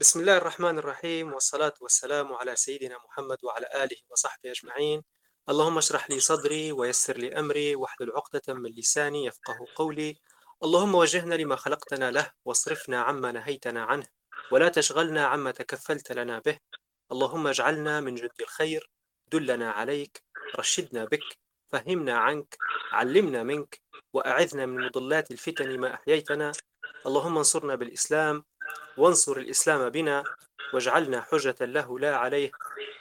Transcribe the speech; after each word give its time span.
بسم 0.00 0.20
الله 0.20 0.36
الرحمن 0.36 0.78
الرحيم 0.78 1.32
والصلاة 1.32 1.72
والسلام 1.80 2.32
على 2.32 2.56
سيدنا 2.56 2.96
محمد 3.04 3.38
وعلى 3.42 3.66
آله 3.74 3.96
وصحبه 4.10 4.50
أجمعين. 4.50 5.02
اللهم 5.48 5.78
اشرح 5.78 6.10
لي 6.10 6.20
صدري 6.20 6.72
ويسر 6.72 7.16
لي 7.16 7.38
أمري 7.38 7.76
واحلل 7.76 8.12
عقدة 8.12 8.54
من 8.54 8.70
لساني 8.70 9.24
يفقه 9.24 9.66
قولي. 9.76 10.16
اللهم 10.62 10.94
وجهنا 10.94 11.34
لما 11.34 11.56
خلقتنا 11.56 12.10
له 12.10 12.30
واصرفنا 12.44 13.00
عما 13.02 13.32
نهيتنا 13.32 13.84
عنه 13.84 14.06
ولا 14.52 14.68
تشغلنا 14.68 15.26
عما 15.26 15.50
تكفلت 15.50 16.12
لنا 16.12 16.38
به. 16.38 16.58
اللهم 17.12 17.46
اجعلنا 17.46 18.00
من 18.00 18.14
جند 18.14 18.40
الخير 18.40 18.90
دلنا 19.32 19.70
عليك 19.70 20.22
رشدنا 20.58 21.04
بك 21.04 21.38
فهمنا 21.72 22.18
عنك 22.18 22.56
علمنا 22.92 23.42
منك 23.42 23.80
وأعذنا 24.12 24.66
من 24.66 24.86
مضلات 24.86 25.30
الفتن 25.30 25.80
ما 25.80 25.94
أحييتنا. 25.94 26.52
اللهم 27.06 27.36
انصرنا 27.36 27.74
بالإسلام 27.74 28.44
وانصر 28.96 29.36
الإسلام 29.36 29.88
بنا 29.88 30.24
واجعلنا 30.74 31.20
حجة 31.20 31.56
له 31.60 31.98
لا 31.98 32.16
عليه 32.16 32.50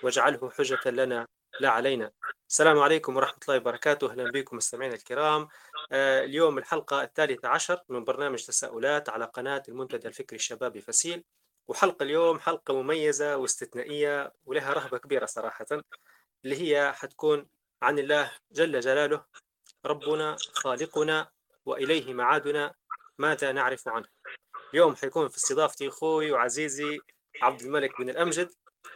واجعله 0.03 0.49
حجة 0.49 0.89
لنا 0.89 1.27
لا 1.59 1.69
علينا. 1.69 2.11
السلام 2.49 2.79
عليكم 2.79 3.17
ورحمة 3.17 3.39
الله 3.43 3.57
وبركاته. 3.57 4.11
أهلا 4.11 4.31
بكم 4.31 4.57
مستمعينا 4.57 4.95
الكرام. 4.95 5.47
آه، 5.91 6.23
اليوم 6.23 6.57
الحلقة 6.57 7.03
الثالثة 7.03 7.47
عشر 7.47 7.81
من 7.89 8.03
برنامج 8.03 8.45
تساؤلات 8.45 9.09
على 9.09 9.25
قناة 9.25 9.63
المنتدى 9.69 10.07
الفكري 10.07 10.35
الشبابي 10.35 10.81
فسيل. 10.81 11.23
وحلقة 11.67 12.03
اليوم 12.03 12.39
حلقة 12.39 12.81
مميزة 12.81 13.37
واستثنائية 13.37 14.33
ولها 14.45 14.73
رهبة 14.73 14.97
كبيرة 14.97 15.25
صراحة 15.25 15.65
اللي 16.45 16.61
هي 16.61 16.93
حتكون 16.93 17.47
عن 17.81 17.99
الله 17.99 18.31
جل 18.51 18.79
جلاله 18.79 19.25
ربنا 19.85 20.37
خالقنا 20.53 21.29
وإليه 21.65 22.13
معادنا 22.13 22.73
ماذا 23.17 23.51
نعرف 23.51 23.87
عنه؟ 23.87 24.05
اليوم 24.73 24.95
حيكون 24.95 25.29
في 25.29 25.37
استضافتي 25.37 25.87
أخوي 25.87 26.31
وعزيزي 26.31 26.99
عبد 27.41 27.61
الملك 27.61 28.01
بن 28.01 28.09
الأمجد. 28.09 28.49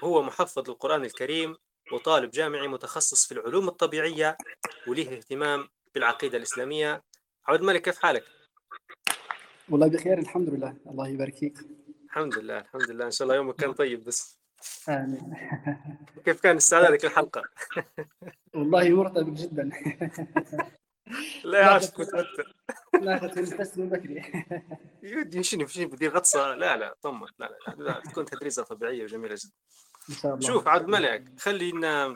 هو 0.04 0.22
محفظ 0.22 0.70
للقرآن 0.70 1.06
الكريم 1.06 1.56
وطالب 1.92 2.32
جامعي 2.32 2.68
متخصص 2.68 3.28
في 3.28 3.32
العلوم 3.32 3.68
الطبيعية 3.68 4.38
وله 4.88 5.18
اهتمام 5.18 5.68
بالعقيدة 5.96 6.38
الإسلامية. 6.38 7.04
عبد 7.48 7.60
الملك 7.60 7.82
كيف 7.82 7.98
حالك؟ 7.98 8.24
والله 9.70 9.88
بخير 9.88 10.20
الحمد 10.20 10.50
لله. 10.50 10.78
الله 10.88 11.08
يبارك 11.08 11.36
فيك 11.36 11.58
الحمد 12.06 12.38
لله 12.38 12.58
الحمد 12.60 12.92
لله. 12.92 13.06
إن 13.06 13.12
شاء 13.12 13.26
الله 13.26 13.36
يومك 13.36 13.56
كان 13.56 13.74
طيب 13.74 14.04
بس. 14.04 14.40
آمين. 14.90 15.38
كيف 16.26 16.42
كان 16.42 16.56
استعدادك 16.56 17.06
للحلقة؟ 17.06 17.42
والله 18.54 18.90
مرتبط 18.90 19.38
جدا. 19.38 19.70
لا 21.44 21.60
يعرف 21.60 21.84
متوتر 22.00 22.56
لا 23.04 23.34
من 23.78 23.90
بكري. 23.90 24.22
يودي 25.04 25.44
شنو 25.44 25.68
شنو 25.68 25.88
بدي 25.88 26.08
غطسة 26.08 26.56
لا 26.56 26.78
لا 26.78 26.96
طمن. 27.02 27.28
لا 27.40 27.58
لا, 27.68 27.74
لا 27.78 28.00
تكون 28.00 28.26
تدريسة 28.26 28.64
طبيعية 28.64 29.04
وجميلة 29.04 29.36
جدا. 29.36 29.54
إن 30.10 30.16
شاء 30.16 30.34
الله. 30.36 30.48
شوف 30.48 30.68
عبد 30.68 30.84
الملك 30.84 31.40
خلينا 31.40 32.16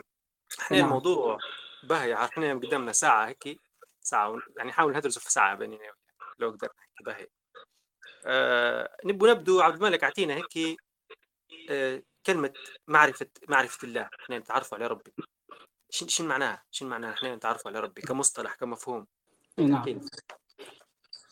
إحنا 0.60 0.76
نعم. 0.78 0.86
الموضوع 0.86 1.38
باهي 1.82 2.14
إحنا 2.14 2.54
قدامنا 2.54 2.92
ساعة 2.92 3.28
هيك 3.28 3.60
ساعة 4.00 4.30
ون- 4.30 4.42
يعني 4.56 4.68
نحاول 4.68 4.96
ندرسه 4.96 5.20
في 5.20 5.32
ساعة 5.32 5.54
بيننا 5.54 5.76
وبينك، 5.76 5.94
لو 6.38 6.50
قدرنا 6.50 6.74
باهي. 7.04 7.26
آه 8.26 8.96
نبغى 9.04 9.30
نبدو 9.30 9.60
عبد 9.60 9.74
الملك 9.76 10.04
أعطينا 10.04 10.34
هيك 10.34 10.78
آه 11.70 12.02
كلمة 12.26 12.52
معرفة 12.86 13.26
معرفة 13.48 13.88
الله. 13.88 14.08
إحنا 14.22 14.38
نتعرفوا 14.38 14.78
على 14.78 14.86
ربي. 14.86 15.12
شن 15.90 16.08
شن 16.08 16.28
معناها؟ 16.28 16.64
شن 16.70 16.86
معناها 16.86 17.12
إحنا 17.12 17.36
نتعرفوا 17.36 17.70
على 17.70 17.80
ربي؟ 17.80 18.02
كمصطلح 18.02 18.54
كمفهوم. 18.54 19.06
نعم. 19.58 20.00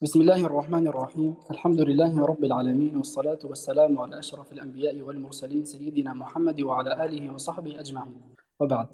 بسم 0.02 0.20
الله 0.20 0.46
الرحمن 0.46 0.86
الرحيم. 0.88 1.34
الحمد 1.50 1.80
لله 1.80 2.26
رب 2.26 2.44
العالمين 2.44 2.96
والصلاة 2.96 3.38
والسلام 3.44 3.98
على 3.98 4.18
أشرف 4.18 4.52
الأنبياء 4.52 5.00
والمرسلين 5.00 5.64
سيدنا 5.64 6.12
محمد 6.12 6.60
وعلى 6.60 7.04
آله 7.04 7.34
وصحبه 7.34 7.80
أجمعين. 7.80 8.20
وبعد. 8.60 8.88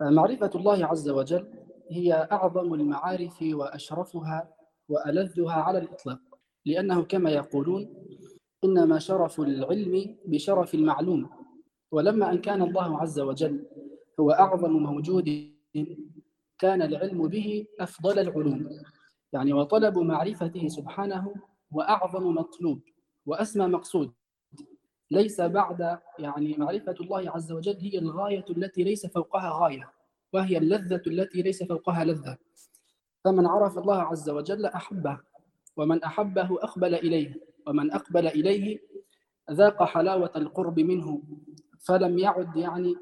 معرفة 0.00 0.50
الله 0.54 0.86
عز 0.86 1.08
وجل 1.08 1.44
هي 1.90 2.28
أعظم 2.32 2.74
المعارف 2.74 3.38
وأشرفها 3.52 4.54
وألذها 4.88 5.52
على 5.52 5.78
الإطلاق. 5.78 6.20
لأنه 6.66 7.02
كما 7.02 7.30
يقولون 7.30 7.94
إنما 8.64 8.98
شرف 8.98 9.40
العلم 9.40 10.18
بشرف 10.26 10.74
المعلوم. 10.74 11.30
ولما 11.92 12.32
أن 12.32 12.38
كان 12.38 12.62
الله 12.62 13.00
عز 13.00 13.20
وجل 13.20 13.66
هو 14.20 14.30
أعظم 14.30 14.72
موجود 14.72 15.54
كان 16.58 16.82
العلم 16.82 17.28
به 17.28 17.66
أفضل 17.80 18.18
العلوم. 18.18 18.68
يعني 19.32 19.52
وطلب 19.52 19.98
معرفته 19.98 20.68
سبحانه 20.68 21.34
وأعظم 21.70 22.34
مطلوب 22.34 22.80
وأسمى 23.26 23.66
مقصود. 23.66 24.12
ليس 25.10 25.40
بعد 25.40 25.98
يعني 26.18 26.56
معرفة 26.58 26.94
الله 27.00 27.30
عز 27.30 27.52
وجل 27.52 27.76
هي 27.80 27.98
الغاية 27.98 28.44
التي 28.50 28.84
ليس 28.84 29.06
فوقها 29.06 29.50
غاية 29.62 29.92
وهي 30.32 30.58
اللذة 30.58 31.02
التي 31.06 31.42
ليس 31.42 31.62
فوقها 31.62 32.04
لذة. 32.04 32.38
فمن 33.24 33.46
عرف 33.46 33.78
الله 33.78 34.02
عز 34.02 34.30
وجل 34.30 34.66
أحبه 34.66 35.20
ومن 35.76 36.02
أحبه 36.02 36.58
أقبل 36.62 36.94
إليه 36.94 37.34
ومن 37.66 37.92
أقبل 37.92 38.26
إليه 38.26 38.78
ذاق 39.50 39.84
حلاوة 39.84 40.32
القرب 40.36 40.80
منه 40.80 41.22
فلم 41.80 42.18
يعد 42.18 42.56
يعني 42.56 42.94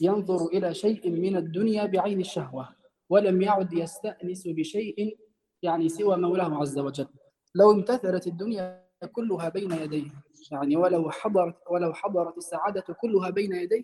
ينظر 0.00 0.46
إلى 0.46 0.74
شيء 0.74 1.10
من 1.10 1.36
الدنيا 1.36 1.86
بعين 1.86 2.20
الشهوة 2.20 2.68
ولم 3.08 3.42
يعد 3.42 3.72
يستأنس 3.72 4.48
بشيء 4.48 5.18
يعني 5.64 5.88
سوى 5.88 6.16
مولاه 6.16 6.60
عز 6.60 6.78
وجل. 6.78 7.06
لو 7.54 7.72
امتثلت 7.72 8.26
الدنيا 8.26 8.84
كلها 9.12 9.48
بين 9.48 9.72
يديه 9.72 10.10
يعني 10.52 10.76
ولو 10.76 11.10
حضرت 11.10 11.56
ولو 11.70 11.92
حضرت 11.94 12.38
السعادة 12.38 12.80
كلها 13.00 13.30
بين 13.30 13.54
يديه 13.54 13.82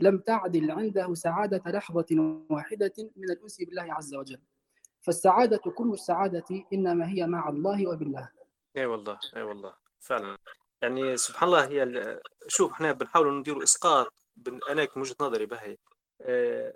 لم 0.00 0.18
تعدل 0.18 0.70
عنده 0.70 1.14
سعادة 1.14 1.62
لحظة 1.66 2.06
واحدة 2.50 2.92
من 3.16 3.24
الأنس 3.30 3.58
بالله 3.58 3.94
عز 3.94 4.14
وجل. 4.14 4.40
فالسعادة 5.00 5.58
كل 5.58 5.92
السعادة 5.92 6.44
إنما 6.72 7.08
هي 7.08 7.26
مع 7.26 7.48
الله 7.48 7.88
وبالله. 7.88 8.30
إي 8.76 8.86
والله 8.86 9.18
إي 9.36 9.42
والله 9.42 9.74
فعلا. 10.00 10.36
يعني 10.82 11.16
سبحان 11.16 11.48
الله 11.48 11.66
هي 11.66 12.20
شوف 12.48 12.72
إحنا 12.72 12.92
بنحاول 12.92 13.38
نديروا 13.38 13.62
إسقاط 13.62 14.12
بن... 14.36 14.60
أنا 14.70 14.88
من 14.96 15.02
وجهه 15.02 15.16
نظري 15.20 15.46
بهي. 15.46 15.76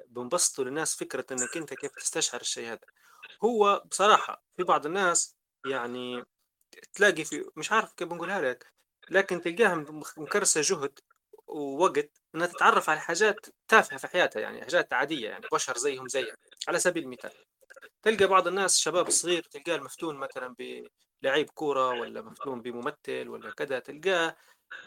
بنبسطوا 0.09 0.65
للناس 0.65 0.97
فكرة 0.97 1.27
إنك 1.33 1.57
أنت 1.57 1.75
كيف 1.75 1.93
تستشعر 1.93 2.41
الشيء 2.41 2.69
هذا. 2.69 2.79
هو 3.45 3.83
بصراحة 3.91 4.45
في 4.57 4.63
بعض 4.63 4.87
الناس 4.87 5.37
يعني 5.67 6.25
تلاقي 6.95 7.25
في 7.25 7.45
مش 7.57 7.73
عارف 7.73 7.93
كيف 7.93 8.09
بنقولها 8.09 8.41
لك 8.41 8.73
لكن 9.11 9.41
تلقاها 9.41 9.75
مكرسة 10.17 10.61
جهد 10.61 10.99
ووقت 11.47 12.23
إنها 12.35 12.47
تتعرف 12.47 12.91
على 12.91 13.01
حاجات 13.01 13.47
تافهة 13.69 13.99
في 13.99 14.09
حياتها 14.09 14.41
يعني 14.41 14.63
حاجات 14.63 14.93
عادية 14.93 15.29
يعني 15.29 15.47
بشر 15.53 15.77
زيهم 15.79 16.09
زيك 16.09 16.35
على 16.69 16.79
سبيل 16.79 17.03
المثال. 17.05 17.33
تلقى 18.03 18.27
بعض 18.27 18.47
الناس 18.49 18.79
شباب 18.79 19.11
صغير 19.11 19.43
تلقاه 19.43 19.77
المفتون 19.77 20.17
مثلا 20.17 20.55
بلعيب 21.23 21.51
كورة 21.51 21.91
ولا 21.91 22.23
مفتون 22.23 22.63
بممثل 22.63 23.29
ولا 23.29 23.51
كذا 23.51 23.79
تلقاه 23.79 24.37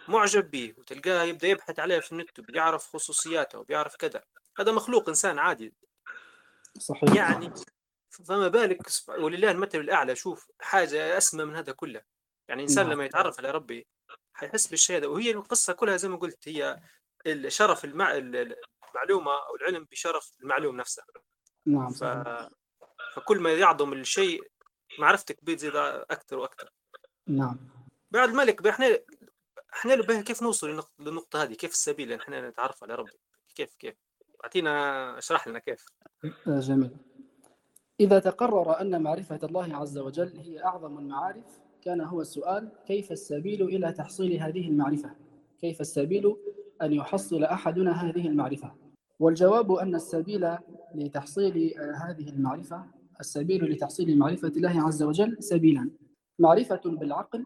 معجب 0.08 0.52
به 0.52 0.74
وتلقاه 0.78 1.24
يبدأ 1.24 1.48
يبحث 1.48 1.80
عليه 1.80 2.00
في 2.00 2.12
النت 2.12 2.40
وبيعرف 2.40 2.88
خصوصياته 2.88 3.60
وبيعرف 3.60 3.96
كذا. 3.96 4.24
هذا 4.58 4.72
مخلوق 4.72 5.10
إنسان 5.10 5.40
عادي. 5.40 5.74
صحيح. 6.80 7.16
يعني 7.16 7.54
فما 8.10 8.48
بالك 8.48 8.88
ولله 9.08 9.52
المثل 9.52 9.80
الأعلى 9.80 10.16
شوف 10.16 10.52
حاجة 10.60 11.18
أسمى 11.18 11.46
من 11.46 11.56
هذا 11.56 11.72
كله. 11.72 12.02
يعني 12.48 12.64
إنسان 12.64 12.86
نعم. 12.86 12.94
لما 12.94 13.06
يتعرف 13.06 13.40
على 13.40 13.52
ربي 13.52 13.88
حيحس 14.34 14.68
بالشيء 14.68 14.98
هذا 14.98 15.08
وهي 15.08 15.32
القصة 15.32 15.74
كلها 15.74 15.98
زي 15.98 16.10
ما 16.10 16.18
قلت 16.18 16.48
هي 16.48 16.82
الشرف 17.28 17.86
المع... 17.86 18.12
المعلومة 18.18 19.32
أو 19.32 19.56
العلم 19.56 19.88
بشرف 19.92 20.32
المعلوم 20.42 20.78
نفسه. 20.78 21.04
نعم 21.66 21.90
ف... 21.90 22.04
فكل 23.16 23.40
ما 23.40 23.54
يعظم 23.54 23.94
الشيء 23.94 24.52
معرفتك 25.00 25.44
بتزيد 25.44 25.76
أكثر 25.76 26.38
وأكثر. 26.38 26.70
نعم. 27.28 27.70
بعد 28.12 28.30
الملك 28.30 28.68
إحنا 28.68 29.00
إحنا 29.74 30.22
كيف 30.22 30.42
نوصل 30.42 30.68
للنق- 30.68 30.92
للنقطة 31.00 31.44
هذه؟ 31.44 31.54
كيف 31.54 31.72
السبيل 31.72 32.14
إحنا 32.14 32.50
نتعرف 32.50 32.84
على 32.84 32.96
ربي؟ 32.96 33.20
كيف 33.56 33.76
كيف؟ 33.76 33.96
أعطينا 34.44 35.18
اشرح 35.18 35.48
لنا 35.48 35.60
كيف. 35.60 35.86
آه، 36.48 36.60
جميل. 36.60 36.90
إذا 38.00 38.20
تقرر 38.20 38.82
أن 38.82 39.02
معرفة 39.02 39.40
الله 39.44 39.76
عز 39.76 39.98
وجل 39.98 40.38
هي 40.38 40.64
أعظم 40.64 40.98
المعارف 40.98 41.60
كان 41.82 42.02
هو 42.02 42.22
السؤال 42.22 42.72
كيف 42.88 43.12
السبيل 43.12 43.62
إلى 43.62 43.92
تحصيل 43.92 44.42
هذه 44.42 44.68
المعرفة؟ 44.68 45.16
كيف 45.60 45.82
السبيل 45.82 46.36
أن 46.82 46.94
يحصل 46.94 47.44
أحدنا 47.44 47.92
هذه 47.92 48.28
المعرفة؟ 48.28 48.76
والجواب 49.20 49.72
أن 49.72 49.96
السبيل 49.96 50.58
لتحصيل 50.96 51.74
آه، 51.80 51.92
هذه 51.92 52.30
المعرفة 52.30 52.86
السبيل 53.20 53.64
لتحصيل 53.64 54.18
معرفة 54.18 54.48
الله 54.48 54.88
عز 54.88 55.04
وجل 55.04 55.38
سبيلان 55.40 55.92
معرفة 56.40 56.82
بالعقل 56.86 57.46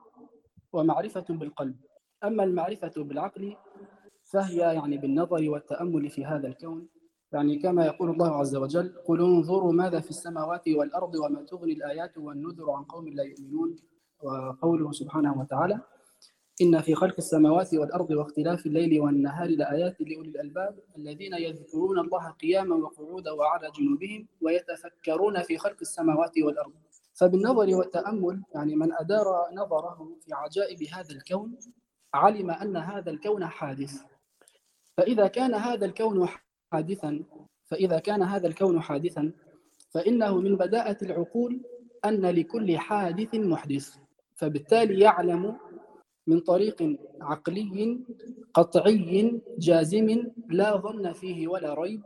ومعرفة 0.74 1.26
بالقلب. 1.30 1.76
أما 2.24 2.44
المعرفة 2.44 2.92
بالعقل 3.04 3.56
فهي 4.32 4.58
يعني 4.58 4.98
بالنظر 4.98 5.50
والتأمل 5.50 6.10
في 6.10 6.26
هذا 6.26 6.48
الكون. 6.48 6.88
يعني 7.32 7.60
كما 7.60 7.86
يقول 7.86 8.10
الله 8.10 8.36
عز 8.36 8.56
وجل 8.56 8.94
قل 9.06 9.22
انظروا 9.22 9.74
ماذا 9.74 10.00
في 10.00 10.10
السماوات 10.10 10.68
والأرض 10.68 11.16
وما 11.16 11.44
تغني 11.44 11.74
الآيات 11.74 12.18
والنذر 12.18 12.72
عن 12.72 12.84
قوم 12.84 13.08
لا 13.08 13.24
يؤمنون. 13.24 13.76
وقوله 14.24 14.92
سبحانه 14.92 15.40
وتعالى 15.40 15.80
إن 16.62 16.82
في 16.82 16.96
خلق 16.96 17.16
السماوات 17.18 17.74
والأرض 17.74 18.12
واختلاف 18.12 18.66
الليل 18.66 19.02
والنهار 19.02 19.50
لآيات 19.50 20.02
لأولي 20.02 20.30
الألباب 20.30 20.80
الذين 20.98 21.34
يذكرون 21.34 22.00
الله 22.00 22.30
قياما 22.30 22.76
وقعودا 22.76 23.32
وعلى 23.32 23.72
جنوبهم 23.80 24.28
ويتفكرون 24.42 25.44
في 25.44 25.58
خلق 25.58 25.78
السماوات 25.82 26.32
والأرض. 26.38 26.74
فبالنظر 27.14 27.76
والتأمل 27.76 28.44
يعني 28.56 28.76
من 28.76 28.94
أدار 28.94 29.26
نظره 29.54 30.18
في 30.26 30.34
عجائب 30.34 30.84
هذا 30.84 31.12
الكون 31.12 31.58
علم 32.14 32.52
أن 32.52 32.78
هذا 32.78 33.12
الكون 33.12 33.46
حادث. 33.46 34.02
فإذا 34.98 35.28
كان 35.28 35.54
هذا 35.54 35.86
الكون 35.86 36.28
حادثا 36.72 37.24
فإذا 37.66 38.00
كان 38.00 38.24
هذا 38.24 38.48
الكون 38.48 38.82
حادثا 38.82 39.32
فإنه 39.90 40.38
من 40.42 40.56
بداءة 40.56 40.98
العقول 41.02 41.62
أن 42.06 42.26
لكل 42.26 42.78
حادث 42.78 43.36
محدث 43.36 43.96
فبالتالي 44.36 45.00
يعلم 45.00 45.58
من 46.28 46.40
طريق 46.40 46.98
عقلي 47.22 48.00
قطعي 48.54 49.42
جازم 49.58 50.32
لا 50.50 50.78
ظن 50.78 51.14
فيه 51.14 51.48
ولا 51.48 51.74
ريب 51.74 52.04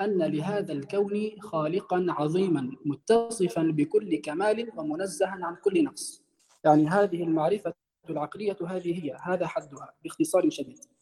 أن 0.00 0.22
لهذا 0.22 0.72
الكون 0.72 1.30
خالقا 1.40 2.06
عظيما 2.08 2.70
متصفا 2.84 3.62
بكل 3.62 4.16
كمال 4.16 4.70
ومنزها 4.76 5.28
عن 5.42 5.56
كل 5.56 5.84
نقص. 5.84 6.22
يعني 6.64 6.88
هذه 6.88 7.22
المعرفة 7.22 7.74
العقلية 8.10 8.56
هذه 8.66 9.04
هي 9.04 9.16
هذا 9.22 9.46
حدها 9.46 9.92
باختصار 10.04 10.50
شديد. 10.50 10.93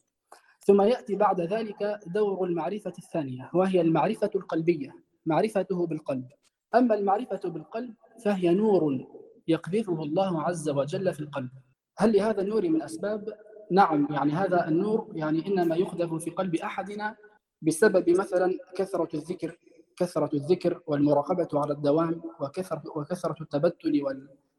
ثم 0.65 0.81
يأتي 0.81 1.15
بعد 1.15 1.41
ذلك 1.41 1.99
دور 2.07 2.47
المعرفة 2.47 2.93
الثانية 2.97 3.49
وهي 3.53 3.81
المعرفة 3.81 4.29
القلبية 4.35 4.95
معرفته 5.25 5.87
بالقلب. 5.87 6.27
أما 6.75 6.95
المعرفة 6.95 7.49
بالقلب 7.49 7.93
فهي 8.23 8.53
نور 8.53 9.07
يقذفه 9.47 10.03
الله 10.03 10.41
عز 10.43 10.69
وجل 10.69 11.13
في 11.13 11.19
القلب. 11.19 11.49
هل 11.97 12.13
لهذا 12.13 12.41
النور 12.41 12.69
من 12.69 12.81
أسباب؟ 12.81 13.33
نعم 13.71 14.07
يعني 14.11 14.31
هذا 14.31 14.67
النور 14.67 15.11
يعني 15.15 15.47
إنما 15.47 15.75
يقذف 15.75 16.13
في 16.13 16.29
قلب 16.29 16.55
أحدنا 16.55 17.15
بسبب 17.61 18.09
مثلا 18.09 18.59
كثرة 18.75 19.09
الذكر 19.13 19.57
كثرة 19.97 20.29
الذكر 20.33 20.81
والمراقبة 20.87 21.47
على 21.53 21.73
الدوام 21.73 22.21
وكثرة, 22.39 22.83
وكثرة 22.95 23.35
التبتل 23.41 24.03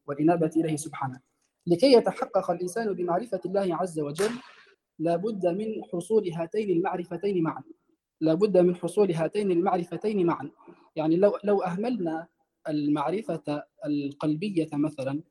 والإنابة 0.06 0.50
إليه 0.56 0.76
سبحانه. 0.76 1.20
لكي 1.66 1.92
يتحقق 1.92 2.50
الإنسان 2.50 2.92
بمعرفة 2.94 3.40
الله 3.46 3.76
عز 3.76 4.00
وجل 4.00 4.30
لابد 4.98 5.46
من 5.46 5.84
حصول 5.92 6.28
هاتين 6.28 6.70
المعرفتين 6.70 7.42
معا. 7.42 7.62
لابد 8.20 8.58
من 8.58 8.76
حصول 8.76 9.12
هاتين 9.12 9.50
المعرفتين 9.50 10.26
معا. 10.26 10.50
يعني 10.96 11.16
لو 11.16 11.38
لو 11.44 11.62
أهملنا 11.62 12.26
المعرفة 12.68 13.64
القلبية 13.86 14.68
مثلا 14.72 15.22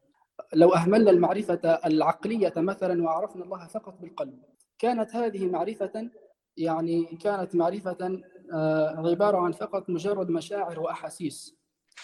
لو 0.54 0.70
أهملنا 0.70 1.12
المعرفة 1.12 1.80
العقلية 1.86 2.54
مثلا 2.58 3.04
وعرفنا 3.04 3.44
الله 3.44 3.68
فقط 3.68 4.02
بالقلب 4.02 4.40
كانت 4.80 5.16
هذه 5.16 5.46
معرفة 5.50 6.10
يعني 6.58 7.06
كانت 7.06 7.56
معرفة 7.56 8.22
آه، 8.54 9.10
عبارة 9.10 9.38
عن 9.38 9.52
فقط 9.52 9.90
مجرد 9.90 10.30
مشاعر 10.30 10.80
وأحاسيس. 10.80 11.58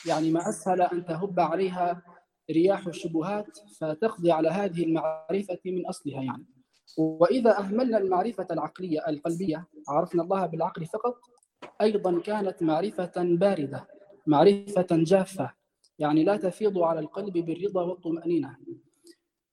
يعني 0.06 0.32
ما 0.32 0.50
أسهل 0.50 0.82
أن 0.82 1.06
تهب 1.06 1.40
عليها 1.40 2.02
رياح 2.52 2.88
الشبهات 2.88 3.58
فتقضي 3.80 4.32
على 4.32 4.50
هذه 4.50 4.84
المعرفة 4.84 5.60
من 5.66 5.86
أصلها 5.86 6.24
يعني. 6.24 6.46
وإذا 6.98 7.60
أهملنا 7.60 7.98
المعرفة 7.98 8.48
العقلية 8.52 9.08
القلبية 9.08 9.68
عرفنا 9.88 10.24
الله 10.24 10.46
بالعقل 10.46 10.86
فقط 10.86 11.16
أيضا 11.82 12.20
كانت 12.20 12.64
معرفة 12.64 13.12
باردة 13.18 13.88
معرفة 14.28 14.88
جافة 14.92 15.54
يعني 16.00 16.24
لا 16.24 16.38
تفيض 16.38 16.80
على 16.80 17.00
القلب 17.00 17.38
بالرضا 17.38 17.84
والطمأنينة. 17.84 18.58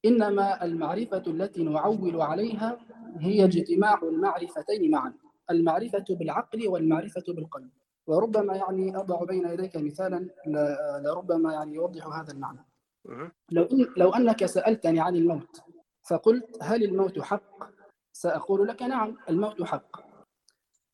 إنما 0.05 0.65
المعرفة 0.65 1.23
التي 1.27 1.63
نعول 1.65 2.21
عليها 2.21 2.79
هي 3.19 3.45
اجتماع 3.45 4.01
المعرفتين 4.03 4.91
معا 4.91 5.15
المعرفة 5.51 6.05
بالعقل 6.11 6.69
والمعرفة 6.69 7.25
بالقلب. 7.29 7.71
وربما 8.07 8.57
يعني 8.57 8.97
أضع 8.97 9.25
بين 9.25 9.49
يديك 9.49 9.77
مثالا 9.77 10.29
لربما 11.05 11.53
يعني 11.53 11.75
يوضح 11.75 12.07
هذا 12.07 12.33
المعنى. 12.33 12.67
لو 13.51 13.63
إن 13.63 13.87
لو 13.97 14.11
أنك 14.11 14.47
سألتني 14.47 15.01
عن 15.01 15.17
الموت 15.17 15.61
فقلت 16.11 16.59
هل 16.63 16.85
الموت 16.85 17.21
حق؟ 17.21 17.65
سأقول 18.13 18.69
لك 18.69 18.83
نعم 18.83 19.17
الموت 19.29 19.63
حق. 19.63 20.01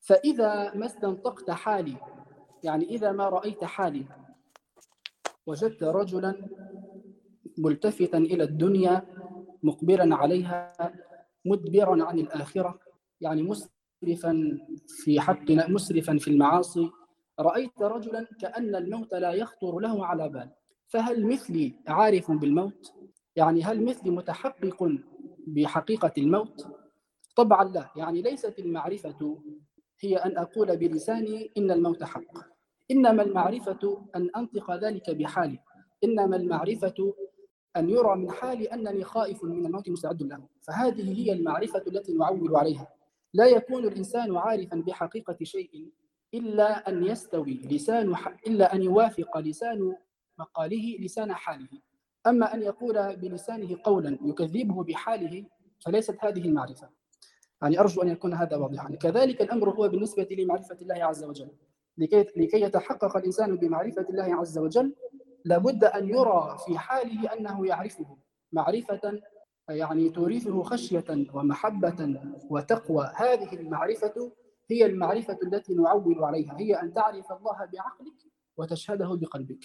فإذا 0.00 0.74
ما 0.74 0.86
استنطقت 0.86 1.50
حالي 1.50 1.96
يعني 2.62 2.84
إذا 2.84 3.12
ما 3.12 3.28
رأيت 3.28 3.64
حالي 3.64 4.04
وجدت 5.46 5.82
رجلا 5.82 6.34
ملتفتا 7.58 8.18
إلى 8.18 8.44
الدنيا 8.44 9.02
مقبلا 9.62 10.16
عليها 10.16 10.72
مدبرا 11.44 12.04
عن 12.04 12.18
الآخرة 12.18 12.78
يعني 13.20 13.42
مسرفا 13.42 14.58
في 14.88 15.20
حقنا 15.20 15.68
مسرفا 15.68 16.18
في 16.18 16.28
المعاصي 16.28 16.90
رأيت 17.40 17.82
رجلا 17.82 18.26
كأن 18.40 18.74
الموت 18.74 19.14
لا 19.14 19.32
يخطر 19.32 19.78
له 19.78 20.06
على 20.06 20.28
بال. 20.28 20.50
فهل 20.88 21.26
مثلي 21.26 21.74
عارف 21.88 22.30
بالموت؟ 22.30 22.92
يعني 23.36 23.62
هل 23.62 23.84
مثلي 23.84 24.10
متحقق 24.10 24.88
بحقيقة 25.46 26.12
الموت؟ 26.18 26.66
طبعا 27.36 27.64
لا. 27.64 27.90
يعني 27.96 28.22
ليست 28.22 28.58
المعرفة 28.58 29.38
هي 30.00 30.16
أن 30.16 30.38
أقول 30.38 30.76
بلساني 30.76 31.52
إن 31.56 31.70
الموت 31.70 32.04
حق. 32.04 32.52
إنما 32.90 33.22
المعرفة 33.22 34.06
أن 34.16 34.30
أنطق 34.36 34.70
ذلك 34.70 35.10
بحالي. 35.10 35.58
إنما 36.04 36.36
المعرفة 36.36 37.14
أن 37.76 37.90
يرى 37.90 38.16
من 38.16 38.30
حالي 38.30 38.64
أنني 38.64 39.04
خائف 39.04 39.44
من 39.44 39.66
الموت 39.66 39.88
مستعد 39.88 40.22
له. 40.22 40.48
فهذه 40.60 41.18
هي 41.18 41.32
المعرفة 41.32 41.82
التي 41.86 42.12
نعول 42.12 42.56
عليها. 42.56 42.88
لا 43.34 43.46
يكون 43.46 43.84
الإنسان 43.84 44.36
عارفا 44.36 44.76
بحقيقة 44.76 45.36
شيء 45.42 45.90
إلا 46.34 46.88
أن 46.88 47.04
يستوي 47.04 47.60
لسان 47.70 48.14
إلا 48.46 48.74
أن 48.74 48.82
يوافق 48.82 49.38
لسان 49.38 49.96
مقاله 50.38 50.96
لسان 51.00 51.34
حاله. 51.34 51.68
أما 52.26 52.54
أن 52.54 52.62
يقول 52.62 53.16
بلسانه 53.16 53.76
قولا 53.84 54.18
يكذبه 54.22 54.84
بحاله 54.84 55.44
فليست 55.84 56.16
هذه 56.20 56.44
المعرفة. 56.44 56.88
يعني 57.62 57.80
أرجو 57.80 58.02
أن 58.02 58.08
يكون 58.08 58.34
هذا 58.34 58.56
واضحا. 58.56 58.96
كذلك 58.96 59.42
الأمر 59.42 59.70
هو 59.70 59.88
بالنسبة 59.88 60.28
لمعرفة 60.30 60.76
الله 60.82 61.04
عز 61.04 61.24
وجل. 61.24 61.50
لكي, 61.98 62.20
لكي 62.36 62.60
يتحقق 62.60 63.16
الإنسان 63.16 63.56
بمعرفة 63.56 64.06
الله 64.10 64.34
عز 64.34 64.58
وجل 64.58 64.94
لابد 65.44 65.84
أن 65.84 66.08
يرى 66.08 66.56
في 66.66 66.78
حاله 66.78 67.32
أنه 67.32 67.66
يعرفه. 67.66 68.16
معرفة 68.52 69.20
يعني 69.68 70.10
تورثه 70.10 70.62
خشية 70.62 71.26
ومحبة 71.34 72.20
وتقوى. 72.50 73.12
هذه 73.16 73.52
المعرفة 73.52 74.32
هي 74.70 74.86
المعرفة 74.86 75.38
التي 75.42 75.74
نعول 75.74 76.24
عليها. 76.24 76.56
هي 76.58 76.74
أن 76.74 76.92
تعرف 76.92 77.32
الله 77.32 77.58
بعقلك 77.72 78.16
وتشهده 78.56 79.14
بقلبك. 79.14 79.64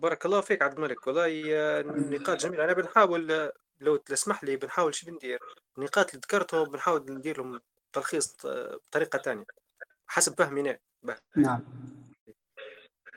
بارك 0.00 0.26
الله 0.26 0.40
فيك 0.40 0.62
عبد 0.62 0.74
الملك. 0.76 1.06
والله 1.06 1.80
نقاط 2.18 2.36
جميلة. 2.36 2.64
أنا 2.64 2.72
بنحاول 2.72 3.50
لو 3.80 3.96
تسمح 3.96 4.44
لي 4.44 4.56
بنحاول 4.56 4.94
شو 4.94 5.06
بندير 5.06 5.40
النقاط 5.78 6.08
اللي 6.08 6.20
ذكرتهم 6.24 6.68
بنحاول 6.68 7.04
ندير 7.08 7.38
لهم 7.38 7.60
تلخيص 7.92 8.36
بطريقة 8.46 9.18
ثانية 9.18 9.44
حسب 10.06 10.38
فهمي 10.38 10.62
نعم. 10.62 10.78
نعم. 11.36 11.64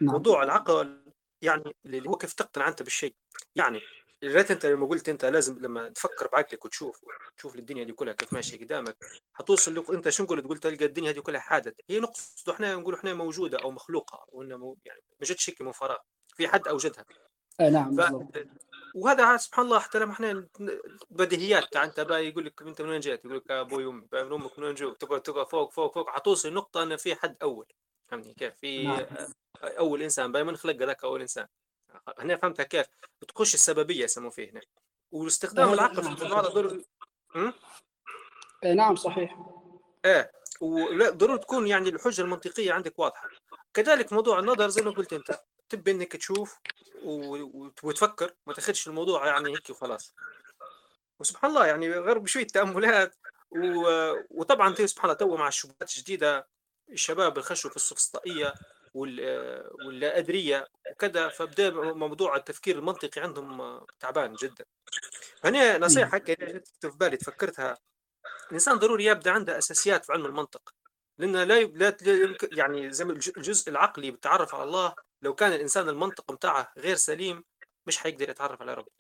موضوع 0.02 0.44
العقل 0.44 1.04
يعني 1.42 1.76
اللي 1.86 2.10
هو 2.10 2.16
كيف 2.16 2.34
تقتنع 2.34 2.68
أنت 2.68 2.84
بالشيء. 2.84 3.16
يعني 3.56 3.82
ريت 4.24 4.52
أنت 4.52 4.66
لما 4.66 4.88
قلت 4.88 5.10
أنت 5.10 5.26
لازم 5.26 5.60
لما 5.60 5.90
تفكر 5.90 6.28
بعقلك 6.28 6.66
وتشوف 6.66 7.02
تشوف 7.38 7.56
الدنيا 7.56 7.84
دي 7.84 7.94
كلها 7.94 8.14
كيف 8.14 8.34
ماشية 8.34 8.60
قدامك 8.60 8.98
حتوصل 9.34 9.76
لك 9.76 9.90
أنت 9.90 10.10
شو 10.10 10.26
قلت 10.26 10.48
قلت 10.48 10.64
تلقى 10.64 10.86
الدنيا 10.86 11.12
دي 11.12 11.22
كلها 11.22 11.40
حادث. 11.40 11.74
هي 11.90 12.00
نقصد 12.00 12.50
إحنا 12.50 12.76
نقول 12.76 12.94
إحنا 12.96 13.14
موجودة 13.14 13.60
أو 13.60 13.72
مخلوقة 13.72 14.26
وإنه 14.30 14.58
مو 14.58 14.78
يعني 14.86 15.02
ما 15.20 15.26
جتش 15.28 15.50
هيك 15.50 15.62
من 15.62 15.72
فراغ. 15.72 15.98
في 16.36 16.48
حد 16.48 16.68
أوجدها. 16.68 17.06
آه 17.60 17.70
نعم 17.70 18.02
ف... 18.02 18.28
وهذا 18.96 19.38
سبحان 19.38 19.66
الله 19.66 19.80
حتى 19.80 20.00
لما 20.00 20.12
إحنا 20.12 20.48
بديهيات. 21.10 21.76
أنت 21.76 22.00
بقى 22.00 22.28
يقول 22.28 22.46
لك 22.46 22.62
أنت 22.62 22.82
من 22.82 22.90
وين 22.90 23.00
جيت؟ 23.00 23.26
يقول 23.26 23.38
لك 23.38 23.52
أبوي 23.52 23.86
وامي 23.86 24.08
أمك 24.14 24.60
من 24.60 24.66
وين 24.66 24.76
جو؟ 24.76 24.94
تقعد 24.94 25.22
تقعد 25.22 25.50
فوق 25.50 25.72
فوق 25.72 25.94
فوق. 25.94 26.10
حتوصل 26.10 26.54
نقطة 26.54 26.84
ان 26.84 26.98
في 26.98 27.16
حد 27.16 27.38
أول. 27.42 27.66
فهمني 28.08 28.34
كيف؟ 28.34 28.54
في 28.56 28.88
نعم. 28.88 29.06
أول 29.64 30.02
إنسان 30.02 30.32
باي 30.32 30.44
من 30.44 30.58
خلق 30.58 30.76
ذاك 30.76 31.04
أول 31.04 31.22
إنسان. 31.22 31.48
هنا 32.20 32.38
فهمتها 32.38 32.64
كيف؟ 32.64 32.86
تخش 33.28 33.54
السببية 33.54 34.04
يسموه 34.04 34.30
فيه 34.30 34.52
هنا. 34.52 34.62
واستخدام 35.12 35.66
نعم. 35.66 35.74
العقل 35.74 36.04
في 36.04 36.24
الموضوع 36.24 36.42
دور 36.42 36.82
إيه، 38.64 38.74
نعم 38.74 38.96
صحيح. 38.96 39.38
إيه. 40.06 40.32
وضروري 40.62 41.40
تكون 41.40 41.68
يعني 41.68 41.90
الحجة 41.90 42.22
المنطقية 42.22 42.74
عندك 42.74 43.00
واضحة. 43.00 43.30
كذلك 43.74 44.14
موضوع 44.14 44.40
النظر 44.40 44.68
زي 44.70 44.82
ما 44.82 44.92
قلت 44.92 45.14
أنت. 45.14 45.40
تبي 45.76 45.92
إنك 45.92 46.16
تشوف 46.16 46.60
وتفكر 47.84 48.34
ما 48.48 48.54
تاخذش 48.54 48.88
الموضوع 48.88 49.28
يعني 49.28 49.52
هيك 49.52 49.70
وخلاص. 49.70 50.14
وسبحان 51.20 51.52
الله 51.52 51.66
يعني 51.66 51.90
غير 51.90 52.18
بشوية 52.18 52.48
تأملات 52.48 53.16
و... 53.52 54.14
وطبعا 54.30 54.76
سبحان 54.76 55.12
الله 55.12 55.20
تو 55.20 55.36
مع 55.36 55.48
الشبهات 55.48 55.82
الجديدة 55.82 56.48
الشباب 56.90 57.38
الخشوا 57.38 57.70
في 57.70 57.76
السفسطائية 57.76 58.54
ولا 58.94 60.18
أدرية 60.18 60.68
وكذا 60.92 61.30
فبدأ 61.30 61.70
موضوع 61.94 62.36
التفكير 62.36 62.78
المنطقي 62.78 63.22
عندهم 63.22 63.86
تعبان 64.00 64.34
جدا. 64.34 64.66
هنا 65.44 65.78
نصيحة 65.78 66.18
جت 66.18 66.68
في 66.82 66.90
بالي 66.90 67.18
تفكرتها. 67.18 67.78
الإنسان 68.48 68.76
ضروري 68.76 69.06
يبدأ 69.06 69.32
عنده 69.32 69.58
أساسيات 69.58 70.06
في 70.06 70.14
علم 70.14 70.26
المنطق. 70.26 70.74
لأن 71.18 71.36
لا 71.36 71.64
لا 71.64 71.98
يعني 72.52 72.92
زي 72.92 73.04
الجزء 73.04 73.70
العقلي 73.70 74.12
بالتعرف 74.12 74.56
على 74.56 74.64
الله 74.64 74.96
لو 75.24 75.34
كان 75.34 75.54
الإنسان 75.54 75.90
المنطق 75.90 76.32
بتاعه 76.32 76.74
غير 76.78 76.96
سليم 76.96 77.44
مش 77.88 77.98
حيقدر 77.98 78.30
يتعرف 78.30 78.62
على 78.62 78.74
ربه. 78.74 78.92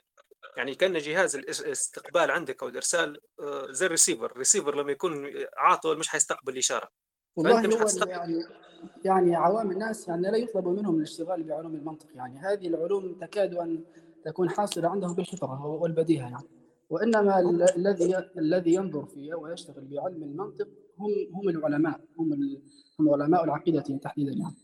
يعني 0.57 0.75
كأن 0.75 0.97
جهاز 0.97 1.35
الاستقبال 1.35 2.31
عندك 2.31 2.63
أو 2.63 2.69
الإرسال 2.69 3.19
آه، 3.39 3.71
زي 3.71 3.85
الريسيفر. 3.85 4.25
الريسيفر 4.25 4.75
لما 4.75 4.91
يكون 4.91 5.25
عاطل 5.57 5.97
مش 5.97 6.07
حيستقبل 6.07 6.53
الاشاره 6.53 6.89
والله 7.35 7.61
مش 7.61 7.73
هو 7.73 8.07
يعني 8.07 8.43
يعني 9.05 9.35
عوام 9.35 9.71
الناس 9.71 10.07
يعني 10.07 10.31
لا 10.31 10.37
يطلب 10.37 10.67
منهم 10.67 10.97
الاشتغال 10.97 11.43
بعلوم 11.43 11.75
المنطق. 11.75 12.07
يعني 12.15 12.39
هذه 12.39 12.67
العلوم 12.67 13.19
تكاد 13.21 13.55
أن 13.55 13.83
تكون 14.25 14.49
حاصلة 14.49 14.89
عندهم 14.89 15.15
بالفطرة 15.15 15.65
والبديهة 15.65 16.29
يعني. 16.29 16.47
وإنما 16.89 17.39
الذي 17.77 18.17
الذي 18.37 18.73
ينظر 18.73 19.05
فيه 19.05 19.35
ويشتغل 19.35 19.85
بعلم 19.85 20.23
المنطق 20.23 20.67
هم 20.99 21.11
هم 21.33 21.49
العلماء 21.49 22.01
هم 22.19 22.33
هم 22.99 23.09
علماء 23.13 23.43
العقيدة 23.43 23.81
تحديدا 23.81 24.31
يعني. 24.31 24.62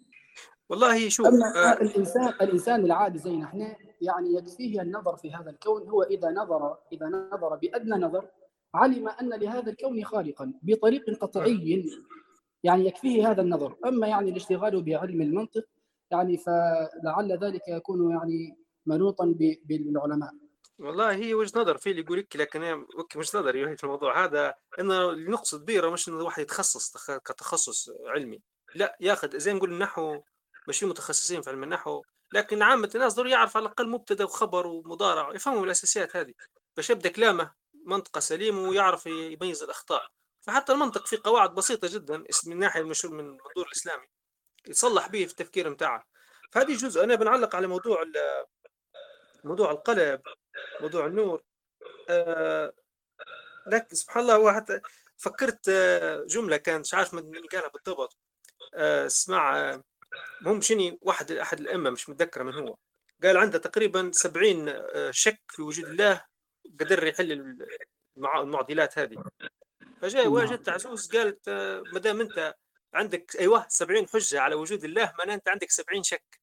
والله 0.69 1.09
شوف 1.09 1.27
أما 1.27 1.55
آه 1.55 1.81
الإنسان 1.81 2.27
الإنسان 2.41 2.85
العادي 2.85 3.17
زينا 3.17 3.45
إحنا 3.45 3.75
يعني 4.01 4.35
يكفيه 4.35 4.81
النظر 4.81 5.15
في 5.15 5.31
هذا 5.33 5.49
الكون 5.49 5.89
هو 5.89 6.03
إذا 6.03 6.29
نظر 6.31 6.77
إذا 6.91 7.05
نظر 7.05 7.55
بأدنى 7.55 7.95
نظر 7.95 8.27
علم 8.73 9.07
أن 9.07 9.29
لهذا 9.29 9.71
الكون 9.71 10.05
خالقا 10.05 10.53
بطريق 10.61 11.17
قطعي 11.21 11.83
يعني 12.63 12.87
يكفيه 12.87 13.31
هذا 13.31 13.41
النظر. 13.41 13.75
أما 13.85 14.07
يعني 14.07 14.29
الاشتغال 14.29 14.83
بعلم 14.83 15.21
المنطق 15.21 15.65
يعني 16.11 16.37
فلعل 16.37 17.37
ذلك 17.43 17.61
يكون 17.67 18.11
يعني 18.11 18.57
منوطا 18.85 19.35
بالعلماء. 19.65 20.31
والله 20.79 21.11
هي 21.11 21.33
وجهة 21.33 21.61
نظر 21.61 21.77
في 21.77 21.91
اللي 21.91 22.01
يقول 22.01 22.19
لك 22.19 22.35
لكن 22.35 22.85
مش 23.15 23.35
نظري 23.35 23.77
في 23.77 23.83
الموضوع 23.83 24.25
هذا 24.25 24.53
إنه 24.79 25.09
اللي 25.09 25.31
نقصد 25.31 25.65
بيره 25.65 25.89
مش 25.89 26.09
إنه 26.09 26.17
الواحد 26.17 26.41
يتخصص 26.41 27.09
كتخصص 27.17 27.89
علمي 28.07 28.41
لا 28.75 28.97
ياخذ 28.99 29.37
زي 29.37 29.53
نقول 29.53 29.73
النحو 29.73 30.21
مش 30.69 30.79
في 30.79 30.85
متخصصين 30.85 31.41
في 31.41 31.49
علم 31.49 31.63
النحو 31.63 32.03
لكن 32.33 32.61
عامة 32.61 32.89
الناس 32.95 33.13
ضروري 33.13 33.31
يعرف 33.31 33.57
على 33.57 33.65
الأقل 33.65 33.89
مبتدأ 33.89 34.23
وخبر 34.23 34.67
ومضارع 34.67 35.35
يفهموا 35.35 35.65
الأساسيات 35.65 36.15
هذه. 36.15 36.33
باش 36.77 36.89
يبدأ 36.89 37.09
كلامه 37.09 37.53
منطقة 37.85 38.19
سليمة 38.19 38.69
ويعرف 38.69 39.05
يميز 39.05 39.63
الأخطاء. 39.63 40.07
فحتى 40.41 40.71
المنطق 40.71 41.07
في 41.07 41.17
قواعد 41.17 41.55
بسيطة 41.55 41.87
جدا 41.91 42.23
من 42.45 42.59
ناحية 42.59 42.81
المشهور 42.81 43.13
من 43.13 43.19
المنظور 43.19 43.65
الإسلامي 43.67 44.07
يصلح 44.67 45.07
به 45.07 45.25
في 45.25 45.31
التفكير 45.31 45.69
متاعه. 45.69 46.05
فهذه 46.51 46.73
جزء 46.77 47.03
أنا 47.03 47.15
بنعلق 47.15 47.55
على 47.55 47.67
موضوع 47.67 48.03
موضوع 49.43 49.71
القلب 49.71 50.21
موضوع 50.81 51.05
النور. 51.05 51.43
آه 52.09 52.73
لكن 53.67 53.95
سبحان 53.95 54.23
الله 54.23 54.35
هو 54.35 54.51
حتى 54.51 54.81
فكرت 55.17 55.69
آه، 55.69 56.23
جملة 56.27 56.57
كانت 56.57 56.79
مش 56.85 56.93
عارف 56.93 57.13
من 57.13 57.31
قالها 57.51 57.67
بالضبط. 57.69 58.17
آه 58.73 59.05
اسمع 59.05 59.57
آه 59.59 59.83
المهم 60.41 60.61
شني 60.61 60.99
واحد 61.01 61.31
أحد 61.31 61.59
الأئمة 61.59 61.89
مش 61.89 62.09
متذكر 62.09 62.43
من 62.43 62.53
هو 62.53 62.75
قال 63.23 63.37
عنده 63.37 63.59
تقريبا 63.59 64.11
70 64.13 64.69
آه، 64.69 65.11
شك 65.11 65.41
في 65.47 65.61
وجود 65.61 65.85
الله 65.85 66.25
قدر 66.79 67.07
يحل 67.07 67.57
المعضلات 68.17 68.99
هذه 68.99 69.23
فجاء 70.01 70.23
نعم. 70.23 70.33
واجد 70.33 70.69
عزوز 70.69 71.11
قالت 71.15 71.47
آه، 71.47 71.83
ما 71.93 71.99
دام 71.99 72.21
أنت 72.21 72.55
عندك 72.93 73.35
أيوه 73.39 73.65
70 73.69 74.07
حجة 74.07 74.41
على 74.41 74.55
وجود 74.55 74.83
الله 74.83 75.13
معناه 75.19 75.33
أنت 75.33 75.49
عندك 75.49 75.71
70 75.71 76.03
شك 76.03 76.39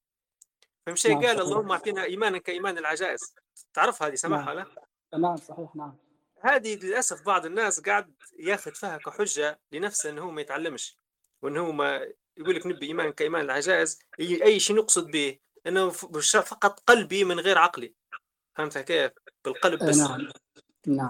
فمشي 0.87 1.08
نعم 1.08 1.26
قال 1.26 1.40
اللهم 1.40 1.73
أعطينا 1.73 2.04
ايمانا 2.04 2.38
كإيمان 2.38 2.78
العجائز 2.78 3.35
تعرف 3.75 4.02
هذه 4.02 4.14
سمعها 4.14 4.54
نعم. 4.54 4.66
لا؟ 5.12 5.18
نعم 5.18 5.37
صحيح 5.37 5.76
نعم 5.76 5.96
هذه 6.40 6.76
للأسف 6.76 7.26
بعض 7.26 7.46
الناس 7.46 7.80
قاعد 7.80 8.14
ياخذ 8.38 8.75
فيها 8.75 8.96
كحجة 8.96 9.61
لنفسه 9.73 10.11
إنه 10.11 10.23
هو 10.23 10.30
ما 10.30 10.40
يتعلمش 10.40 10.99
وإنه 11.42 11.61
هو 11.61 11.73
ما 11.73 12.12
يقول 12.37 12.57
لك 12.57 12.66
نبي 12.66 12.87
إيمان 12.87 13.12
كإيمان 13.12 13.45
العجائز 13.45 13.99
أي 14.21 14.61
شيء 14.61 14.76
نقصد 14.76 15.11
به 15.11 15.38
انه 15.66 15.90
فقط 15.90 16.81
قلبي 16.87 17.25
من 17.25 17.40
غير 17.40 17.59
عقلي. 17.59 17.95
فهمت 18.55 18.78
كيف؟ 18.78 19.12
بالقلب 19.45 19.85
بس. 19.85 19.97
نعم 19.97 20.28
نعم. 20.87 21.09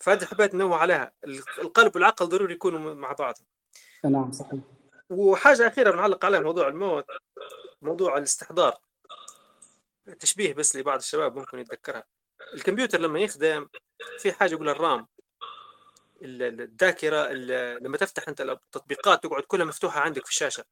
فهذه 0.00 0.24
حبيت 0.24 0.54
ننوه 0.54 0.76
عليها. 0.76 1.12
القلب 1.58 1.96
والعقل 1.96 2.26
ضروري 2.26 2.54
يكونوا 2.54 2.94
مع 2.94 3.12
بعض. 3.12 3.34
نعم 4.04 4.32
صحيح. 4.32 4.60
وحاجة 5.10 5.68
أخيرة 5.68 5.90
بنعلق 5.90 6.24
عليها 6.24 6.40
موضوع 6.40 6.68
الموت 6.68 7.06
موضوع 7.82 8.18
الاستحضار. 8.18 8.78
تشبيه 10.20 10.54
بس 10.54 10.76
لبعض 10.76 10.98
الشباب 10.98 11.36
ممكن 11.36 11.58
يتذكرها. 11.58 12.04
الكمبيوتر 12.54 13.00
لما 13.00 13.20
يخدم 13.20 13.68
في 14.18 14.32
حاجة 14.32 14.52
يقول 14.52 14.68
الرام. 14.68 15.06
الذاكرة 16.22 17.32
لما 17.78 17.96
تفتح 17.96 18.28
أنت 18.28 18.40
التطبيقات 18.40 19.22
تقعد 19.22 19.42
كلها 19.42 19.66
مفتوحة 19.66 20.00
عندك 20.00 20.24
في 20.24 20.30
الشاشة. 20.30 20.64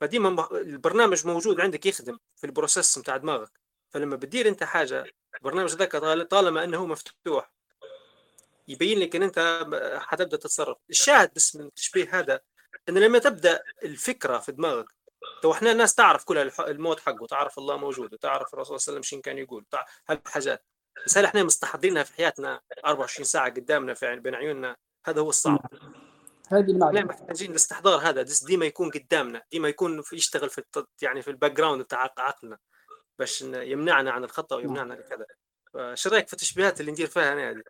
فديما 0.00 0.48
البرنامج 0.52 1.26
موجود 1.26 1.60
عندك 1.60 1.86
يخدم 1.86 2.18
في 2.36 2.46
ال 2.46 2.53
process 2.53 2.98
بتاع 2.98 3.16
دماغك. 3.16 3.60
فلما 3.90 4.16
بتدير 4.16 4.48
أنت 4.48 4.64
حاجة 4.64 5.04
البرنامج 5.34 5.74
ذاك 5.74 5.96
طالما 6.30 6.64
أنه 6.64 6.86
مفتوح 6.86 7.52
يبين 8.68 8.98
لك 8.98 9.16
إن 9.16 9.22
أنت 9.22 9.66
حتبدأ 10.00 10.36
تتصرف. 10.36 10.78
الشاهد 10.90 11.34
بس 11.34 11.56
من 11.56 11.66
التشبيه 11.66 12.18
هذا 12.18 12.40
إن 12.88 12.98
لما 12.98 13.18
تبدأ 13.18 13.62
الفكرة 13.84 14.38
في 14.38 14.52
دماغك 14.52 14.86
تو 15.42 15.52
إحنا 15.52 15.72
الناس 15.72 15.94
تعرف 15.94 16.24
كل 16.24 16.38
الموت 16.60 17.00
حقه 17.00 17.26
تعرف 17.26 17.58
الله 17.58 17.76
موجود 17.76 18.14
وتعرف 18.14 18.54
الرسول 18.54 18.80
صلى 18.80 18.92
الله 18.92 18.98
عليه 18.98 18.98
وسلم 18.98 19.02
شين 19.02 19.20
كان 19.20 19.38
يقول 19.38 19.64
هالحاجات. 20.08 20.64
بس 21.06 21.18
هل 21.18 21.24
إحنا 21.24 21.42
مستحضرينها 21.42 22.02
في 22.02 22.14
حياتنا 22.14 22.60
24 22.86 23.24
ساعة 23.24 23.50
قدامنا 23.50 23.94
في 23.94 24.16
بين 24.16 24.34
عيوننا. 24.34 24.76
هذا 25.06 25.20
هو 25.20 25.28
الصعب. 25.28 25.60
هذه 26.48 26.70
المعلومة. 26.70 27.04
محتاجين 27.04 27.50
الاستحضار 27.50 27.98
هذا 27.98 28.26
ديما 28.46 28.66
يكون 28.66 28.90
قدامنا 28.90 29.42
ديما 29.52 29.68
يكون 29.68 30.02
في 30.02 30.16
يشتغل 30.16 30.50
في 30.50 30.62
يعني 31.02 31.22
في 31.22 31.30
ال 31.30 31.52
background 31.52 31.82
بتاع 31.82 32.12
عقلنا 32.18 32.58
باش 33.18 33.42
يمنعنا 33.42 34.10
عن 34.10 34.24
الخطأ 34.24 34.56
ويمنعنا 34.56 34.94
كذا. 34.94 35.26
فشو 35.72 36.10
رأيك 36.10 36.26
في 36.26 36.32
التشبيهات 36.32 36.80
اللي 36.80 36.92
ندير 36.92 37.06
فيها 37.06 37.32
أنا 37.32 37.50
هذه؟ 37.50 37.62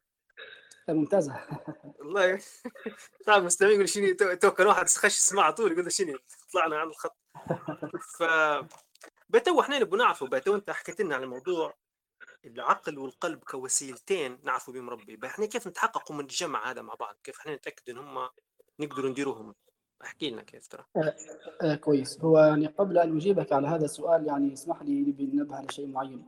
ممتازة. 0.89 1.47
والله. 1.99 2.41
تعرف 3.27 3.45
مستمعين 3.45 3.75
يقول 3.75 3.89
شنو 3.89 4.15
تو 4.35 4.50
كان 4.50 4.67
واحد 4.67 4.89
خش 4.89 5.17
يسمع 5.17 5.43
على 5.43 5.53
طول 5.53 5.73
يقول 5.73 5.93
شنو؟ 5.93 6.19
طلعنا 6.53 6.79
عن 6.79 6.87
الخط 6.87 7.17
ف 8.19 8.23
بتو 9.29 9.61
إحنا 9.61 9.79
نبغى 9.79 9.99
نعرفوا 9.99 10.29
بتو 10.29 10.55
أنت 10.55 10.71
حكيت 10.71 11.00
لنا 11.00 11.17
عن 11.17 11.23
الموضوع. 11.23 11.75
العقل 12.44 12.99
والقلب 12.99 13.38
كوسيلتين 13.38 14.38
نعرفوا 14.44 14.75
بهم 14.75 14.90
ربي. 14.90 15.18
إحنا 15.25 15.47
كيف 15.47 15.66
نتحققوا 15.66 16.16
من 16.16 16.23
الجمع 16.23 16.70
هذا 16.70 16.82
مع 16.82 16.94
بعض؟ 16.94 17.16
كيف 17.25 17.38
إحنا 17.38 17.54
نتأكد 17.54 17.90
إن 17.90 17.99
هم 17.99 18.28
نقدروا 18.80 19.11
نديروهم؟ 19.11 19.54
احكي 20.02 20.30
لنا 20.30 20.42
كيف 20.42 20.66
ترى. 20.66 20.85
آه 20.97 21.14
آه 21.62 21.75
كويس. 21.75 22.20
هو 22.20 22.38
يعني 22.38 22.66
قبل 22.66 22.99
أن 22.99 23.16
أجيبك 23.16 23.52
على 23.52 23.68
هذا 23.68 23.85
السؤال 23.85 24.26
يعني 24.26 24.52
اسمح 24.52 24.82
لي 24.82 25.14
نبه 25.35 25.56
على 25.56 25.66
شيء 25.70 25.87
معين. 25.87 26.26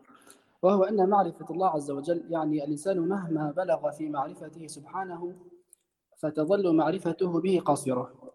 وهو 0.62 0.85
أن 0.85 1.09
معرفة 1.09 1.47
الله 1.50 1.69
عز 1.69 1.90
وجل 1.90 2.25
يعني 2.31 2.64
الإنسان 2.64 2.99
مهما 2.99 3.50
بلغ 3.50 3.90
في 3.90 4.09
معرفته 4.09 4.66
سبحانه 4.66 5.37
فتظل 6.19 6.76
معرفته 6.76 7.40
به 7.40 7.61
قاصرة. 7.61 8.33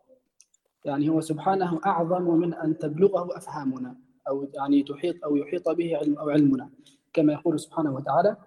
يعني 0.85 1.09
هو 1.09 1.21
سبحانه 1.21 1.81
أعظم 1.85 2.23
من 2.23 2.53
أن 2.53 2.77
تبلغه 2.77 3.37
أفهامنا 3.37 3.95
أو 4.27 4.49
يعني 4.53 4.83
تحيط 4.83 5.23
أو 5.23 5.35
يحيط 5.35 5.69
به 5.69 5.97
علم 5.97 6.17
أو 6.17 6.29
علمنا. 6.29 6.69
كما 7.13 7.33
يقول 7.33 7.59
سبحانه 7.59 7.93
وتعالى 7.95 8.37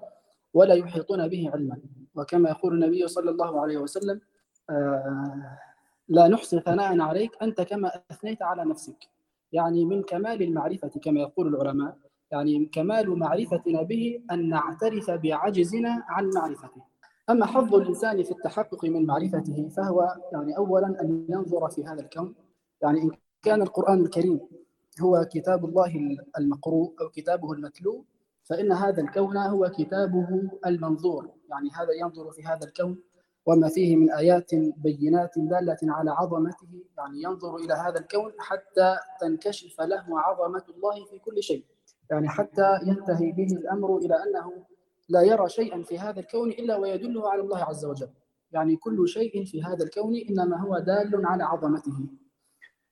ولا 0.55 0.75
يحيطون 0.75 1.29
به 1.29 1.51
علما. 1.55 1.79
وكما 2.15 2.51
يقول 2.51 2.75
النبي 2.75 3.09
صلى 3.09 3.31
الله 3.31 3.61
عليه 3.61 3.79
وسلم 3.79 4.21
آه، 4.71 5.59
لا 6.09 6.29
نحصي 6.29 6.61
ثناء 6.61 7.01
عليك 7.01 7.31
أنت 7.43 7.61
كما 7.61 8.03
أثنيت 8.11 8.43
على 8.43 8.65
نفسك. 8.65 9.09
يعني 9.53 9.85
من 9.85 10.03
كمال 10.03 10.43
المعرفة 10.43 10.89
كما 10.89 11.21
يقول 11.21 11.55
العلماء 11.55 11.97
يعني 12.31 12.67
كمال 12.67 13.19
معرفتنا 13.19 13.83
به 13.83 14.23
أن 14.31 14.49
نعترف 14.49 15.11
بعجزنا 15.11 16.05
عن 16.09 16.31
معرفته. 16.35 16.83
أما 17.31 17.47
حظ 17.47 17.75
الإنسان 17.75 18.23
في 18.23 18.31
التحقق 18.31 18.85
من 18.85 19.07
معرفته 19.07 19.69
فهو 19.77 20.17
يعني 20.33 20.57
أولا 20.57 20.87
أن 21.01 21.27
ينظر 21.29 21.69
في 21.69 21.85
هذا 21.85 22.01
الكون. 22.01 22.35
يعني 22.83 23.03
إن 23.03 23.11
كان 23.43 23.63
القرآن 23.63 24.01
الكريم 24.01 24.41
هو 25.01 25.27
كتاب 25.33 25.65
الله 25.65 26.19
المقروء 26.39 26.95
أو 27.01 27.09
كتابه 27.09 27.53
المتلو 27.53 28.05
فإن 28.51 28.73
هذا 28.73 29.03
الكون 29.03 29.37
هو 29.37 29.71
كتابه 29.79 30.51
المنظور. 30.67 31.31
يعني 31.51 31.71
هذا 31.71 31.93
ينظر 32.01 32.31
في 32.31 32.43
هذا 32.43 32.67
الكون 32.67 32.99
وما 33.47 33.69
فيه 33.69 33.97
من 33.97 34.11
آيات 34.11 34.55
بينات 34.55 35.31
دالة 35.37 35.79
على 35.83 36.11
عظمته. 36.11 36.69
يعني 36.99 37.23
ينظر 37.23 37.57
إلى 37.57 37.75
هذا 37.75 38.01
الكون 38.01 38.33
حتى 38.39 38.97
تنكشف 39.21 39.81
له 39.81 40.05
عظمة 40.21 40.65
الله 40.69 41.05
في 41.05 41.19
كل 41.19 41.43
شيء. 41.43 41.65
يعني 42.11 42.29
حتى 42.29 42.79
ينتهي 42.87 43.33
به 43.33 43.57
الأمر 43.57 43.99
إلى 43.99 44.15
أنه 44.15 44.53
لا 45.09 45.23
يرى 45.23 45.49
شيئا 45.49 45.83
في 45.83 45.99
هذا 45.99 46.21
الكون 46.21 46.51
إلا 46.51 46.77
ويدله 46.77 47.31
على 47.31 47.43
الله 47.43 47.65
عز 47.65 47.85
وجل. 47.85 48.11
يعني 48.53 48.77
كل 48.77 49.09
شيء 49.09 49.45
في 49.45 49.63
هذا 49.63 49.85
الكون 49.85 50.17
إنما 50.31 50.61
هو 50.61 50.79
دال 50.79 51.27
على 51.27 51.45
عظمته. 51.45 52.07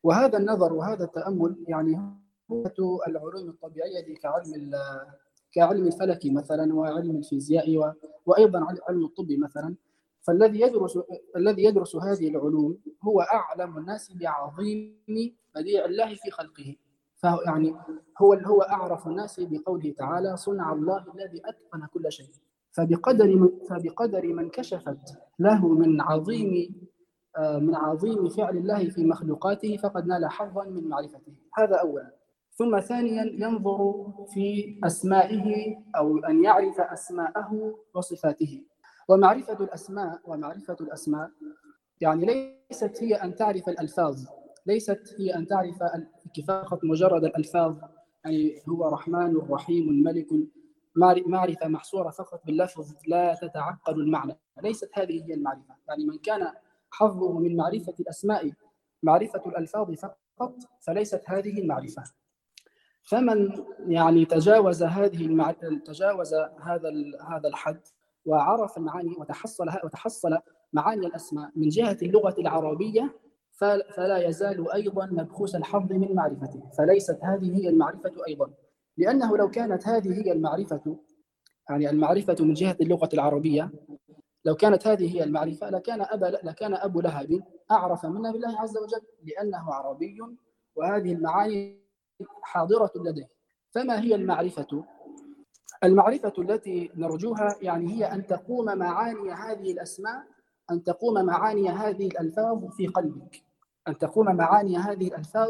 وهذا 0.03 0.39
النظر 0.39 0.73
وهذا 0.73 1.05
التأمل 1.05 1.65
يعني 1.69 2.19
هو 2.51 3.03
العلوم 3.07 3.49
الطبيعية 3.49 4.15
كعلم 4.15 4.55
كعلم 5.59 5.87
الفلك 5.87 6.21
مثلا 6.25 6.75
وعلم 6.75 7.17
الفيزياء 7.17 7.95
وأيضا 8.27 8.67
علم 8.89 9.05
الطب 9.05 9.33
مثلا. 9.33 9.75
فالذي 10.21 10.61
يدرس 10.61 10.99
الذي 11.37 11.65
يدرس 11.65 11.97
هذه 11.97 12.29
العلوم 12.29 12.79
هو 13.03 13.21
أعلم 13.21 13.79
الناس 13.79 14.13
بعظيم 14.13 15.35
بديع 15.55 15.85
الله 15.85 16.15
في 16.15 16.31
خلقه. 16.31 16.77
فهو 17.17 17.41
يعني 17.41 17.75
هو 18.23 18.33
هو 18.35 18.61
أعرف 18.63 19.07
الناس 19.07 19.41
بقوله 19.41 19.91
تعالى 19.91 20.37
صنع 20.37 20.73
الله 20.73 21.05
الذي 21.15 21.43
أتقن 21.45 21.87
كل 21.87 22.13
شيء 22.13 22.31
فبقدر 22.71 23.37
من 23.37 23.51
فبقدر 23.71 24.27
من 24.27 24.51
كشفت 24.51 25.19
له 25.39 25.69
من 25.69 26.01
عظيم 26.01 26.75
آه، 27.37 27.59
من 27.59 27.75
عظيم 27.75 28.29
فعل 28.29 28.57
الله 28.57 28.91
في 28.91 29.05
مخلوقاته 29.05 29.77
فقد 29.77 30.07
نال 30.07 30.31
حظا 30.31 30.65
من 30.65 30.89
معرفته. 30.89 31.33
هذا 31.59 31.77
أولا. 31.77 32.18
ثم 32.59 32.81
ثانيا 32.81 33.25
ينظر 33.25 34.07
في 34.35 34.79
أسمائه 34.85 35.77
أو 35.97 36.19
أن 36.19 36.45
يعرف 36.45 36.81
أسماءه 36.81 37.79
وصفاته. 37.95 38.63
ومعرفة 39.09 39.65
الأسماء 39.65 40.21
ومعرفة 40.25 40.77
الأسماء 40.81 41.31
يعني 42.01 42.27
ليست 42.71 43.03
هي 43.03 43.15
أن 43.15 43.35
تعرف 43.35 43.69
الألفاظ 43.69 44.25
ليست 44.67 45.15
هي 45.19 45.35
أن 45.35 45.47
تعرف 45.47 45.79
فقط 46.49 46.85
مجرد 46.85 47.25
الألفاظ 47.25 47.77
يعني 48.25 48.63
هو 48.69 48.89
رحمن 48.89 49.37
رحيم 49.37 50.03
ملك 50.03 50.27
معرفة 51.27 51.69
محصورة 51.69 52.11
فقط 52.11 52.47
باللفظ 52.47 52.95
لا 53.07 53.35
تتعقد 53.35 53.95
المعنى. 53.95 54.39
ليست 54.63 54.91
هذه 54.95 55.25
هي 55.25 55.35
المعرفة. 55.35 55.75
يعني 55.89 56.05
من 56.05 56.19
كان 56.19 56.53
حظه 56.91 57.39
من 57.39 57.57
معرفة 57.57 57.95
الأسماء 58.01 58.53
معرفة 59.03 59.43
الألفاظ 59.47 59.95
فقط 59.95 60.55
فليست 60.81 61.23
هذه 61.27 61.61
المعرفة. 61.61 62.03
فمن 63.11 63.65
يعني 63.87 64.25
تجاوز 64.25 64.83
هذه 64.83 65.27
المع... 65.27 65.53
تجاوز 65.87 66.35
هذا 66.35 66.91
هذا 67.29 67.49
الحد 67.49 67.81
وعرف 68.27 68.79
المعاني 68.79 69.15
وتحصل 69.19 69.67
وتحصل 69.85 70.39
معاني 70.73 71.07
الأسماء 71.07 71.51
من 71.57 71.69
جهة 71.69 71.97
اللغة 72.03 72.35
العربية 72.39 73.15
فلا 73.97 74.29
يزال 74.29 74.73
أيضا 74.73 75.07
مبخوس 75.07 75.55
الحظ 75.55 75.93
من 75.93 76.15
معرفته. 76.15 76.71
فليست 76.79 77.19
هذه 77.23 77.57
هي 77.57 77.69
المعرفة 77.69 78.13
أيضا. 78.29 78.51
لأنه 78.97 79.37
لو 79.37 79.51
كانت 79.51 79.89
هذه 79.89 80.27
هي 80.27 80.33
المعرفة 80.33 80.99
يعني 81.71 81.91
المعرفة 81.91 82.37
من 82.41 82.55
جهة 82.55 82.77
اللغة 82.81 83.09
العربية 83.15 83.71
لو 84.45 84.55
كانت 84.55 84.87
هذه 84.87 85.17
هي 85.17 85.25
المعرفة 85.25 85.71
لكان 85.71 86.01
ابا 86.01 86.27
لكان 86.27 86.75
أبو 86.75 87.01
لهب 87.01 87.43
أعرف 87.71 88.07
منا 88.07 88.33
بالله 88.33 88.61
عز 88.61 88.77
وجل 88.79 89.01
لأنه 89.23 89.75
عربي 89.75 90.19
وهذه 90.77 91.13
المعاني 91.13 91.88
حاضرة 92.43 92.93
لديه. 92.97 93.29
فما 93.71 94.01
هي 94.01 94.15
المعرفة؟ 94.15 94.85
المعرفة 95.85 96.33
التي 96.39 96.91
نرجوها 96.95 97.57
يعني 97.63 97.93
هي 97.93 98.05
أن 98.05 98.27
تقوم 98.27 98.79
معاني 98.79 99.33
هذه 99.33 99.73
الأسماء 99.73 100.25
أن 100.71 100.85
تقوم 100.85 101.27
معاني 101.27 101.71
هذه 101.71 102.07
الألفاظ 102.07 102.65
في 102.77 102.87
قلبك. 102.87 103.43
أن 103.89 103.99
تقوم 103.99 104.37
معاني 104.37 104.77
هذه 104.77 105.09
الألفاظ 105.09 105.49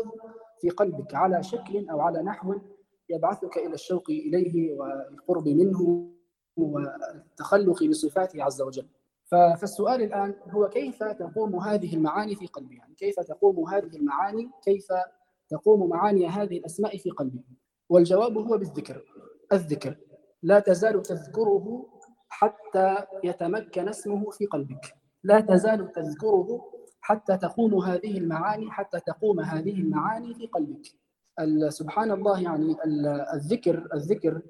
في 0.61 0.71
قلبك 0.71 1.15
على 1.15 1.43
شكل 1.43 1.89
أو 1.89 2.01
على 2.01 2.23
نحو 2.23 2.55
يبعثك 3.11 3.57
إلى 3.59 3.75
الشوق 3.75 4.11
إليه 4.11 4.75
والقرب 4.75 5.49
منه 5.49 6.09
والتخلق 6.57 7.85
بصفاته 7.85 8.45
عز 8.45 8.63
وجل. 8.63 8.89
فالسؤال 9.31 10.03
الآن 10.03 10.35
هو 10.51 10.69
كيف 10.69 11.03
تقوم 11.03 11.57
هذه 11.57 11.97
المعاني 11.97 12.37
في 12.37 12.47
قلبي؟ 12.47 12.77
يعني 12.77 12.95
كيف 12.95 13.21
تقوم 13.21 13.69
هذه 13.69 13.97
المعاني؟ 13.97 14.51
كيف 14.65 14.87
تقوم 15.49 15.89
معاني 15.89 16.27
هذه 16.27 16.59
الأسماء 16.59 16.97
في 16.97 17.11
قلبي 17.11 17.45
والجواب 17.89 18.39
هو 18.39 18.59
بالذكر. 18.59 19.05
الذكر. 19.53 19.97
لا 20.43 20.61
تزال 20.61 21.03
تذكره 21.03 21.89
حتى 22.29 22.97
يتمكن 23.25 23.89
اسمه 23.89 24.31
في 24.31 24.47
قلبك. 24.47 24.95
لا 25.25 25.41
تزال 25.41 25.93
تذكره 25.93 26.73
حتى 27.01 27.37
تقوم 27.37 27.75
هذه 27.75 28.19
المعاني 28.19 28.71
حتى 28.71 29.01
تقوم 29.01 29.41
هذه 29.41 29.73
المعاني 29.81 30.35
في 30.35 30.47
قلبك. 30.47 30.87
سبحان 31.69 32.11
الله 32.11 32.43
يعني 32.43 32.77
الذكر 33.35 33.89
الذكر 33.95 34.43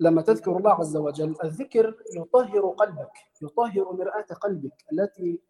لما 0.00 0.22
تذكر 0.22 0.56
الله 0.56 0.72
عز 0.72 0.96
وجل 0.96 1.36
الذكر 1.44 1.96
يطهر 2.16 2.60
قلبك 2.60 3.12
يطهر 3.42 3.92
مرآة 3.92 4.34
قلبك 4.40 4.84
التي 4.92 5.40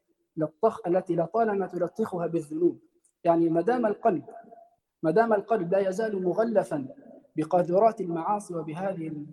التي 0.86 1.16
لطالما 1.16 1.66
تلطخها 1.66 2.26
بالذنوب. 2.26 2.80
يعني 3.24 3.48
ما 3.48 3.60
دام 3.60 3.86
القلب 3.86 4.24
ما 5.02 5.10
دام 5.10 5.32
القلب 5.32 5.72
لا 5.72 5.88
يزال 5.88 6.24
مغلفا 6.24 6.88
بقاذورات 7.36 8.00
المعاصي 8.00 8.54
وبهذه 8.54 9.26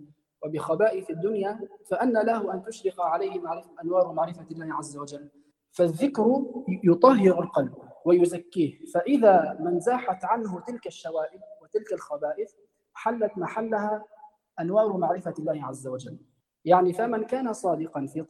وبخبائث 0.44 1.10
الدنيا 1.10 1.60
فأن 1.90 2.12
له 2.12 2.54
أن 2.54 2.62
تشرق 2.62 3.00
عليه 3.00 3.42
أنوار 3.84 4.12
معرفة 4.12 4.46
الله 4.50 4.74
عز 4.74 4.96
وجل. 4.96 5.28
فالذكر 5.70 6.44
يطهر 6.84 7.42
القلب 7.42 7.74
ويزكيه. 8.04 8.86
فإذا 8.94 9.56
من 9.60 9.80
زاحت 9.80 10.24
عنه 10.24 10.60
تلك 10.60 10.86
الشوائب 10.86 11.40
وتلك 11.62 11.92
الخبائث 11.92 12.52
حلت 12.94 13.38
محلها 13.38 14.04
أنوار 14.60 14.96
معرفة 14.96 15.34
الله 15.38 15.64
عز 15.64 15.86
وجل. 15.86 16.18
يعني 16.64 16.92
فمن 16.92 17.24
كان 17.24 17.52
صادقا 17.52 18.06
في 18.06 18.26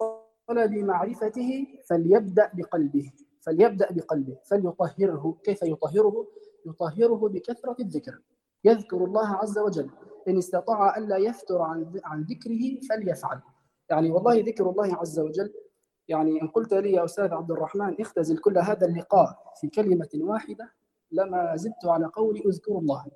طلب 0.48 0.72
معرفته 0.74 1.66
فليبدأ 1.88 2.51
بقلبه 2.55 3.12
فليبدأ 3.40 3.92
بقلبه 3.92 4.37
فليطهره. 4.44 5.38
كيف 5.44 5.62
يطهره؟ 5.62 6.27
يطهره 6.68 7.28
بكثرة 7.28 7.76
الذكر. 7.81 8.22
يذكر 8.64 9.04
الله 9.04 9.28
عز 9.28 9.59
وجل. 9.59 9.90
إن 10.28 10.38
استطاع 10.38 10.96
ألا 10.96 11.16
يفتر 11.16 11.62
عن 11.62 12.00
عن 12.04 12.22
ذكره 12.22 12.81
فليفعل. 12.88 13.40
يعني 13.90 14.11
والله 14.11 14.40
ذكر 14.40 14.70
الله 14.70 14.96
عز 14.96 15.18
وجل. 15.18 15.52
يعني 16.09 16.42
إن 16.42 16.48
قلت 16.48 16.74
لي 16.74 16.92
يا 16.92 17.04
أستاذ 17.04 17.33
عبد 17.33 17.50
الرحمن 17.50 18.00
اختزل 18.00 18.38
كل 18.38 18.59
هذا 18.59 18.87
اللقاء 18.87 19.52
في 19.61 19.68
كلمة 19.68 20.09
واحدة 20.14 20.72
لما 21.12 21.57
زدت 21.57 21.85
على 21.85 22.07
قولي 22.07 22.42
أذكر 22.46 22.78
الله. 22.78 23.07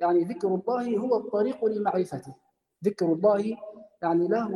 يعني 0.00 0.24
ذكر 0.24 0.48
الله 0.48 0.98
هو 0.98 1.16
الطريق 1.16 1.64
لمعرفته. 1.64 2.34
ذكر 2.84 3.12
الله 3.12 3.56
يعني 4.02 4.28
له 4.28 4.50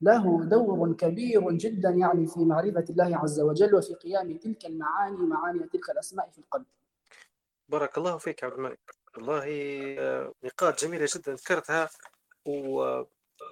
له 0.00 0.44
دور 0.44 0.92
كبير 0.92 1.52
جدا 1.52 1.90
يعني 1.90 2.26
في 2.26 2.44
معرفة 2.44 2.84
الله 2.90 3.16
عز 3.16 3.40
وجل 3.40 3.74
وفي 3.74 3.94
قيام 3.94 4.36
تلك 4.36 4.66
المعاني 4.66 5.16
معاني 5.16 5.58
تلك 5.58 5.90
الأسماء 5.90 6.30
في 6.30 6.38
القلب. 6.38 6.66
بارك 7.68 7.98
الله 7.98 8.18
فيك 8.18 8.44
عبد 8.44 8.54
الملك. 8.54 8.80
والله 9.16 9.46
آه، 9.98 10.32
نقاط 10.44 10.84
جميلة 10.84 11.08
جدا 11.14 11.34
ذكرتها 11.34 11.90
و... 12.46 13.02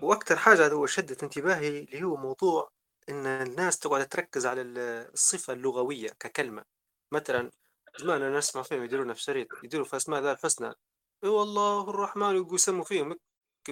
وأكثر 0.03 0.37
حاجة 0.37 0.69
هو 0.69 0.87
شدت 0.87 1.23
انتباهي 1.23 1.69
اللي 1.69 2.03
هو 2.05 2.17
موضوع 2.17 2.71
إن 3.09 3.27
الناس 3.27 3.79
تقعد 3.79 4.09
تركز 4.09 4.47
على 4.47 4.63
الصفة 4.63 5.53
اللغوية 5.53 6.09
ككلمة. 6.09 6.65
مثلا 7.13 7.51
زمان 7.99 8.23
أنا 8.23 8.39
نسمع 8.39 8.63
فيهم 8.63 8.85
يديرون 8.85 9.15
في 9.15 9.23
شريط 9.23 9.49
يديروا 9.65 9.87
في 9.87 9.97
أسماء 9.97 10.23
ذا 10.23 10.33
الحسنى. 10.33 10.73
إي 11.25 11.29
والله 11.29 11.91
الرحمن 11.91 12.55
يسموا 12.55 12.85
فيهم 12.85 13.17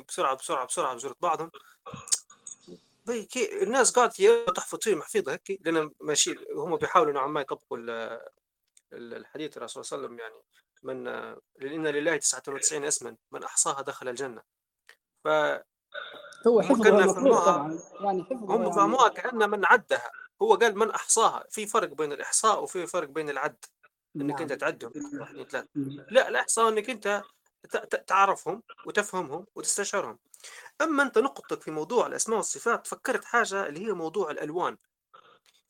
بسرعة 0.09 0.37
بسرعة 0.37 0.66
بسرعة 0.66 0.94
بجرة 0.94 1.16
بعضهم. 1.20 1.50
الناس 3.62 3.90
قاعد 3.90 4.11
تحفظ 4.57 4.78
فيهم 4.78 5.02
حفيظة 5.02 5.33
هيك 5.33 5.61
لأن 5.66 5.90
ماشي 6.00 6.35
هم 6.57 6.76
بيحاولوا 6.76 7.12
نوعا 7.12 7.26
ما 7.26 7.40
يطبقوا 7.40 7.78
الحديث 8.92 9.57
الرسول 9.57 9.85
صلى 9.85 9.97
الله 9.97 10.09
عليه 10.09 10.16
وسلم 10.16 10.20
يعني 10.20 10.44
من 10.83 11.09
إن 11.73 11.87
لله 11.87 12.16
99 12.16 12.85
اسما 12.85 13.16
من 13.31 13.42
أحصاها 13.44 13.83
دخل 13.83 14.09
الجنة. 14.09 14.42
ف 15.25 15.29
هو 16.47 16.62
حفظها 16.62 17.12
طبعا 17.12 17.79
يعني 18.01 18.25
حفظها 18.25 18.57
هم 18.57 18.73
فهموها 18.73 19.09
يعني... 19.09 19.14
كأن 19.14 19.51
من 19.51 19.64
عدها. 19.64 20.11
هو 20.42 20.55
قال 20.55 20.79
من 20.79 20.90
أحصاها. 20.90 21.44
في 21.51 21.66
فرق 21.66 21.88
بين 21.88 22.12
الإحصاء 22.12 22.62
وفي 22.62 22.87
فرق 22.87 23.09
بين 23.09 23.31
العد 23.31 23.64
إنك 24.16 24.31
نعم. 24.31 24.42
انت 24.42 24.53
تعدهم. 24.53 24.92
واحد 25.20 25.35
ثلاثة. 25.35 25.68
لا 26.11 26.29
الإحصاء 26.29 26.68
إنك 26.68 26.90
أنت 26.90 27.23
تعرفهم 28.07 28.62
وتفهمهم 28.87 29.47
وتستشعرهم. 29.55 30.18
أما 30.81 31.03
أنت 31.03 31.18
نقطتك 31.18 31.62
في 31.62 31.70
موضوع 31.70 32.07
الأسماء 32.07 32.37
والصفات 32.37 32.87
فكرت 32.87 33.25
حاجة 33.25 33.66
اللي 33.66 33.87
هي 33.87 33.92
موضوع 33.92 34.31
الألوان. 34.31 34.77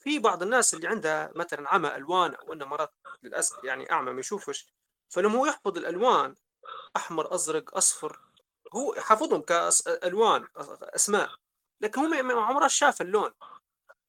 في 0.05 0.19
بعض 0.19 0.43
الناس 0.43 0.75
اللي 0.75 0.89
عندها 0.89 1.31
مثلا 1.35 1.75
عمى 1.75 1.97
ألوان 1.97 2.35
أو 2.35 2.53
إنه 2.53 2.65
مرات 2.65 2.95
للأسف 3.23 3.65
يعني 3.65 3.93
أعمى 3.93 4.13
ما 4.13 4.21
يشوفش 4.21 4.75
فلما 5.09 5.39
هو 5.39 5.47
يحفظ 5.47 5.79
الألوان 5.79 6.35
أحمر 6.97 7.35
أزرق 7.35 7.77
أصفر 7.77 8.21
هو 8.75 8.95
حافظهم 8.95 9.43
كالوان 9.43 10.47
أسماء 10.83 11.31
لكن 11.81 12.01
هو 12.01 12.23
ما 12.23 12.41
عمره 12.43 12.69
شاف 12.69 13.01
اللون 13.01 13.31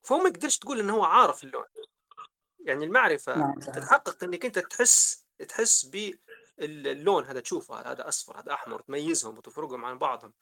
فهو 0.04 0.18
ما 0.18 0.30
يقدرش 0.30 0.58
تقول 0.58 0.80
إنه 0.80 0.94
هو 0.94 1.04
عارف 1.04 1.44
اللون. 1.44 1.66
يعني 2.60 2.86
المعرفة 2.86 3.38
نعم 3.38 3.60
تتحقق 3.60 4.24
إنك 4.24 4.46
أنت 4.46 4.60
تحس 4.60 5.26
تحس 5.48 5.86
باللون 6.58 7.26
هذا 7.26 7.40
تشوفه 7.40 7.92
هذا 7.92 8.08
أصفر 8.08 8.40
هذا 8.40 8.54
أحمر 8.54 8.82
تميزهم 8.82 9.38
وتفرقهم 9.38 9.86
عن 9.86 9.98
بعضهم 9.98 10.34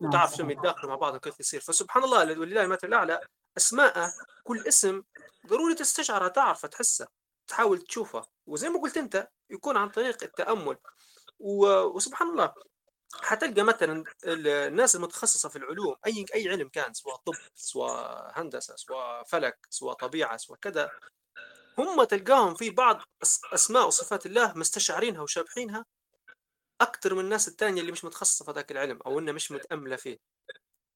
نعم، 0.00 0.10
وتعرف 0.10 0.34
شو 0.34 0.50
يتداخلوا 0.50 0.90
مع 0.90 0.96
بعضهم 0.96 1.18
كيف 1.18 1.40
يصير. 1.40 1.60
فسبحان 1.60 2.04
الله 2.04 2.40
ولله 2.40 2.62
المثل 2.62 2.88
الأعلى 2.88 3.20
أسماء 3.56 4.10
كل 4.44 4.68
اسم 4.68 5.02
ضروري 5.46 5.74
تستشعرها 5.74 6.28
تعرفها 6.28 6.68
تحسها 6.68 7.08
تحاول 7.48 7.82
تشوفها. 7.82 8.26
وزي 8.46 8.68
ما 8.68 8.80
قلت 8.80 8.96
أنت 8.96 9.28
يكون 9.50 9.76
عن 9.76 9.88
طريق 9.88 10.22
التأمل. 10.22 10.76
وسبحان 11.38 12.28
الله 12.28 12.54
حتلقى 13.14 13.62
مثلا 13.62 14.04
الناس 14.24 14.96
المتخصصة 14.96 15.48
في 15.48 15.56
العلوم 15.56 15.96
أي 16.06 16.26
أي 16.34 16.48
علم 16.48 16.68
كان 16.68 16.94
سواء 16.94 17.16
طب 17.16 17.34
سواء 17.54 18.32
هندسة 18.40 18.76
سواء 18.76 19.24
فلك 19.24 19.58
سواء 19.70 19.94
طبيعة 19.94 20.36
سواء 20.36 20.58
كذا 20.58 20.90
هم 21.78 22.04
تلقاهم 22.04 22.54
في 22.54 22.70
بعض 22.70 23.00
أسماء 23.54 23.86
وصفات 23.86 24.26
الله 24.26 24.52
مستشعرينها 24.56 25.22
وشابحينها 25.22 25.84
أكثر 26.80 27.14
من 27.14 27.20
الناس 27.20 27.48
الثانية 27.48 27.80
اللي 27.80 27.92
مش 27.92 28.04
متخصصة 28.04 28.44
في 28.44 28.50
ذاك 28.52 28.72
العلم 28.72 28.98
أو 29.06 29.18
إنها 29.18 29.32
مش 29.32 29.52
متأملة 29.52 29.96
فيه. 29.96 30.18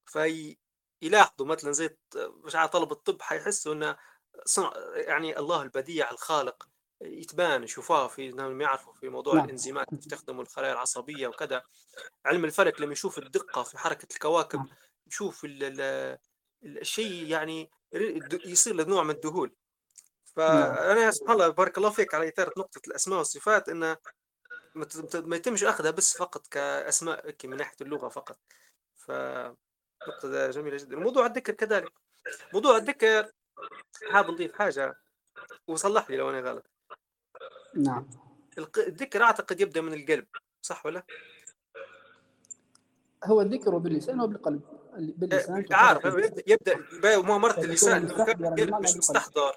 في 0.05 0.57
يلاحظوا 1.01 1.47
مثلا 1.47 1.71
زي 1.71 1.97
مش 2.15 2.55
عارف 2.55 2.71
طلب 2.71 2.91
الطب 2.91 3.21
حيحسوا 3.21 3.73
إنه 3.73 3.97
صنع 4.45 4.73
يعني 4.95 5.39
الله 5.39 5.61
البديع 5.61 6.11
الخالق 6.11 6.67
يتبان 7.01 7.63
يشوفوها 7.63 8.07
في 8.07 8.29
إنهم 8.29 8.61
يعرفوا 8.61 8.93
في 8.93 9.09
موضوع 9.09 9.35
نعم. 9.35 9.45
الإنزيمات 9.45 9.87
يستخدموا 9.93 10.43
الخلايا 10.43 10.73
العصبية 10.73 11.27
وكذا 11.27 11.63
علم 12.25 12.45
الفلك 12.45 12.81
لما 12.81 12.91
يشوف 12.91 13.17
الدقة 13.17 13.63
في 13.63 13.77
حركة 13.77 14.07
الكواكب 14.13 14.59
نعم. 14.59 14.69
يشوف 15.07 15.47
الشيء 16.63 17.27
يعني 17.27 17.71
يصير 18.45 18.75
له 18.75 18.83
نوع 18.83 19.03
من 19.03 19.15
الذهول 19.15 19.55
نعم. 20.37 20.75
فأنا 20.75 21.11
سبحان 21.11 21.33
الله 21.33 21.49
بارك 21.49 21.77
الله 21.77 21.89
فيك 21.89 22.13
على 22.13 22.27
إثارة 22.27 22.53
نقطة 22.57 22.81
الأسماء 22.87 23.17
والصفات 23.17 23.69
إنه 23.69 23.97
ما 25.13 25.35
يتمش 25.35 25.63
أخذها 25.63 25.91
بس 25.91 26.17
فقط 26.17 26.47
كأسماء 26.47 27.35
من 27.43 27.57
ناحية 27.57 27.75
اللغة 27.81 28.09
فقط 28.09 28.39
ف 28.95 29.11
نقطة 30.07 30.49
جميلة 30.49 30.77
جدا. 30.77 30.95
موضوع 30.95 31.25
الذكر 31.25 31.53
كذلك. 31.53 31.93
موضوع 32.53 32.77
الذكر 32.77 33.31
حاب 34.11 34.31
نضيف 34.31 34.53
حاجة 34.53 34.95
وصلح 35.67 36.09
لي 36.09 36.17
لو 36.17 36.29
أنا 36.29 36.39
غلط. 36.49 36.65
نعم. 37.75 38.09
الذكر 38.77 39.23
أعتقد 39.23 39.61
يبدأ 39.61 39.81
من 39.81 39.93
القلب 39.93 40.27
صح 40.61 40.85
ولا؟ 40.85 41.03
هو 43.23 43.41
الذكر 43.41 43.77
باللسان 43.77 44.21
وبالقلب. 44.21 44.61
باللسان 44.97 45.65
عارف 45.71 46.05
يبدأ 46.47 47.17
مرت 47.21 47.59
اللسان 47.59 48.07
لو 48.07 48.25
كان 48.25 48.45
القلب 48.45 48.75
مش 48.75 48.97
مستحضر 48.97 49.55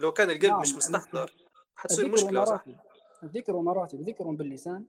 لو 0.00 0.12
كان 0.12 0.30
القلب 0.30 0.50
نعم. 0.50 0.60
مش 0.60 0.74
مستحضر 0.74 1.32
حتصير 1.76 2.08
مشكلة 2.08 2.44
صح؟ 2.44 2.64
الذكر 3.22 3.56
مراتب. 3.56 4.08
ذكر 4.08 4.24
باللسان 4.24 4.84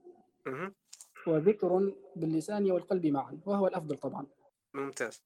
وذكر 1.26 1.92
باللسان 2.16 2.70
والقلب 2.72 3.06
معا 3.06 3.40
وهو 3.46 3.66
الأفضل 3.66 3.96
طبعا. 3.96 4.26
ممتاز. 4.74 5.22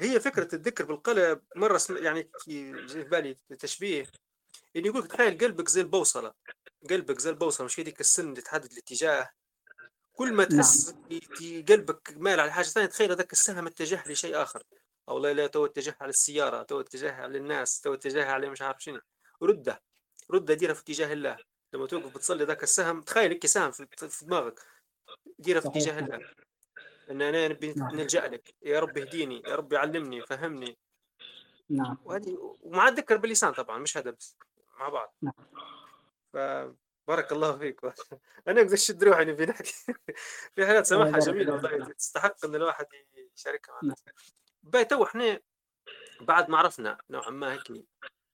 هي 0.00 0.20
فكرة 0.20 0.54
الذكر 0.54 0.84
بالقلب 0.84 1.42
مرة 1.56 1.80
يعني 1.90 2.30
في 2.38 2.72
بالي 3.10 3.36
تشبيه 3.58 4.06
اللي 4.76 4.88
يقول 4.88 5.08
تخيل 5.08 5.38
قلبك 5.38 5.68
زي 5.68 5.80
البوصلة. 5.80 6.34
قلبك 6.90 7.18
زي 7.18 7.30
البوصلة 7.30 7.64
مش 7.64 7.80
هذيك 7.80 8.00
السن 8.00 8.28
اللي 8.28 8.40
تحدد 8.40 8.72
الاتجاه. 8.72 9.30
كل 10.12 10.32
ما. 10.32 10.44
تحس 10.44 10.94
نعم. 11.10 11.64
قلبك 11.68 12.14
مال 12.16 12.40
على 12.40 12.52
حاجة 12.52 12.64
ثانية 12.64 12.86
تخيل 12.86 13.10
هذاك 13.10 13.32
السهم 13.32 13.66
اتجه 13.66 14.04
لشيء 14.06 14.42
آخر. 14.42 14.62
أو 15.08 15.18
لا 15.18 15.32
لا 15.32 15.46
تو 15.46 15.66
اتجه 15.66 15.96
على 16.00 16.10
السيارة 16.10 16.62
تو 16.62 16.80
اتجه 16.80 17.12
على 17.12 17.38
الناس 17.38 17.80
تو 17.80 17.94
اتجه 17.94 18.30
على 18.30 18.50
مش 18.50 18.62
عارف 18.62 18.82
شنو. 18.82 19.00
رده 19.42 19.82
رده 20.30 20.54
ديرها 20.54 20.74
في 20.74 20.80
اتجاه 20.80 21.12
الله. 21.12 21.36
لما 21.72 21.86
توقف 21.86 22.14
بتصلي 22.14 22.44
ذاك 22.44 22.62
السهم 22.62 23.02
تخيل 23.02 23.30
هيك 23.30 23.46
سهم 23.46 23.70
في 23.70 24.24
دماغك. 24.24 24.60
ديرها 25.38 25.60
في 25.60 25.68
اتجاه 25.68 25.98
الله. 25.98 26.30
إن 27.10 27.22
أنا 27.22 27.48
نبي 27.48 27.72
نعم. 27.72 27.96
نلجأ 27.96 28.28
لك. 28.28 28.54
يا 28.62 28.80
رب 28.80 28.98
اهديني 28.98 29.42
يا 29.46 29.54
رب 29.54 29.74
علمني 29.74 30.22
فهمني 30.22 30.78
نعم. 31.70 31.98
وهذه 32.04 32.56
ومع 32.62 32.88
الذكر 32.88 33.16
باللسان 33.16 33.52
طبعا 33.52 33.78
مش 33.78 33.96
هذا 33.96 34.10
بس 34.10 34.36
مع 34.78 34.88
بعض. 34.88 35.14
نعم. 35.22 35.34
فبارك 36.32 37.32
الله 37.32 37.58
فيك. 37.58 37.80
أنا 38.48 38.60
أقدر 38.60 38.74
أشد 38.74 39.04
روحي 39.04 39.24
نبي 39.24 39.46
نحكي 39.46 39.72
في 40.54 40.66
حالات 40.66 40.86
سماحة 40.86 41.18
جميلة 41.18 41.52
والله 41.52 41.92
تستحق 41.92 42.44
إن 42.44 42.54
الواحد 42.54 42.86
يشاركها 43.36 43.72
مع 43.72 43.80
الناس 43.82 44.04
باي 44.62 44.84
تو 44.84 45.04
إحنا 45.04 45.40
بعد 46.20 46.50
ما 46.50 46.58
عرفنا 46.58 46.98
نوعا 47.10 47.30
ما 47.30 47.52
هيك 47.52 47.84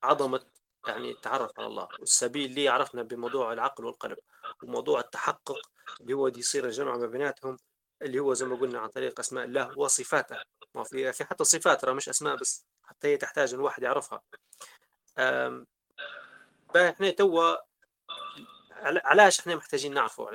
عظمة 0.03 0.45
يعني 0.87 1.11
التعرف 1.11 1.51
على 1.59 1.67
الله 1.67 1.87
والسبيل 1.99 2.49
اللي 2.49 2.69
عرفنا 2.69 3.03
بموضوع 3.03 3.53
العقل 3.53 3.85
والقلب 3.85 4.17
وموضوع 4.63 4.99
التحقق 4.99 5.69
اللي 6.01 6.13
هو 6.13 6.29
دي 6.29 6.39
يصير 6.39 6.65
الجمع 6.65 6.97
ما 6.97 7.07
بيناتهم. 7.07 7.57
اللي 8.03 8.19
هو 8.19 8.33
زي 8.33 8.45
ما 8.45 8.55
قلنا 8.55 8.79
عن 8.79 8.89
طريق 8.89 9.19
أسماء 9.19 9.45
الله 9.45 9.79
وصفاته. 9.79 10.37
ما 10.75 10.83
في 10.83 11.13
في 11.13 11.23
حتى 11.23 11.43
صفات 11.43 11.81
ترى 11.81 11.93
مش 11.93 12.09
أسماء 12.09 12.35
بس 12.35 12.65
حتى 12.83 13.07
هي 13.07 13.17
تحتاج 13.17 13.53
الواحد 13.53 13.83
يعرفها. 13.83 14.21
إحنا 16.75 17.09
توا 17.11 17.55
علاش 18.83 19.39
إحنا 19.39 19.55
محتاجين 19.55 19.93
نعرفوا 19.93 20.31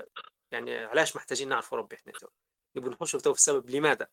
يعني 0.52 0.76
علاش 0.76 1.16
محتاجين 1.16 1.48
نعرفوا 1.48 1.78
ربي 1.78 1.96
إحنا 1.96 2.12
توا 2.12 2.28
نبغى 2.76 2.90
نخش 2.90 3.12
تو 3.12 3.32
في 3.32 3.38
السبب 3.38 3.70
لماذا؟ 3.70 4.06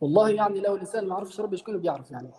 والله 0.00 0.30
يعني 0.30 0.60
لو 0.60 0.74
الإنسان 0.74 1.08
ما 1.08 1.14
عرفش 1.14 1.40
ربي 1.40 1.56
شكون 1.56 1.78
بيعرف 1.78 2.10
يعني؟ 2.10 2.30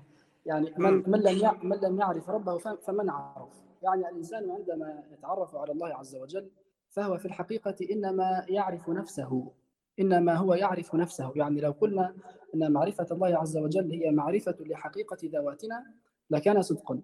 يعني 0.46 0.74
من 0.78 1.10
من 1.10 1.20
لم 1.20 1.58
من 1.62 1.76
لم 1.76 2.00
يعرف 2.00 2.30
ربه 2.30 2.58
فمن 2.58 3.10
عرف؟ 3.10 3.52
يعني 3.82 4.08
الإنسان 4.08 4.50
عندما 4.50 5.04
يتعرف 5.12 5.56
على 5.56 5.72
الله 5.72 5.96
عز 5.96 6.16
وجل 6.16 6.50
فهو 6.94 7.18
في 7.18 7.26
الحقيقة 7.26 7.74
إنما 7.90 8.44
يعرف 8.48 8.88
نفسه 8.88 9.52
إنما 10.00 10.34
هو 10.34 10.54
يعرف 10.54 10.94
نفسه. 10.94 11.32
يعني 11.36 11.60
لو 11.60 11.70
قلنا 11.70 12.14
أن 12.54 12.72
معرفة 12.72 13.06
الله 13.10 13.38
عز 13.38 13.56
وجل 13.56 13.90
هي 13.90 14.10
معرفة 14.10 14.56
لحقيقة 14.60 15.16
ذواتنا 15.24 15.84
لكان 16.30 16.62
صدقا. 16.62 17.00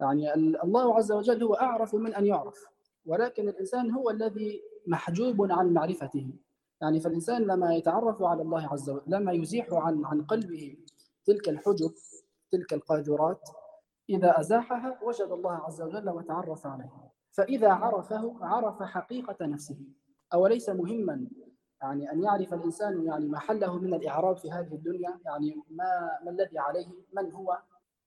يعني 0.00 0.34
الله 0.34 0.96
عز 0.96 1.12
وجل 1.12 1.42
هو 1.42 1.54
أعرف 1.54 1.94
من 1.94 2.14
أن 2.14 2.26
يعرف 2.26 2.66
ولكن 3.06 3.48
الإنسان 3.48 3.90
هو 3.90 4.10
الذي 4.10 4.62
محجوب 4.86 5.52
عن 5.52 5.72
معرفته. 5.72 6.30
يعني 6.80 7.00
فالإنسان 7.00 7.42
لما 7.42 7.74
يتعرف 7.74 8.22
على 8.22 8.42
الله 8.42 8.68
عز 8.72 8.90
وجل 8.90 9.02
لما 9.06 9.32
يزيح 9.32 9.66
عن 9.72 10.04
عن 10.04 10.22
قلبه 10.22 10.76
تلك 11.24 11.48
الحجب 11.48 11.92
تلك 12.50 12.72
القاذورات 12.72 13.48
إذا 14.10 14.40
أزاحها 14.40 14.98
وجد 15.02 15.30
الله 15.30 15.52
عز 15.52 15.82
وجل 15.82 16.10
وتعرف 16.10 16.66
عليه. 16.66 17.03
فإذا 17.36 17.72
عرفه 17.72 18.36
عرف 18.40 18.82
حقيقة 18.82 19.46
نفسه 19.46 19.76
أوليس 20.34 20.68
مهما؟ 20.68 21.26
يعني 21.82 22.12
أن 22.12 22.22
يعرف 22.22 22.54
الإنسان 22.54 23.06
يعني 23.06 23.28
محله 23.28 23.78
من 23.78 23.94
الإعراب 23.94 24.36
في 24.36 24.50
هذه 24.52 24.74
الدنيا 24.74 25.20
يعني 25.24 25.62
ما 25.70 26.18
ما 26.24 26.30
الذي 26.30 26.58
عليه؟ 26.58 26.88
من 27.12 27.32
هو؟ 27.32 27.58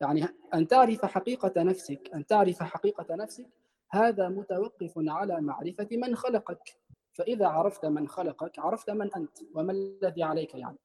يعني 0.02 0.28
أن 0.54 0.68
تعرف 0.68 1.06
حقيقة 1.06 1.64
نفسك 1.64 2.10
أن 2.14 2.26
تعرف 2.26 2.64
حقيقة 2.64 3.16
نفسك 3.16 3.48
هذا 3.92 4.30
متوقف 4.30 4.94
على 4.98 5.42
معرفة 5.42 5.88
من 5.92 6.16
خلقك. 6.16 6.78
فإذا 7.14 7.48
عرفت 7.48 7.86
من 7.86 8.08
خلقك 8.08 8.60
عرفت 8.60 8.90
من 8.90 9.14
أنت 9.16 9.38
وما 9.54 9.72
الذي 9.72 10.24
عليك 10.24 10.56
يعني. 10.56 10.78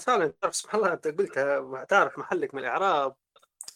فعلا 0.00 0.32
سبحان 0.50 0.80
الله 0.80 0.92
أنت 0.92 1.08
قلت 1.08 1.38
تعرف 1.88 2.18
محلك 2.18 2.54
من 2.54 2.60
الإعراب 2.60 3.14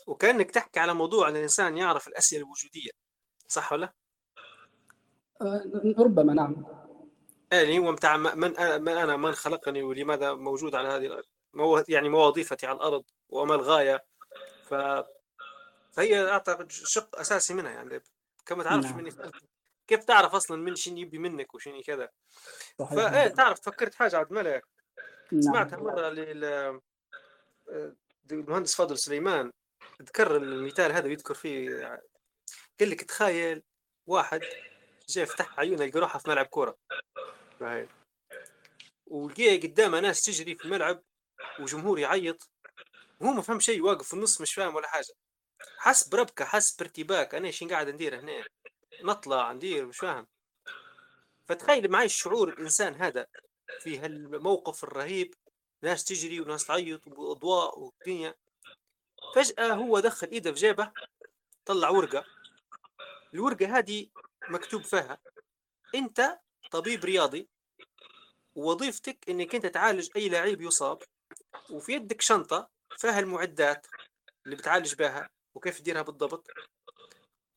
وكأنك 0.07 0.51
تحكي 0.51 0.81
على 0.81 0.95
موضوع 0.95 1.29
أن 1.29 1.37
الإنسان 1.37 1.77
يعرف 1.77 2.09
الأسئلة 2.09 2.43
الوجودية. 2.43 3.08
صح 3.48 3.72
ولا؟ 3.72 3.92
أه، 5.42 5.94
ربما 5.98 6.34
نعم. 6.34 6.64
هو 7.52 7.92
بتاع 7.92 8.16
من 8.16 8.34
من 8.82 8.88
أنا 8.88 9.16
من 9.16 9.32
خلقني 9.32 9.82
ولماذا 9.82 10.34
موجود 10.34 10.74
على 10.74 10.88
هذه 10.88 11.06
الأرض؟ 11.06 11.24
يعني 11.88 12.08
ما 12.08 12.18
وظيفتي 12.18 12.66
على 12.66 12.76
الأرض 12.76 13.04
وما 13.28 13.54
الغاية. 13.54 14.04
ف 14.64 14.74
فهي 15.92 16.28
أعتقد 16.30 16.72
شق 16.72 17.18
أساسي 17.18 17.54
منها 17.54 17.70
يعني. 17.70 18.02
كما 18.46 18.64
تعرف 18.64 18.84
نعم. 18.84 18.96
مني 18.96 19.11
كيف 19.87 20.04
تعرف 20.04 20.34
أصلا 20.34 20.56
من 20.56 20.74
شنو 20.74 20.96
يبي 20.96 21.18
منك 21.18 21.54
وشنو 21.54 21.82
كذا؟ 21.82 22.08
فايه 22.78 23.28
تعرف 23.28 23.61
فكرت 23.61 23.94
حاجة 23.94 24.16
عبد 24.16 24.30
الملك؟ 24.30 24.64
نعم. 25.32 25.42
سمعتها 25.42 25.76
مرة 25.76 26.08
لل 26.08 26.80
المهندس 28.32 28.74
فاضل 28.74 28.98
سليمان. 28.98 29.52
ذكر 30.02 30.37
المثال 30.37 30.92
هذا 30.92 31.06
ويذكر 31.06 31.34
فيه 31.34 32.00
قال 32.81 32.91
لك 32.91 33.03
تخيل 33.05 33.62
واحد 34.07 34.41
جاي 35.09 35.27
فتح 35.27 35.59
عيونه 35.61 35.85
يلقى 35.85 36.01
روحه 36.01 36.19
في 36.19 36.31
ملعب 36.31 36.47
كورة. 36.47 36.77
ولقيه 39.07 39.61
قدامه 39.61 40.01
ناس 40.01 40.23
تجري 40.23 40.55
في 40.57 40.64
الملعب 40.64 41.03
وجمهور 41.61 41.99
يعيط. 41.99 42.51
وهو 43.21 43.33
ما 43.33 43.43
فهم 43.43 43.61
شيء 43.61 43.83
واقف 43.83 44.09
في 44.09 44.14
النص 44.14 44.41
مش 44.41 44.55
فاهم 44.55 44.75
ولا 44.75 44.88
حاجة. 44.88 45.12
حس 45.79 46.09
بربكة 46.09 46.45
حس 46.45 46.77
بارتباك. 46.77 47.35
أنا 47.35 47.47
إيش 47.47 47.64
قاعد 47.64 47.88
ندير 47.88 48.21
هنا؟ 48.21 48.45
نطلع 49.03 49.53
ندير 49.53 49.87
مش 49.87 49.99
فاهم. 49.99 50.27
فتخيل 51.49 51.91
معي 51.91 52.07
الشعور 52.07 52.49
الإنسان 52.49 52.95
هذا 52.95 53.27
في 53.81 53.99
هالموقف 53.99 54.85
الرهيب. 54.85 55.35
ناس 55.83 56.05
تجري 56.05 56.41
وناس 56.41 56.67
تعيط 56.67 57.07
وأضواء 57.07 57.79
ودنيا 57.81 58.35
فجأة 59.35 59.73
هو 59.73 60.01
دخل 60.01 60.27
إيده 60.27 60.53
في 60.53 60.59
جيبه 60.59 60.93
طلع 61.64 61.88
ورقة. 61.88 62.25
الورقة 63.35 63.79
هذه 63.79 64.07
مكتوب 64.49 64.83
فيها. 64.83 65.19
أنت 65.95 66.38
طبيب 66.71 67.05
رياضي 67.05 67.49
ووظيفتك 68.55 69.19
إنك 69.29 69.55
أنت 69.55 69.67
تعالج 69.67 70.09
أي 70.17 70.29
لعيب 70.29 70.61
يصاب 70.61 71.03
وفي 71.71 71.93
يدك 71.93 72.21
شنطة 72.21 72.69
فيها 72.97 73.19
المعدات 73.19 73.87
اللي 74.45 74.57
بتعالج 74.57 74.95
بها 74.95 75.31
وكيف 75.55 75.79
تديرها 75.79 76.03
بالضبط. 76.03 76.47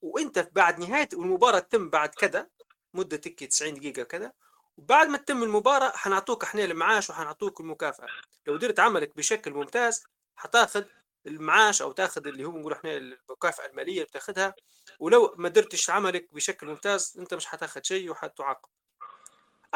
وأنت 0.01 0.49
بعد 0.51 0.79
نهاية 0.79 1.09
المباراة 1.13 1.59
تتم 1.59 1.89
بعد 1.89 2.09
كذا 2.09 2.47
مدة 2.93 3.17
تكي 3.17 3.47
90 3.47 3.73
دقيقة 3.73 4.03
كذا 4.03 4.33
وبعد 4.77 5.07
ما 5.07 5.17
تتم 5.17 5.43
المباراة 5.43 5.91
حنعطوك 5.91 6.43
إحنا 6.43 6.63
المعاش 6.63 7.09
وحنعطوك 7.09 7.59
المكافأة. 7.59 8.07
لو 8.47 8.57
درت 8.57 8.79
عملك 8.79 9.17
بشكل 9.17 9.51
ممتاز 9.51 10.03
حتاخذ 10.35 10.83
المعاش 11.27 11.81
أو 11.81 11.91
تاخذ 11.91 12.27
اللي 12.27 12.45
هو 12.45 12.57
نقول 12.57 12.73
إحنا 12.73 12.97
المكافاه 12.97 13.65
المالية 13.65 14.03
بتاخذها 14.03 14.53
ولو 14.99 15.35
ما 15.37 15.49
درتش 15.49 15.89
عملك 15.89 16.33
بشكل 16.33 16.67
ممتاز 16.67 17.15
أنت 17.19 17.33
مش 17.33 17.45
حتاخذ 17.45 17.81
شيء 17.83 18.11
وحتعاقب. 18.11 18.69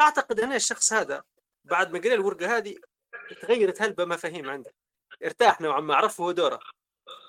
أعتقد 0.00 0.40
هنا 0.40 0.56
الشخص 0.56 0.92
هذا 0.92 1.22
بعد 1.64 1.92
ما 1.92 1.98
قرأ 1.98 2.14
الورقة 2.14 2.56
هذه 2.56 2.76
تغيرت 3.42 3.82
هلبة 3.82 4.04
مفاهيم 4.04 4.50
عنده 4.50 4.72
ارتاح 5.24 5.60
نوعا 5.60 5.80
ما 5.80 5.94
عرف 5.94 6.20
هو 6.20 6.32
دوره. 6.32 6.60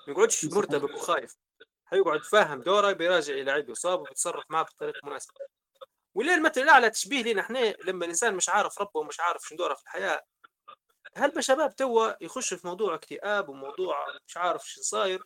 ما 0.06 0.12
يقعدش 0.12 0.44
مرتبك 0.44 0.94
وخايف. 0.94 1.36
حيقعد 1.84 2.22
فاهم 2.22 2.62
دوره 2.62 2.92
بيراجع 2.92 3.34
إلى 3.34 3.50
عيب 3.50 3.70
يصاب 3.70 4.00
وبيتصرف 4.00 4.44
معه 4.50 4.62
بطريقة 4.62 5.00
مناسبة. 5.04 5.34
وليه 6.14 6.34
المثل 6.34 6.60
الأعلى 6.60 6.90
تشبيه 6.90 7.22
لنا 7.22 7.40
إحنا 7.40 7.74
لما 7.84 8.04
الإنسان 8.04 8.34
مش 8.34 8.48
عارف 8.48 8.80
ربه 8.80 9.00
ومش 9.00 9.20
عارف 9.20 9.42
شنو 9.48 9.58
دوره 9.58 9.74
في 9.74 9.82
الحياة 9.82 10.22
هل 11.18 11.44
شباب 11.44 11.76
توا 11.76 12.24
يخش 12.24 12.54
في 12.54 12.66
موضوع 12.66 12.94
اكتئاب 12.94 13.48
وموضوع 13.48 13.96
مش 14.26 14.36
عارف 14.36 14.68
شو 14.68 14.80
صاير 14.82 15.24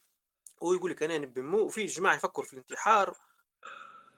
ويقول 0.61 0.91
لك 0.91 1.03
أنا 1.03 1.19
نبي 1.19 1.41
مو 1.41 1.59
وفي 1.59 1.87
جماعة 1.87 2.15
يفكروا 2.15 2.47
في 2.47 2.53
الانتحار 2.53 3.17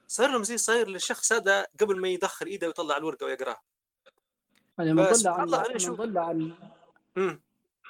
صاير 0.06 0.30
لهم 0.30 0.42
زي 0.42 0.58
صاير 0.58 0.88
للشخص 0.88 1.32
هذا 1.32 1.66
قبل 1.80 2.00
ما 2.00 2.08
يدخل 2.08 2.46
إيده 2.46 2.66
ويطلع 2.66 2.96
الورقة 2.96 3.26
ويقرأها. 3.26 3.62
يعني 4.78 4.94
من 4.94 5.02
ضل 5.02 5.28
عن 5.28 5.48
من 5.88 5.94
ضل 5.94 6.18
عن 6.18 6.54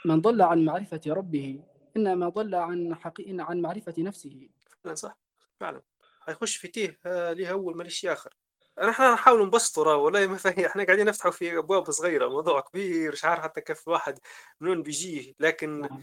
من 0.05 0.21
ضل 0.21 0.43
عن 0.43 0.65
معرفة 0.65 1.01
ربه 1.07 1.61
إنما 1.97 2.29
ضل 2.29 2.55
عن 2.55 2.95
حقيقة 2.95 3.43
عن 3.43 3.61
معرفة 3.61 3.95
نفسه. 3.99 4.49
فعلا 4.85 4.95
صح 4.95 5.17
فعلا. 5.61 5.83
حيخش 6.21 6.57
في 6.57 6.69
تيه 6.69 7.01
آه 7.07 7.33
ليه 7.33 7.51
أول 7.51 7.77
ماليش 7.77 8.07
آخر 8.07 8.35
إحنا 8.79 9.13
نحاول 9.13 9.47
نبسطه 9.47 9.97
ولا 9.97 10.27
ما 10.27 10.37
فهي 10.37 10.67
إحنا 10.67 10.85
قاعدين 10.85 11.07
نفتحوا 11.07 11.31
في 11.31 11.59
أبواب 11.59 11.91
صغيرة 11.91 12.29
موضوع 12.29 12.61
كبير 12.61 13.13
مش 13.13 13.25
عارف 13.25 13.41
حتى 13.41 13.61
كيف 13.61 13.89
الواحد 13.89 14.19
منين 14.61 14.83
بيجيه 14.83 15.33
لكن 15.41 15.81
نعم. 15.81 16.03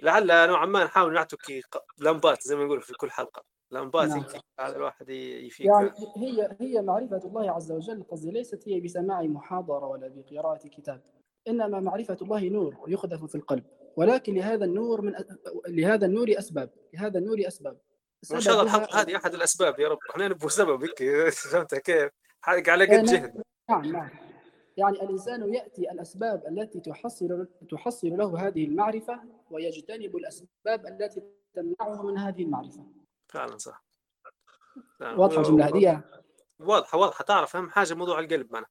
لعل 0.00 0.48
نوعا 0.48 0.66
ما 0.66 0.84
نحاول 0.84 1.14
نعطيك 1.14 1.70
لمبات 1.98 2.42
زي 2.42 2.56
ما 2.56 2.64
نقول 2.64 2.82
في 2.82 2.92
كل 2.92 3.10
حلقة 3.10 3.42
لمبات 3.70 4.08
نعم. 4.08 4.24
هذا 4.60 4.76
الواحد 4.76 5.08
يفيك 5.08 5.66
يعني 5.66 5.90
هي 6.16 6.56
هي 6.60 6.82
معرفة 6.82 7.20
الله 7.24 7.50
عز 7.50 7.72
وجل 7.72 8.04
قصدي 8.10 8.30
ليست 8.30 8.68
هي 8.68 8.80
بسماع 8.80 9.22
محاضرة 9.22 9.86
ولا 9.86 10.08
بقراءة 10.08 10.68
كتاب 10.68 11.02
إنما 11.48 11.80
معرفة 11.80 12.16
الله 12.22 12.48
نور 12.48 12.76
يخذف 12.88 13.24
في 13.24 13.34
القلب 13.34 13.64
ولكن 13.96 14.34
لهذا 14.34 14.64
النور 14.64 15.00
من 15.00 15.14
لهذا 15.68 16.06
النور 16.06 16.38
أسباب 16.38 16.70
لهذا 16.94 17.18
النور 17.18 17.38
أسباب 17.46 17.78
ما 18.30 18.40
شاء 18.40 18.52
الله 18.52 18.64
الحلقة 18.64 19.00
هذه 19.00 19.16
أحد 19.16 19.34
الأسباب 19.34 19.80
يا 19.80 19.88
رب. 19.88 19.98
إحنا 20.10 20.28
نبغى 20.28 20.48
سبب 20.48 20.82
هيك 20.82 21.02
فهمت 21.50 21.74
كيف؟ 21.74 22.10
على 22.44 22.84
قد 22.84 23.04
جهد 23.04 23.42
نعم 23.70 23.86
نعم. 23.86 24.10
يعني 24.76 25.02
الإنسان 25.02 25.54
يأتي 25.54 25.90
الأسباب 25.90 26.46
التي 26.46 26.80
تحصل 26.80 27.46
تحصل 27.70 28.08
له 28.08 28.46
هذه 28.46 28.64
المعرفة 28.64 29.20
ويجتنب 29.50 30.16
الأسباب 30.16 30.86
التي 30.86 31.22
تمنعه 31.54 32.02
من 32.02 32.18
هذه 32.18 32.42
المعرفة. 32.42 32.86
فعلا 33.28 33.58
صح. 33.58 33.84
واضحة 35.00 35.40
الجملة 35.40 35.66
هذه؟ 35.68 36.02
واضحة 36.58 36.98
واضحة. 36.98 37.24
تعرف 37.24 37.56
أهم 37.56 37.70
حاجة 37.70 37.94
موضوع 37.94 38.20
القلب 38.20 38.52
معنا. 38.52 38.66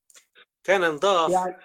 كان 0.63 0.81
نضاف 0.81 1.31
يعني 1.31 1.57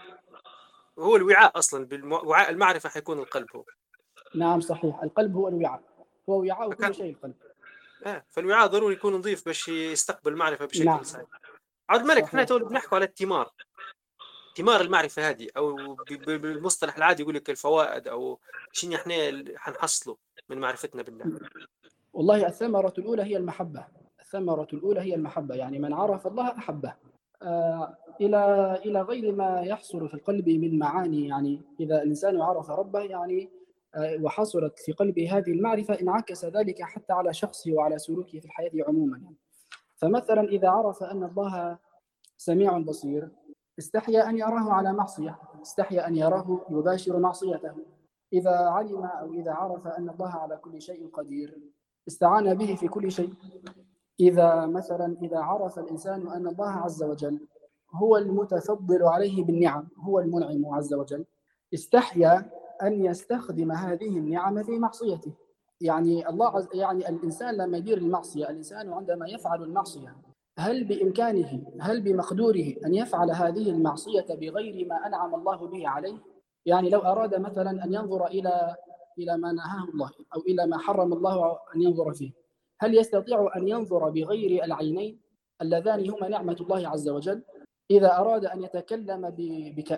هو 0.98 1.16
الوعاء 1.16 1.58
أصلا 1.58 1.86
بالوعاء 1.86 2.50
المعرفة 2.50 2.88
حيكون 2.88 3.18
القلب 3.18 3.46
هو. 3.56 3.64
نعم 4.34 4.60
صحيح. 4.60 5.02
القلب 5.02 5.36
هو 5.36 5.48
الوعاء. 5.48 5.82
هو 6.28 6.40
وعاء 6.40 6.74
كل 6.74 6.94
شيء 6.94 7.10
القلب. 7.10 7.34
آه 8.06 8.24
فالوعاء 8.30 8.66
ضروري 8.66 8.94
يكون 8.94 9.12
نظيف 9.12 9.46
باش 9.46 9.68
يستقبل 9.68 10.32
المعرفة 10.32 10.64
بشكل 10.64 10.84
نعم. 10.84 11.02
سهل 11.02 11.26
عبد 11.88 12.02
الملك 12.02 12.22
إحنا 12.22 12.44
تو 12.44 12.58
بنحكوا 12.58 12.96
على 12.96 13.04
الثمار 13.04 13.52
ثمار 14.56 14.80
المعرفة 14.80 15.30
هذه 15.30 15.48
أو 15.56 15.94
بالمصطلح 16.18 16.96
العادي 16.96 17.22
يقول 17.22 17.34
لك 17.34 17.50
الفوائد 17.50 18.08
أو 18.08 18.40
شنو 18.72 18.94
إحنا 18.94 19.44
حنحصله 19.56 20.16
من 20.48 20.58
معرفتنا 20.58 21.02
بالله. 21.02 21.40
والله 22.12 22.46
الثمرة 22.46 22.94
الأولى 22.98 23.22
هي 23.22 23.36
المحبة. 23.36 23.86
الثمرة 24.20 24.68
الأولى 24.72 25.00
هي 25.00 25.14
المحبة 25.14 25.54
يعني 25.54 25.78
من 25.78 25.92
عرف 25.92 26.26
الله 26.26 26.58
أحبه. 26.58 26.94
آه 27.42 27.96
إلى 28.20 28.80
إلى 28.84 29.02
غير 29.02 29.32
ما 29.32 29.60
يحصل 29.60 30.08
في 30.08 30.14
القلب 30.14 30.48
من 30.48 30.78
معاني 30.78 31.28
يعني 31.28 31.62
إذا 31.80 32.02
الإنسان 32.02 32.40
عرف 32.40 32.70
ربه 32.70 33.00
يعني 33.00 33.50
وحصلت 34.22 34.78
في 34.78 34.92
قلبه 34.92 35.38
هذه 35.38 35.50
المعرفة 35.50 36.00
انعكس 36.00 36.44
ذلك 36.44 36.82
حتى 36.82 37.12
على 37.12 37.34
شخصه 37.34 37.72
وعلى 37.72 37.98
سلوكه 37.98 38.38
في 38.40 38.44
الحياة 38.44 38.70
عموما. 38.88 39.22
فمثلا 39.96 40.48
إذا 40.48 40.68
عرف 40.68 41.02
أن 41.02 41.24
الله 41.24 41.78
سميع 42.36 42.78
بصير 42.78 43.28
استحيا 43.78 44.30
أن 44.30 44.38
يراه 44.38 44.72
على 44.72 44.92
معصية 44.92 45.38
استحيا 45.62 46.08
أن 46.08 46.16
يراه 46.16 46.66
يباشر 46.70 47.18
معصيته 47.18 47.74
إذا 48.32 48.56
علم 48.56 49.04
أو 49.04 49.32
إذا 49.32 49.52
عرف 49.52 49.86
أن 49.86 50.10
الله 50.10 50.30
على 50.30 50.56
كل 50.56 50.82
شيء 50.82 51.08
قدير 51.08 51.58
استعان 52.08 52.54
به 52.54 52.74
في 52.74 52.88
كل 52.88 53.12
شيء 53.12 53.34
إذا 54.20 54.66
مثلا 54.66 55.16
إذا 55.22 55.38
عرف 55.38 55.78
الإنسان 55.78 56.28
أن 56.28 56.46
الله 56.46 56.70
عز 56.70 57.02
وجل 57.02 57.40
هو 57.94 58.16
المتفضل 58.16 59.02
عليه 59.02 59.44
بالنعم 59.44 59.88
هو 59.98 60.20
المنعم 60.20 60.74
عز 60.74 60.94
وجل 60.94 61.24
استحيا 61.74 62.50
أن 62.82 63.04
يستخدم 63.04 63.72
هذه 63.72 64.18
النعم 64.18 64.62
في 64.62 64.78
معصيته 64.78 65.32
يعني 65.80 66.28
الله 66.28 66.56
عز 66.56 66.68
يعني 66.74 67.08
الإنسان 67.08 67.54
لما 67.56 67.78
يدير 67.78 67.98
المعصية 67.98 68.50
الإنسان 68.50 68.92
عندما 68.92 69.28
يفعل 69.28 69.62
المعصية 69.62 70.16
هل 70.58 70.84
بإمكانه 70.84 71.66
هل 71.80 72.00
بمقدوره 72.00 72.74
أن 72.84 72.94
يفعل 72.94 73.30
هذه 73.30 73.70
المعصية 73.70 74.26
بغير 74.30 74.86
ما 74.86 75.06
أنعم 75.06 75.34
الله 75.34 75.66
به 75.68 75.88
عليه؟ 75.88 76.18
يعني 76.66 76.90
لو 76.90 77.00
أراد 77.00 77.34
مثلا 77.34 77.84
أن 77.84 77.94
ينظر 77.94 78.26
إلى 78.26 78.76
إلى 79.18 79.36
ما 79.36 79.52
نهاه 79.52 79.88
الله 79.94 80.10
أو 80.36 80.40
إلى 80.40 80.66
ما 80.66 80.78
حرم 80.78 81.12
الله 81.12 81.58
أن 81.74 81.82
ينظر 81.82 82.14
فيه 82.14 82.32
هل 82.80 82.98
يستطيع 82.98 83.50
أن 83.56 83.68
ينظر 83.68 84.10
بغير 84.10 84.64
العينين 84.64 85.20
اللذان 85.62 86.10
هما 86.10 86.28
نعمة 86.28 86.56
الله 86.60 86.88
عز 86.88 87.08
وجل 87.08 87.42
إذا 87.90 88.16
أراد 88.16 88.44
أن 88.44 88.62
يتكلم 88.62 89.34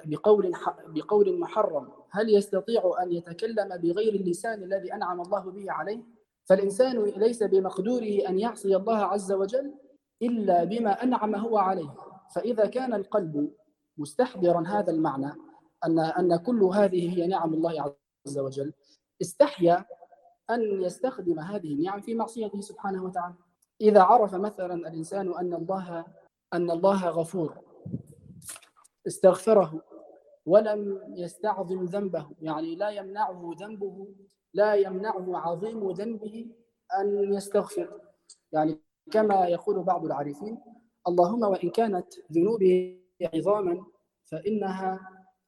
بقول 0.04 0.52
بقول 0.86 1.38
محرم 1.40 1.88
هل 2.10 2.34
يستطيع 2.34 2.94
أن 3.02 3.12
يتكلم 3.12 3.76
بغير 3.76 4.14
اللسان 4.14 4.62
الذي 4.62 4.94
أنعم 4.94 5.20
الله 5.20 5.50
به 5.50 5.72
عليه؟ 5.72 6.02
فالإنسان 6.44 7.04
ليس 7.04 7.42
بمقدوره 7.42 8.28
أن 8.28 8.38
يعصي 8.38 8.76
الله 8.76 8.96
عز 8.96 9.32
وجل 9.32 9.74
إلا 10.22 10.64
بما 10.64 11.02
أنعم 11.02 11.34
هو 11.34 11.58
عليه 11.58 11.94
فإذا 12.34 12.66
كان 12.66 12.94
القلب 12.94 13.52
مستحضرا 13.98 14.64
هذا 14.66 14.90
المعنى 14.92 15.32
أن 15.84 15.98
أن 15.98 16.36
كل 16.36 16.62
هذه 16.62 17.18
هي 17.18 17.26
نعم 17.26 17.54
الله 17.54 17.94
عز 18.26 18.38
وجل 18.38 18.72
استحيا 19.22 19.84
أن 20.50 20.82
يستخدم 20.82 21.40
هذه 21.40 21.74
النعم 21.74 22.00
في 22.00 22.14
معصيته 22.14 22.60
سبحانه 22.60 23.04
وتعالى 23.04 23.34
إذا 23.80 24.02
عرف 24.02 24.34
مثلا 24.34 24.74
الإنسان 24.74 25.34
أن 25.34 25.54
الله 25.54 26.04
أن 26.54 26.70
الله 26.70 27.08
غفور 27.08 27.67
استغفره 29.08 29.82
ولم 30.46 31.00
يستعظم 31.16 31.84
ذنبه. 31.84 32.30
يعني 32.42 32.76
لا 32.76 32.90
يمنعه 32.90 33.50
ذنبه 33.60 34.14
لا 34.54 34.74
يمنعه 34.74 35.38
عظيم 35.38 35.90
ذنبه 35.90 36.46
أن 37.00 37.34
يستغفر. 37.34 38.00
يعني 38.52 38.78
كما 39.10 39.46
يقول 39.46 39.82
بعض 39.82 40.04
العارفين 40.04 40.58
اللهم 41.08 41.42
وإن 41.42 41.70
كانت 41.70 42.06
ذنوبي 42.32 43.02
عظاما 43.34 43.86
فإنها 44.24 45.00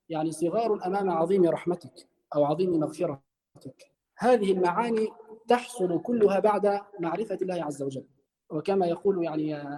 يعني 0.09 0.31
صغار 0.31 0.87
أمام 0.87 1.11
عظيم 1.11 1.45
رحمتك 1.45 2.09
أو 2.35 2.45
عظيم 2.45 2.81
مغفرتك. 2.81 3.93
هذه 4.19 4.53
المعاني 4.53 5.09
تحصل 5.49 6.03
كلها 6.03 6.39
بعد 6.39 6.81
معرفة 7.01 7.39
الله 7.43 7.65
عز 7.65 7.83
وجل. 7.83 8.07
وكما 8.51 8.87
يقول 8.87 9.25
يعني 9.25 9.75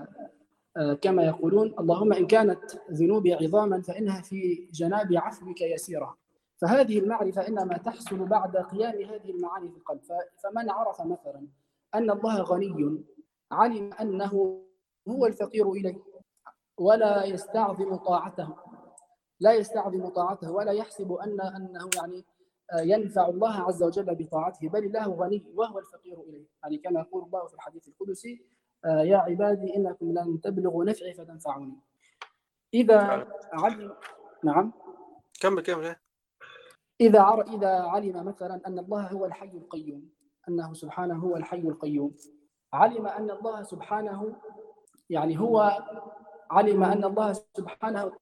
كما 1.01 1.23
يقولون 1.23 1.75
اللهم 1.79 2.13
إن 2.13 2.27
كانت 2.27 2.61
ذنوبي 2.91 3.35
عظاما 3.35 3.83
فإنها 3.83 4.23
في 4.23 4.69
جناب 4.73 5.13
عفوك 5.13 5.61
يسيرة. 5.61 6.17
فهذه 6.63 6.99
المعرفة 6.99 7.49
إنما 7.49 7.77
تحصل 7.77 8.27
بعد 8.27 8.57
قيام 8.57 9.03
هذه 9.03 9.31
المعاني 9.31 9.71
في 9.71 9.77
القلب 9.77 10.01
فمن 10.45 10.71
عرف 10.71 11.01
مثلا 11.01 11.47
أن 11.95 12.11
الله 12.11 12.43
غني 12.43 13.05
علم 13.53 13.93
أنه 13.93 14.63
هو 15.09 15.27
الفقير 15.27 15.73
إليه 15.73 16.03
ولا 16.79 17.25
يستعظم 17.25 17.97
طاعته 17.97 18.49
لا 19.41 19.53
يستعظم 19.53 20.09
طاعته 20.09 20.53
ولا 20.53 20.73
يحسب 20.73 21.13
أن 21.13 21.41
أنه 21.41 21.91
يعني 21.97 22.25
آه، 22.73 22.81
ينفع 22.81 23.29
الله 23.29 23.53
عز 23.53 23.83
وجل 23.83 24.15
بطاعته 24.15 24.69
بل 24.69 24.85
الله 24.85 25.09
غني 25.09 25.45
وهو 25.55 25.79
الفقير 25.79 26.21
إليه. 26.21 26.47
يعني 26.63 26.79
كما 26.79 27.01
يقول 27.01 27.25
الله 27.25 27.47
في 27.47 27.55
الحديث 27.55 27.89
القدسي 27.89 28.33
آه، 28.33 28.62
يا 28.85 29.16
عبادي 29.16 29.77
إنكم 29.77 30.12
لن 30.12 30.40
تبلغوا 30.40 30.85
نفعي 30.85 31.14
فتنفعوني. 31.14 31.79
إذا 32.75 33.27
علم 33.53 33.95
نعم. 34.45 34.73
كمل 35.40 35.62
كمل. 35.62 35.97
إذا 37.01 37.21
عر... 37.21 37.42
إذا 37.42 37.81
علم 37.81 38.25
مثلا 38.25 38.61
أن 38.66 38.79
الله 38.79 39.07
هو 39.07 39.25
الحي 39.25 39.57
القيوم 39.57 40.11
أنه 40.49 40.73
سبحانه 40.73 41.14
هو 41.14 41.37
الحي 41.37 41.61
القيوم. 41.61 42.14
علم 42.73 43.07
أن 43.07 43.31
الله 43.31 43.62
سبحانه 43.62 44.37
يعني 45.11 45.40
هو 45.40 45.83
علم 46.51 46.83
أن 46.83 47.05
الله 47.05 47.33
سبحانه 47.33 48.12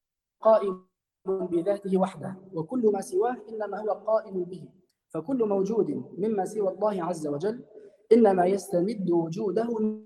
قائم 0.41 0.87
بذاته 1.25 1.97
وحده 1.97 2.35
وكل 2.53 2.91
ما 2.93 3.01
سواه 3.01 3.37
إنما 3.49 3.79
هو 3.81 3.91
قائم 3.91 4.43
به. 4.43 4.69
فكل 5.09 5.47
موجود 5.47 6.15
مما 6.17 6.45
سوى 6.45 6.69
الله 6.69 7.03
عز 7.03 7.27
وجل 7.27 7.65
إنما 8.11 8.45
يستمد 8.45 9.11
وجوده 9.11 10.01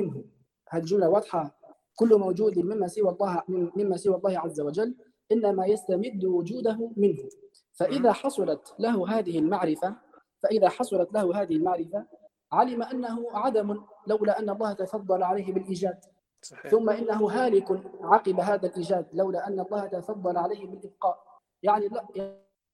منه. 0.00 0.24
هذه 0.68 0.82
الجملة 0.82 1.08
واضحة؟ 1.08 1.58
كل 1.96 2.18
موجود 2.18 2.58
مما 2.58 2.88
سوى 2.88 3.10
الله 3.10 3.42
مما 3.48 3.96
سوى 3.96 4.16
الله 4.16 4.38
عز 4.38 4.60
وجل 4.60 4.94
إنما 5.32 5.66
يستمد 5.66 6.24
وجوده 6.24 6.92
منه. 6.96 7.28
فإذا 7.72 8.12
حصلت 8.12 8.74
له 8.78 9.18
هذه 9.18 9.38
المعرفة 9.38 9.96
فإذا 10.42 10.68
حصلت 10.68 11.12
له 11.14 11.42
هذه 11.42 11.56
المعرفة 11.56 12.06
علم 12.52 12.82
أنه 12.82 13.26
عدم 13.32 13.82
لولا 14.06 14.38
أن 14.38 14.50
الله 14.50 14.72
تفضل 14.72 15.22
عليه 15.22 15.52
بالإيجاد. 15.52 15.98
صحيح. 16.42 16.70
ثم 16.70 16.90
إنه 16.90 17.30
هالك 17.30 17.82
عقب 18.00 18.40
هذا 18.40 18.66
الإيجاد 18.66 19.06
لولا 19.12 19.46
أن 19.46 19.60
الله 19.60 19.86
تفضل 19.86 20.36
عليه 20.36 20.66
بالإبقاء. 20.66 21.18
يعني 21.62 21.88
لا 21.88 22.06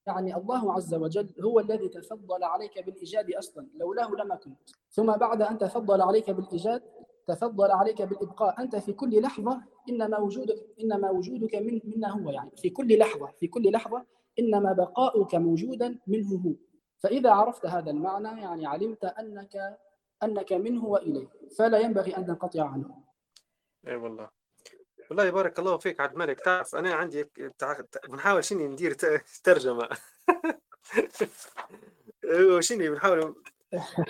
يعني 0.07 0.35
الله 0.35 0.73
عز 0.73 0.93
وجل 0.93 1.33
هو 1.43 1.59
الذي 1.59 1.89
تفضل 1.89 2.43
عليك 2.43 2.85
بالإيجاد 2.85 3.31
أصلا 3.31 3.67
لولاه 3.79 4.09
لما 4.11 4.35
كنت. 4.35 4.69
ثم 4.91 5.17
بعد 5.17 5.41
أن 5.41 5.57
تفضل 5.57 6.01
عليك 6.01 6.31
بالإيجاد 6.31 6.83
تفضل 7.27 7.71
عليك 7.71 8.01
بالإبقاء. 8.01 8.61
أنت 8.61 8.75
في 8.75 8.93
كل 8.93 9.21
لحظة 9.21 9.61
إنما 9.89 10.17
وجودك 10.17 10.65
إنما 10.81 11.09
وجودك 11.09 11.55
من 11.55 11.81
منا 11.83 12.09
هو 12.09 12.29
يعني. 12.29 12.51
في 12.57 12.69
كل 12.69 12.97
لحظة 12.97 13.27
في 13.39 13.47
كل 13.47 13.71
لحظة 13.71 14.05
إنما 14.39 14.73
بقاؤك 14.73 15.35
موجودا 15.35 15.99
منه 16.07 16.35
هو. 16.35 16.53
فإذا 16.99 17.31
عرفت 17.31 17.65
هذا 17.65 17.91
المعنى 17.91 18.41
يعني 18.41 18.65
علمت 18.65 19.05
أنك 19.05 19.77
أنك 20.23 20.53
منه 20.53 20.85
وإليه. 20.85 21.27
فلا 21.57 21.79
ينبغي 21.79 22.17
أن 22.17 22.25
تنقطع 22.25 22.69
عنه. 22.69 23.03
إي 23.87 23.95
والله. 23.95 24.29
والله 25.09 25.29
بارك 25.29 25.59
الله 25.59 25.77
فيك 25.77 25.99
عبد 25.99 26.13
الملك. 26.13 26.39
تعرف 26.39 26.75
أنا 26.75 26.93
عندي 26.93 27.25
بنحاول 28.09 28.43
شنو 28.43 28.67
ندير 28.67 28.93
ترجمة. 29.43 29.89
شنو 32.59 32.91
بنحاول 32.91 33.35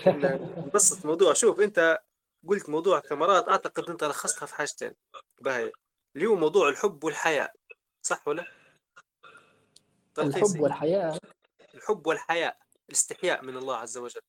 نبسط 0.66 1.02
الموضوع. 1.02 1.32
شوف 1.32 1.60
أنت 1.60 1.98
قلت 2.48 2.68
موضوع 2.68 2.98
الثمرات 2.98 3.48
أعتقد 3.48 3.90
إنت 3.90 4.04
لخصتها 4.04 4.46
في 4.46 4.54
حاجتين. 4.54 4.94
باهي. 5.40 5.72
اللي 6.16 6.26
هو 6.26 6.34
موضوع 6.34 6.68
الحب 6.68 7.04
والحياء 7.04 7.54
صح 8.02 8.28
ولا؟ 8.28 8.46
الحب 10.18 10.60
والحياء 10.60 11.18
الحب 11.74 12.06
والحياء 12.06 12.58
الاستحياء 12.88 13.44
من 13.44 13.56
الله 13.56 13.76
عز 13.76 13.98
وجل. 13.98 14.20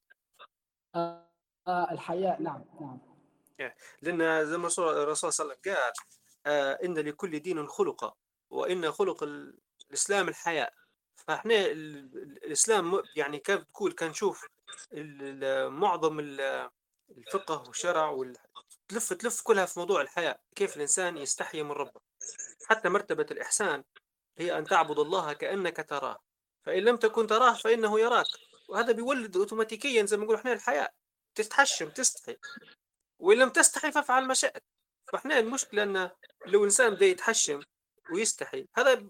آه, 0.95 1.29
آه 1.67 1.91
الحياء 1.91 2.41
نعم 2.41 2.65
نعم. 2.81 2.99
لأن 4.01 4.45
زي 4.45 4.57
ما 4.57 4.67
الرسول 4.67 5.33
صلى 5.33 5.41
الله 5.41 5.55
عليه 5.55 5.63
وسلم 5.63 5.75
قال 5.75 5.93
آه 6.45 6.79
إن 6.83 6.97
لكل 6.97 7.39
دين 7.39 7.67
خلقه 7.67 8.15
وإن 8.49 8.91
خلق 8.91 9.23
الإسلام 9.23 10.29
الحياء 10.29 10.73
فإحنا 11.15 11.65
الإسلام 11.65 13.01
يعني 13.15 13.39
كيف 13.39 13.63
تقول؟ 13.63 13.91
كان 13.91 14.09
نشوف 14.09 14.47
معظم 15.67 16.19
الفقه 17.17 17.67
والشرع 17.67 18.33
تلف 18.87 19.13
تلف 19.13 19.41
كلها 19.41 19.65
في 19.65 19.79
موضوع 19.79 20.01
الحياة 20.01 20.39
كيف 20.55 20.75
الإنسان 20.75 21.17
يستحي 21.17 21.63
من 21.63 21.71
ربه. 21.71 22.01
حتى 22.65 22.89
مرتبة 22.89 23.25
الإحسان 23.31 23.83
هي 24.37 24.57
أن 24.57 24.65
تعبد 24.65 24.99
الله 24.99 25.33
كأنك 25.33 25.89
تراه. 25.89 26.19
فإن 26.65 26.83
لم 26.83 26.97
تكن 26.97 27.27
تراه 27.27 27.53
فإنه 27.53 27.99
يراك. 27.99 28.25
وهذا 28.69 28.91
بيولد 28.91 29.37
أوتوماتيكيا 29.37 30.05
زي 30.05 30.17
ما 30.17 30.23
نقول 30.23 30.35
إحنا 30.35 30.53
الحياة. 30.53 30.89
تتحشم 31.35 31.89
تستحي. 31.89 32.37
وإن 33.19 33.37
لم 33.37 33.49
تستحي 33.49 33.91
فافعل 33.91 34.25
ما 34.25 34.33
شئت. 34.33 34.63
فإحنا 35.13 35.39
المشكلة 35.39 35.83
أن 35.83 36.09
لو 36.45 36.59
الإنسان 36.59 36.95
بده 36.95 37.05
يتحشم 37.05 37.61
ويستحي 38.13 38.67
هذا 38.75 39.07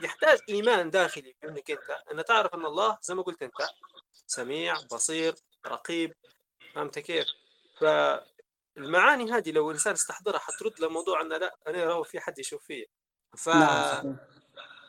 يحتاج 0.00 0.38
إيمان 0.48 0.90
داخلي. 0.90 1.36
منك 1.44 1.70
أنت 1.70 1.90
أن 2.12 2.24
تعرف 2.24 2.54
أن 2.54 2.66
الله 2.66 2.98
زي 3.02 3.14
ما 3.14 3.22
قلت 3.22 3.42
أنت 3.42 3.54
سميع 4.26 4.74
بصير 4.92 5.34
رقيب 5.66 6.14
فهمت 6.74 6.98
كيف؟ 6.98 7.26
فالمعاني 7.78 9.32
هذه 9.32 9.52
لو 9.52 9.70
الإنسان 9.70 9.92
استحضرها 9.92 10.38
حترد 10.38 10.80
له 10.80 10.88
موضوع 10.88 11.20
انه 11.20 11.36
لا 11.36 11.56
أنا 11.68 11.84
راهو 11.84 12.02
في 12.02 12.20
حد 12.20 12.38
يشوف 12.38 12.64
فيا. 12.66 12.86
ف 13.36 13.48
نعم، 13.48 14.16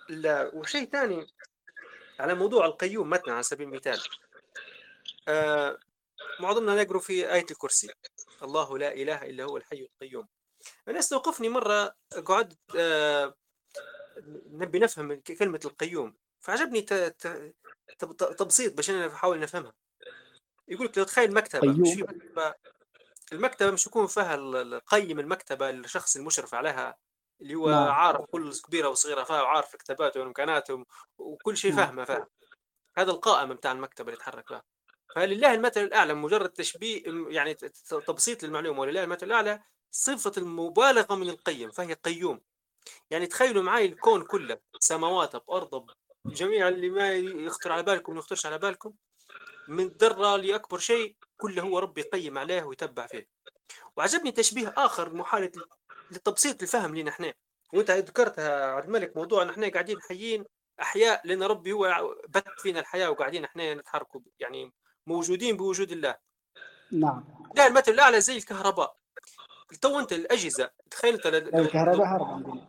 لا 0.10 0.56
وشيء 0.56 0.90
ثاني 0.90 1.28
على 2.20 2.36
موضوع 2.36 2.66
القيوم 2.66 3.10
مثلا 3.10 3.34
على 3.34 3.44
سبيل 3.44 3.68
المثال. 3.68 4.02
آه 5.28 5.78
معظمنا 6.40 6.84
نقرا 6.84 7.00
في 7.00 7.34
آية 7.34 7.46
الكرسي. 7.52 7.94
الله 8.44 8.78
لا 8.78 8.94
إله 8.94 9.22
إلا 9.22 9.44
هو 9.44 9.58
الحي 9.58 9.90
القيوم. 9.94 10.28
أنا 10.88 11.00
استوقفني 11.00 11.50
مرة 11.50 11.96
قعدت 12.26 12.58
آه 12.76 13.36
نبي 14.48 14.80
نفهم 14.80 15.16
كلمة 15.22 15.60
القيوم. 15.66 16.18
فعجبني 16.42 16.82
تبسيط 18.38 18.74
باش 18.74 18.90
أنا 18.90 19.08
أحاول 19.08 19.40
نفهمها. 19.40 19.74
يقول 20.74 20.88
لك 20.88 20.98
لو 20.98 21.04
تخيل 21.04 21.34
مكتبة 21.34 21.72
مش 21.72 21.94
في 21.94 22.04
مكتبة 22.04 22.54
المكتبة 23.34 23.72
مش 23.72 23.88
يكون 23.88 24.08
فيها 24.08 24.36
القيم 24.36 25.20
المكتبة 25.20 25.70
الشخص 25.70 26.16
المشرف 26.16 26.54
عليها 26.54 26.98
اللي 27.42 27.56
هو 27.56 27.70
نعم. 27.70 27.92
عارف 27.92 28.26
كل 28.26 28.54
كبيرة 28.54 28.88
وصغيرة 28.88 29.24
فيها 29.24 29.42
وعارف 29.42 29.76
كتاباته 29.76 30.20
وامكاناته 30.20 30.86
وكل 31.18 31.58
شيء 31.58 31.74
نعم. 31.74 31.86
فاهمة 31.86 32.04
فاهم 32.04 32.26
هذا 32.98 33.12
القائم 33.12 33.54
بتاع 33.54 33.72
المكتبة 33.72 34.08
اللي 34.08 34.18
يتحرك 34.18 34.48
فيها 34.48 34.64
فلله 35.16 35.54
المثل 35.54 35.84
الأعلى 35.84 36.14
مجرد 36.14 36.50
تشبيه 36.50 37.04
يعني 37.30 37.54
تبسيط 38.08 38.44
للمعلومة 38.44 38.82
ولله 38.82 39.04
المثل 39.04 39.26
الأعلى 39.26 39.64
صفة 39.92 40.32
المبالغة 40.38 41.16
من 41.16 41.30
القيم 41.30 41.72
فهي 41.72 41.94
قيوم 41.94 42.42
يعني 43.10 43.28
تخيلوا 43.28 43.64
معي 43.64 43.86
الكون 43.86 44.24
كله 44.24 44.60
سماواته 44.80 45.40
بأرضه 45.40 45.88
جميع 46.26 46.68
اللي 46.68 46.90
ما 46.90 47.14
يخطر 47.14 47.72
على 47.72 47.84
بالكم 47.84 48.18
يخطرش 48.18 48.46
على 48.46 48.58
بالكم 48.58 48.94
من 49.68 49.88
ذره 49.88 50.36
لاكبر 50.36 50.78
شيء 50.78 51.16
كله 51.38 51.62
هو 51.62 51.80
ربي 51.80 52.02
يقيم 52.02 52.38
عليه 52.38 52.64
ويتبع 52.64 53.08
فيه. 53.08 53.28
وعجبني 53.98 54.32
تشبيه 54.32 54.74
آخر 54.78 55.14
محاولة 55.14 55.52
لتبسيط 56.12 56.62
الفهم 56.62 56.96
لنا 56.96 57.10
إحنا. 57.10 57.34
وأنت 57.74 57.92
ذكرتها 57.92 58.66
عبد 58.66 58.86
الملك 58.86 59.18
موضوع 59.18 59.44
ان 59.44 59.50
إحنا 59.50 59.70
قاعدين 59.70 60.02
حيين 60.02 60.46
أحياء 60.82 61.28
لأن 61.28 61.44
ربي 61.44 61.72
هو 61.72 62.16
بث 62.30 62.44
فينا 62.58 62.80
الحياة 62.80 63.10
وقاعدين 63.10 63.46
إحنا 63.46 63.74
نتحركوا 63.74 64.22
يعني 64.40 64.74
موجودين 65.08 65.58
بوجود 65.58 65.92
الله. 65.92 66.16
نعم. 66.92 67.24
لا 67.56 67.68
المثل 67.68 67.92
الأعلى 67.92 68.22
زي 68.22 68.38
الكهرباء. 68.38 68.96
تو 69.82 70.00
أنت 70.00 70.14
الأجهزة 70.14 70.70
تخيل 70.92 71.14
انت 71.14 71.26
الكهرباء 71.26 72.08
هرب 72.08 72.68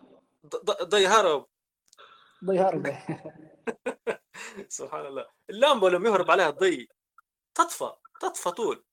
ضي 0.83 1.07
هرب 1.07 1.46
ضي 2.44 2.59
هرب 2.59 2.96
سبحان 4.68 5.06
الله. 5.06 5.26
اللامبه 5.50 5.90
لما 5.90 6.08
يهرب 6.08 6.30
عليها 6.30 6.48
الضي 6.48 6.88
تطفى 7.54 7.92
تطفى 8.20 8.50
طول. 8.50 8.84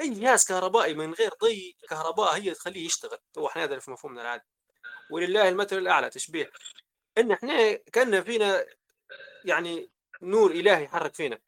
أي 0.00 0.10
جهاز 0.10 0.44
كهربائي 0.44 0.94
من 0.94 1.14
غير 1.14 1.34
ضي 1.42 1.76
كهرباء 1.88 2.34
هي 2.34 2.54
تخليه 2.54 2.86
يشتغل. 2.86 3.18
هو 3.38 3.46
إحنا 3.46 3.64
هذا 3.64 3.78
في 3.78 3.90
مفهومنا 3.90 4.22
العادي. 4.22 4.44
ولله 5.10 5.48
المثل 5.48 5.78
الأعلى 5.78 6.10
تشبيه. 6.10 6.50
إن 7.18 7.32
إحنا 7.32 7.72
كأن 7.72 8.22
فينا 8.22 8.66
يعني 9.44 9.90
نور 10.22 10.50
إلهي 10.50 10.84
يحرك 10.84 11.14
فينا. 11.14 11.38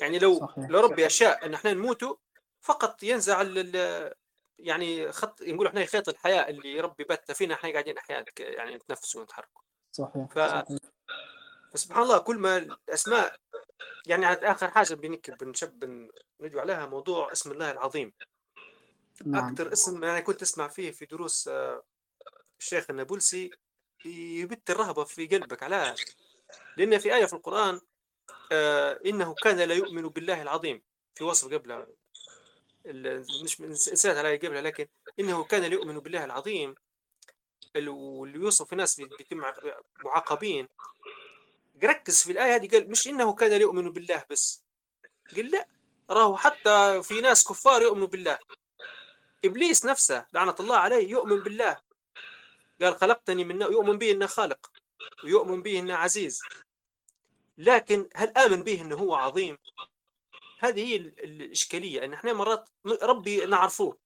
يعني 0.00 0.18
لو 0.18 0.38
صحيح. 0.40 0.70
لو 0.70 0.80
ربي 0.80 1.06
اشاء 1.06 1.46
إن 1.46 1.54
إحنا 1.54 1.72
نموتوا 1.72 2.16
فقط 2.60 3.02
ينزع 3.02 3.42
يعني 4.58 5.12
خط 5.12 5.42
نقول 5.42 5.66
إحنا 5.66 5.86
خيط 5.86 6.08
الحياة 6.08 6.48
اللي 6.48 6.80
ربي 6.80 7.04
بث 7.04 7.30
فينا 7.30 7.54
إحنا 7.54 7.72
قاعدين 7.72 7.98
أحيانا 7.98 8.24
يعني 8.38 8.74
نتنفسوا 8.74 9.20
ونتحركوا. 9.20 9.62
صحيح, 9.92 10.26
ف... 10.34 10.38
صحيح. 10.38 10.78
فسبحان 11.74 12.02
الله 12.02 12.18
كل 12.18 12.36
ما 12.36 12.56
الأسماء 12.56 13.36
يعني 14.06 14.26
آخر 14.26 14.70
حاجة 14.70 14.94
بنكتب 14.94 15.36
بنشب 15.38 16.08
ندعو 16.40 16.60
عليها 16.60 16.86
موضوع 16.86 17.32
اسم 17.32 17.52
الله 17.52 17.70
العظيم. 17.70 18.12
نعم. 19.24 19.50
أكثر 19.50 19.72
اسم 19.72 19.96
أنا 19.96 20.06
يعني 20.06 20.22
كنت 20.22 20.42
أسمع 20.42 20.68
فيه 20.68 20.90
في 20.90 21.06
دروس 21.06 21.48
آه، 21.48 21.82
الشيخ 22.60 22.86
النابلسي 22.90 23.50
يبت 24.04 24.70
الرهبة 24.70 25.04
في 25.04 25.26
قلبك 25.26 25.62
على 25.62 25.94
لأن 26.76 26.98
في 26.98 27.14
آية 27.14 27.26
في 27.26 27.32
القرآن 27.32 27.80
آه، 28.52 29.00
إنه 29.06 29.34
كان 29.34 29.56
لا 29.56 29.74
يؤمن 29.74 30.02
بالله 30.02 30.42
العظيم. 30.42 30.82
في 31.14 31.24
وصف 31.24 31.54
قبلها 31.54 31.86
مش 33.44 33.60
نسيت 33.60 34.16
على 34.16 34.36
قبلها 34.36 34.62
لكن 34.62 34.86
إنه 35.20 35.44
كان 35.44 35.62
لا 35.62 35.72
يؤمن 35.74 35.98
بالله 35.98 36.24
العظيم 36.24 36.74
واللي 37.76 38.38
يوصف 38.38 38.72
الناس 38.72 39.00
بيتم 39.00 39.42
معاقبين. 40.04 40.68
ركز 41.84 42.22
في 42.22 42.32
الآية 42.32 42.54
هذه 42.54 42.68
قال 42.68 42.90
مش 42.90 43.08
إنه 43.08 43.34
كان 43.34 43.60
يؤمن 43.60 43.92
بالله 43.92 44.24
بس. 44.30 44.64
قال 45.36 45.50
لا 45.50 45.68
راه 46.10 46.36
حتى 46.36 47.02
في 47.02 47.20
ناس 47.20 47.48
كفار 47.48 47.82
يؤمنوا 47.82 48.06
بالله. 48.06 48.38
إبليس 49.44 49.84
نفسه 49.84 50.26
لعنة 50.32 50.54
الله 50.60 50.76
عليه 50.76 51.10
يؤمن 51.10 51.40
بالله. 51.40 51.80
قال 52.82 52.96
خلقتني 52.96 53.44
من 53.44 53.62
يؤمن 53.62 53.98
به 53.98 54.10
إنه 54.10 54.26
خالق 54.26 54.70
ويؤمن 55.24 55.62
به 55.62 55.78
إنه 55.78 55.94
عزيز. 55.94 56.42
لكن 57.58 58.08
هل 58.14 58.38
آمن 58.38 58.62
به 58.62 58.80
إنه 58.80 58.96
هو 58.96 59.14
عظيم؟ 59.14 59.58
هذه 60.58 60.84
هي 60.84 60.96
الإشكالية 60.96 62.04
أن 62.04 62.12
إحنا 62.12 62.32
مرات 62.32 62.68
ربي 63.02 63.46
نعرفوه. 63.46 63.98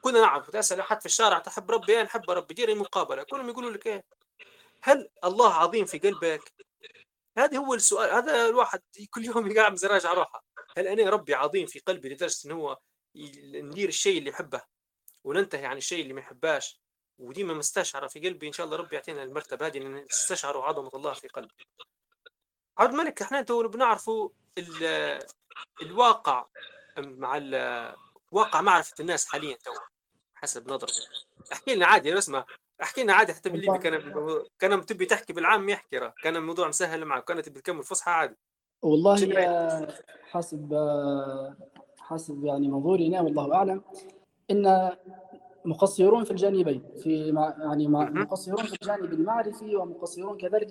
كنا 0.00 0.20
نعرف 0.20 0.50
تسأل 0.50 0.80
أحد 0.80 1.00
في 1.00 1.06
الشارع 1.06 1.38
تحب 1.38 1.70
ربي؟ 1.70 2.00
أنا 2.00 2.08
أحب 2.08 2.30
ربي. 2.30 2.54
ديري 2.54 2.74
مقابلة 2.74 3.22
كلهم 3.22 3.48
يقولوا 3.48 3.70
لك 3.70 3.86
إيه. 3.86 4.04
هل 4.82 5.08
الله 5.24 5.54
عظيم 5.54 5.86
في 5.86 5.98
قلبك؟ 5.98 6.52
هذا 7.38 7.58
هو 7.58 7.74
السؤال 7.74 8.10
هذا 8.10 8.46
الواحد 8.46 8.80
كل 9.10 9.24
يوم 9.24 9.50
يقعد 9.50 9.72
مزراج 9.72 10.06
على 10.06 10.18
روحه 10.18 10.44
هل 10.76 10.86
أنا 10.86 11.10
ربي 11.10 11.34
عظيم 11.34 11.66
في 11.66 11.78
قلبي 11.78 12.08
لدرجة 12.08 12.46
إنه 12.46 12.54
هو 12.54 12.78
ندير 13.54 13.88
الشيء 13.88 14.18
اللي 14.18 14.30
يحبه 14.30 14.62
وننتهي 15.24 15.66
عن 15.66 15.76
الشيء 15.76 16.02
اللي 16.02 16.14
ما 16.14 16.20
يحباش 16.20 16.80
وديما 17.18 17.54
مستشعرة 17.54 18.06
في 18.06 18.20
قلبي 18.20 18.48
إن 18.48 18.52
شاء 18.52 18.66
الله 18.66 18.76
ربي 18.76 18.96
يعطينا 18.96 19.22
المرتبة 19.22 19.66
هذه 19.66 19.78
ان 19.78 20.04
نستشعروا 20.04 20.64
عظمة 20.64 20.90
الله 20.94 21.12
في 21.12 21.28
قلبي. 21.28 21.66
عبد 22.78 22.92
الملك 22.92 23.22
إحنا 23.22 23.42
تو 23.42 23.68
بنعرفوا 23.68 24.30
الواقع 25.82 26.46
مع 26.98 27.36
واقع 28.30 28.60
معرفة 28.60 28.94
الناس 29.00 29.26
حاليا 29.26 29.56
تو 29.56 29.72
حسب 30.34 30.72
نظرتي. 30.72 31.00
احكي 31.52 31.74
لنا 31.74 31.86
عادي 31.86 32.18
اسمع. 32.18 32.46
أحكي 32.82 33.02
لنا 33.02 33.12
عادي 33.12 33.32
حتى 33.32 33.50
بالليبي 33.50 33.78
كان 33.78 34.02
كان 34.58 34.86
تبي 34.86 35.06
تحكي 35.06 35.32
بالعام 35.32 35.68
يحكي 35.68 36.10
كان 36.22 36.36
الموضوع 36.36 36.68
مسهل 36.68 37.04
معك 37.04 37.24
كانت 37.24 37.48
تبي 37.48 37.60
تكمل 37.60 37.82
فصحى 37.82 38.10
عادي. 38.10 38.36
والله 38.82 39.16
حسب 40.22 40.74
حسب 41.98 42.44
يعني 42.44 42.68
منظوري 42.68 43.06
أنا 43.06 43.20
والله 43.20 43.54
أعلم. 43.54 43.82
إن 44.50 44.90
مقصرون 45.64 46.24
في 46.24 46.30
الجانبين 46.30 46.82
في 47.02 47.28
يعني 47.58 47.88
مقصرون 47.88 48.64
في 48.64 48.72
الجانب 48.72 49.12
المعرفي 49.12 49.76
ومقصرون 49.76 50.38
كذلك 50.38 50.68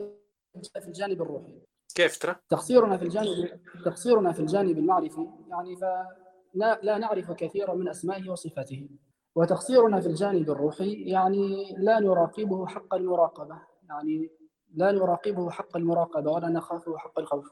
في 0.73 0.87
الجانب 0.87 1.21
الروحي. 1.21 1.53
كيف 1.95 2.17
ترى؟ 2.17 2.35
تقصيرنا 2.49 2.97
في 2.97 3.03
الجانب 3.03 3.59
تقصيرنا 3.85 4.31
في 4.31 4.39
الجانب 4.39 4.77
المعرفي 4.77 5.27
يعني 5.49 5.75
فلا 5.75 6.79
لا 6.83 6.97
نعرف 6.97 7.31
كثيرا 7.31 7.73
من 7.73 7.89
أسمائه 7.89 8.29
وصفاته. 8.29 8.89
وتقصيرنا 9.37 10.01
في 10.01 10.07
الجانب 10.07 10.49
الروحي 10.49 11.03
يعني 11.09 11.75
لا 11.77 11.99
نراقبه 11.99 12.67
حق 12.67 12.95
المراقبة. 12.95 13.61
يعني 13.89 14.31
لا 14.73 14.91
نراقبه 14.91 15.49
حق 15.49 15.77
المراقبة 15.77 16.31
ولا 16.31 16.49
نخافه 16.49 16.97
حق 16.97 17.19
الخوف. 17.19 17.51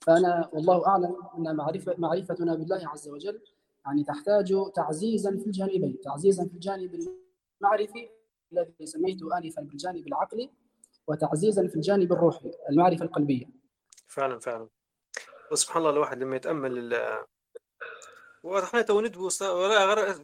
فأنا 0.00 0.50
والله 0.52 0.86
أعلم 0.86 1.16
أن 1.38 1.56
معرفه 1.56 1.94
معرفتنا 1.98 2.54
بالله 2.54 2.88
عز 2.88 3.08
وجل 3.08 3.40
يعني 3.86 4.04
تحتاج 4.04 4.54
تعزيزا 4.74 5.30
في 5.30 5.46
الجانبين. 5.46 6.00
تعزيزا 6.04 6.44
في 6.44 6.54
الجانب 6.54 7.08
المعرفي 7.60 8.08
الذي 8.52 8.86
سميته 8.86 9.38
انفا 9.38 9.62
بالجانب 9.62 10.06
العقلي 10.06 10.50
وتعزيزا 11.06 11.66
في 11.68 11.76
الجانب 11.76 12.12
الروحي 12.12 12.50
المعرفة 12.70 13.04
القلبية. 13.04 13.46
فعلا 14.08 14.38
فعلا. 14.38 14.68
سبحان 15.52 15.78
الله 15.82 15.90
الواحد 15.90 16.18
لما 16.18 16.36
يتأمل 16.36 16.94
وإحنا 18.46 18.82
تو 18.82 19.00
ندبوا 19.00 19.30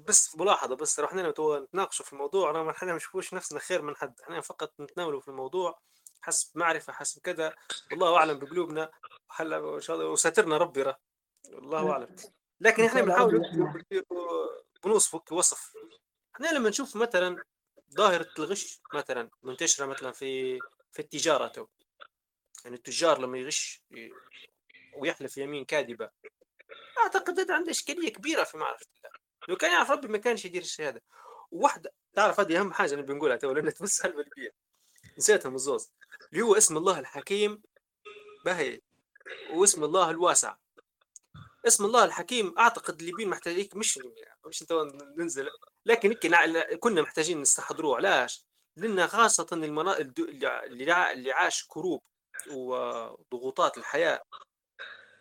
بس 0.07 0.37
ملاحظة 0.37 0.77
بس 0.77 1.01
رحنا 1.01 1.31
تو 1.31 1.59
نتناقشوا 1.59 2.05
في 2.05 2.13
الموضوع. 2.13 2.51
انا 2.51 2.71
إحنا 2.71 2.89
ما 2.89 2.97
نشوفوش 2.97 3.35
نفسنا 3.35 3.59
خير 3.59 3.83
من 3.83 3.97
حد. 3.97 4.21
إحنا 4.21 4.41
فقط 4.41 4.81
نتناولوا 4.81 5.21
في 5.21 5.29
الموضوع. 5.29 5.79
حسب 6.21 6.59
معرفة 6.59 6.93
حسب 6.93 7.23
كذا. 7.23 7.55
والله 7.91 8.17
أعلم 8.17 8.39
بقلوبنا. 8.39 8.91
إن 9.41 9.81
شاء 9.81 9.97
الله 9.97 10.09
وساترنا 10.09 10.57
ربي 10.57 10.83
راه 10.83 10.99
الله 11.47 11.91
أعلم. 11.91 12.17
لكن 12.61 12.85
إحنا 12.85 13.03
بنحاول 13.03 13.43
بنوصف 14.85 15.33
وصف. 15.33 15.73
إحنا 16.35 16.49
لما 16.49 16.69
نشوف 16.69 16.97
مثلا 16.97 17.43
ظاهرة 17.97 18.29
الغش 18.39 18.81
مثلا 18.95 19.31
منتشرة 19.43 19.87
مثلا 19.87 20.13
في 20.13 20.59
في 20.93 20.99
التجارة 20.99 21.49
تو. 21.49 21.67
يعني 22.65 22.77
التجار 22.77 23.19
لما 23.19 23.39
يغش 23.39 23.83
ويحلف 24.97 25.37
يمين 25.37 25.65
كاذبة. 25.65 26.11
أعتقد 26.99 27.41
هذا 27.41 27.55
عنده 27.55 27.71
إشكالية 27.71 28.13
كبيرة 28.13 28.45
في 28.45 28.57
معرفة 28.57 28.87
الله. 28.97 29.17
لو 29.49 29.57
كان 29.57 29.73
يعرف 29.73 29.91
ربي 29.91 30.09
ما 30.09 30.19
كانش 30.19 30.45
يدير 30.45 30.63
الشيء 30.63 30.89
هذا 30.89 31.01
وواحده 31.51 31.93
تعرف 32.15 32.41
هذه 32.41 32.61
أهم 32.61 32.73
حاجة 32.73 32.95
أنا 32.95 33.03
بنقولها 33.03 33.37
تو 33.37 33.53
لأن 33.53 33.75
تمس 33.75 34.05
البلبيه 34.05 34.51
نسيتها 35.19 35.49
من 35.49 35.55
الزوز. 35.55 35.91
اللي 36.33 36.43
هو 36.43 36.57
اسم 36.57 36.77
الله 36.77 36.99
الحكيم 36.99 37.63
باهي. 38.45 38.81
واسم 39.51 39.85
الله 39.85 40.11
الواسع. 40.11 40.57
اسم 41.67 41.85
الله 41.85 42.05
الحكيم 42.05 42.59
أعتقد 42.59 43.01
اللي 43.01 43.13
بين 43.13 43.29
محتاجين 43.29 43.69
مش 43.75 44.01
مش 44.47 44.63
انت 44.63 44.73
ننزل. 45.19 45.49
لكن 45.87 46.15
كنا 46.81 47.03
محتاجين 47.03 47.41
نستحضروه. 47.41 47.97
علاش؟ 47.97 48.45
لأن 48.77 49.07
خاصة 49.07 49.47
المناطق 49.53 50.13
اللي 50.65 51.33
عاش 51.33 51.67
كروب 51.69 52.03
وضغوطات 52.51 53.79
الحياة 53.79 54.23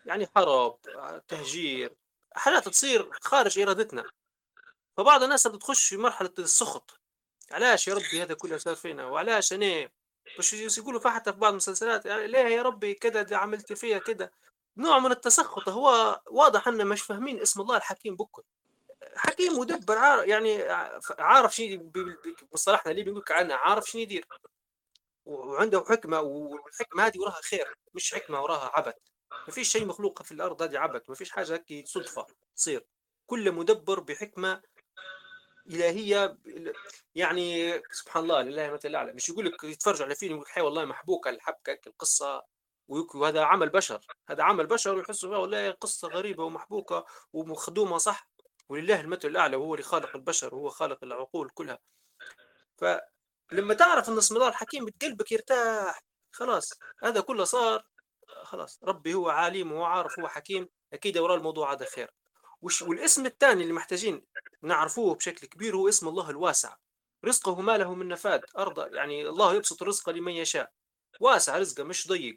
يعني 0.06 0.28
حرب 0.36 0.78
تهجير 1.28 1.94
حالات 2.34 2.68
تصير 2.68 3.10
خارج 3.20 3.58
إرادتنا. 3.58 4.04
فبعض 4.96 5.22
الناس 5.22 5.46
بتخش 5.46 5.88
في 5.88 5.96
مرحلة 5.96 6.32
السخط 6.38 7.00
علاش 7.50 7.88
يا 7.88 7.94
ربي 7.94 8.22
هذا 8.22 8.34
كله 8.34 8.58
صار 8.58 8.74
فينا 8.74 9.06
وعلاش 9.06 9.52
أنا؟ 9.52 9.88
مش 10.38 10.78
يقولوا 10.78 11.10
حتى 11.10 11.32
في 11.32 11.38
بعض 11.38 11.50
المسلسلات 11.52 12.06
يعني 12.06 12.26
ليه 12.26 12.38
يا 12.38 12.62
ربي 12.62 12.94
كذا 12.94 13.36
عملت 13.36 13.72
فيها 13.72 13.98
كذا 13.98 14.30
نوع 14.76 14.98
من 14.98 15.12
التسخط 15.12 15.68
هو 15.68 16.20
واضح 16.26 16.68
ان 16.68 16.86
مش 16.86 17.02
فاهمين 17.02 17.40
اسم 17.40 17.60
الله 17.60 17.76
الحكيم 17.76 18.16
بكل. 18.16 18.42
حكيم 19.16 19.58
مدبر 19.58 19.98
عارف 19.98 20.28
يعني 20.28 20.62
عارف 21.18 21.54
شيء 21.54 21.76
بمصطلحنا 21.76 22.92
اللي 22.92 23.02
بنقول 23.02 23.24
عنه 23.30 23.54
عارف 23.54 23.90
شنو 23.90 24.02
يدير. 24.02 24.26
وعنده 25.26 25.84
حكمة 25.88 26.20
والحكمة 26.20 27.06
هذه 27.06 27.18
وراها 27.18 27.40
خير 27.42 27.74
مش 27.94 28.14
حكمة 28.14 28.42
وراها 28.42 28.70
عبث. 28.74 28.94
ما 29.46 29.52
فيش 29.54 29.68
شيء 29.68 29.86
مخلوق 29.86 30.22
في 30.22 30.32
الأرض 30.32 30.62
هذه 30.62 30.78
عبث 30.78 31.08
ما 31.08 31.14
فيش 31.14 31.30
حاجة 31.30 31.64
هيك 31.70 31.88
صدفة 31.88 32.26
تصير. 32.56 32.86
كل 33.26 33.52
مدبر 33.52 34.00
بحكمة 34.00 34.62
إلهية 35.66 36.38
يعني 37.14 37.80
سبحان 37.92 38.22
الله 38.22 38.42
لله 38.42 38.70
مثل 38.70 38.88
الأعلى. 38.88 39.12
مش 39.12 39.28
يقول 39.28 39.46
لك 39.46 39.64
يتفرج 39.64 40.02
على 40.02 40.14
فيلم 40.14 40.32
يقول 40.34 40.46
لك 40.56 40.64
والله 40.64 40.84
محبوكه 40.84 41.30
الحبكه 41.30 41.80
القصة 41.86 42.42
وهذا 42.88 43.42
عمل 43.42 43.68
بشر. 43.68 44.06
هذا 44.28 44.42
عمل 44.42 44.66
بشر 44.66 44.94
ويحسوا 44.94 45.36
والله 45.36 45.70
قصة 45.70 46.08
غريبة 46.08 46.44
ومحبوكة 46.44 47.04
ومخدومة 47.32 47.98
صح؟ 47.98 48.28
ولله 48.68 49.00
المثل 49.00 49.28
الأعلى 49.28 49.56
وهو 49.56 49.74
اللي 49.74 49.84
خالق 49.84 50.16
البشر 50.16 50.54
وهو 50.54 50.68
خالق 50.70 51.04
العقول 51.04 51.50
كلها. 51.50 51.78
فلما 52.76 53.74
تعرف 53.74 54.08
أن 54.08 54.18
اسم 54.18 54.36
الله 54.36 54.48
الحكيم 54.48 54.84
بتقلبك 54.84 55.32
يرتاح 55.32 56.04
خلاص. 56.30 56.70
هذا 57.02 57.20
كله 57.20 57.44
صار 57.44 57.84
خلاص 58.52 58.80
ربي 58.84 59.14
هو 59.14 59.28
عالم 59.28 59.72
وهو 59.72 59.84
عارف 59.84 60.20
هو 60.20 60.28
حكيم 60.28 60.68
أكيد 60.92 61.18
وراه 61.18 61.36
الموضوع 61.36 61.72
هذا 61.72 61.84
خير. 61.84 62.10
وش 62.62 62.82
والاسم 62.82 63.26
الثاني 63.26 63.62
اللي 63.62 63.72
محتاجين 63.72 64.26
نعرفوه 64.62 65.14
بشكل 65.14 65.46
كبير 65.46 65.76
هو 65.76 65.88
اسم 65.88 66.08
الله 66.08 66.30
الواسع. 66.30 66.76
رزقه 67.24 67.60
ما 67.60 67.78
له 67.78 67.94
من 67.94 68.08
نفاد 68.08 68.44
أرض 68.58 68.94
يعني 68.94 69.28
الله 69.28 69.54
يبسط 69.54 69.82
الرزق 69.82 70.10
لمن 70.10 70.32
يشاء. 70.32 70.72
واسع 71.20 71.58
رزقه 71.58 71.84
مش 71.84 72.08
ضيق. 72.08 72.36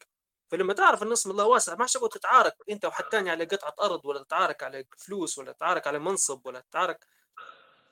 فلما 0.51 0.73
تعرف 0.73 1.03
إن 1.03 1.11
اسم 1.11 1.31
الله 1.31 1.45
واسع 1.45 1.75
ما 1.75 1.85
تبغى 1.85 2.09
تتعارك 2.09 2.55
أنت 2.69 2.85
وحد 2.85 3.03
ثاني 3.11 3.29
على 3.29 3.45
قطعة 3.45 3.75
أرض 3.81 4.05
ولا 4.05 4.23
تتعارك 4.23 4.63
على 4.63 4.85
فلوس 4.97 5.37
ولا 5.37 5.51
تتعارك 5.51 5.87
على 5.87 5.99
منصب 5.99 6.47
ولا 6.47 6.59
تتعارك 6.59 7.07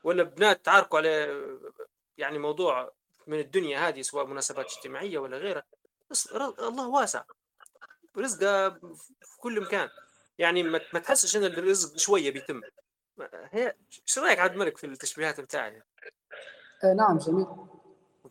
ولا 0.04 0.24
بنات 0.24 0.66
تعاركوا 0.66 1.00
على 1.00 1.42
يعني 2.18 2.40
موضوع 2.40 2.92
من 3.28 3.40
الدنيا 3.40 3.88
هذه 3.88 4.02
سواء 4.02 4.26
مناسبات 4.26 4.66
اجتماعية 4.66 5.18
ولا 5.18 5.38
غيرها. 5.38 5.64
الله 6.60 6.88
واسع. 6.88 7.24
رزقه 8.18 8.70
في 9.22 9.38
كل 9.38 9.62
مكان. 9.62 9.90
يعني 10.38 10.64
ما 10.64 11.00
تحسش 11.04 11.38
إن 11.38 11.44
الرزق 11.44 11.98
شوية 11.98 12.32
بيتم. 12.32 12.62
هي 13.32 13.76
إيش 14.08 14.20
رأيك 14.20 14.40
عبد 14.40 14.54
الملك 14.54 14.78
في 14.78 14.88
التشبيهات 14.88 15.42
بتاعي؟ 15.42 15.82
آه 16.84 16.94
نعم 16.94 17.18
جميل. 17.18 17.46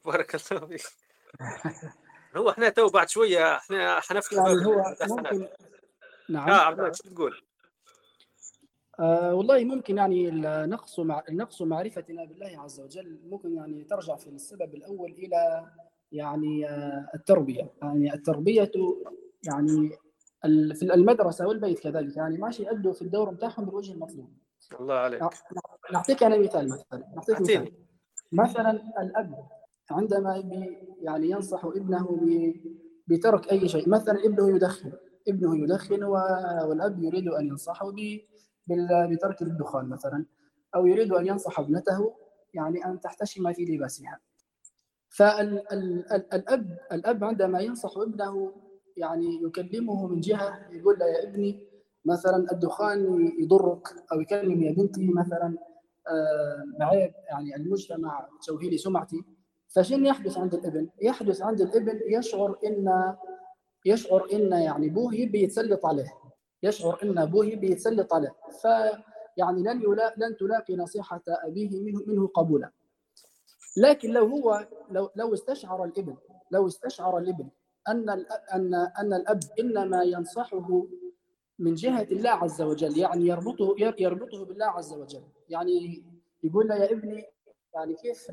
بارك 0.05 0.53
الله 0.53 0.67
فيك. 0.67 0.83
هو 2.37 2.51
إحنا 2.51 2.69
تو 2.69 2.89
بعد 2.89 3.09
شوية 3.09 3.57
إحنا 3.57 4.01
حنفتح 4.01 4.33
يعني 4.33 4.67
هو 4.67 4.95
ممكن 5.09 5.49
نعم. 6.29 6.49
آه 6.49 6.61
عبد 6.61 6.79
الملك 6.79 6.95
شو 6.95 7.15
تقول؟ 7.15 7.43
آه 9.01 9.35
والله 9.35 9.65
ممكن 9.65 9.97
يعني 9.97 10.29
النقص 10.29 11.01
مع 11.01 11.23
النقص 11.29 11.63
معرفتنا 11.63 12.25
بالله 12.25 12.61
عز 12.61 12.81
وجل 12.81 13.21
ممكن 13.25 13.57
يعني 13.57 13.85
ترجع 13.85 14.17
في 14.17 14.27
السبب 14.27 14.75
الأول 14.75 15.11
إلى 15.13 15.71
يعني 16.13 16.69
آه 16.69 17.09
التربية. 17.15 17.71
يعني 17.83 18.15
التربية 18.15 18.73
يعني 19.47 19.91
في 20.75 20.83
المدرسة 20.95 21.47
والبيت 21.47 21.79
كذلك 21.79 22.17
يعني 22.17 22.39
ماشي 22.39 22.63
يأدوا 22.63 22.93
في 22.93 23.03
الدور 23.03 23.31
بتاعهم 23.31 23.65
بالوجه 23.65 23.93
المطلوب. 23.93 24.33
الله 24.81 24.95
عليك. 24.95 25.23
نعطيك 25.93 26.23
أنا 26.23 26.39
مثال 26.39 26.69
مثلا. 26.69 27.13
نعطيك 27.17 27.41
مثال. 27.41 27.73
مثلا 28.33 28.71
الأب 29.03 29.49
عندما 29.91 30.37
يعني 31.01 31.31
ينصح 31.31 31.65
ابنه 31.65 32.21
بترك 33.07 33.53
أي 33.53 33.69
شيء 33.69 33.89
مثلا 33.89 34.25
ابنه 34.25 34.57
يدخن. 34.57 34.93
ابنه 35.29 35.59
يدخن 35.59 36.05
والأب 36.05 37.03
يريد 37.03 37.29
أن 37.29 37.47
ينصحه 37.47 37.93
بترك 39.11 39.43
الدخان 39.43 39.89
مثلا 39.89 40.27
أو 40.75 40.87
يريد 40.87 41.13
أن 41.13 41.27
ينصح 41.27 41.61
ابنته 41.61 42.15
يعني 42.55 42.85
أن 42.85 43.01
تحتشم 43.01 43.53
في 43.53 43.65
لباسها. 43.65 44.21
فالاب 45.09 46.79
الأب 46.93 47.25
عندما 47.25 47.61
ينصح 47.61 47.99
ابنه 47.99 48.53
يعني 48.97 49.43
يكلمه 49.43 50.07
من 50.07 50.21
جهة 50.21 50.69
يقول 50.73 50.99
له 50.99 51.07
يا 51.07 51.23
ابني 51.23 51.67
مثلا 52.05 52.53
الدخان 52.53 53.31
يضرك 53.41 53.89
أو 54.13 54.21
يكلم 54.21 54.63
يا 54.63 54.73
بنتي 54.73 55.09
مثلا 55.09 55.59
آه، 56.09 56.85
عيب 56.85 57.13
يعني 57.31 57.57
المجتمع 57.57 58.29
تسوي 58.41 58.71
لي 58.71 58.79
سمعتي. 58.79 59.25
فشنو 59.69 60.07
يحدث 60.07 60.39
عند 60.39 60.55
الابن؟ 60.55 60.89
يحدث 61.03 61.43
عند 61.43 61.61
الابن 61.61 62.01
يشعر 62.07 62.59
إن 62.67 63.15
يشعر 63.87 64.29
إن 64.33 64.53
يعني 64.53 64.87
أبوه 64.87 65.15
يبي 65.15 65.43
يتسلط 65.43 65.87
عليه. 65.87 66.13
يشعر 66.63 66.99
إن 67.03 67.19
أبوه 67.19 67.47
يبي 67.47 67.71
يتسلط 67.71 68.15
عليه. 68.15 68.35
فيعني 68.63 69.63
لن 69.63 69.83
يلا 69.83 70.15
لن 70.17 70.37
تلاقي 70.37 70.77
نصيحة 70.77 71.23
أبيه 71.29 71.81
منه 71.81 72.01
منه 72.07 72.27
قبولا. 72.27 72.71
لكن 73.77 74.11
لو 74.11 74.27
هو 74.27 74.69
لو 74.91 75.11
لو 75.17 75.35
استشعر 75.35 75.85
الابن 75.85 76.17
لو 76.51 76.67
استشعر 76.67 77.19
الابن 77.19 77.49
أن 77.89 78.11
ان 78.55 78.75
أن 78.75 79.13
الأب 79.13 79.41
إنما 79.61 80.03
ينصحه 80.03 80.87
من 81.59 81.75
جهة 81.75 82.03
الله 82.03 82.31
عز 82.31 82.63
وجل 82.63 82.99
يعني 82.99 83.27
يربطه 83.27 83.75
يربطه 83.99 84.45
بالله 84.45 84.67
عز 84.67 84.93
وجل. 84.93 85.23
يعني 85.49 86.05
يقول 86.43 86.69
له 86.69 86.75
يا 86.75 86.93
ابني 86.93 87.25
يعني 87.75 87.95
كيف 87.95 88.27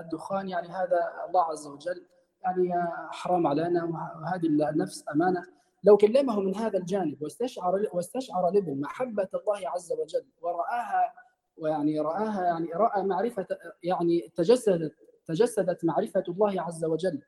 الدخان؟ 0.00 0.48
يعني 0.48 0.68
هذا 0.68 1.12
الله 1.28 1.42
عز 1.44 1.66
وجل 1.66 2.06
يعني 2.42 2.72
حرام 3.10 3.46
علينا 3.46 3.84
وهذه 3.84 4.46
النفس 4.46 5.04
أمانة. 5.14 5.46
لو 5.84 5.96
كلمه 5.96 6.40
من 6.40 6.54
هذا 6.54 6.78
الجانب 6.78 7.22
واستشعر 7.22 7.86
واستشعر 7.92 8.48
الابن 8.48 8.80
محبة 8.80 9.28
الله 9.34 9.68
عز 9.68 9.92
وجل 9.92 10.24
ورآها 10.40 11.14
ويعني 11.56 12.00
رآها 12.00 12.44
يعني 12.44 12.72
رأى 12.72 13.02
معرفة 13.02 13.46
يعني 13.82 14.32
تجسدت 14.36 14.94
تجسدت 15.26 15.84
معرفة 15.84 16.24
الله 16.28 16.62
عز 16.62 16.84
وجل 16.84 17.22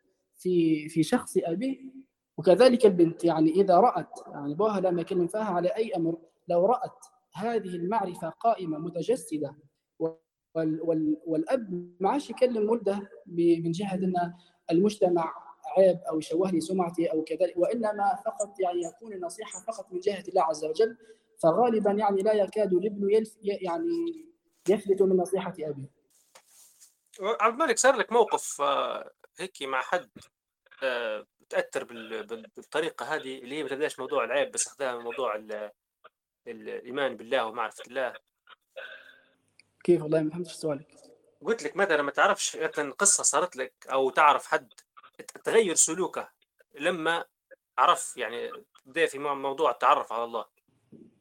في 0.45 0.89
في 0.89 1.03
شخص 1.03 1.37
أبيه. 1.37 1.79
وكذلك 2.39 2.87
البنت 2.87 3.25
يعني 3.25 3.51
إذا 3.51 3.77
رأت 3.77 4.19
يعني 4.27 4.55
بوها 4.55 4.81
لما 4.81 5.01
يكلم 5.01 5.27
فيها 5.27 5.45
على 5.45 5.69
أي 5.69 5.97
أمر 5.97 6.19
لو 6.49 6.67
رأت 6.67 7.07
هذه 7.35 7.77
المعرفة 7.77 8.29
قائمة 8.29 8.79
متجسدة 8.79 9.57
والأب 11.27 11.97
ما 12.01 12.11
عادش 12.11 12.31
يكلم 12.31 12.71
ولده 12.71 13.11
من 13.27 13.73
جهة 13.73 13.95
أن 13.95 14.33
المجتمع 14.71 15.35
عيب 15.77 15.99
أو 16.09 16.19
يشوه 16.19 16.51
لي 16.51 16.61
سمعتي 16.61 17.07
أو 17.07 17.25
كذلك 17.25 17.55
وإنما 17.57 18.19
فقط 18.27 18.61
يعني 18.61 18.83
يكون 18.83 19.13
النصيحة 19.13 19.61
فقط 19.61 19.93
من 19.93 20.01
جهة 20.01 20.25
الله 20.29 20.43
عز 20.43 20.65
وجل 20.65 20.97
فغالبا 21.43 21.91
يعني 21.91 22.23
لا 22.23 22.33
يكاد 22.33 22.73
الابن 22.73 23.25
يعني 23.43 24.27
يفلت 24.69 25.03
من 25.03 25.17
نصيحة 25.17 25.55
أبيه. 25.59 25.91
عبد 27.21 27.61
الملك 27.61 27.79
صار 27.79 27.97
لك 27.97 28.13
موقف 28.13 28.61
آه، 28.61 29.11
هيك 29.39 29.63
مع 29.63 29.81
حد؟ 29.81 30.11
تاثر 31.49 31.85
بالطريقة 31.85 33.15
هذه 33.15 33.39
اللي 33.39 33.55
هي 33.55 33.63
ما 33.63 33.69
تبدأش 33.69 33.99
موضوع 33.99 34.25
العيب 34.25 34.51
بس 34.53 34.67
أخذها 34.67 34.99
موضوع 34.99 35.43
الإيمان 36.47 37.17
بالله 37.17 37.45
ومعرفة 37.47 37.83
الله. 37.87 38.15
كيف 39.85 40.03
والله 40.03 40.23
ما 40.23 40.31
فهمتش 40.31 40.53
سؤالك. 40.53 40.87
قلت 41.43 41.63
لك 41.63 41.77
مثلا 41.77 42.03
ما 42.03 42.11
تعرفش 42.11 42.57
مثلا 42.57 42.93
قصة 42.93 43.23
صارت 43.23 43.57
لك 43.57 43.73
أو 43.93 44.11
تعرف 44.11 44.47
حد 44.47 44.73
تغير 45.45 45.75
سلوكه 45.75 46.29
لما 46.75 47.25
عرف 47.79 48.17
يعني 48.17 48.51
بدا 48.87 49.07
في 49.07 49.19
موضوع 49.19 49.71
التعرف 49.71 50.13
على 50.13 50.25
الله. 50.25 50.45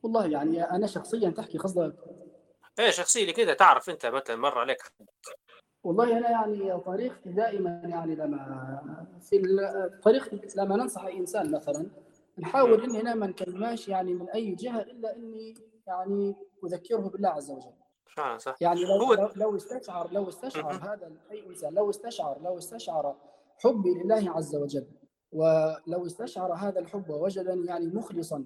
والله 0.04 0.28
يعني 0.28 0.64
أنا 0.64 0.88
شخصيا 0.88 1.30
تحكي 1.30 1.58
قصدك. 1.58 1.96
إيه 2.80 2.92
شخصيا 2.92 3.32
كده 3.32 3.54
تعرف 3.54 3.90
أنت 3.90 4.06
مثلا 4.06 4.36
مر 4.36 4.60
عليك 4.60 4.94
والله 5.84 6.18
أنا 6.18 6.30
يعني 6.30 6.80
طريقتي 6.80 7.30
دائما 7.30 7.82
يعني 7.86 8.16
لما 8.16 9.06
في 9.22 9.42
الطريق 9.86 10.30
لما 10.58 10.76
ننصح 10.76 11.06
إنسان 11.06 11.52
مثلا 11.52 11.86
نحاول 12.40 12.84
إني 12.84 13.02
أنا 13.02 13.16
ما 13.16 13.28
نكلماش 13.28 13.88
يعني 13.88 14.14
من 14.14 14.30
أي 14.30 14.56
جهة 14.56 14.82
إلا 14.82 15.16
إني 15.16 15.54
يعني 15.88 16.36
اذكره 16.66 16.98
بالله 17.10 17.30
عز 17.30 17.52
وجل. 17.52 17.74
فعلا 18.06 18.38
صح. 18.38 18.56
يعني 18.62 18.86
لو 18.86 18.96
هو... 18.96 19.32
لو 19.36 19.56
استشعر 19.56 20.12
لو 20.12 20.30
استشعر 20.30 20.74
هذا 20.74 21.12
أي 21.32 21.48
إنسان 21.48 21.74
لو 21.74 21.90
استشعر 21.90 22.42
لو 22.42 22.58
استشعر 22.58 23.16
حبي 23.58 23.90
لله 23.94 24.32
عز 24.32 24.56
وجل 24.56 24.86
ولو 25.32 26.06
استشعر 26.06 26.54
هذا 26.54 26.80
الحب 26.80 27.10
ووجدني 27.10 27.68
يعني 27.68 27.88
مخلصا 27.88 28.46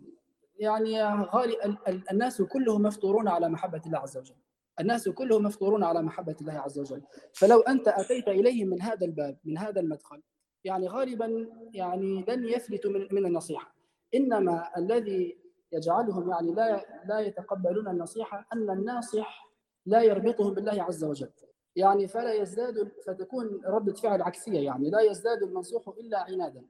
يعني 0.60 1.04
غالي 1.04 1.78
الناس 2.12 2.42
كلهم 2.42 2.82
مفطورون 2.82 3.28
على 3.28 3.50
محبة 3.50 3.82
الله 3.86 4.00
عز 4.00 4.18
وجل. 4.18 4.36
الناس 4.80 5.10
كلهم 5.10 5.44
مفطورون 5.44 5.84
على 5.84 6.02
محبة 6.02 6.36
الله 6.42 6.54
عز 6.54 6.80
وجل. 6.80 7.02
فلو 7.34 7.60
أنت 7.62 7.88
أتيت 7.88 8.28
إليهم 8.28 8.68
من 8.68 8.82
هذا 8.82 9.06
الباب 9.06 9.38
من 9.46 9.58
هذا 9.58 9.82
المدخل 9.82 10.22
يعني 10.64 10.88
غالبا 10.88 11.50
يعني 11.74 12.26
لن 12.28 12.46
يفلتوا 12.46 12.92
من, 12.92 13.08
من 13.12 13.26
النصيحة. 13.26 13.76
إنما 14.16 14.78
الذي 14.78 15.38
يجعلهم 15.72 16.30
يعني 16.30 16.54
لا 16.54 16.86
لا 17.06 17.20
يتقبلون 17.20 17.88
النصيحة 17.88 18.48
أن 18.54 18.70
الناصح 18.70 19.48
لا 19.86 20.02
يربطهم 20.02 20.54
بالله 20.54 20.84
عز 20.84 21.04
وجل. 21.04 21.30
يعني 21.76 22.08
فلا 22.08 22.34
يزداد 22.34 22.92
فتكون 23.06 23.62
ردة 23.66 23.94
فعل 23.94 24.22
عكسية 24.22 24.60
يعني 24.60 24.90
لا 24.90 25.02
يزداد 25.02 25.44
المنصوح 25.44 25.88
إلا 25.88 26.20
عنادا. 26.20 26.66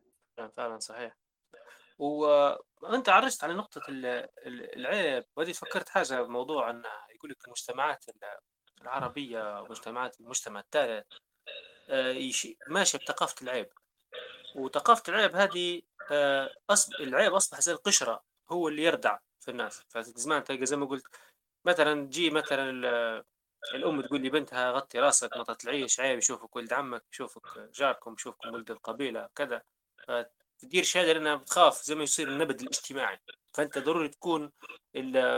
فعلا 0.54 0.80
صحيح. 0.80 1.18
وأنت 1.98 3.10
عرجت 3.10 3.44
على 3.44 3.54
نقطة 3.54 3.82
العيب 4.48 5.26
وهذه 5.36 5.52
فكرت 5.52 5.90
حاجة 5.90 6.22
بموضوع 6.22 6.70
انه 6.70 6.90
يقول 7.16 7.32
لك 7.32 7.46
المجتمعات 7.46 8.06
العربية 8.82 9.62
ومجتمعات 9.62 10.20
المجتمع 10.20 10.60
الثالث 10.60 11.06
آه، 11.90 12.32
ماشية 12.68 12.98
بثقافة 13.00 13.36
العيب. 13.42 13.70
وثقافة 14.56 15.04
العيب 15.10 15.36
هذه 15.36 15.82
آه، 16.12 16.50
العيب 17.00 17.34
أصبح 17.34 17.60
زي 17.62 17.72
القشرة 17.72 18.24
هو 18.52 18.68
اللي 18.68 18.84
يردع 18.84 19.18
في 19.40 19.52
الناس. 19.52 19.84
فزمان 19.90 20.44
تلقى 20.44 20.66
زي 20.66 20.76
ما 20.76 20.86
قلت 20.86 21.06
مثلا 21.66 22.06
تجي 22.08 22.30
مثلا 22.30 22.70
الأم 23.74 24.02
تقول 24.02 24.22
لي 24.22 24.30
بنتها 24.30 24.72
غطي 24.72 25.00
راسك 25.00 25.38
ما 25.38 25.44
تطلعيش 25.44 26.00
عيب 26.00 26.18
يشوفك 26.18 26.56
ولد 26.56 26.74
عمك 26.74 27.04
يشوفك 27.14 27.60
جاركم 27.74 28.14
يشوفكم 28.14 28.54
ولد 28.54 28.72
القبيلة 28.72 29.30
كذا. 29.36 29.62
تدير 30.60 30.84
شهادة 30.84 31.14
لأنها 31.14 31.36
بتخاف 31.36 31.84
زي 31.84 31.96
ما 31.96 32.04
يصير 32.04 32.28
النبذ 32.28 32.62
الاجتماعي. 32.62 33.20
فأنت 33.54 33.78
ضروري 33.78 34.08
تكون 34.08 34.52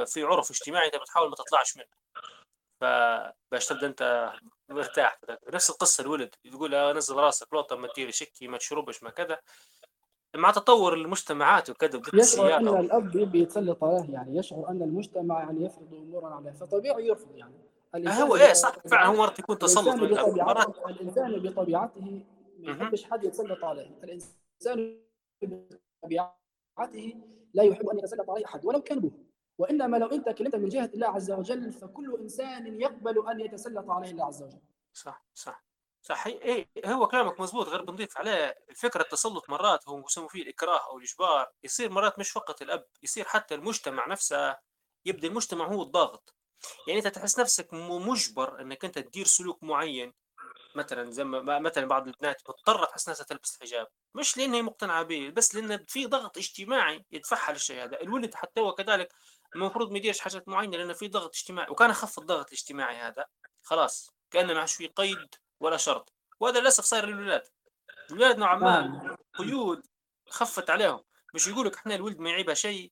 في 0.05 0.23
عرف 0.23 0.51
اجتماعي 0.51 0.85
أنت 0.85 0.95
بتحاول 0.95 1.29
ما 1.29 1.35
تطلعش 1.35 1.77
منه. 1.77 1.99
فباش 2.81 3.65
تبدا 3.67 3.87
أنت 3.87 4.33
مرتاح 4.69 5.19
نفس 5.53 5.69
القصة 5.69 6.01
الولد 6.01 6.35
تقول 6.51 6.95
نزل 6.97 7.15
راسك 7.15 7.53
لوطه 7.53 7.75
ما 7.75 7.87
تدير 7.87 8.11
شكي 8.11 8.47
ما 8.47 8.57
تشربش 8.57 9.03
ما 9.03 9.09
كذا. 9.09 9.39
مع 10.35 10.51
تطور 10.51 10.93
المجتمعات 10.93 11.69
وكذا 11.69 12.01
يشعر 12.13 12.57
إن 12.57 12.67
الأب 12.67 13.15
يبي 13.15 13.41
يتسلط 13.41 13.83
عليه 13.83 14.13
يعني 14.13 14.37
يشعر 14.37 14.69
إن 14.69 14.81
المجتمع 14.81 15.39
يعني 15.39 15.65
يفرض 15.65 15.93
امورا 15.93 16.35
عليه. 16.35 16.51
فطبيعي 16.51 17.07
يرفض 17.07 17.35
يعني. 17.35 17.53
هو 17.95 18.35
إيه 18.35 18.53
صح 18.53 18.75
فعلا 18.79 19.07
هو 19.07 19.13
مرات 19.13 19.39
يكون 19.39 19.57
تسلط 19.57 19.87
من 19.87 20.11
مرات. 20.13 20.77
الإنسان 20.77 21.39
بطبيعته 21.39 22.21
ما 22.59 22.71
يحبش 22.71 23.03
حد 23.03 23.23
يتسلط 23.23 23.63
عليه. 23.63 23.99
الإنسان 24.03 25.08
بطبيعته 25.41 27.21
لا 27.53 27.63
يحب 27.63 27.89
أن 27.89 27.99
يتسلط 27.99 28.29
عليه 28.29 28.45
أحد 28.45 28.65
ولو 28.65 28.81
كان 28.81 28.97
ابوه 28.97 29.25
وإنما 29.57 29.97
لو 29.97 30.07
أنت 30.07 30.29
كلمت 30.29 30.55
من 30.55 30.69
جهة 30.69 30.91
الله 30.93 31.07
عز 31.07 31.31
وجل 31.31 31.71
فكل 31.71 32.17
إنسان 32.21 32.81
يقبل 32.81 33.29
أن 33.29 33.39
يتسلط 33.39 33.89
عليه 33.89 34.11
الله 34.11 34.25
عز 34.25 34.43
وجل. 34.43 34.61
صح 34.93 35.25
صح 35.33 35.63
صح. 36.01 36.27
إيه 36.27 36.69
هو 36.85 37.07
كلامك 37.07 37.39
مزبوط 37.39 37.67
غير 37.67 37.81
بنضيف 37.81 38.17
عليه 38.17 38.55
الفكرة 38.69 39.01
التسلط 39.01 39.49
مرات 39.49 39.87
هو 39.87 39.99
يسموا 39.99 40.27
فيه 40.27 40.43
الإكراه 40.43 40.89
أو 40.89 40.97
الإجبار. 40.97 41.51
يصير 41.63 41.91
مرات 41.91 42.19
مش 42.19 42.31
فقط 42.31 42.61
الأب 42.61 42.85
يصير 43.03 43.25
حتى 43.25 43.55
المجتمع 43.55 44.07
نفسه 44.07 44.57
يبدأ 45.05 45.27
المجتمع 45.27 45.67
هو 45.67 45.83
الضاغط. 45.83 46.35
يعني 46.87 46.99
أنت 46.99 47.07
تحس 47.07 47.39
نفسك 47.39 47.73
مجبر 47.73 48.61
إنك 48.61 48.85
أنت 48.85 48.99
تدير 48.99 49.25
سلوك 49.25 49.63
معين 49.63 50.13
مثلا 50.79 51.11
زي 51.11 51.23
ما 51.23 51.59
مثلا 51.59 51.85
بعض 51.85 52.07
البنات 52.07 52.41
مضطرة 52.49 52.85
تحس 52.85 53.09
نفسها 53.09 53.25
تلبس 53.25 53.55
الحجاب 53.55 53.87
مش 54.15 54.37
لأن 54.37 54.53
هي 54.53 54.61
مقتنعة 54.61 55.03
به 55.03 55.29
بس 55.29 55.55
لأن 55.55 55.85
في 55.87 56.05
ضغط 56.05 56.37
اجتماعي 56.37 57.05
يدفعها 57.11 57.53
للشيء 57.53 57.83
هذا. 57.83 58.01
الولد 58.01 58.35
حتى 58.35 58.61
هو 58.61 58.73
كذلك 58.73 59.13
المفروض 59.55 59.91
ما 59.91 59.97
يديرش 59.97 60.19
حاجات 60.19 60.47
معينة 60.47 60.77
لأن 60.77 60.93
في 60.93 61.07
ضغط 61.07 61.35
اجتماعي 61.35 61.69
وكان 61.69 61.89
اخف 61.89 62.19
الضغط 62.19 62.47
الاجتماعي 62.47 62.95
هذا. 62.95 63.25
خلاص 63.63 64.11
كان 64.31 64.47
ما 64.47 64.59
عادش 64.59 64.75
في 64.75 64.87
قيد 64.87 65.35
ولا 65.59 65.77
شرط. 65.77 66.13
وهذا 66.39 66.59
للأسف 66.59 66.83
صاير 66.83 67.05
للولاد. 67.05 67.43
الولاد 68.11 68.37
نوعا 68.37 68.55
ما 68.55 68.81
نعم. 68.81 69.15
قيود 69.33 69.87
خفت 70.29 70.69
عليهم. 70.69 71.03
مش 71.33 71.47
يقول 71.47 71.67
لك 71.67 71.75
إحنا 71.75 71.95
الولد 71.95 72.19
ما 72.19 72.29
يعيبها 72.29 72.53
شيء. 72.53 72.91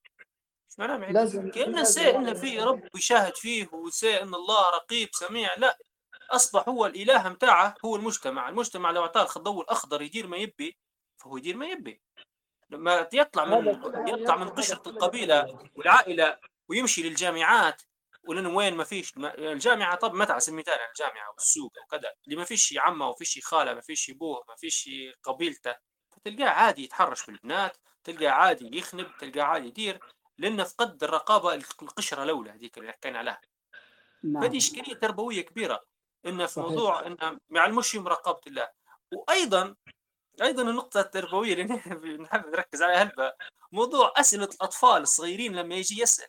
إيش 0.69 0.79
معناه 0.79 0.97
ما 0.97 1.05
لازم 1.05 1.51
كأنه 1.51 1.83
سي 1.83 2.15
إن 2.15 2.33
في 2.33 2.59
رب 2.59 2.88
يشاهد 2.95 3.35
فيه 3.35 3.69
وسي 3.73 4.21
إن 4.21 4.35
الله 4.35 4.69
رقيب 4.69 5.09
سميع. 5.11 5.55
لا 5.57 5.77
أصبح 6.32 6.69
هو 6.69 6.86
الإله 6.86 7.30
متاعه 7.30 7.75
هو 7.86 7.95
المجتمع. 7.95 8.49
المجتمع 8.49 8.91
لو 8.91 9.01
أعطاه 9.01 9.28
الضوء 9.38 9.61
الأخضر 9.61 10.01
يدير 10.01 10.28
ما 10.28 10.38
يبي 10.38 10.78
فهو 11.17 11.38
يدير 11.38 11.57
ما 11.57 11.65
يبي. 11.65 12.01
لما 12.69 13.09
يطلع 13.13 13.45
من 13.45 13.67
يطلع 14.07 14.36
من 14.36 14.49
قشرة 14.49 14.89
القبيلة 14.89 15.59
والعائلة 15.75 16.38
ويمشي 16.69 17.03
للجامعات 17.03 17.82
ولأنه 18.28 18.49
وين 18.49 18.73
ما 18.73 18.84
فيش 18.84 19.13
الجامعة 19.17 19.95
طب 19.95 20.39
سبيل 20.39 20.55
المثال 20.55 20.73
الجامعة 20.89 21.32
والسوق 21.32 21.71
وكذا. 21.86 22.11
اللي 22.25 22.36
ما 22.36 22.43
فيش 22.43 22.73
عمه 22.78 23.05
وما 23.05 23.15
فيش 23.15 23.45
خالة 23.45 23.73
ما 23.73 23.82
فيش 23.82 24.09
أبوه 24.09 24.43
ما 24.47 24.55
فيش 24.55 24.89
قبيلته 25.23 25.75
فتلقاه 26.11 26.49
عادي 26.49 26.84
يتحرش 26.84 27.25
بالبنات 27.25 27.78
تلقاه 28.03 28.30
عادي 28.30 28.78
يخنب 28.78 29.07
تلقاه 29.19 29.43
عادي 29.43 29.67
يدير 29.67 29.99
لأنه 30.38 30.63
فقد 30.63 31.03
الرقابة 31.03 31.53
القشرة 31.53 32.23
الأولى 32.23 32.51
هذيك 32.51 32.78
اللي 32.78 32.91
حكينا 32.91 33.19
عليها 33.19 33.41
نعم. 34.23 34.41
فهذه 34.43 34.57
إشكالية 34.57 34.93
تربوية 34.93 35.41
كبيرة. 35.41 35.84
إن 36.28 36.45
في 36.45 36.59
موضوع 36.59 37.07
إن 37.07 37.17
ما 37.21 37.59
يعلموش 37.59 37.95
مراقبة 37.95 38.41
الله. 38.47 38.69
وأيضا 39.13 39.75
أيضا 40.41 40.63
النقطة 40.63 40.99
التربوية 40.99 41.53
اللي 41.53 41.63
نحب 41.63 42.05
نركز 42.53 42.82
عليها 42.82 43.03
هلبة 43.03 43.34
موضوع 43.71 44.13
أسئلة 44.17 44.49
الأطفال 44.53 45.01
الصغيرين 45.01 45.55
لما 45.55 45.75
يجي 45.75 46.01
يسأل 46.01 46.28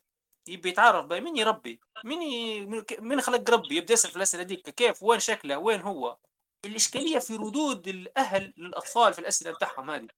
يبي 0.49 0.69
يتعرف 0.69 1.07
بقى 1.07 1.21
مين 1.21 1.37
يربي؟ 1.37 1.81
مين 2.05 2.23
ي... 2.23 2.67
من 3.01 3.21
خلق 3.21 3.51
ربي؟ 3.51 3.77
يبدأ 3.77 3.93
يسأل 3.93 4.11
في 4.11 4.17
الأسئلة 4.17 4.43
ديك 4.43 4.71
كيف؟ 4.71 5.03
وين 5.03 5.21
شكله؟ 5.21 5.59
وين 5.59 5.81
هو؟ 5.81 6.17
الإشكالية 6.65 7.19
في 7.19 7.37
ردود 7.37 7.89
الأهل 7.89 8.55
للأطفال 8.57 9.15
في 9.15 9.19
الأسئلة 9.19 9.51
بتاعهم 9.51 9.91
هذه. 9.91 10.09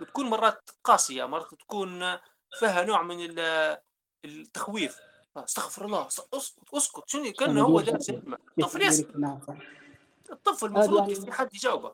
بتكون 0.00 0.26
مرات 0.26 0.70
قاسية 0.84 1.24
مرات 1.24 1.54
تكون 1.54 2.18
فيها 2.58 2.84
نوع 2.84 3.02
من 3.02 3.38
التخويف. 4.24 4.98
استغفر 5.36 5.84
الله 5.84 6.06
اسكت 6.06 6.74
أسكت 6.74 7.02
شنو 7.06 7.32
كانه 7.38 7.62
هو 7.62 7.80
دارس 7.80 8.10
الطفل 8.10 8.82
يسال 8.82 9.20
نعم، 9.20 9.40
الطفل 10.32 10.66
المفروض 10.66 10.98
يعني 10.98 11.14
في 11.14 11.32
حد 11.32 11.54
يجاوبه 11.54 11.92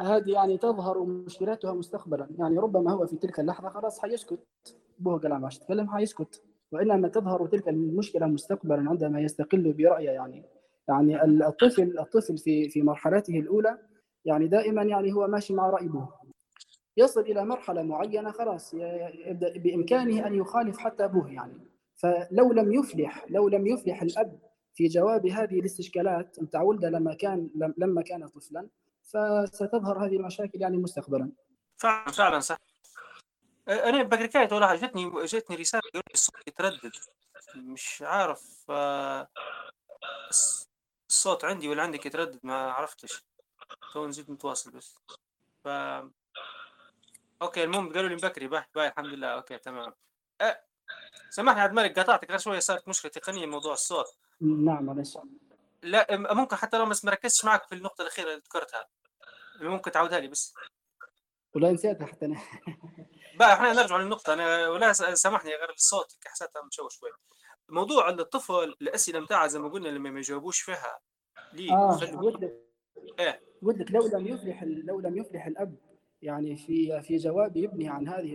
هذه 0.00 0.30
يعني 0.30 0.58
تظهر 0.58 1.04
مشكلاتها 1.04 1.72
مستقبلا. 1.72 2.28
يعني 2.38 2.58
ربما 2.58 2.92
هو 2.92 3.06
في 3.06 3.16
تلك 3.16 3.40
اللحظة 3.40 3.68
خلاص 3.68 4.00
حيسكت. 4.00 4.38
بوه 4.98 5.18
كلام 5.18 5.44
عشان 5.44 5.60
تتكلم 5.60 5.90
حيسكت. 5.90 6.42
وانما 6.72 7.08
تظهر 7.08 7.46
تلك 7.46 7.68
المشكلة 7.68 8.26
مستقبلا 8.26 8.90
عندما 8.90 9.20
يستقل 9.20 9.72
برايه 9.72 10.10
يعني 10.10 10.44
يعني 10.88 11.24
الطفل 11.24 11.98
الطفل 11.98 12.38
في 12.38 12.68
في 12.68 12.82
مرحلته 12.82 13.38
الأولى 13.38 13.78
يعني 14.24 14.46
دائما 14.46 14.82
يعني 14.82 15.12
هو 15.12 15.26
ماشي 15.26 15.54
مع 15.54 15.70
رأي 15.70 15.86
ابوه 15.86 16.20
يصل 16.96 17.20
إلى 17.20 17.44
مرحلة 17.44 17.82
معينة 17.82 18.30
خلاص 18.30 18.74
يبدأ 18.74 19.58
بإمكانه 19.58 20.26
أن 20.26 20.34
يخالف 20.34 20.78
حتى 20.78 21.04
ابوه 21.04 21.32
يعني. 21.32 21.69
فلو 22.02 22.52
لم 22.52 22.72
يفلح 22.72 23.24
لو 23.28 23.48
لم 23.48 23.66
يفلح 23.66 24.02
الأب 24.02 24.38
في 24.74 24.86
جواب 24.86 25.26
هذه 25.26 25.60
الاستشكالات 25.60 26.40
متاع 26.40 26.62
ولده 26.62 26.88
لما 26.88 27.14
كان 27.14 27.50
لما 27.78 28.02
كان 28.02 28.28
طفلا 28.28 28.68
فستظهر 29.04 30.06
هذه 30.06 30.16
المشاكل 30.16 30.62
يعني 30.62 30.76
مستقبلا. 30.76 31.32
فعلا 31.76 32.12
فعلا 32.12 32.40
صح. 32.40 32.56
أنا 33.68 34.02
بكركاية 34.02 34.48
ولا 34.52 34.76
جتني 34.76 35.24
جتني 35.24 35.56
رسالة 35.56 35.82
الصوت 36.14 36.48
يتردد. 36.48 36.92
مش 37.56 38.02
عارف 38.06 38.64
آه، 38.70 39.28
الصوت 41.08 41.44
عندي 41.44 41.68
ولا 41.68 41.82
عندك 41.82 42.06
يتردد؟ 42.06 42.40
ما 42.42 42.54
عرفتش. 42.54 43.24
تو 43.92 44.06
نزيد 44.06 44.30
نتواصل 44.30 44.70
بس. 44.70 44.98
ف 45.64 45.68
okay 47.42 47.64
المهم 47.64 47.92
قالوا 47.92 48.08
لي 48.08 48.16
بكري 48.16 48.48
باهي 48.48 48.64
باهي 48.74 48.88
الحمد 48.88 49.06
لله. 49.06 49.28
okay 49.28 49.58
تمام. 49.58 49.92
سامحني 51.30 51.60
عبد 51.60 51.78
الملك 51.78 51.98
قطعتك 51.98 52.30
غير 52.30 52.38
شوية 52.38 52.58
صارت 52.58 52.88
مشكلة 52.88 53.10
تقنية 53.10 53.46
موضوع 53.46 53.72
الصوت. 53.72 54.06
نعم 54.40 54.84
معلش 54.84 55.18
لا 55.82 56.06
ممكن 56.34 56.56
حتى 56.56 56.78
لو 56.78 56.86
ما 56.86 56.96
مركزتش 57.04 57.44
معك 57.44 57.66
في 57.66 57.74
النقطة 57.74 58.02
الأخيرة 58.02 58.28
اللي 58.28 58.42
ذكرتها. 58.46 58.88
ممكن 59.60 59.90
تعودها 59.90 60.20
لي 60.20 60.28
بس. 60.28 60.54
ولا 61.54 61.72
نسيتها 61.72 62.06
حتى 62.06 62.26
أنا. 62.26 62.36
بقى 63.38 63.52
إحنا 63.52 63.72
نرجع 63.72 63.96
للنقطة. 63.96 64.32
أنا 64.32 64.68
ولا 64.68 64.92
سامحني 64.92 65.50
غير 65.50 65.70
الصوت 65.70 66.16
حسيتها 66.26 66.62
مشوش 66.62 66.98
شوي. 66.98 67.10
موضوع 67.68 68.08
الطفل 68.08 68.74
الأسئلة 68.82 69.20
بتاعها 69.20 69.46
زي 69.46 69.58
ما 69.58 69.68
قلنا 69.68 69.88
لما 69.88 70.10
ما 70.10 70.18
يجاوبوش 70.18 70.60
فيها. 70.60 70.98
ليه؟ 71.52 71.72
آه 71.72 71.98
ودك. 72.14 72.52
إيه. 73.20 73.42
ودك 73.62 73.90
لو 73.90 74.06
لم 74.06 74.26
يفلح 74.26 74.62
لو 74.62 75.00
لم 75.00 75.18
يفلح 75.18 75.46
الأب 75.46 75.76
يعني 76.22 76.56
في 76.56 77.02
في 77.02 77.16
جواب 77.16 77.56
يبني 77.56 77.88
عن 77.88 78.08
هذه 78.08 78.34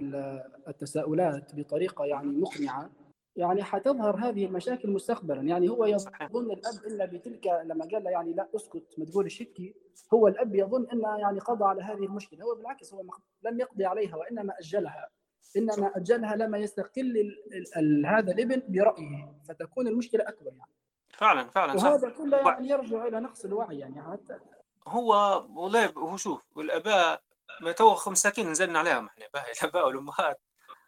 التساؤلات 0.67 1.55
بطريقة 1.55 2.05
يعني 2.05 2.27
مقنعة. 2.27 2.89
يعني 3.35 3.63
حتظهر 3.63 4.15
هذه 4.15 4.45
المشاكل 4.45 4.89
مستقبلا. 4.89 5.41
يعني 5.41 5.69
هو 5.69 5.85
يظن 5.85 6.51
الأب 6.51 6.85
إلا 6.87 7.05
بتلك 7.05 7.47
لما 7.65 7.85
قال 7.85 8.03
له 8.03 8.09
يعني 8.09 8.33
لا 8.33 8.47
أسكت 8.55 8.95
ما 8.97 9.05
تقولش 9.05 9.41
هيك 9.41 9.75
هو 10.13 10.27
الأب 10.27 10.55
يظن 10.55 10.87
انه 10.93 11.17
يعني 11.19 11.39
قضى 11.39 11.65
على 11.65 11.81
هذه 11.81 12.05
المشكلة. 12.05 12.43
هو 12.43 12.55
بالعكس 12.55 12.93
هو 12.93 13.01
لم 13.43 13.59
يقضي 13.59 13.85
عليها 13.85 14.15
وإنما 14.15 14.53
أجلها. 14.59 15.09
إنما 15.57 15.91
أجلها 15.95 16.35
لما 16.35 16.57
يستقل 16.57 17.17
ال 17.17 17.77
ال 17.77 18.05
هذا 18.05 18.31
الإبن 18.31 18.61
برأيه. 18.67 19.35
فتكون 19.47 19.87
المشكلة 19.87 20.23
أكبر 20.27 20.51
يعني. 20.51 20.71
فعلا 21.09 21.43
فعلا 21.43 21.73
وهذا 21.73 22.09
كله 22.09 22.37
يعني 22.37 22.69
يرجع 22.69 23.07
إلى 23.07 23.19
نقص 23.19 23.45
الوعي 23.45 23.79
يعني 23.79 24.01
حتى. 24.01 24.39
هو 24.87 25.11
والله 25.55 25.85
هو 25.85 26.17
شوف 26.17 26.43
والأباء 26.55 27.21
ما 27.61 27.71
تو 27.71 27.97
مساكين 28.07 28.51
نزلنا 28.51 28.79
عليهم 28.79 29.07
إحنا. 29.07 29.25
الاباء 29.63 29.87
والامهات 29.87 30.41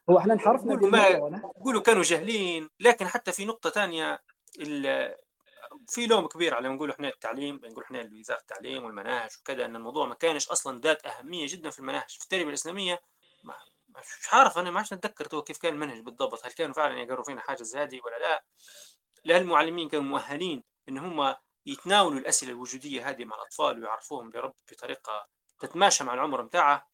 هو 0.09 0.17
إحنا 0.17 0.33
انحرفنا 0.33 0.73
يقولوا 1.57 1.81
كانوا 1.81 2.03
جاهلين 2.03 2.69
لكن 2.79 3.07
حتى 3.07 3.31
في 3.31 3.45
نقطة 3.45 3.69
ثانية 3.69 4.19
في 5.87 6.07
لوم 6.07 6.27
كبير 6.27 6.53
على 6.53 6.69
نقول 6.69 6.91
إحنا 6.91 7.07
التعليم 7.07 7.61
نقول 7.63 7.83
إحنا 7.83 8.09
وزارة 8.19 8.39
التعليم 8.39 8.85
والمناهج 8.85 9.29
وكذا 9.39 9.65
إن 9.65 9.75
الموضوع 9.75 10.05
ما 10.05 10.15
كانش 10.15 10.49
أصلا 10.49 10.81
ذات 10.81 11.05
أهمية 11.05 11.47
جدا 11.49 11.69
في 11.69 11.79
المناهج. 11.79 12.09
في 12.09 12.23
التربية 12.23 12.47
الإسلامية 12.47 12.99
ما 13.43 13.53
مش 13.89 14.33
عارف 14.33 14.57
أنا 14.57 14.71
ما 14.71 14.77
عادش 14.77 14.93
نتذكر 14.93 15.41
كيف 15.41 15.57
كان 15.57 15.73
المنهج 15.73 15.99
بالضبط. 15.99 16.45
هل 16.45 16.51
كانوا 16.51 16.73
فعلا 16.73 16.99
يقروا 16.99 17.23
فينا 17.23 17.41
حاجة 17.41 17.63
زي 17.63 17.79
هذه 17.79 18.01
ولا 18.05 18.19
لا؟ 18.19 18.43
لا 19.25 19.37
المعلمين 19.37 19.89
كانوا 19.89 20.05
مؤهلين 20.05 20.63
إن 20.89 20.97
هم 20.97 21.35
يتناولوا 21.65 22.19
الأسئلة 22.19 22.51
الوجودية 22.51 23.09
هذه 23.09 23.25
مع 23.25 23.35
الأطفال 23.35 23.83
ويعرفوهم 23.83 24.29
برب 24.29 24.53
بطريقة 24.71 25.27
تتماشى 25.59 26.03
مع 26.03 26.13
العمر 26.13 26.41
بتاعه 26.41 26.87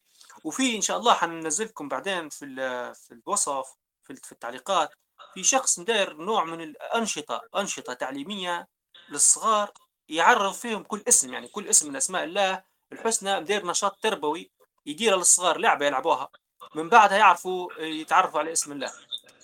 وفي 0.43 0.75
إن 0.75 0.81
شاء 0.81 0.97
الله 0.97 1.13
حننزلكم 1.13 1.87
بعدين 1.87 2.29
في 2.29 2.45
في 2.93 3.11
الوصف 3.11 3.75
في 4.03 4.31
التعليقات 4.31 4.93
في 5.33 5.43
شخص 5.43 5.79
داير 5.79 6.13
نوع 6.13 6.43
من 6.43 6.61
الأنشطة 6.61 7.41
أنشطة 7.55 7.93
تعليمية 7.93 8.67
للصغار 9.09 9.71
يعرف 10.09 10.59
فيهم 10.59 10.83
كل 10.83 11.03
اسم 11.07 11.33
يعني 11.33 11.47
كل 11.47 11.67
اسم 11.67 11.89
من 11.89 11.95
أسماء 11.95 12.23
الله 12.23 12.63
الحسنى 12.91 13.43
داير 13.43 13.65
نشاط 13.65 13.99
تربوي 14.01 14.51
يدير 14.85 15.17
للصغار 15.17 15.57
لعبة 15.57 15.85
يلعبوها. 15.85 16.29
من 16.75 16.89
بعدها 16.89 17.17
يعرفوا 17.17 17.73
يتعرفوا 17.79 18.39
على 18.39 18.51
اسم 18.51 18.71
الله. 18.71 18.91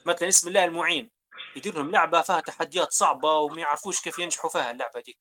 مثلا 0.05 0.27
اسم 0.27 0.47
الله 0.47 0.65
المعين 0.65 1.11
يدير 1.55 1.75
لهم 1.75 1.91
لعبة 1.91 2.21
فيها 2.21 2.39
تحديات 2.39 2.91
صعبة 2.91 3.33
وما 3.33 3.61
يعرفوش 3.61 4.01
كيف 4.01 4.19
ينجحوا 4.19 4.49
فيها 4.49 4.71
اللعبة 4.71 5.01
ديك. 5.01 5.17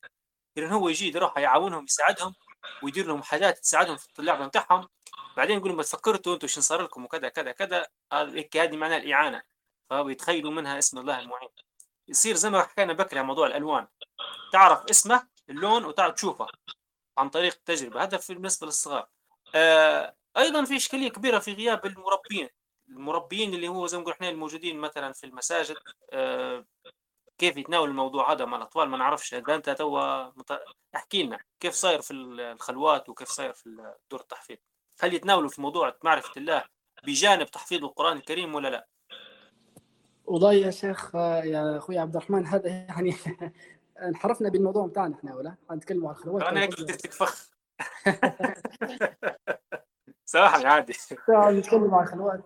لأن 0.57 0.72
هو 0.72 0.88
يجي 0.88 1.09
يروح 1.09 1.38
يعاونهم 1.38 1.84
يساعدهم 1.84 2.34
ويدير 2.82 3.06
لهم 3.06 3.22
حاجات 3.22 3.59
تساعدهم 3.59 3.96
في 3.96 4.18
اللعبة 4.18 4.46
بتاعهم. 4.46 4.88
بعدين 5.36 5.59
يقولوا 5.59 5.76
ما 5.76 5.82
تفكرتوا 5.82 6.34
أنتم 6.34 6.46
شو 6.46 6.61
صار 6.61 6.82
لكم 6.82 7.04
وكذا 7.04 7.28
كذا 7.28 7.52
كذا. 7.52 7.86
هذه 8.12 8.76
معناها 8.76 8.98
الإعانة. 8.98 9.42
فبيتخيلوا 9.90 10.50
منها 10.50 10.78
اسم 10.78 10.98
الله 10.98 11.18
المعين. 11.20 11.48
يصير 12.09 12.34
زي 12.34 12.50
ما 12.50 12.62
حكينا 12.62 12.92
بكري 12.92 13.22
موضوع 13.22 13.46
الألوان. 13.46 13.86
تعرف 14.52 14.84
اسمه 14.90 15.28
اللون 15.50 15.84
وتعرف 15.84 16.14
تشوفه 16.14 16.46
عن 17.18 17.28
طريق 17.30 17.54
التجربه 17.54 18.02
هذا 18.02 18.20
بالنسبة 18.28 18.66
للصغار. 18.66 19.09
آه 19.54 20.16
أيضا 20.36 20.64
في 20.64 20.76
إشكالية 20.76 21.09
كبيرة 21.09 21.38
في 21.38 21.52
غياب 21.52 21.86
المربين. 21.86 22.48
المربيين 22.88 23.54
اللي 23.54 23.68
هو 23.68 23.86
زي 23.86 23.96
ما 23.96 24.02
نقول 24.02 24.14
إحنا 24.14 24.28
الموجودين 24.28 24.78
مثلا 24.78 25.12
في 25.12 25.26
المساجد. 25.26 25.76
آه 26.12 26.66
كيف 27.39 27.57
يتناول 27.57 27.89
الموضوع 27.89 28.32
هذا 28.32 28.45
مع 28.45 28.57
الأطفال 28.57 28.89
ما 28.89 28.97
نعرفش 28.97 29.34
اذا 29.34 29.55
أنت 29.55 29.70
توا 29.70 30.24
مت... 30.24 30.61
احكي 30.97 31.22
لنا 31.22 31.39
كيف 31.61 31.74
صاير 31.74 32.01
في 32.01 32.12
الخلوات 32.12 33.09
وكيف 33.09 33.28
صاير 33.28 33.53
في 33.53 33.95
دور 34.11 34.20
التحفيظ؟ 34.20 34.57
هل 35.01 35.14
يتناولوا 35.14 35.49
في 35.49 35.61
موضوع 35.61 35.97
معرفة 36.05 36.32
الله 36.36 36.64
بجانب 37.05 37.47
تحفيظ 37.47 37.84
القرآن 37.84 38.16
الكريم 38.16 38.55
ولا 38.55 38.68
لا؟ 38.68 38.86
والله 40.24 40.53
يا 40.53 40.70
شيخ 40.70 41.14
يا 41.14 41.78
أخوي 41.78 41.99
عبد 41.99 42.16
الرحمن 42.16 42.47
هذا 42.47 42.68
يعني 42.89 43.14
انحرفنا 44.09 44.49
بالموضوع 44.49 44.86
بتاعنا 44.86 45.14
إحنا 45.14 45.34
ولا؟ 45.34 45.57
نتكلم 45.72 46.07
عن 46.07 46.12
الخلوات. 46.12 46.43
أنا 46.43 46.61
هيك 46.61 46.80
بدك 46.80 46.95
تكفخ 46.95 47.51
صراحة 50.24 50.66
عادي. 50.66 50.93
نتكلم 51.30 51.95
عن 51.95 52.03
الخلوات. 52.03 52.41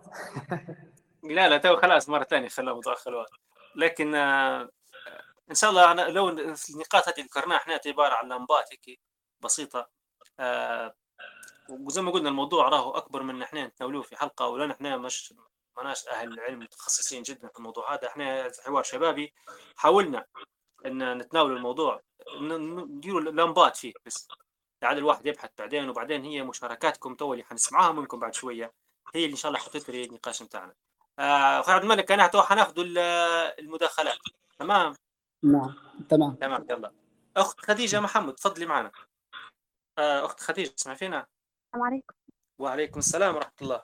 لا 1.23 1.49
لا 1.49 1.57
تو 1.57 1.77
خلاص 1.77 2.09
مرة 2.09 2.23
ثانية 2.23 2.47
خلى 2.47 2.73
موضوع 2.73 2.93
الخلوات. 2.93 3.29
لكن 3.75 4.15
آه، 4.15 4.69
إن 5.49 5.55
شاء 5.55 5.69
الله 5.69 5.93
لو 5.93 6.29
النقاط 6.29 7.07
هذه 7.07 7.21
ذكرناها 7.25 7.57
إحنا 7.57 7.79
عباره 7.85 8.13
عن 8.13 8.29
لمبات 8.29 8.69
هيك 8.71 8.99
بسيطة. 9.41 9.89
آه، 10.39 10.95
وزي 11.69 12.01
ما 12.01 12.11
قلنا 12.11 12.29
الموضوع 12.29 12.69
راهو 12.69 12.91
أكبر 12.91 13.23
من 13.23 13.43
إحنا 13.43 13.67
نتناولوه 13.67 14.01
في 14.01 14.15
حلقة 14.15 14.47
ولا 14.47 14.71
إحنا 14.71 14.97
مش 14.97 15.33
ماناش 15.77 16.07
أهل 16.07 16.33
العلم 16.33 16.59
متخصصين 16.59 17.23
جدا 17.23 17.47
في 17.47 17.57
الموضوع 17.57 17.93
هذا. 17.93 18.07
إحنا 18.07 18.51
حوار 18.65 18.83
شبابي 18.83 19.33
حاولنا 19.75 20.25
إن 20.85 21.17
نتناول 21.17 21.51
الموضوع 21.57 22.01
نديروا 22.41 23.21
لمبات 23.21 23.77
فيه 23.77 23.93
بس. 24.05 24.27
لعل 24.81 24.97
الواحد 24.97 25.25
يبحث 25.25 25.49
بعدين 25.57 25.89
وبعدين 25.89 26.23
هي 26.23 26.43
مشاركاتكم 26.43 27.15
تو 27.15 27.33
اللي 27.33 27.43
حنسمعها 27.43 27.91
منكم 27.91 28.19
بعد 28.19 28.35
شوية. 28.35 28.73
هي 29.15 29.25
اللي 29.25 29.31
إن 29.31 29.37
شاء 29.37 29.51
الله 29.51 29.61
حتثري 29.63 30.03
النقاش 30.05 30.43
بتاعنا. 30.43 30.73
آه 31.19 31.59
أخوي 31.59 31.73
عبد 31.73 31.83
الملك 31.83 32.11
أنا 32.11 32.41
حناخذ 32.41 32.73
المداخلات. 33.59 34.17
تمام؟ 34.59 34.95
نعم 35.43 35.75
تمام. 36.09 36.35
تمام 36.35 36.65
يلا. 36.69 36.91
أخت 37.37 37.59
خديجة 37.59 37.99
محمد 37.99 38.33
تفضلي 38.33 38.65
معنا. 38.65 38.91
آه 39.97 40.25
أخت 40.25 40.39
خديجة 40.39 40.69
تسمع 40.69 40.93
فينا؟ 40.93 41.25
السلام 41.65 41.85
عليكم. 41.85 42.13
وعليكم 42.59 42.99
السلام 42.99 43.35
ورحمة 43.35 43.53
الله. 43.61 43.81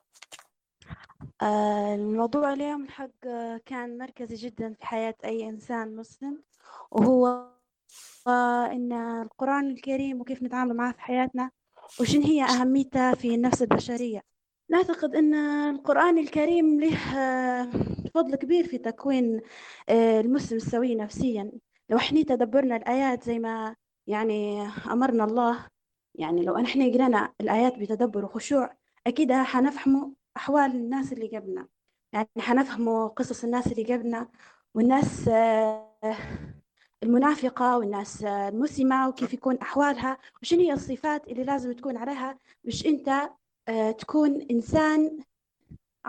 آه، 1.42 1.96
الموضوع 1.96 2.54
اليوم 2.54 2.84
الحق 2.84 3.26
آه، 3.26 3.62
كان 3.66 3.98
مركزي 3.98 4.36
جدا 4.36 4.74
في 4.74 4.86
حياة 4.86 5.16
أي 5.26 5.50
إنسان 5.50 5.96
مسلم 5.96 6.44
وهو 6.92 7.50
إن 8.72 8.94
القرآن 8.94 9.72
الكريم 9.72 10.22
وكيف 10.22 10.44
نتعامل 10.44 10.76
معه 10.76 10.92
في 10.94 11.02
حياتنا 11.02 11.52
وشن 12.00 12.22
هي 12.22 12.44
أهميته 12.44 13.14
في 13.14 13.36
النفس 13.36 13.62
البشرية. 13.62 14.24
نعتقد 14.70 15.16
أن 15.16 15.34
القرآن 15.76 16.18
الكريم 16.18 16.82
له 16.82 16.98
فضل 18.10 18.36
كبير 18.36 18.68
في 18.68 18.78
تكوين 18.78 19.42
المسلم 19.90 20.58
السوي 20.58 20.96
نفسيا. 20.96 21.52
لو 21.90 21.98
إحنا 21.98 22.22
تدبرنا 22.24 22.76
الآيات 22.76 23.24
زي 23.24 23.40
ما 23.40 23.76
يعني 24.08 24.62
أمرنا 24.92 25.24
الله 25.24 25.68
يعني 26.16 26.42
لو 26.44 26.58
إحنا 26.58 26.86
قرأنا 26.94 27.34
الآيات 27.42 27.80
بتدبر 27.80 28.26
وخشوع 28.26 28.76
أكيد 29.08 29.32
حنفهموا 29.34 30.10
أحوال 30.38 30.72
الناس 30.72 31.14
اللي 31.14 31.38
قبلنا. 31.38 31.68
يعني 32.14 32.30
حنفهموا 32.40 33.08
قصص 33.08 33.44
الناس 33.44 33.68
اللي 33.68 33.84
قبلنا 33.96 34.28
والناس 34.76 35.28
آه، 35.28 35.90
المنافقة 37.04 37.78
والناس 37.78 38.24
المسلمة 38.24 39.10
وكيف 39.10 39.34
يكون 39.34 39.58
أحوالها 39.58 40.18
وشنو 40.42 40.60
هي 40.60 40.74
الصفات 40.74 41.28
اللي 41.28 41.44
لازم 41.44 41.72
تكون 41.74 41.98
عليها 41.98 42.40
باش 42.64 42.86
أنت 42.86 43.10
آه، 43.68 43.92
تكون 43.92 44.42
إنسان 44.52 45.20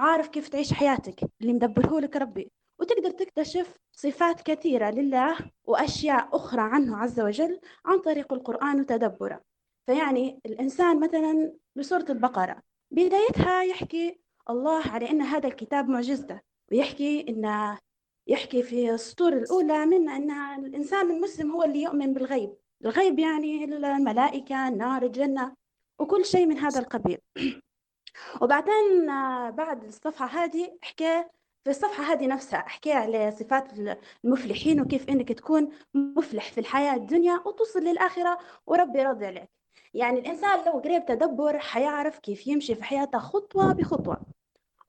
عارف 0.00 0.28
كيف 0.28 0.48
تعيش 0.48 0.72
حياتك 0.72 1.20
اللي 1.40 1.52
مدبره 1.52 2.00
لك 2.00 2.16
ربي. 2.16 2.50
وتقدر 2.78 3.10
تكتشف 3.10 3.78
صفات 3.92 4.40
كثيرة 4.40 4.90
لله 4.90 5.36
وأشياء 5.64 6.36
أخرى 6.36 6.62
عنه 6.62 6.96
عز 6.96 7.20
وجل 7.20 7.60
عن 7.84 7.98
طريق 7.98 8.32
القرآن 8.32 8.80
وتدبره. 8.80 9.40
فيعني 9.86 10.40
الإنسان 10.46 11.00
مثلا 11.00 11.52
بسورة 11.76 12.06
البقرة 12.10 12.62
بدايتها 12.90 13.62
يحكي 13.62 14.20
الله 14.50 14.82
على 14.88 15.10
أن 15.10 15.22
هذا 15.22 15.48
الكتاب 15.48 15.88
معجزته 15.88 16.40
ويحكي 16.72 17.26
أن 17.28 17.76
يحكي 18.26 18.62
في 18.62 18.90
السطور 18.90 19.32
الأولى 19.32 19.86
من 19.86 20.08
أن 20.08 20.30
الإنسان 20.64 21.10
المسلم 21.10 21.50
هو 21.50 21.62
اللي 21.62 21.82
يؤمن 21.82 22.14
بالغيب. 22.14 22.54
الغيب 22.84 23.18
يعني 23.18 23.64
الملائكة 23.64 24.68
النار 24.68 25.02
الجنة 25.02 25.54
وكل 25.98 26.24
شيء 26.24 26.46
من 26.46 26.58
هذا 26.58 26.80
القبيل. 26.80 27.18
وبعدين 28.42 29.06
بعد 29.50 29.84
الصفحة 29.84 30.26
هذه 30.26 30.78
حكى 30.82 31.24
في 31.64 31.70
الصفحة 31.70 32.04
هذه 32.04 32.26
نفسها 32.26 32.58
أحكي 32.58 32.92
على 32.92 33.30
صفات 33.30 33.68
المفلحين 34.24 34.80
وكيف 34.80 35.08
إنك 35.08 35.32
تكون 35.32 35.68
مفلح 35.94 36.52
في 36.52 36.60
الحياة 36.60 36.94
الدنيا 36.94 37.40
وتوصل 37.46 37.80
للآخرة 37.80 38.38
وربي 38.66 39.02
راضي 39.02 39.26
عليك. 39.26 39.50
يعني 39.94 40.20
الإنسان 40.20 40.64
لو 40.66 40.72
قريب 40.72 41.04
تدبر 41.06 41.58
حيعرف 41.58 42.18
كيف 42.18 42.46
يمشي 42.46 42.74
في 42.74 42.84
حياته 42.84 43.18
خطوة 43.18 43.72
بخطوة. 43.72 44.20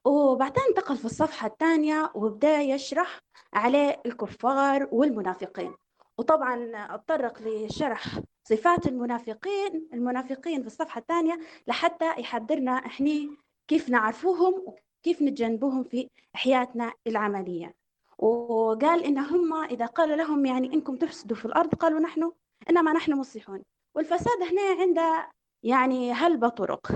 وبعدين 0.05 0.63
انتقل 0.69 0.97
في 0.97 1.05
الصفحة 1.05 1.47
الثانية 1.47 2.11
وبدأ 2.15 2.61
يشرح 2.61 3.19
على 3.53 3.97
الكفار 4.05 4.87
والمنافقين. 4.91 5.73
وطبعا 6.21 6.71
أتطرق 6.95 7.41
لشرح 7.41 8.19
صفات 8.43 8.87
المنافقين 8.87 9.89
المنافقين 9.93 10.61
في 10.61 10.67
الصفحة 10.67 10.99
الثانية 10.99 11.39
لحتى 11.67 12.05
يحضرنا 12.17 12.71
إحنا 12.71 13.29
كيف 13.67 13.89
نعرفوهم 13.89 14.53
وكيف 14.65 15.21
نتجنبوهم 15.21 15.83
في 15.83 16.09
حياتنا 16.33 16.93
العملية. 17.07 17.73
وقال 18.17 19.03
إن 19.03 19.17
هم 19.17 19.53
إذا 19.63 19.85
قال 19.85 20.17
لهم 20.17 20.45
يعني 20.45 20.73
إنكم 20.73 20.95
تفسدوا 20.95 21.37
في 21.37 21.45
الأرض 21.45 21.75
قالوا 21.75 21.99
نحن 21.99 22.31
إنما 22.69 22.93
نحن 22.93 23.13
مصلحون. 23.13 23.63
والفساد 23.95 24.41
هنا 24.51 24.81
عند 24.81 25.25
يعني 25.63 26.11
هلبة 26.11 26.49
طرق. 26.49 26.91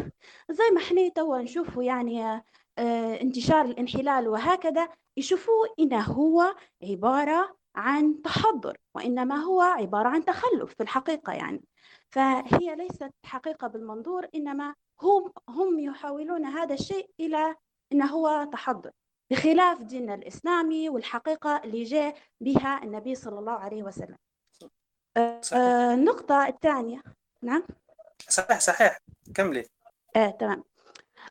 زي 0.49 0.69
ما 0.73 0.82
إحنا 0.82 1.09
توا 1.09 1.38
نشوفوا 1.38 1.84
يعني 1.84 2.23
آه 2.78 3.21
انتشار 3.21 3.65
الانحلال 3.65 4.28
وهكذا 4.28 4.89
يشوفوا 5.17 5.65
إنه 5.80 6.01
هو 6.01 6.55
عبارة 6.84 7.55
عن 7.76 8.21
تحضر 8.21 8.78
وإنما 8.95 9.36
هو 9.36 9.61
عبارة 9.61 10.09
عن 10.09 10.26
تخلف 10.26 10.73
في 10.73 10.84
الحقيقة 10.84 11.34
يعني. 11.34 11.63
فهي 12.09 12.76
ليست 12.76 13.11
حقيقة 13.26 13.67
بالمنظور 13.67 14.28
إنما 14.36 14.76
هم 15.01 15.32
هم 15.49 15.80
يحاولون 15.80 16.45
هذا 16.45 16.73
الشيء 16.73 17.09
إلى 17.19 17.55
إنه 17.91 18.05
هو 18.05 18.49
تحضر 18.51 18.91
بخلاف 19.32 19.82
ديننا 19.82 20.15
الإسلامي 20.15 20.89
والحقيقة 20.89 21.61
اللي 21.63 21.84
جاء 21.84 22.17
بها 22.41 22.84
النبي 22.84 23.15
صلى 23.15 23.39
الله 23.39 23.53
عليه 23.53 23.84
وسلم. 23.84 24.17
صحيح. 25.41 25.59
آه 25.61 25.93
النقطة 25.93 26.47
الثانية. 26.47 27.01
نعم. 27.41 27.63
صحيح 28.30 28.59
صحيح. 28.59 28.99
كملي. 29.36 29.65
آه 30.15 30.30
تمام. 30.30 30.63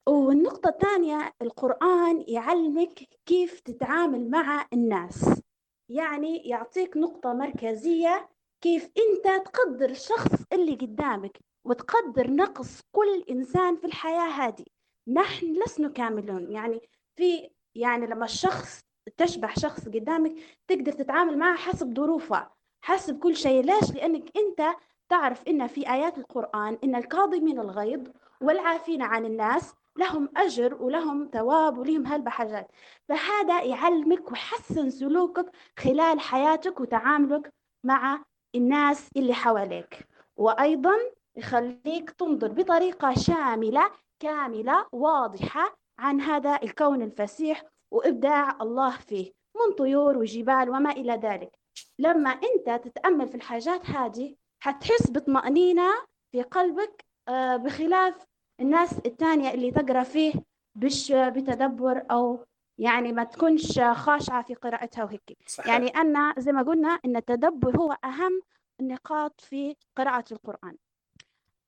والنقطة 0.06 0.68
الثانية 0.68 1.32
القرآن 1.42 2.24
يعلمك 2.28 3.08
كيف 3.26 3.60
تتعامل 3.60 4.30
مع 4.30 4.66
الناس. 4.72 5.40
يعني 5.88 6.36
يعطيك 6.36 6.96
نقطة 6.96 7.32
مركزية 7.32 8.28
كيف 8.60 8.84
أنت 8.84 9.46
تقدر 9.46 9.90
الشخص 9.90 10.44
اللي 10.52 10.74
قدامك 10.74 11.38
وتقدر 11.64 12.30
نقص 12.30 12.80
كل 12.92 13.24
إنسان 13.30 13.76
في 13.76 13.84
الحياة 13.86 14.28
هذه. 14.28 14.64
نحن 15.08 15.62
لسنا 15.62 15.88
كاملون. 15.88 16.50
يعني 16.52 16.80
في 17.16 17.50
يعني 17.74 18.06
لما 18.06 18.24
الشخص 18.24 18.80
تشبه 19.16 19.48
شخص 19.58 19.88
قدامك 19.88 20.34
تقدر 20.68 20.92
تتعامل 20.92 21.38
معه 21.38 21.56
حسب 21.56 21.96
ظروفه 21.96 22.50
حسب 22.80 23.18
كل 23.18 23.36
شيء. 23.36 23.62
ليش؟ 23.62 23.92
لأنك 23.94 24.36
أنت 24.36 24.76
تعرف 25.08 25.42
إن 25.48 25.66
في 25.66 25.92
آيات 25.92 26.18
القرآن 26.18 26.78
إن 26.84 26.94
الكاظمين 26.94 27.60
الغيظ 27.60 28.08
والعافين 28.40 29.02
عن 29.02 29.24
الناس 29.24 29.74
لهم 29.96 30.28
أجر 30.36 30.82
ولهم 30.82 31.30
ثواب 31.32 31.78
ولهم 31.78 32.06
هالبحاجات 32.06 32.70
فهذا 33.08 33.62
يعلمك 33.62 34.30
ويحسن 34.30 34.90
سلوكك 34.90 35.50
خلال 35.78 36.20
حياتك 36.20 36.80
وتعاملك 36.80 37.52
مع 37.84 38.22
الناس 38.54 39.08
اللي 39.16 39.34
حواليك. 39.34 40.08
وأيضا 40.36 40.94
يخليك 41.36 42.10
تنظر 42.10 42.48
بطريقة 42.48 43.14
شاملة 43.14 43.90
كاملة 44.20 44.86
واضحة 44.92 45.76
عن 45.98 46.20
هذا 46.20 46.58
الكون 46.62 47.02
الفسيح 47.02 47.62
وإبداع 47.90 48.56
الله 48.60 48.90
فيه 48.90 49.32
من 49.56 49.74
طيور 49.74 50.18
وجبال 50.18 50.70
وما 50.70 50.90
إلى 50.90 51.12
ذلك. 51.12 51.58
لما 51.98 52.30
أنت 52.30 52.84
تتأمل 52.84 53.28
في 53.28 53.34
الحاجات 53.34 53.90
هذه 53.90 54.34
حتحس 54.60 55.10
بطمأنينة 55.10 55.90
في 56.32 56.42
قلبك 56.42 57.04
آه، 57.28 57.56
بخلاف 57.56 58.26
الناس 58.60 58.98
الثانية 59.06 59.50
اللي 59.50 59.70
تقرأ 59.70 60.02
فيه 60.02 60.32
بش 60.74 61.12
بتدبر 61.12 62.02
أو 62.10 62.44
يعني 62.78 63.12
ما 63.12 63.24
تكونش 63.24 63.80
خاشعة 63.80 64.42
في 64.42 64.54
قراءتها 64.54 65.04
وهيك. 65.04 65.38
صحيح. 65.46 65.72
يعني 65.72 65.88
أنا 65.88 66.34
زي 66.38 66.52
ما 66.52 66.62
قلنا 66.62 66.88
أن 67.04 67.16
التدبر 67.16 67.76
هو 67.76 67.96
أهم 68.04 68.42
النقاط 68.80 69.40
في 69.40 69.76
قراءة 69.96 70.24
القرآن. 70.32 70.76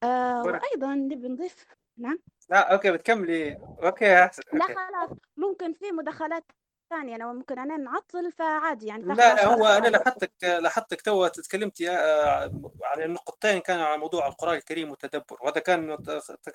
آه 0.02 0.42
وأيضا 0.44 0.94
نبي 0.94 1.28
نضيف. 1.28 1.66
نعم. 1.98 2.18
لا 2.50 2.72
okay 2.72 2.92
بتكملي. 2.92 3.58
okay 3.82 4.24
أحسن. 4.24 4.42
لا 4.52 4.64
خلاص. 4.64 5.18
ممكن 5.36 5.72
في 5.72 5.92
مداخلات 5.92 6.44
ثانية 6.90 7.16
أنا 7.16 7.32
ممكن 7.32 7.58
أنا 7.58 7.76
نعطل 7.76 8.32
فعادي 8.32 8.86
يعني 8.86 9.02
لا 9.04 9.14
لا 9.14 9.46
هو 9.46 9.66
أنا 9.66 9.88
لاحظتك 9.88 10.32
لاحظتك 10.42 11.00
تو 11.00 11.26
تكلمتي 11.26 11.90
آه، 11.90 12.52
على 12.82 13.04
النقطتين 13.04 13.58
كانوا 13.58 13.84
على 13.84 13.98
موضوع 13.98 14.26
القرآن 14.26 14.56
الكريم 14.56 14.90
والتدبر 14.90 15.38
وهذا 15.40 15.60
كان 15.60 15.96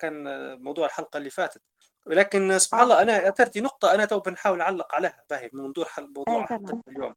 كان 0.00 0.24
موضوع 0.62 0.86
الحلقة 0.86 1.16
اللي 1.16 1.30
فاتت. 1.30 1.62
ولكن 2.06 2.58
سبحان 2.58 2.80
آه. 2.80 2.84
الله 2.84 3.02
أنا 3.02 3.28
أثرتي 3.28 3.60
نقطة 3.60 3.94
أنا 3.94 4.04
تو 4.04 4.20
بنحاول 4.20 4.60
أعلق 4.60 4.94
عليها 4.94 5.24
باهي 5.30 5.50
من 5.52 5.62
منظور 5.64 5.88
موضوع 5.98 6.46
آه 6.50 6.82
اليوم. 6.88 7.14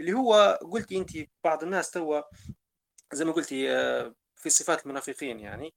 اللي 0.00 0.12
هو 0.12 0.58
قلتي 0.72 0.98
أنت 0.98 1.10
بعض 1.44 1.62
الناس 1.62 1.90
تو 1.90 2.22
زي 3.12 3.24
ما 3.24 3.32
قلتي 3.32 3.76
آه، 3.76 4.14
في 4.36 4.50
صفات 4.50 4.86
المنافقين 4.86 5.40
يعني 5.40 5.74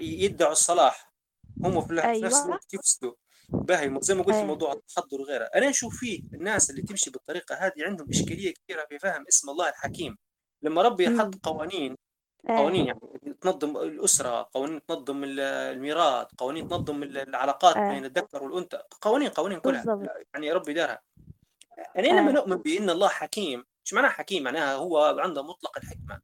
يدعوا 0.00 0.52
الصلاح. 0.52 1.12
هم 1.64 1.80
في 1.80 2.02
أيوة. 2.02 2.26
نفس 2.26 2.44
الوقت 2.44 2.74
يفسدوا. 2.74 3.12
باهي 3.48 3.98
زي 4.00 4.14
ما 4.14 4.22
قلت 4.22 4.36
في 4.36 4.44
موضوع 4.44 4.72
التحضر 4.72 5.20
وغيره. 5.20 5.44
أنا 5.44 5.68
نشوف 5.68 5.96
فيه 5.96 6.22
الناس 6.34 6.70
اللي 6.70 6.82
تمشي 6.82 7.10
بالطريقة 7.10 7.54
هذه 7.54 7.84
عندهم 7.84 8.08
إشكالية 8.10 8.54
كبيرة 8.54 8.86
في 8.88 8.98
فهم 8.98 9.24
اسم 9.28 9.50
الله 9.50 9.68
الحكيم. 9.68 10.18
لما 10.62 10.82
ربي 10.82 11.04
يحط 11.04 11.34
قوانين 11.42 11.96
قوانين 12.48 12.86
يعني 12.86 13.34
تنظم 13.40 13.76
الأسرة 13.76 14.48
قوانين 14.54 14.86
تنظم 14.86 15.24
الميراث 15.24 16.26
قوانين 16.38 16.68
تنظم 16.68 17.02
العلاقات 17.02 17.78
بين 17.78 18.04
الذكر 18.04 18.42
والأنثى 18.42 18.82
قوانين 19.00 19.28
قوانين 19.28 19.60
كلها 19.60 20.08
يعني 20.34 20.52
ربي 20.52 20.72
دارها. 20.72 21.00
يعني 21.94 22.08
لما 22.08 22.32
نؤمن 22.32 22.56
بأن 22.56 22.90
الله 22.90 23.08
حكيم 23.08 23.64
إيش 23.86 23.94
معناها 23.94 24.10
حكيم؟ 24.10 24.42
معناها 24.42 24.74
هو 24.74 25.18
عنده 25.18 25.42
مطلق 25.42 25.78
الحكمة. 25.78 26.20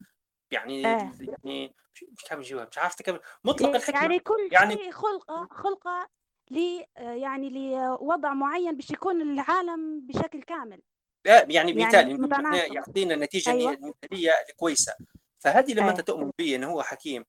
يعني 0.51 0.83
يعني 0.83 1.75
مش 2.03 2.31
عارف 2.31 2.53
مش 2.53 2.79
عارف 2.79 2.95
تكمل 2.95 3.21
مطلق 3.45 3.75
الحكمة. 3.75 4.01
يعني 4.01 4.19
كل 4.19 4.49
يعني 4.53 4.93
خلقه 4.93 5.49
خلقه 5.51 6.09
ل 6.55 6.85
يعني 6.99 7.51
لوضع 7.51 8.35
معين 8.35 8.77
باش 8.77 8.91
يكون 8.91 9.23
العالم 9.23 10.07
بشكل 10.07 10.43
كامل 10.43 10.83
لا 11.27 11.47
يعني 11.49 11.73
مثال 11.73 12.29
يعني 12.31 12.75
يعطينا 12.75 13.15
النتيجه 13.15 13.51
أيوة. 13.51 13.73
المثاليه 13.73 14.31
الكويسه 14.51 14.95
فهذه 15.39 15.73
لما 15.73 15.83
أيوة. 15.83 15.91
أنت 15.91 16.01
تؤمن 16.01 16.31
به 16.39 16.55
إنه 16.57 16.71
هو 16.71 16.83
حكيم 16.83 17.25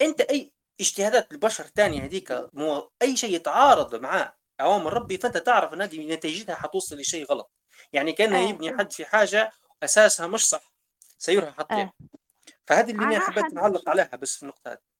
أنت 0.00 0.20
أي 0.20 0.52
اجتهادات 0.80 1.32
البشر 1.32 1.64
الثانية 1.64 2.04
هذيك 2.04 2.48
مو 2.52 2.90
أي 3.02 3.16
شيء 3.16 3.34
يتعارض 3.34 3.94
معاه 3.94 4.36
اوامر 4.60 4.92
ربي 4.92 5.18
فأنت 5.18 5.36
تعرف 5.36 5.72
إن 5.72 5.82
هذه 5.82 6.14
نتيجتها 6.14 6.54
حتوصل 6.54 6.96
لشيء 6.96 7.24
غلط 7.24 7.50
يعني 7.92 8.12
كأنه 8.12 8.38
آه. 8.38 8.48
يبني 8.48 8.78
حد 8.78 8.92
في 8.92 9.04
حاجة 9.04 9.52
أساسها 9.82 10.26
مش 10.26 10.48
صح 10.48 10.72
سيرها 11.18 11.50
حط 11.50 11.72
آه. 11.72 11.92
فهذه 12.66 12.90
اللي 12.90 13.04
أنا 13.04 13.20
حبيت 13.20 13.54
نعلق 13.54 13.88
عليها 13.88 14.16
بس 14.16 14.36
في 14.36 14.42
النقطة 14.42 14.70
هذه 14.70 14.78
آه، 14.78 14.93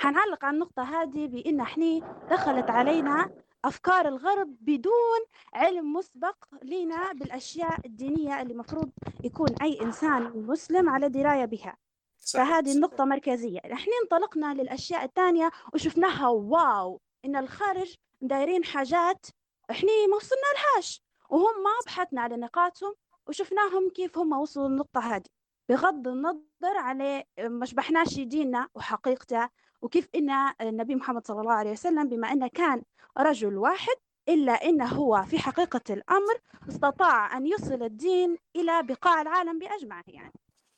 حنعلق 0.00 0.44
على 0.44 0.54
النقطة 0.54 0.82
هذه 0.82 1.26
بأن 1.26 1.60
إحنا 1.60 2.00
دخلت 2.30 2.70
علينا 2.70 3.30
أفكار 3.64 4.08
الغرب 4.08 4.56
بدون 4.60 5.20
علم 5.54 5.92
مسبق 5.92 6.36
لنا 6.62 7.12
بالأشياء 7.12 7.86
الدينية 7.86 8.42
اللي 8.42 8.54
مفروض 8.54 8.90
يكون 9.24 9.48
أي 9.62 9.80
إنسان 9.82 10.22
مسلم 10.46 10.88
على 10.88 11.08
دراية 11.08 11.44
بها. 11.44 11.76
صح 12.18 12.38
فهذه. 12.44 12.72
النقطة 12.72 13.04
مركزية. 13.04 13.58
إحنا 13.58 13.92
انطلقنا 14.02 14.54
للأشياء 14.54 15.04
الثانية 15.04 15.50
وشفناها 15.74 16.28
واو 16.28 17.00
إن 17.24 17.36
الخارج 17.36 17.94
دايرين 18.20 18.64
حاجات 18.64 19.26
إحنا 19.70 19.90
ما 20.10 20.16
وصلنا 20.16 20.40
لهاش 20.54 21.02
وهم 21.30 21.62
ما 21.64 21.70
بحثنا 21.86 22.20
على 22.20 22.36
نقاطهم 22.36 22.94
وشفناهم 23.28 23.90
كيف 23.90 24.18
هم 24.18 24.32
وصلوا 24.32 24.68
للنقطة 24.68 25.00
هذه. 25.00 25.24
بغض 25.68 26.08
النظر 26.08 26.76
على 26.76 27.24
ما 27.38 27.66
شبحناش 27.66 28.20
ديننا 28.20 28.68
وحقيقته 28.74 29.48
وكيف 29.82 30.08
إن 30.14 30.30
النبي 30.60 30.94
محمد 30.94 31.26
صلى 31.26 31.40
الله 31.40 31.52
عليه 31.52 31.70
وسلم 31.70 32.08
بما 32.08 32.32
أنه 32.32 32.48
كان 32.48 32.82
رجل 33.18 33.58
واحد 33.58 33.96
إلا 34.28 34.52
أنه 34.52 34.86
هو 34.86 35.22
في 35.22 35.38
حقيقة 35.38 35.80
الأمر 35.90 36.34
استطاع 36.68 37.36
أن 37.36 37.46
يوصل 37.46 37.82
الدين 37.82 38.36
إلى 38.56 38.82
بقاع 38.82 39.22
العالم 39.22 39.58
بأجمعه 39.58 40.04
يعني 40.08 40.32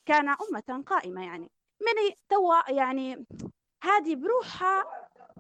كان 0.07 0.29
أمة 0.29 0.83
قائمة 0.87 1.25
يعني. 1.25 1.51
من 1.81 2.15
توا 2.29 2.71
يعني 2.71 3.27
هذه 3.83 4.15
بروحها 4.15 4.85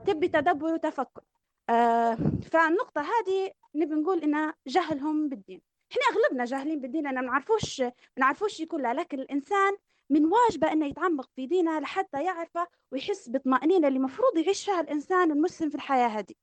تبي 0.06 0.28
تدبر 0.28 0.74
وتفكر 0.74 1.22
آه 1.70 2.14
فالنقطة 2.52 3.00
هذه 3.00 3.50
نبي 3.74 3.94
نقول 3.94 4.18
إن 4.18 4.52
جهلهم 4.66 5.28
بالدين. 5.28 5.62
إحنا 6.02 6.20
أغلبنا 6.22 6.44
جاهلين 6.44 6.80
بالدين 6.80 7.06
أنا 7.06 7.20
ما 7.20 7.26
نعرفوش 7.26 7.80
ما 7.80 7.92
نعرفوش 8.18 8.62
كلها 8.62 8.94
لكن 8.94 9.20
الإنسان 9.20 9.76
من 10.10 10.24
واجبه 10.24 10.72
أنه 10.72 10.86
يتعمق 10.86 11.30
في 11.36 11.46
دينه 11.46 11.78
لحتى 11.78 12.24
يعرفه 12.24 12.66
ويحس 12.92 13.28
بالطمأنينة 13.28 13.88
اللي 13.88 13.98
مفروض 13.98 14.36
يعيش 14.38 14.64
فيها 14.64 14.80
الإنسان 14.80 15.30
المسلم 15.30 15.68
في 15.70 15.74
الحياة 15.74 16.08
هذه. 16.08 16.34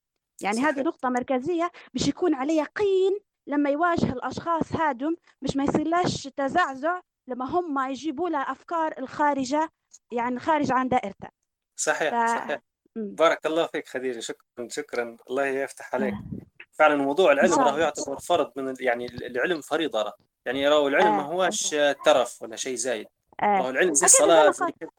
يعني 0.41 0.55
صحيح. 0.55 0.67
هذه 0.67 0.81
نقطة 0.81 1.09
مركزية 1.09 1.71
باش 1.93 2.07
يكون 2.07 2.33
عليه 2.33 2.61
يقين 2.61 3.19
لما 3.47 3.69
يواجه 3.69 4.13
الأشخاص 4.13 4.73
هادم 4.75 5.15
مش 5.41 5.55
ما 5.55 5.63
يصيرلاش 5.63 6.23
تزعزع 6.23 7.01
لما 7.27 7.45
هم 7.45 7.89
يجيبوا 7.89 8.29
له 8.29 8.51
أفكار 8.51 8.95
الخارجة 8.99 9.69
يعني 10.11 10.39
خارج 10.39 10.71
عن 10.71 10.89
دائرته. 10.89 11.27
صحيح 11.79 12.25
ف- 12.25 12.29
صحيح. 12.29 12.59
بارك 12.95 13.45
الله 13.45 13.67
فيك 13.67 13.87
خديجة 13.87 14.19
شكرا 14.19 14.67
شكرا. 14.69 15.17
الله 15.29 15.45
يفتح 15.45 15.95
عليك. 15.95 16.13
فعلا 16.73 16.95
موضوع 16.95 17.31
العلم 17.31 17.53
راهو 17.53 17.69
الله. 17.69 17.79
يعتبر 17.79 18.19
فرض 18.19 18.51
من 18.55 18.69
ال- 18.69 18.83
يعني 18.83 19.05
العلم 19.05 19.61
فريضة 19.61 20.01
راه. 20.01 20.13
يعني 20.45 20.67
راهو 20.69 20.87
العلم 20.87 21.17
ما 21.17 21.21
آه. 21.23 21.25
هوش 21.47 21.69
ترف 22.05 22.41
ولا 22.41 22.55
شيء 22.55 22.75
زايد. 22.75 23.07
آه. 23.41 23.45
راهو 23.45 23.69
العلم 23.69 23.93
زي 23.93 24.05
الصلاة 24.05 24.51
زي 24.51 24.65
ما 24.81 24.89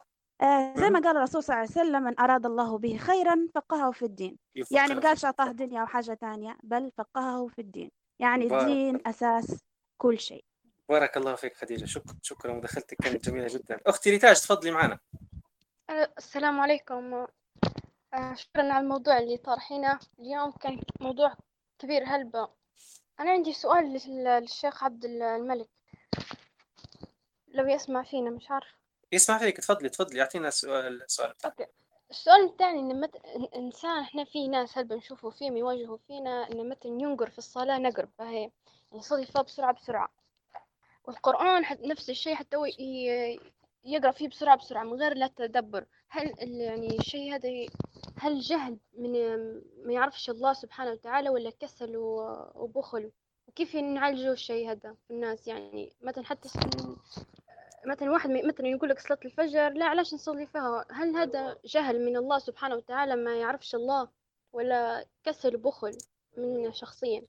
آه 0.43 0.75
زي. 0.77 0.91
ما 0.91 1.01
قال 1.01 1.17
الرسول 1.17 1.43
صلى 1.43 1.55
الله 1.55 1.61
عليه 1.69 1.71
وسلم 1.71 2.03
من 2.03 2.21
أراد 2.21 2.47
الله 2.47 2.79
به 2.79 2.97
خيرا 2.97 3.49
فقهه 3.55 3.91
في 3.91 4.05
الدين. 4.05 4.39
يعني 4.55 4.93
يفقه 4.93 4.95
ما 4.95 5.09
قالش 5.09 5.25
أعطاه 5.25 5.53
دنيا 5.53 5.83
وحاجة 5.83 6.15
تانية 6.15 6.57
بل 6.63 6.93
فقهه 6.99 7.47
في 7.47 7.61
الدين. 7.61 7.91
يعني 8.19 8.47
بارك 8.49 8.63
الدين 8.63 8.89
الله. 8.97 9.11
أساس 9.11 9.65
كل 9.99 10.19
شيء. 10.19 10.45
بارك 10.89 11.17
الله 11.17 11.35
فيك 11.35 11.57
خديجة. 11.57 11.85
شكرا 11.85 12.15
شكرا 12.23 12.53
مداخلتك 12.53 12.97
كانت 12.97 13.25
جميلة 13.31 13.47
جدا. 13.47 13.81
أختي 13.87 14.11
ريتاج 14.11 14.41
تفضلي 14.41 14.71
معنا. 14.71 14.99
أه، 15.91 16.13
السلام 16.19 16.61
عليكم. 16.61 17.15
أه، 18.15 18.35
شكرا 18.35 18.73
على 18.73 18.79
الموضوع 18.79 19.19
اللي 19.19 19.37
طرحينه. 19.37 19.99
اليوم 20.19 20.51
كان 20.51 20.81
موضوع 21.01 21.35
كبير 21.79 22.05
هلبة. 22.07 22.49
أنا 23.21 23.31
عندي 23.31 23.53
سؤال 23.53 23.85
لل- 23.85 24.25
للشيخ 24.25 24.85
عبد 24.85 25.05
الملك. 25.05 25.69
لو 27.49 27.67
يسمع 27.67 28.03
فينا 28.03 28.31
مش 28.31 28.51
عارف. 28.51 28.75
يسمع 29.13 29.39
فيك. 29.39 29.57
تفضلي 29.57 29.89
تفضلي. 29.89 30.21
أعطينا 30.21 30.49
السؤال 30.49 31.03
السؤال 31.03 31.35
okay. 31.45 31.67
السؤال 32.11 32.45
الثاني 32.45 32.81
إن 32.81 33.01
مت... 33.01 33.17
إنسان 33.57 34.01
إحنا 34.01 34.25
في 34.25 34.49
ناس 34.49 34.79
هلبة 34.79 34.97
نشوفوا 34.97 35.31
فيهم 35.31 35.57
يواجهوا 35.57 35.99
فينا 36.07 36.49
إن 36.53 36.69
مثلا 36.69 36.93
ينقر 37.03 37.31
في 37.31 37.39
الصلاة 37.39 37.79
نقر 37.79 38.09
فهي 38.19 38.51
يصلي 38.95 39.27
فيها 39.27 39.43
بسرعة 39.43 39.73
بسرعة. 39.73 40.09
والقرآن 41.05 41.65
حت... 41.65 41.81
نفس 41.81 42.11
الشيء 42.11 42.35
حتى 42.35 42.57
هو 42.57 42.65
ي... 42.67 43.41
يقرأ 43.85 44.11
فيه 44.11 44.29
بسرعة 44.29 44.57
بسرعة 44.57 44.85
من 44.85 44.95
غير 44.95 45.15
لا 45.15 45.27
تدبر. 45.27 45.87
هل 46.09 46.35
يعني 46.39 46.99
الشيء 46.99 47.35
هذا 47.35 47.49
هل 48.17 48.41
جهل 48.41 48.79
من 48.99 49.13
ما 49.85 49.93
يعرفش 49.93 50.31
الله 50.31 50.53
سبحانه 50.53 50.91
وتعالى 50.91 51.29
ولا 51.31 51.51
كسل 51.51 51.97
وبخل؟ 51.97 53.11
وكيف 53.49 53.77
نعالجوا 53.77 54.33
الشيء 54.33 54.71
هذا 54.71 54.97
في 55.09 55.11
الناس؟ 55.11 55.47
يعني 55.49 55.93
مثلا 56.03 56.25
حتى 56.25 56.49
مثلا 57.87 58.11
واحد 58.11 58.31
مثلا 58.31 58.67
يقول 58.67 58.89
لك 58.89 58.99
صلاة 58.99 59.19
الفجر 59.25 59.69
لا 59.69 59.85
علاش 59.85 60.15
نصلي 60.15 60.47
فيها؟ 60.47 60.85
هل 60.91 61.17
هذا 61.17 61.59
جهل 61.65 62.05
من 62.05 62.17
الله 62.17 62.39
سبحانه 62.39 62.77
وتعالى 62.77 63.17
ما 63.17 63.37
يعرفش 63.37 63.75
الله 63.75 64.09
ولا 64.53 65.07
كسل 65.25 65.57
وبخل 65.57 65.99
منه 66.37 66.71
شخصيا؟ 66.71 67.23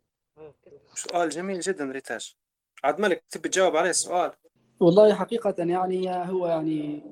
سؤال 0.94 1.30
جميل 1.30 1.60
جدا 1.60 1.86
ريتاج. 1.86 2.36
عبد 2.84 2.98
الملك 2.98 3.24
تبي 3.30 3.50
تجاوب 3.50 3.76
عليه 3.76 3.90
السؤال؟ 3.90 4.32
والله 4.80 5.14
حقيقة 5.14 5.56
يعني 5.58 6.10
هو 6.10 6.48
يعني 6.48 7.04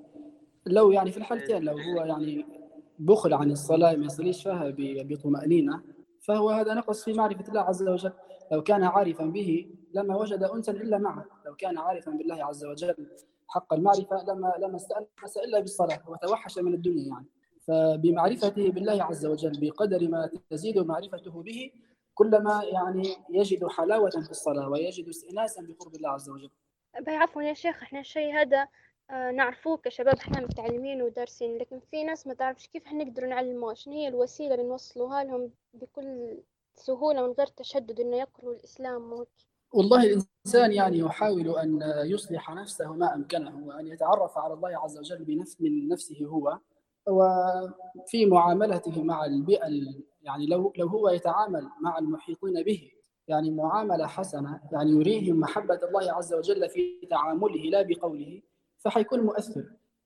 لو 0.66 0.92
يعني 0.92 1.12
في 1.12 1.18
الحالتين 1.18 1.64
لو 1.64 1.78
هو 1.78 2.06
يعني 2.06 2.63
بخل 3.06 3.34
عن 3.34 3.52
الصلاة 3.52 3.96
ما 3.96 4.06
يصليش 4.06 4.44
فيها 4.44 4.74
بطمأنينة 5.04 5.84
فهو 6.22 6.50
هذا 6.50 6.74
نقص 6.74 7.04
في 7.04 7.14
معرفة 7.14 7.44
الله 7.50 7.62
عز 7.62 7.88
وجل. 7.88 8.12
لو 8.52 8.64
كان 8.64 8.84
عارفا 8.84 9.26
به 9.26 9.68
لما 9.94 10.16
وجد 10.16 10.44
أنسا 10.44 10.72
إلا 10.72 10.98
معه. 10.98 11.26
لو 11.46 11.56
كان 11.56 11.78
عارفا 11.78 12.12
بالله 12.12 12.46
عز 12.46 12.66
وجل 12.66 13.08
حق 13.48 13.74
المعرفة 13.74 14.24
لما 14.24 14.54
لما 14.60 14.76
استأنس 14.76 15.38
إلا 15.38 15.60
بالصلاة 15.60 16.00
وتوحش 16.08 16.60
من 16.60 16.74
الدنيا 16.74 17.08
يعني. 17.08 17.26
فبمعرفته 17.68 18.72
بالله 18.72 19.04
عز 19.04 19.26
وجل 19.26 19.52
بقدر 19.62 20.08
ما 20.08 20.30
تزيد 20.50 20.80
معرفته 20.80 21.44
به 21.44 21.72
كلما 22.14 22.64
يعني 22.64 23.16
يجد 23.30 23.68
حلاوة 23.68 24.10
في 24.10 24.32
الصلاة 24.32 24.70
ويجد 24.70 25.08
استئناسا 25.08 25.62
بقرب 25.62 25.96
الله 25.96 26.10
عز 26.10 26.30
وجل. 26.30 26.50
عفوا 27.08 27.42
يا 27.42 27.54
شيخ 27.54 27.84
إحنا 27.84 28.00
الشيء 28.00 28.34
هذا 28.34 28.68
نعرفوه 29.12 29.78
كشباب 29.78 30.16
إحنا 30.16 30.42
متعلمين 30.42 31.02
ودارسين 31.02 31.58
لكن 31.58 31.80
في 31.92 32.04
ناس 32.04 32.28
ما 32.28 32.34
تعرفش 32.34 32.68
كيف 32.68 32.86
إحنا 32.86 33.04
نقدر 33.04 33.26
نعلموها 33.26 33.74
شنو 33.74 33.94
هي 33.94 34.08
الوسيلة 34.08 34.56
اللي 34.56 34.68
نوصلوها 34.68 35.24
لهم 35.24 35.52
بكل 35.74 36.38
سهولة 36.76 37.28
من 37.28 37.34
غير 37.34 37.48
تشدد 37.48 38.00
إنه 38.00 38.18
يقروا 38.18 38.54
الإسلام 38.54 39.14
وهيك. 39.14 39.28
والله 39.74 40.04
الإنسان 40.04 40.72
يعني 40.72 40.98
يحاول 40.98 41.58
أن 41.58 41.80
يصلح 42.06 42.52
نفسه 42.52 42.94
ما 42.94 43.16
أمكنه 43.16 43.68
وأن 43.68 43.88
يتعرف 43.88 44.38
على 44.38 44.54
الله 44.54 44.78
عز 44.78 44.98
وجل 44.98 45.24
بنفس 45.26 45.62
من 45.62 45.88
نفسه 45.88 46.26
هو 46.26 46.60
وفي 47.08 48.26
معاملته 48.26 49.04
مع 49.04 49.26
البيئة 49.26 49.68
ال- 49.68 50.04
يعني 50.22 50.46
لو 50.48 50.74
لو 50.78 50.88
هو 50.88 51.10
يتعامل 51.10 51.70
مع 51.82 51.98
المحيطين 51.98 52.64
به 52.64 52.92
يعني 53.28 53.52
معاملة 53.52 54.08
حسنة 54.08 54.62
يعني 54.72 54.92
يريهم 54.92 55.40
محبة 55.40 55.80
الله 55.84 56.12
عز 56.12 56.34
وجل 56.34 56.70
في 56.70 57.08
تعامله 57.10 57.56
لا 57.64 57.82
بقوله 57.82 58.42
فحيكون 58.84 59.20
مؤثر. 59.20 59.64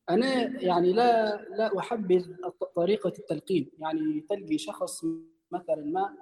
أنا 0.09 0.61
يعني 0.63 0.93
لا 0.93 1.35
لا 1.41 1.79
أحبذ 1.79 2.29
الط- 2.45 2.71
طريقة 2.75 3.13
التلقين. 3.19 3.71
يعني 3.79 4.25
تلقي 4.29 4.57
شخص 4.57 5.05
مثلا 5.51 5.85
ما 5.85 6.17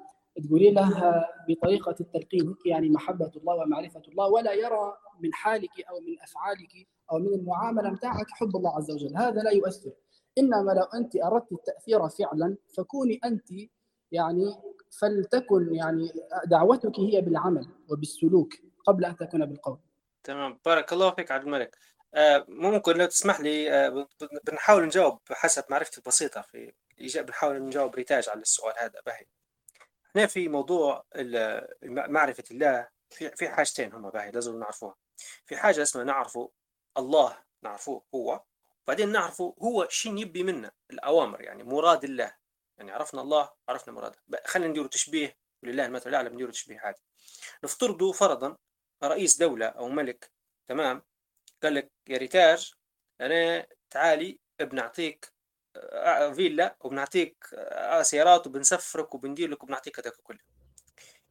تقولي 0.47 0.72
لها 0.72 1.30
بطريقة 1.49 1.95
التلقين 1.99 2.47
هيك 2.47 2.66
يعني 2.66 2.89
محبة 2.89 3.32
الله 3.38 3.56
ومعرفة 3.56 4.01
الله 4.08 4.28
ولا 4.28 4.53
يرى 4.53 4.97
من 5.20 5.34
حالك 5.34 5.82
أو 5.89 5.99
من 5.99 6.22
أفعالك 6.22 6.88
أو 7.12 7.20
من 7.20 7.34
المعاملة 7.34 7.89
متاعك 7.89 8.26
حب 8.30 8.56
الله 8.56 8.78
عز 8.78 8.91
وجل. 8.91 9.18
هذا 9.18 9.41
لا 9.41 9.51
يؤثر. 9.51 9.91
إنما 10.38 10.72
لو 10.72 10.84
أنت 10.99 11.16
أردت 11.16 11.51
التأثير 11.51 12.10
فعلا 12.10 12.58
فكوني 12.78 13.20
أنت 13.26 13.47
يعني 14.12 14.56
فلتكن 14.99 15.76
يعني 15.76 16.10
دعوتك 16.45 16.99
هي 16.99 17.22
بالعمل 17.22 17.68
وبالسلوك 17.89 18.53
قبل 18.88 19.06
أن 19.06 19.18
تكون 19.18 19.45
بالقول. 19.45 19.78
تمام. 20.24 20.60
بارك 20.66 20.93
الله 20.93 21.12
فيك 21.12 21.32
عبد 21.32 21.43
الملك. 21.43 21.78
ممكن 22.47 22.97
لو 22.97 23.05
تسمح 23.05 23.39
لي 23.39 23.72
آه، 23.72 24.07
بنحاول 24.43 24.86
نجاوب 24.86 25.20
حسب 25.32 25.63
معرفتي 25.70 25.97
البسيطة 25.97 26.41
في 26.41 26.74
الإجابة 26.99 27.28
بنحاول 27.28 27.63
نجاوب 27.63 27.95
ريتاج 27.95 28.30
على 28.30 28.41
السؤال 28.41 28.74
هذا. 28.80 29.01
باهي. 29.05 29.26
هنا 30.16 30.28
في 30.28 30.47
موضوع 30.47 31.05
معرفة 31.84 32.43
الله 32.51 32.88
في 33.09 33.30
في 33.30 33.49
حاجتين 33.49 33.93
هما 33.93 34.09
باهي 34.09 34.32
لازم 34.32 34.59
نعرفوها. 34.59 34.95
في 35.45 35.57
حاجة 35.57 35.82
اسمها 35.82 36.03
نعرفه 36.03 36.51
الله 36.97 37.43
نعرفوه 37.63 38.03
هو 38.16 38.43
بعدين 38.88 39.11
نعرفه 39.11 39.55
هو 39.61 39.88
شين 39.89 40.18
يبي 40.18 40.43
منا 40.43 40.72
الأوامر 40.91 41.41
يعني 41.41 41.63
مراد 41.63 42.03
الله. 42.03 42.36
يعني 42.78 42.91
عرفنا 42.91 43.22
الله 43.22 43.49
عرفنا 43.70 43.93
مراده. 43.93 44.18
خلينا 44.45 44.70
نديروا 44.70 44.88
تشبيه 44.88 45.38
ولله 45.63 45.86
المثل 45.86 46.09
الأعلى 46.09 46.30
بنديروا 46.30 46.51
تشبيه 46.51 46.80
عادي. 46.80 47.01
نفترضوا 47.63 48.13
فرضا 48.13 48.57
رئيس 49.03 49.38
دولة 49.38 49.66
أو 49.66 49.89
ملك 49.89 50.32
تمام؟ 50.68 51.01
قال 51.66 51.76
لك 51.76 51.91
يا 52.07 52.18
ريتاج 52.18 52.74
أنا 53.22 53.68
تعالي 53.89 54.39
بنعطيك 54.59 55.34
آه، 55.76 56.32
فيلا 56.34 56.78
وبنعطيك 56.82 57.45
آه، 57.53 58.01
سيارات 58.01 58.47
وبنسفرك 58.47 59.16
وبندير 59.16 59.49
لك 59.49 59.63
وبنعطيك 59.63 59.99
هذاك 59.99 60.13
كله. 60.24 60.39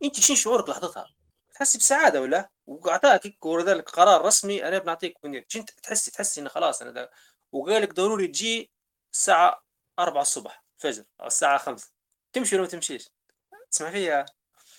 انت 0.05 0.21
شنو 0.21 0.37
شعورك 0.37 0.69
لحظتها؟ 0.69 1.15
تحسي 1.55 1.79
بسعادة 1.79 2.21
ولا؟ 2.21 2.51
وعطاك 2.67 3.27
ذلك 3.47 3.91
قرار 3.91 4.25
رسمي 4.25 4.69
أنا 4.69 4.79
بنعطيك 4.79 5.17
بندير 5.23 5.47
انت 5.57 5.71
تحسي 5.71 6.11
تحسي 6.11 6.41
انه 6.41 6.49
خلاص 6.49 6.83
أنا 6.83 7.11
وقال 7.53 7.83
لك 7.83 7.95
ضروري 7.95 8.27
تجي 8.27 8.71
الساعة 9.13 9.65
4 9.99 10.23
الصبح 10.23 10.65
فجر 10.77 11.05
أو 11.21 11.27
الساعة 11.27 11.59
5 11.59 11.93
تمشي 12.33 12.57
ولا 12.57 12.65
ما 12.65 12.71
تمشيش؟ 12.71 13.11
تسمع 13.71 13.91
فيها 13.91 14.27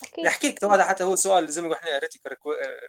أكيد. 0.03 0.26
نحكي 0.26 0.47
لك 0.47 0.64
هذا 0.64 0.84
حتى 0.84 1.03
هو 1.03 1.16
سؤال 1.16 1.47
زي 1.47 1.62
ما 1.62 1.68
قلنا 1.68 1.80
إحنا 1.80 1.99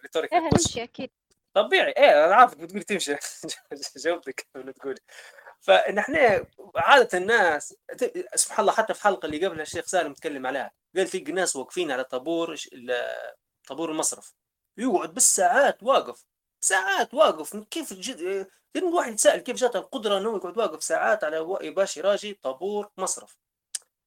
ريتوريك 0.02 0.32
نمشي 0.32 0.82
أكيد. 0.82 1.10
طبيعي. 1.56 1.94
إيه 1.96 2.24
أنا 2.24 2.34
عارفك 2.34 2.56
بتقول 2.56 2.82
تمشي. 2.82 3.16
جاوبتك 4.04 4.48
قبل 4.56 4.72
تقولي 4.72 5.00
فنحن 5.60 6.46
عادة 6.76 7.18
الناس 7.18 7.74
سبحان 8.34 8.60
الله 8.60 8.72
حتى 8.72 8.94
في 8.94 9.00
الحلقة 9.00 9.26
اللي 9.26 9.46
قبلها 9.46 9.62
الشيخ 9.62 9.86
سالم 9.86 10.14
تكلم 10.14 10.46
عليها. 10.46 10.72
قال 10.96 11.06
في 11.06 11.18
ناس 11.18 11.56
واقفين 11.56 11.90
على 11.90 12.04
طابور 12.04 12.56
طابور 13.68 13.90
المصرف. 13.90 14.34
يقعد 14.78 15.14
بالساعات 15.14 15.82
واقف. 15.82 16.24
ساعات 16.60 17.14
واقف. 17.14 17.56
كيف 17.56 17.92
جد 17.92 18.48
الواحد 18.76 19.12
يتساءل 19.12 19.40
كيف 19.40 19.56
جاته 19.56 19.78
القدرة 19.78 20.18
إنه 20.18 20.36
يقعد 20.36 20.58
واقف 20.58 20.82
ساعات 20.84 21.24
على 21.24 21.40
باش 21.70 21.96
يراجي 21.96 22.34
طابور 22.42 22.90
مصرف. 22.98 23.38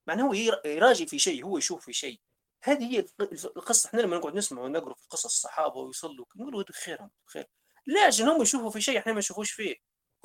معناه 0.08 0.24
هو 0.24 0.34
يراجي 0.66 1.06
في 1.06 1.20
شيء 1.20 1.46
هو 1.46 1.58
يشوف 1.58 1.86
في 1.86 1.94
شيء. 1.94 2.20
هذه 2.64 2.96
هي 2.96 3.06
القصة. 3.56 3.88
إحنا 3.88 4.02
لما 4.02 4.18
نقعد 4.18 4.36
نسمع 4.36 4.62
ونقرأ 4.62 4.94
في 4.94 5.08
قصص 5.10 5.26
الصحابة 5.26 5.76
ويصلوا 5.78 6.26
نقول 6.36 6.66
خيرهم 6.66 7.12
خير 7.26 7.48
ليش 7.88 8.22
هم 8.22 8.42
يشوفوا 8.42 8.70
في 8.70 8.82
شيء 8.82 9.00
إحنا 9.00 9.14
ما 9.14 9.20
نشوفوش 9.20 9.52
فيه. 9.52 9.76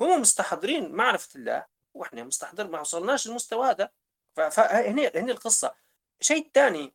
هم 0.01 0.21
مستحضرين 0.21 0.91
معرفة 0.91 1.29
الله 1.35 1.65
وإحنا 1.93 2.23
مستحضر 2.23 2.67
ما 2.67 2.79
وصلناش 2.79 3.27
للمستوى 3.27 3.69
هذا. 3.69 3.89
فهنا 4.35 5.11
هنا 5.15 5.31
القصة. 5.31 5.75
الشيء 6.21 6.45
الثاني 6.45 6.93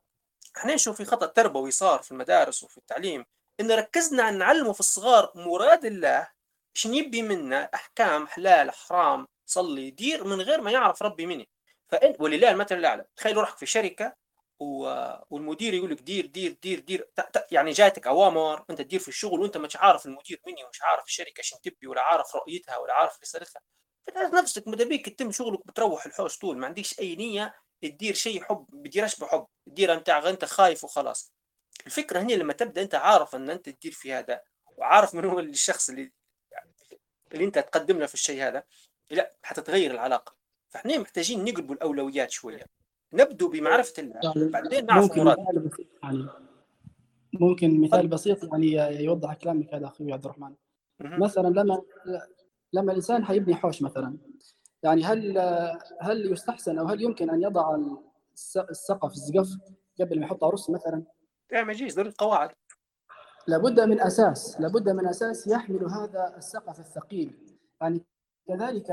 إحنا 0.56 0.74
نشوف 0.74 0.96
في 0.96 1.04
خطأ 1.04 1.26
تربوي 1.26 1.70
صار 1.70 2.02
في 2.02 2.12
المدارس 2.12 2.62
وفي 2.62 2.78
التعليم 2.78 3.24
إن 3.60 3.70
ركزنا 3.70 4.28
إن 4.28 4.38
نعلمه 4.38 4.72
في 4.72 4.80
الصغار 4.80 5.32
مراد 5.34 5.84
الله 5.84 6.28
شنو 6.74 6.94
يبي 6.94 7.22
منا 7.22 7.70
أحكام 7.74 8.26
حلال 8.26 8.70
حرام 8.70 9.26
صلي 9.46 9.90
دير 9.90 10.24
من 10.24 10.40
غير 10.40 10.60
ما 10.60 10.70
يعرف 10.70 11.02
ربي 11.02 11.26
مني. 11.26 11.48
فإن 11.88 12.16
ولله 12.18 12.50
المثل 12.50 12.78
الأعلى. 12.78 13.04
تخيل 13.16 13.36
روحك 13.36 13.58
في 13.58 13.66
شركة 13.66 14.19
والمدير 14.60 15.74
يقول 15.74 15.90
لك 15.90 16.00
دير 16.00 16.26
دير 16.26 16.52
دير 16.62 16.80
دير 16.80 17.10
يعني 17.50 17.70
جاتك 17.70 18.06
أوامر 18.06 18.64
أنت 18.70 18.82
تدير 18.82 19.00
في 19.00 19.08
الشغل 19.08 19.40
وأنت 19.40 19.56
مش 19.56 19.76
عارف 19.76 20.06
المدير 20.06 20.40
مني 20.46 20.64
ومش 20.64 20.82
عارف 20.82 21.04
الشركة 21.04 21.42
شنو 21.42 21.60
تبي 21.62 21.86
ولا 21.86 22.02
عارف 22.02 22.36
رؤيتها 22.36 22.76
ولا 22.76 22.94
عارف 22.94 23.18
رسالتها 23.22 23.62
نفسك 24.16 24.68
ماذا 24.68 24.84
بيك 24.84 25.08
تتم 25.08 25.32
شغلك 25.32 25.66
بتروح 25.66 26.06
الحوش 26.06 26.38
طول 26.38 26.58
ما 26.58 26.66
عنديش 26.66 27.00
أي 27.00 27.16
نية 27.16 27.54
تدير 27.82 28.14
شيء 28.14 28.44
حب 28.44 28.66
بديرش 28.72 29.16
بحب 29.20 29.46
تدير 29.66 29.94
أنت 29.94 30.08
أنت 30.08 30.44
خايف 30.44 30.84
وخلاص. 30.84 31.32
الفكرة 31.86 32.20
هنا 32.20 32.32
لما 32.32 32.52
تبدأ 32.52 32.82
أنت 32.82 32.94
عارف 32.94 33.34
إن 33.34 33.50
أنت 33.50 33.68
تدير 33.68 33.92
في 33.92 34.12
هذا 34.12 34.40
وعارف 34.76 35.14
من 35.14 35.24
هو 35.24 35.40
الشخص 35.40 35.90
اللي 35.90 36.12
اللي 37.32 37.44
أنت 37.44 37.58
تقدم 37.58 37.98
له 37.98 38.06
في 38.06 38.14
الشيء 38.14 38.42
هذا 38.42 38.64
لا 39.10 39.36
حتتغير 39.42 39.90
العلاقة. 39.90 40.36
فإحنا 40.68 40.98
محتاجين 40.98 41.44
نقلبوا 41.44 41.74
الأولويات 41.74 42.30
شوية. 42.30 42.79
نبدو 43.12 43.48
بمعرفة 43.48 44.02
الله. 44.02 44.20
يعني 44.24 44.48
بعدين 44.48 44.86
نعرف 44.86 45.16
مراد. 45.16 45.38
يعني. 46.02 46.28
ممكن 47.32 47.80
مثال 47.80 48.08
بسيط 48.08 48.44
يعني 48.44 48.72
يوضح 49.04 49.34
كلامك 49.34 49.74
هذا 49.74 49.86
أخوي 49.86 50.12
عبد 50.12 50.24
الرحمن. 50.24 50.54
مثلا 51.00 51.48
لما 51.48 51.82
لما 52.72 52.92
الإنسان 52.92 53.24
حيبني 53.24 53.54
حوش 53.54 53.82
مثلا 53.82 54.16
يعني 54.82 55.04
هل 55.04 55.38
هل 56.00 56.32
يستحسن 56.32 56.78
أو 56.78 56.86
هل 56.86 57.02
يمكن 57.02 57.30
أن 57.30 57.42
يضع 57.42 57.78
السقف 58.70 59.12
السقف 59.12 59.48
قبل 60.00 60.20
ما 60.20 60.26
يحط 60.26 60.44
عرس 60.44 60.70
مثلا؟ 60.70 61.02
لا 61.52 61.64
ما 61.64 61.72
يجيش 61.72 61.94
ضروري 61.94 62.14
قواعد 62.18 62.50
لابد 63.46 63.80
من 63.80 64.00
أساس 64.00 64.60
لابد 64.60 64.88
من 64.88 65.06
أساس 65.06 65.46
يحمل 65.46 65.84
هذا 65.84 66.34
السقف 66.36 66.78
الثقيل. 66.78 67.56
يعني 67.80 68.04
كذلك 68.50 68.90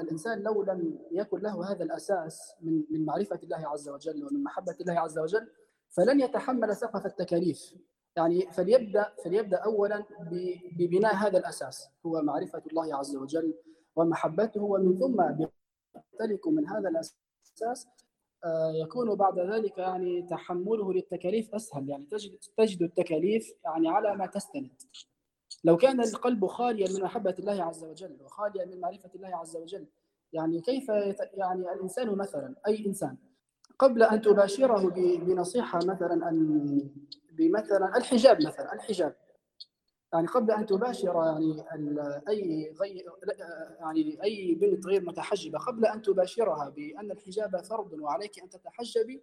الإنسان 0.00 0.42
لو 0.42 0.62
لم 0.62 0.98
يكن 1.12 1.40
له 1.40 1.72
هذا 1.72 1.84
الأساس 1.84 2.54
من 2.60 2.84
من 2.90 3.04
معرفة 3.04 3.40
الله 3.42 3.68
عز 3.68 3.88
وجل 3.88 4.24
ومن 4.24 4.42
محبة 4.42 4.76
الله 4.80 5.00
عز 5.00 5.18
وجل 5.18 5.48
فلن 5.88 6.20
يتحمل 6.20 6.76
سقف 6.76 7.06
التكاليف. 7.06 7.74
يعني 8.16 8.52
فليبدا 8.52 9.12
فليبدأ 9.24 9.56
اولا 9.56 10.04
ببناء 10.78 11.14
هذا 11.14 11.38
الأساس. 11.38 11.90
هو 12.06 12.22
معرفة 12.22 12.62
الله 12.70 12.96
عز 12.96 13.16
وجل 13.16 13.54
ومحبته 13.96 14.62
ومن 14.62 14.98
ثم 14.98 15.20
يمتلك 15.20 16.48
من 16.48 16.68
هذا 16.68 16.88
الأساس 16.88 17.88
آه، 18.44 18.72
يكون 18.72 19.14
بعد 19.14 19.38
ذلك 19.38 19.78
يعني 19.78 20.22
تحمله 20.22 20.92
للتكاليف 20.92 21.54
أسهل. 21.54 21.88
يعني 21.88 22.06
تجد 22.06 22.38
تجد 22.56 22.82
التكاليف 22.82 23.52
يعني 23.64 23.88
على 23.88 24.16
ما 24.16 24.26
تستند. 24.26 24.82
لو 25.64 25.76
كان 25.76 26.00
القلب 26.00 26.46
خاليا 26.46 26.88
من 26.92 27.02
محبة 27.02 27.34
الله 27.38 27.64
عز 27.64 27.84
وجل 27.84 28.16
وخاليا 28.24 28.64
من 28.64 28.80
معرفة 28.80 29.10
الله 29.14 29.36
عز 29.36 29.56
وجل 29.56 29.86
يعني 30.32 30.60
كيف 30.60 30.88
يعني 31.34 31.72
الإنسان 31.72 32.14
مثلا 32.16 32.54
أي 32.66 32.86
إنسان 32.86 33.16
قبل 33.78 34.02
أن 34.02 34.22
تباشره 34.22 34.90
بنصيحة 35.18 35.78
مثلا 35.84 36.28
ان 36.28 36.90
بمثلا 37.32 37.96
الحجاب 37.96 38.42
مثلا 38.46 38.74
الحجاب 38.74 39.14
يعني 40.12 40.26
قبل 40.26 40.50
أن 40.50 40.66
تباشر 40.66 41.14
يعني 41.14 41.64
أي 42.28 42.74
غير 42.80 43.04
يعني 43.80 44.22
أي 44.24 44.54
بنت 44.54 44.86
غير 44.86 45.04
متحجبة 45.04 45.58
قبل 45.58 45.86
أن 45.86 46.02
تباشرها 46.02 46.68
بأن 46.68 47.10
الحجاب 47.10 47.64
فرض 47.64 47.92
وعليك 47.92 48.42
أن 48.42 48.48
تتحجبي 48.48 49.22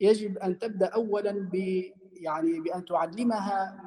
يجب 0.00 0.38
أن 0.38 0.58
تبدأ 0.58 0.86
اولا 0.86 1.32
ب 1.32 1.54
يعني 2.12 2.60
بأن 2.60 2.84
تعلمها 2.84 3.80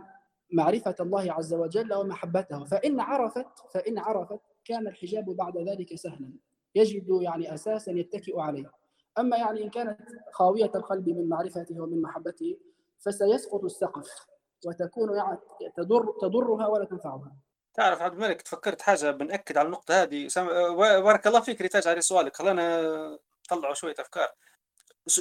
معرفة 0.52 0.96
الله 1.00 1.34
عز 1.34 1.54
وجل 1.54 1.94
ومحبته. 1.94 2.64
فإن 2.64 3.00
عرفت 3.00 3.48
فإن 3.74 4.00
عرفت 4.00 4.40
كان 4.66 4.88
الحجاب 4.88 5.26
بعد 5.26 5.58
ذلك 5.58 5.96
سهلا. 5.96 6.32
يجد 6.76 7.08
يعني 7.22 7.54
أساسا 7.54 7.92
يتكئ 7.92 8.40
عليه. 8.40 8.72
أما 9.20 9.38
يعني 9.38 9.64
إن 9.64 9.70
كانت 9.70 9.98
خاوية 10.32 10.72
القلب 10.76 11.10
من 11.10 11.30
معرفته 11.30 11.82
ومن 11.82 12.02
محبته 12.02 12.58
فسيسقط 13.00 13.64
السقف 13.64 14.28
وتكون 14.66 15.16
يعني 15.18 15.38
تضر 15.78 16.14
تضرها 16.22 16.68
ولا 16.68 16.86
تنفعها. 16.86 17.36
تعرف 17.74 18.02
عبد 18.02 18.14
الملك 18.14 18.42
تفكرت 18.42 18.82
حاجة 18.82 19.12
بنأكد 19.12 19.58
على 19.58 19.66
النقطة 19.66 20.02
هذه. 20.02 20.28
سم... 20.28 20.48
بارك 20.76 21.28
الله 21.28 21.40
فيك 21.40 21.62
ريتاج 21.62 21.88
على 21.88 22.02
سؤالك. 22.02 22.36
خلينا 22.36 23.20
نطلعوا 23.52 23.74
شوية 23.74 23.96
أفكار. 24.00 24.28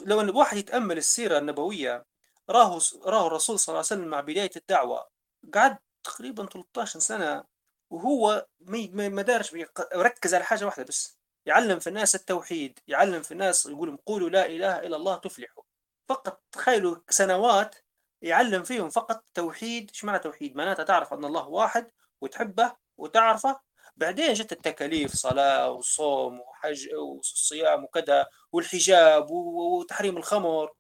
لو 0.07 0.21
إن 0.21 0.29
الواحد 0.29 0.57
يتأمل 0.57 0.99
السيرة 0.99 1.39
النبوية 1.39 2.05
راه 2.51 2.79
راه 3.05 3.27
الرسول 3.27 3.59
صلى 3.59 3.73
الله 3.73 3.87
عليه 3.91 4.01
وسلم 4.01 4.09
مع 4.09 4.21
بداية 4.21 4.51
الدعوة 4.57 5.07
قعد 5.55 5.79
تقريبا 6.05 6.47
13 6.47 7.01
سنة 7.01 7.45
وهو 7.91 8.47
ما 8.61 9.23
دارش 9.23 9.55
ركز 9.95 10.35
على 10.35 10.45
حاجة 10.45 10.65
واحدة 10.65 10.85
بس 10.85 11.19
يعلم 11.47 11.79
في 11.79 11.87
الناس 11.87 12.15
التوحيد 12.15 12.79
يعلم 12.89 13.23
في 13.23 13.33
الناس 13.33 13.67
يقول 13.67 13.99
قولوا 14.07 14.31
لا 14.31 14.47
إله 14.47 14.79
إلا 14.79 14.97
الله 14.97 15.17
تفلحوا. 15.17 15.63
فقط 16.09 16.43
تخيلوا 16.53 16.97
سنوات 17.11 17.77
يعلم 18.23 18.63
فيهم 18.63 18.91
فقط 18.91 19.25
توحيد 19.35 19.91
إيش 19.91 20.05
معنى 20.05 20.19
توحيد؟ 20.19 20.57
معناتها 20.57 20.83
تعرف 20.85 21.13
أن 21.13 21.25
الله 21.25 21.49
واحد 21.49 21.91
وتحبه 22.21 22.77
وتعرفه. 22.97 23.61
بعدين 23.97 24.33
جت 24.33 24.53
التكاليف 24.53 25.15
صلاة 25.15 25.71
وصوم 25.71 26.41
وحج 26.41 26.95
وصيام 26.95 27.85
وكذا 27.85 28.27
والحجاب 28.53 29.31
وتحريم 29.31 30.17
الخمر. 30.17 30.73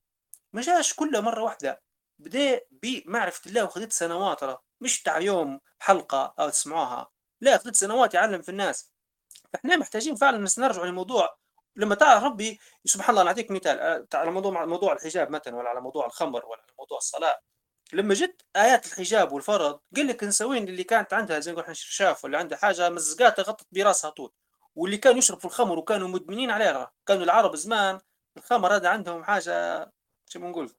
ما 0.53 0.61
جاش 0.63 0.95
كله 0.95 1.21
مرة 1.21 1.43
واحدة. 1.43 1.83
بدأ 2.21 2.61
بمعرفة 2.71 3.49
الله 3.49 3.65
وخذت 3.65 3.93
سنوات 3.93 4.41
مش 4.81 5.03
تاع 5.03 5.19
يوم 5.19 5.61
حلقة 5.79 6.35
أو 6.39 6.49
تسمعوها. 6.49 7.11
لا 7.41 7.59
خذت 7.59 7.77
سنوات 7.77 8.15
يعلم 8.15 8.43
في 8.43 8.49
الناس. 8.49 8.93
فإحنا 9.53 9.77
محتاجين 9.77 10.15
فعلا 10.15 10.49
نرجع 10.59 10.85
للموضوع 10.85 11.37
لما 11.77 11.95
تعرف 11.95 12.25
ربي 12.25 12.61
سبحان 12.85 13.11
الله 13.11 13.23
نعطيك 13.23 13.51
مثال 13.51 13.79
آه، 13.81 14.07
على 14.15 14.31
موضوع 14.31 14.65
موضوع 14.65 14.93
الحجاب 14.93 15.31
مثلا 15.31 15.57
ولا 15.57 15.69
على 15.69 15.81
موضوع 15.81 16.07
الخمر 16.07 16.47
ولا 16.47 16.63
على 16.63 16.73
موضوع 16.79 16.99
الصلاة. 16.99 17.41
لما 17.93 18.15
جت 18.15 18.43
آيات 18.57 18.87
الحجاب 18.87 19.33
والفرض 19.33 19.81
قال 19.97 20.07
لك 20.07 20.25
نسوين 20.25 20.69
اللي 20.69 20.85
كانت 20.85 21.13
عندها 21.15 21.41
زي 21.41 21.53
نقول 21.53 21.77
شرشاف 21.77 22.25
ولا 22.25 22.39
عندها 22.39 22.59
حاجة 22.59 22.91
مزقاتها 22.91 23.43
غطت 23.43 23.67
براسها 23.73 24.11
طول. 24.11 24.33
واللي 24.75 24.97
كان 24.99 25.19
يشرب 25.19 25.39
في 25.39 25.45
الخمر 25.45 25.79
وكانوا 25.79 26.09
مدمنين 26.09 26.51
عليها. 26.51 26.93
كانوا 27.07 27.25
العرب 27.25 27.57
زمان 27.57 28.01
الخمر 28.37 28.77
هذا 28.77 28.89
عندهم 28.89 29.25
حاجة 29.25 29.87
شو 30.29 30.39
نقول 30.39 30.73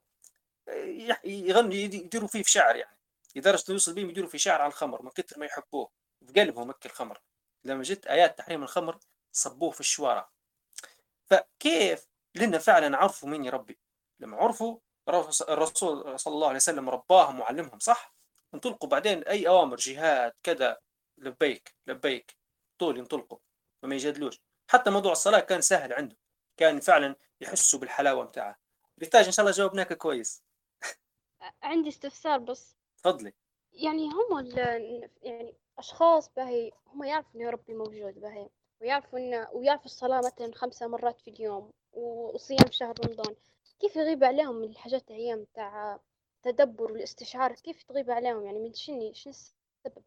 يغنوا 1.24 1.74
يديروا 1.74 2.28
فيه 2.28 2.44
في 2.44 2.52
شعر 2.52 2.76
يعني. 2.76 2.98
لدرجه 3.36 3.72
يوصل 3.72 3.94
بهم 3.94 4.10
يديروا 4.10 4.30
في 4.30 4.38
شعر 4.38 4.62
على 4.62 4.70
الخمر 4.70 5.02
من 5.02 5.10
كثر 5.10 5.40
ما 5.40 5.46
يحبوه. 5.46 5.90
في 6.26 6.42
قلبهم 6.42 6.70
مكي 6.70 6.90
الخمر. 6.90 7.22
لما 7.64 7.84
جت 7.84 8.08
آيات 8.08 8.38
تحريم 8.38 8.64
الخمر 8.64 9.00
صبوه 9.32 9.72
في 9.72 9.80
الشوارع. 9.80 10.30
فكيف 11.26 12.08
لنا 12.36 12.58
فعلا 12.58 12.98
عرفوا 12.98 13.30
مين 13.30 13.50
ربي؟ 13.50 13.80
لما 14.20 14.38
عرفوا 14.38 14.78
الرسول 15.50 16.20
صلى 16.20 16.34
الله 16.34 16.48
عليه 16.48 16.56
وسلم 16.56 16.90
رباهم 16.90 17.40
وعلمهم 17.40 17.80
صح؟ 17.80 18.16
انطلقوا 18.54 18.90
بعدين 18.90 19.24
أي 19.24 19.48
أوامر 19.48 19.76
جهاد 19.76 20.34
كذا 20.44 20.78
لبيك 21.18 21.76
لبيك. 21.88 22.36
طول 22.80 22.98
ينطلقوا 22.98 23.38
وما 23.84 23.96
يجادلوش. 23.96 24.40
حتى 24.70 24.90
موضوع 24.90 25.12
الصلاة 25.12 25.40
كان 25.40 25.62
سهل 25.62 25.94
عنده 25.94 26.18
كان 26.58 26.80
فعلا 26.80 27.16
يحسوا 27.42 27.80
بالحلاوة 27.80 28.24
متاعها 28.24 28.58
بيحتاج 28.98 29.26
إن 29.26 29.32
شاء 29.32 29.46
الله 29.46 29.58
جاوبناك 29.58 29.94
كويس. 29.94 30.44
عندي 31.64 31.90
استفسار 31.90 32.40
بس. 32.40 32.76
تفضلي. 32.98 33.34
يعني 33.74 34.10
هم 34.10 34.48
يعني 35.22 35.54
أشخاص 35.78 36.30
باهي 36.36 36.72
هم 36.88 37.04
يعرفوا 37.04 37.42
إن 37.42 37.48
ربي 37.48 37.74
موجود 37.74 38.20
باهي 38.20 38.50
ويعرفوا 38.82 39.20
إن 39.20 39.48
ويعرفوا 39.54 39.86
الصلاة 39.86 40.18
مثلا 40.26 40.52
خمسة 40.56 40.88
مرات 40.88 41.22
في 41.22 41.30
اليوم 41.30 41.72
وصيام 41.94 42.72
شهر 42.72 42.94
رمضان. 43.06 43.36
كيف 43.80 43.96
يغيب 43.96 44.24
عليهم 44.24 44.56
من 44.56 44.70
الحاجات 44.70 45.12
أيام 45.12 45.46
تاع 45.54 46.00
التدبر 46.38 46.92
والاستشعار؟ 46.92 47.52
كيف 47.54 47.84
تغيب 47.84 48.12
عليهم؟ 48.12 48.46
يعني 48.46 48.60
من 48.60 48.74
شنو 48.74 49.14
شنو 49.14 49.34
السبب؟ 49.34 50.04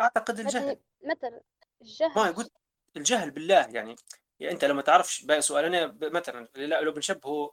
أعتقد 0.00 0.40
الجهل. 0.40 0.78
مثلا 1.02 1.10
مثلا 1.12 1.30
ما 1.30 1.40
الجهل 1.82 2.32
قلت 2.34 2.52
الجهل 2.96 3.30
بالله 3.30 3.54
يعني 3.66 3.96
يعني 4.40 4.54
أنت 4.54 4.64
لما 4.64 4.82
تعرفش 4.82 5.22
باقي 5.24 5.40
سؤالنا 5.40 5.86
ب- 5.86 6.04
مثلا 6.04 6.48
لا- 6.54 6.80
لو 6.80 6.92
بنشبهه 6.92 7.50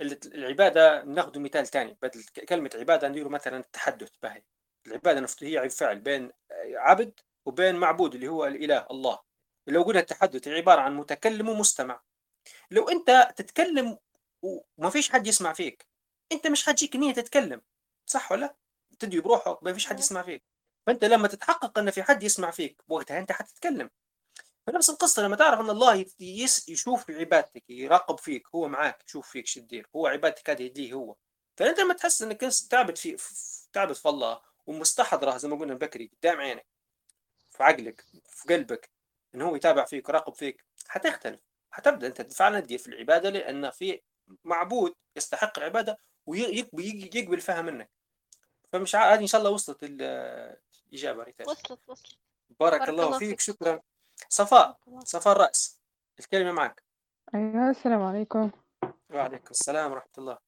العبادة 0.00 1.02
ناخذ 1.04 1.38
مثال 1.38 1.66
ثاني 1.66 1.98
بدل 2.02 2.24
كلمة 2.24 2.70
عبادة 2.74 3.08
نديروا 3.08 3.30
مثلا 3.30 3.56
التحدث 3.56 4.10
باهي. 4.22 4.42
العبادة 4.86 5.20
نفسها 5.20 5.48
هي 5.48 5.68
فعل 5.68 5.98
بين 5.98 6.32
عبد 6.74 7.20
وبين 7.46 7.74
معبود 7.74 8.14
اللي 8.14 8.28
هو 8.28 8.46
الإله 8.46 8.86
الله. 8.90 9.18
لو 9.66 9.82
قلنا 9.82 10.00
التحدث 10.00 10.48
عبارة 10.48 10.80
عن 10.80 10.96
متكلم 10.96 11.48
ومستمع. 11.48 12.02
لو 12.70 12.88
أنت 12.88 13.32
تتكلم 13.36 13.98
وما 14.42 14.90
فيش 14.90 15.10
حد 15.10 15.26
يسمع 15.26 15.52
فيك 15.52 15.86
أنت 16.32 16.46
مش 16.46 16.66
حتجيك 16.66 16.96
نية 16.96 17.12
تتكلم 17.12 17.62
صح 18.06 18.32
ولا؟ 18.32 18.56
تدي 18.98 19.20
بروحك 19.20 19.62
ما 19.62 19.72
فيش 19.72 19.86
حد. 19.86 19.98
يسمع 19.98 20.22
فيك. 20.22 20.42
فأنت 20.86 21.04
لما 21.04 21.28
تتحقق 21.28 21.78
إن 21.78 21.90
في 21.90 22.02
حد 22.02 22.22
يسمع 22.22 22.50
فيك 22.50 22.82
وقتها 22.88 23.18
أنت 23.18 23.32
حتتكلم. 23.32 23.90
فنفس 24.66 24.90
القصة 24.90 25.22
لما 25.22 25.36
تعرف 25.36 25.60
أن 25.60 25.70
الله 25.70 26.04
يس 26.20 26.68
يشوف 26.68 27.10
عبادتك 27.10 27.70
يراقب 27.70 28.18
فيك 28.18 28.46
هو 28.54 28.68
معاك 28.68 29.04
يشوف 29.08 29.28
فيك 29.30 29.46
شو 29.46 29.60
تدير 29.60 29.88
هو 29.96 30.06
عبادتك 30.06 30.50
هذه 30.50 30.62
يديه 30.62 30.92
هو. 30.92 31.16
فأنت 31.56 31.80
لما 31.80 31.94
تحس 31.94 32.22
أنك 32.22 32.40
تعبت 32.70 32.98
في 32.98 33.16
تعبت 33.72 33.96
في 33.96 34.08
الله 34.08 34.40
ومستحضره 34.66 35.36
زي 35.36 35.48
ما 35.48 35.56
قلنا 35.56 35.74
بكري 35.74 36.10
قدام 36.18 36.40
عينك 36.40 36.66
في 37.50 37.62
عقلك 37.62 38.04
في 38.26 38.54
قلبك 38.54 38.90
انه 39.34 39.48
هو 39.48 39.56
يتابع 39.56 39.84
فيك 39.84 40.08
ويراقب 40.08 40.34
فيك 40.34 40.64
حتختلف 40.88 41.40
حتبدأ 41.70 42.06
أنت 42.06 42.32
فعلا 42.32 42.60
تدير 42.60 42.78
في 42.78 42.86
العبادة 42.88 43.30
لأن 43.30 43.70
في 43.70 44.00
معبود 44.44 44.94
يستحق 45.16 45.58
العبادة 45.58 45.98
ويقبل 46.26 47.40
فيها 47.40 47.62
منك. 47.62 47.90
فمش 48.72 48.94
عارف 48.94 49.12
هذه 49.12 49.20
إن 49.22 49.26
شاء 49.26 49.40
الله 49.40 49.50
وصلت 49.50 49.82
ال- 49.82 50.56
الإجابة 50.88 51.22
ريتاج 51.22 51.48
وصلت 51.48 51.80
وصلت. 51.86 52.16
بارك 52.60 52.78
بارك 52.80 52.88
الله 52.88 53.06
الله 53.06 53.18
فيك 53.18 53.28
فيك. 53.28 53.40
شكرا. 53.40 53.80
صفاء. 54.28 54.76
صفاء 55.04 55.36
الرأس. 55.36 55.82
الكلمة 56.20 56.52
معك. 56.52 56.82
أيوة 57.34 57.70
السلام 57.70 58.02
عليكم. 58.02 58.50
وعليكم 59.10 59.50
السلام 59.50 59.92
ورحمة 59.92 60.12
الله. 60.18 60.38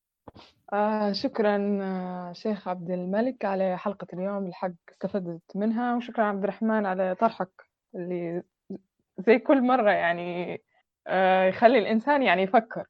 آه 0.72 1.12
شكرا 1.12 1.78
آه 1.82 2.32
شيخ 2.32 2.68
عبد 2.68 2.90
الملك 2.90 3.44
على 3.44 3.78
حلقة 3.78 4.06
اليوم 4.12 4.46
الحق 4.46 4.72
استفدت 4.92 5.42
منها 5.54 5.96
وشكرا 5.96 6.24
عبد 6.24 6.42
الرحمن 6.42 6.86
على 6.86 7.14
طرحك 7.14 7.50
اللي 7.94 8.42
زي 9.18 9.38
كل 9.38 9.62
مرة 9.62 9.90
يعني 9.90 10.62
آه 11.06 11.44
يخلي 11.44 11.78
الإنسان 11.78 12.22
يعني 12.22 12.42
يفكر. 12.42 12.86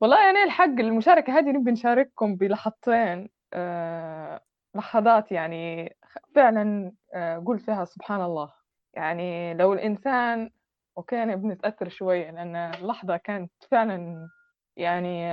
والله 0.00 0.30
أنا 0.30 0.44
الحق 0.44 0.64
المشاركة 0.64 1.38
هذه 1.38 1.50
نبي 1.50 1.70
نشارككم 1.70 2.36
بلحظتين 2.36 3.28
آه 3.52 4.40
لحظات 4.74 5.32
يعني 5.32 5.96
فعلا 6.34 6.92
آه 7.14 7.42
قول 7.46 7.58
فيها 7.58 7.84
سبحان 7.84 8.20
الله. 8.20 8.59
يعني 8.94 9.54
لو 9.54 9.72
الإنسان 9.72 10.50
وكان 10.96 11.36
بنتأثر 11.36 11.88
شوية 11.88 12.30
لأن 12.30 12.56
اللحظة 12.56 13.16
كانت 13.16 13.52
فعلا 13.70 14.28
يعني 14.76 15.28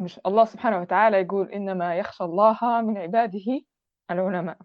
مش 0.00 0.20
الله 0.26 0.44
سبحانه 0.44 0.80
وتعالى 0.80 1.16
يقول 1.20 1.48
إنما 1.52 1.96
يخشى 1.96 2.24
الله 2.24 2.58
من 2.82 2.98
عباده 2.98 3.60
العلماء. 4.10 4.58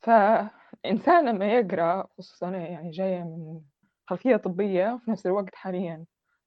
فإنسان 0.00 1.28
لما 1.28 1.46
يقرأ 1.52 2.06
خصوصا 2.18 2.50
يعني 2.50 2.90
جاية 2.90 3.22
من 3.22 3.60
خلفية 4.06 4.36
طبية 4.36 4.92
وفي 4.94 5.10
نفس 5.10 5.26
الوقت 5.26 5.54
حاليا 5.54 6.04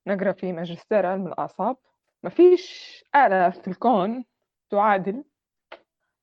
نقرأ 0.07 0.31
في 0.31 0.53
ماجستير 0.53 1.05
علم 1.05 1.27
الأعصاب 1.27 1.77
ما 2.23 2.29
فيش 2.29 3.03
آلة 3.15 3.49
في 3.49 3.67
الكون 3.67 4.25
تعادل 4.69 5.23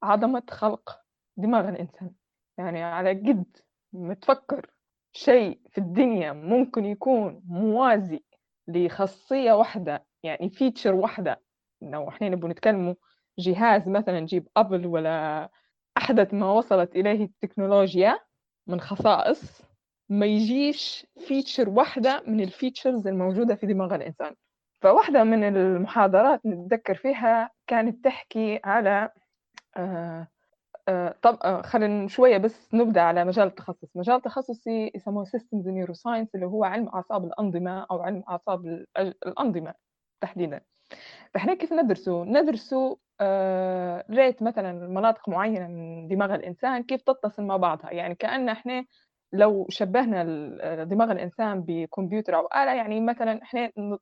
عظمة 0.03 0.43
خلق 0.51 1.01
دماغ 1.37 1.69
الإنسان. 1.69 2.11
يعني 2.59 2.83
على 2.83 3.11
قد 3.11 3.57
ما 3.93 4.15
تفكر 4.15 4.71
شيء 5.13 5.61
في 5.71 5.79
الدنيا 5.79 6.33
ممكن 6.33 6.85
يكون 6.85 7.43
موازي 7.47 8.25
لخاصية 8.69 9.53
واحدة 9.53 10.05
يعني 10.23 10.51
فيتشر 10.51 10.95
واحدة. 10.95 11.41
لو 11.83 12.09
إحنا 12.09 12.29
نبغى 12.29 12.51
نتكلموا 12.51 12.95
جهاز 13.39 13.89
مثلا 13.89 14.21
نجيب 14.21 14.49
Apple 14.57 14.87
ولا 14.87 15.49
أحدث 15.97 16.35
ما 16.35 16.53
وصلت 16.53 16.97
إليه 16.97 17.25
التكنولوجيا 17.25 18.19
من 18.67 18.81
خصائص 18.81 19.63
ما 20.09 20.27
يجيش 20.27 21.07
feature 21.27 21.69
واحدة 21.69 22.23
من 22.27 22.41
ال 22.41 22.48
features 22.48 23.07
الموجودة 23.07 23.55
في 23.55 23.67
دماغ 23.67 23.95
الإنسان. 23.95 24.35
فواحدة 24.81 25.25
من 25.25 25.45
المحاضرات 25.57 26.47
نتذكر 26.47 26.95
فيها 26.95 27.51
كانت 27.67 28.05
تحكي 28.05 28.61
على 28.65 29.11
آه 29.77 30.29
آه 30.89 31.15
طب 31.23 31.39
آه 31.45 31.63
خلينا 31.63 32.09
شوية 32.09 32.39
بس 32.39 32.75
نبدأ 32.75 33.01
على 33.01 33.25
مجال 33.25 33.47
التخصص. 33.49 33.97
مجال 33.97 34.21
تخصصي 34.23 34.91
يسموه 34.95 35.25
Systems 35.25 35.65
Neuroscience 35.67 36.27
اللي 36.35 36.47
هو 36.47 36.65
علم 36.65 36.89
أعصاب 36.89 37.25
الأنظمة 37.25 37.87
أو 37.91 38.03
علم 38.03 38.25
أعصاب 38.29 38.63
الأج- 38.67 39.15
الأنظمة 39.27 39.75
تحديدا. 40.21 40.61
فإحنا 41.35 41.55
كيف 41.55 41.73
ندرسه؟ 41.73 42.25
ندرسه 42.25 42.99
آه 43.21 44.05
ريت 44.11 44.43
مثلا 44.43 44.73
مناطق 44.89 45.29
معينة 45.29 45.69
من 45.69 46.09
دماغ 46.09 46.35
الإنسان 46.35 46.83
كيف 46.83 47.03
تتصل 47.03 47.43
مع 47.43 47.57
بعضها. 47.57 47.91
يعني 47.93 48.15
كأن 48.15 48.49
إحنا 48.49 48.85
لو 49.33 49.67
شبهنا 49.69 50.23
ال- 50.23 50.89
دماغ 50.89 51.13
الإنسان 51.13 51.61
بكمبيوتر 51.69 52.37
أو 52.37 52.47
آلة 52.47 52.75
يعني 52.75 53.01
مثلا 53.01 53.43
إحنا 53.43 53.73
ن- 53.79 53.99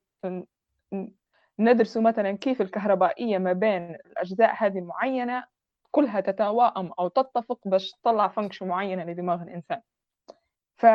ن- 0.95 1.13
ندرس 1.59 1.97
مثلا 1.97 2.33
كيف 2.33 2.61
الكهربائية 2.63 3.39
ما 3.39 3.53
بين 3.53 3.95
الأجزاء 3.95 4.55
هذه 4.59 4.79
المعينة 4.79 5.45
كلها 5.91 6.21
تتوائم 6.21 6.93
أو 6.99 7.09
تتفق 7.09 7.59
باش 7.65 7.93
تطلع 7.93 8.29
فانكشن 8.29 8.69
معينة 8.69 9.05
لدماغ 9.05 9.43
الإنسان. 9.43 9.81
ف... 10.77 10.87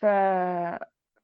ف... 0.00 0.06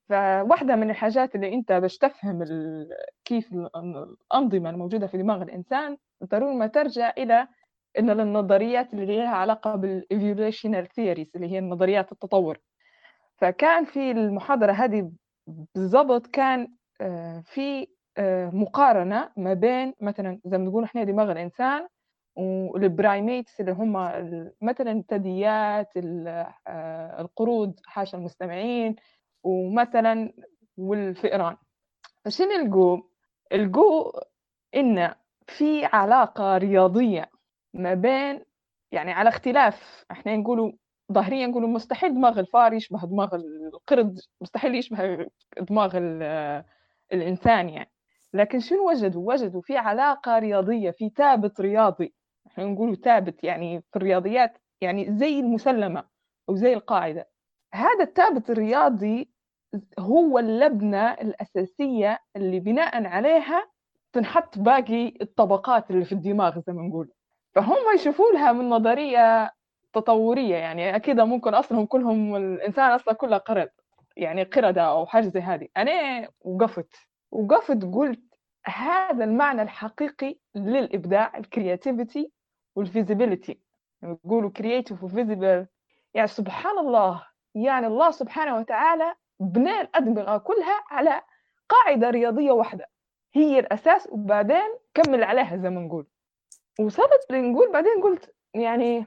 فواحدة 0.09 0.77
من 0.77 0.91
الحاجات 0.91 1.35
اللي 1.35 1.55
أنت 1.55 1.73
باش 1.73 1.99
تفهم 1.99 2.43
ال... 2.43 2.89
كيف 3.25 3.53
ال- 3.53 3.71
الأنظمة 3.77 4.71
الموجودة 4.71 5.07
في 5.07 5.19
دماغ 5.19 5.43
الإنسان 5.43 5.97
ضروري 6.25 6.55
ما 6.55 6.67
ترجع 6.67 7.13
إلى 7.19 7.49
إن 7.99 8.11
النظريات 8.11 8.95
اللي 8.95 9.17
لها 9.19 9.29
علاقة 9.35 9.77
بال 9.77 9.93
evolutionary 9.93 10.89
theories 10.89 11.31
اللي 11.37 11.53
هي 11.53 11.59
النظريات 11.59 12.13
التطور. 12.13 12.59
فكان 13.37 13.85
في 13.85 14.11
المحاضرة 14.11 14.73
هذه 14.73 15.13
بالضبط 15.75 16.27
كان 16.27 16.69
آه، 17.01 17.43
في 17.47 17.87
آه، 18.19 18.51
مقارنة 18.55 19.31
ما 19.37 19.55
بين 19.55 19.95
مثلا 20.01 20.41
زي 20.45 20.59
ما 20.59 20.65
نقول 20.65 20.85
إحنا 20.85 21.05
دماغ 21.05 21.33
الإنسان 21.33 21.89
وال 22.37 22.61
primates 22.61 23.61
اللي 23.61 23.73
هم 23.73 23.93
مثلا 24.63 24.93
الثدييات 24.93 25.97
ال- 25.97 26.47
آه، 26.67 27.21
القرود 27.21 27.81
حاشا 27.87 28.19
المستمعين 28.19 28.97
ومثلا 29.45 30.33
والفئران 30.77 31.57
فشنو 32.25 32.49
لقوا؟ 32.67 32.99
لقوا 33.53 34.13
إن 34.75 35.15
في 35.47 35.85
علاقة 35.85 36.57
رياضية 36.59 37.31
ما 37.75 37.95
بين 37.95 38.45
يعني 38.93 39.13
على 39.13 39.29
اختلاف 39.29 40.05
إحنا 40.11 40.37
نقولوا 40.37 40.73
ظاهريا 41.13 41.47
نقولوا 41.47 41.69
مستحيل 41.69 42.15
دماغ 42.15 42.41
الفار 42.41 42.73
يشبه 42.73 43.05
دماغ 43.07 43.35
القرد 43.35 44.21
مستحيل 44.41 44.75
يشبه 44.75 45.27
دماغ 45.61 45.97
ال- 45.99 46.65
الإنسان 47.13 47.69
يعني 47.69 47.91
لكن 48.35 48.61
شنو 48.61 48.89
وجدوا؟ 48.91 49.33
وجدوا 49.33 49.61
في 49.61 49.77
علاقة 49.77 50.39
رياضية 50.39 50.91
في 50.91 51.09
ثابت 51.17 51.61
رياضي 51.61 52.15
إحنا 52.61 52.73
نقولوا 52.73 52.95
ثابت 52.95 53.45
يعني 53.45 53.81
في 53.81 53.97
الرياضيات 53.97 54.59
يعني 54.81 55.17
زي 55.19 55.41
المسلمة 55.41 56.05
أو 56.49 56.55
زي 56.55 56.73
القاعدة. 56.75 57.29
هذا 57.75 58.05
الثابت 58.05 58.51
الرياضي 58.51 59.31
هو 59.99 60.39
اللبنة 60.39 61.13
الأساسية 61.13 62.19
اللي 62.37 62.61
بناء 62.61 63.07
عليها 63.07 63.71
تنحط 64.13 64.59
باقي 64.59 65.15
الطبقات 65.23 65.91
اللي 65.91 66.05
في 66.05 66.13
الدماغ 66.13 66.61
زي 66.67 66.73
ما 66.73 66.83
نقول. 66.83 67.11
فهم 67.55 67.95
يشوفوا 67.95 68.33
لها 68.33 68.53
من 68.53 68.69
نظرية 68.69 69.51
تطورية 69.93 70.57
يعني 70.57 70.97
أكيد 70.97 71.21
ممكن 71.21 71.55
أصلهم 71.55 71.87
كلهم 71.87 72.37
الإنسان 72.37 72.91
أصلا 72.91 73.15
كله 73.15 73.37
قرد 73.37 73.71
يعني 74.17 74.43
قردة 74.43 74.83
أو 74.83 75.07
حاجة 75.07 75.29
زي 75.29 75.41
هذه. 75.41 75.69
أنا 75.77 76.29
وقفت 76.41 76.95
وقفت 77.31 77.85
قلت 77.85 78.21
هذا 78.67 79.25
المعنى 79.25 79.63
الحقيقي 79.63 80.37
للإبداع 80.55 81.39
ال 81.39 81.47
creativity 81.47 82.33
وال 82.77 82.89
feasibility 82.89 83.59
يقولوا 84.03 84.51
creative 84.51 85.05
و 85.05 85.12
feasible 85.12 85.67
يعني 86.15 86.29
سبحان 86.29 86.79
الله 86.79 87.27
يعني 87.55 87.87
الله 87.87 88.11
سبحانه 88.11 88.57
وتعالى 88.57 89.15
بناء 89.41 89.81
الأدمغة 89.83 90.39
كلها 90.39 90.85
على 90.91 91.23
قاعدة 91.69 92.11
رياضية 92.11 92.51
واحدة. 92.51 92.87
هي 93.35 93.59
الأساس 93.59 94.09
وبعدين 94.13 94.77
كمل 94.95 95.23
عليها 95.25 95.57
زي 95.57 95.71
ما 95.71 95.81
نقول. 95.81 96.07
وصلت 96.81 97.33
نقول 97.33 97.73
بعدين 97.73 98.03
قلت 98.03 98.35
يعني 98.55 99.07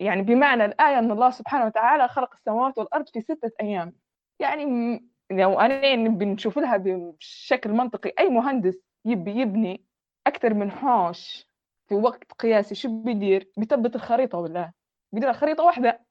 يعني 0.00 0.22
بمعنى 0.22 0.64
الآية 0.64 0.98
أن 0.98 1.10
الله 1.10 1.30
سبحانه 1.30 1.66
وتعالى 1.66 2.08
خلق 2.08 2.34
السماوات 2.34 2.78
والأرض 2.78 3.08
في 3.08 3.20
ستة 3.20 3.50
أيام. 3.60 3.92
يعني 4.38 5.00
لو 5.30 5.60
أنا 5.60 6.08
بنشوف 6.08 6.58
لها 6.58 6.76
بشكل 6.76 7.70
منطقي 7.72 8.12
أي 8.18 8.28
مهندس 8.28 8.78
يبي 9.04 9.40
يبني 9.40 9.84
أكثر 10.26 10.54
من 10.54 10.70
حوش 10.70 11.51
في 11.92 11.96
وقت 11.98 12.32
قياسي 12.32 12.74
شو 12.74 13.02
بيدير؟ 13.02 13.50
بيثبت 13.56 13.96
الخريطة 13.96 14.38
ولا 14.38 14.72
بيدير 15.12 15.32
خريطة 15.32 15.64
واحدة. 15.64 16.04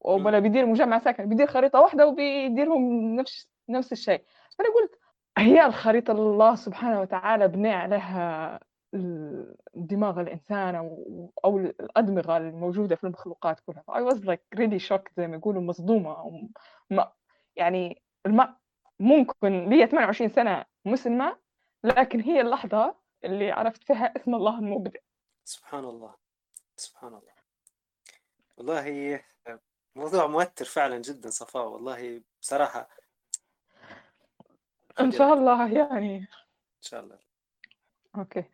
ولا 0.00 0.38
بيدير 0.38 0.66
مجمع 0.66 0.98
ساكن 0.98 1.28
بيدير 1.28 1.46
خريطة 1.46 1.80
واحدة 1.80 2.06
وبيديرهم 2.06 3.16
نفس 3.16 3.48
نفس 3.68 3.92
الشيء. 3.92 4.24
فأنا 4.58 4.68
قلت 4.74 4.98
هي 5.38 5.66
الخريطة 5.66 6.12
الله 6.12 6.54
سبحانه 6.54 7.00
وتعالى 7.00 7.48
بنى 7.48 7.72
عليها 7.72 8.60
دماغ 9.74 10.20
الإنسان 10.20 10.74
أو, 10.74 11.30
أو 11.44 11.58
الأدمغة 11.58 12.36
الموجودة 12.36 12.96
في 12.96 13.04
المخلوقات 13.04 13.60
كلها. 13.60 13.84
I 13.90 14.12
was 14.12 14.18
like 14.18 14.58
really 14.58 14.78
shocked 14.88 15.12
زي 15.16 15.26
ما 15.26 15.36
يقولوا 15.36 15.62
مصدومة 15.62 16.18
أو 16.18 16.48
ما 16.90 17.12
يعني 17.56 18.02
الم... 18.26 18.54
ممكن 19.00 19.68
لي 19.68 19.86
28 19.86 20.30
سنة 20.30 20.64
مسلمة 20.84 21.36
لكن 21.84 22.20
هي 22.20 22.40
اللحظة 22.40 22.94
اللي 23.24 23.50
عرفت 23.50 23.84
فيها 23.84 24.12
اسم 24.16 24.34
الله 24.34 24.58
المبدع. 24.58 25.00
سبحان 25.46 25.84
الله. 25.84 26.14
سبحان 26.76 27.08
الله. 27.14 27.36
والله 28.56 29.20
موضوع 29.96 30.26
موتر 30.26 30.64
فعلا 30.64 30.98
جدا 30.98 31.30
صفاء. 31.30 31.68
والله 31.68 32.22
بصراحة 32.40 32.88
إن 35.00 35.10
شاء 35.10 35.32
الله 35.34 35.72
يعني. 35.72 36.16
إن 36.16 36.82
شاء 36.82 37.00
الله. 37.00 37.18
أوكي. 38.16 38.44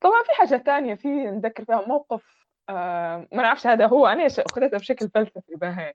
طبعا 0.00 0.22
في 0.22 0.32
حاجة 0.32 0.56
تانية 0.56 0.94
في 0.94 1.08
نذكر 1.08 1.64
فيها 1.64 1.86
موقف 1.86 2.46
آه 2.68 3.28
ما 3.32 3.42
نعرفش 3.42 3.66
هذا 3.66 3.86
هو. 3.86 4.06
أنا 4.06 4.26
أخذتها 4.26 4.78
بشكل 4.78 5.10
فلسفي 5.10 5.54
باهي 5.54 5.94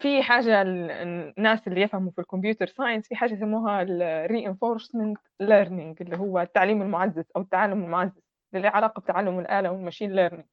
في 0.00 0.22
حاجة 0.22 0.62
الناس 0.62 1.68
اللي 1.68 1.80
يفهموا 1.82 2.10
في 2.10 2.20
ال 2.20 2.25
computer 2.25 2.66
science 2.66 3.08
في 3.08 3.16
حاجة 3.16 3.32
يسموها 3.32 3.82
ال 3.82 4.28
reinforcement 4.28 5.18
learning 5.42 6.00
اللي 6.00 6.16
هو 6.16 6.40
التعليم 6.40 6.82
المعزز 6.82 7.24
أو 7.36 7.40
التعلم 7.40 7.84
المعزز. 7.84 8.25
اللي 8.54 8.68
له 8.68 8.74
علاقة 8.74 9.00
بتعلم 9.00 9.38
الآلة 9.38 9.70
وال 9.70 9.79
machine 9.79 10.12
learning 10.12 10.46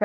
ف... 0.00 0.04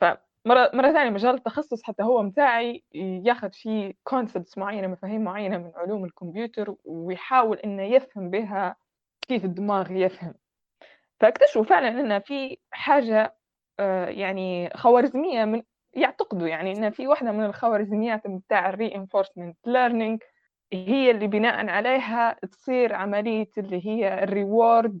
ف 0.00 0.04
مرة 0.44 0.70
مرة 0.74 0.92
ثانية 0.92 1.10
مجال 1.10 1.34
التخصص 1.34 1.82
حتى 1.82 2.02
هو 2.02 2.22
متاعي 2.22 2.84
ياخذ 2.94 3.52
فيه 3.52 3.92
concepts 4.04 4.58
معينة 4.58 4.86
مفاهيم 4.86 5.24
معينة 5.24 5.58
من 5.58 5.72
علوم 5.76 6.04
الكمبيوتر 6.04 6.74
ويحاول 6.84 7.58
إنه 7.58 7.82
يفهم 7.82 8.30
بها 8.30 8.76
كيف 9.28 9.44
الدماغ 9.44 9.92
يفهم. 9.92 10.34
فاكتشفوا 11.20 11.64
فعلا 11.64 11.88
إن 11.88 12.20
في 12.20 12.58
حاجة 12.70 13.36
آه، 13.80 14.06
يعني 14.06 14.70
خوارزمية 14.74 15.44
من 15.44 15.62
يعتقدوا 15.94 16.48
يعني 16.48 16.72
إن 16.72 16.90
في 16.90 17.08
واحدة 17.08 17.32
من 17.32 17.44
الخوارزميات 17.44 18.26
بتاع 18.26 18.68
ال 18.68 18.74
reinforcement 18.74 19.56
learning 19.66 20.22
هي 20.72 21.10
اللي 21.10 21.26
بناء 21.26 21.68
عليها 21.68 22.36
تصير 22.52 22.94
عملية 22.94 23.50
اللي 23.58 23.86
هي 23.86 24.24
ال 24.24 24.35
reward 24.35 25.00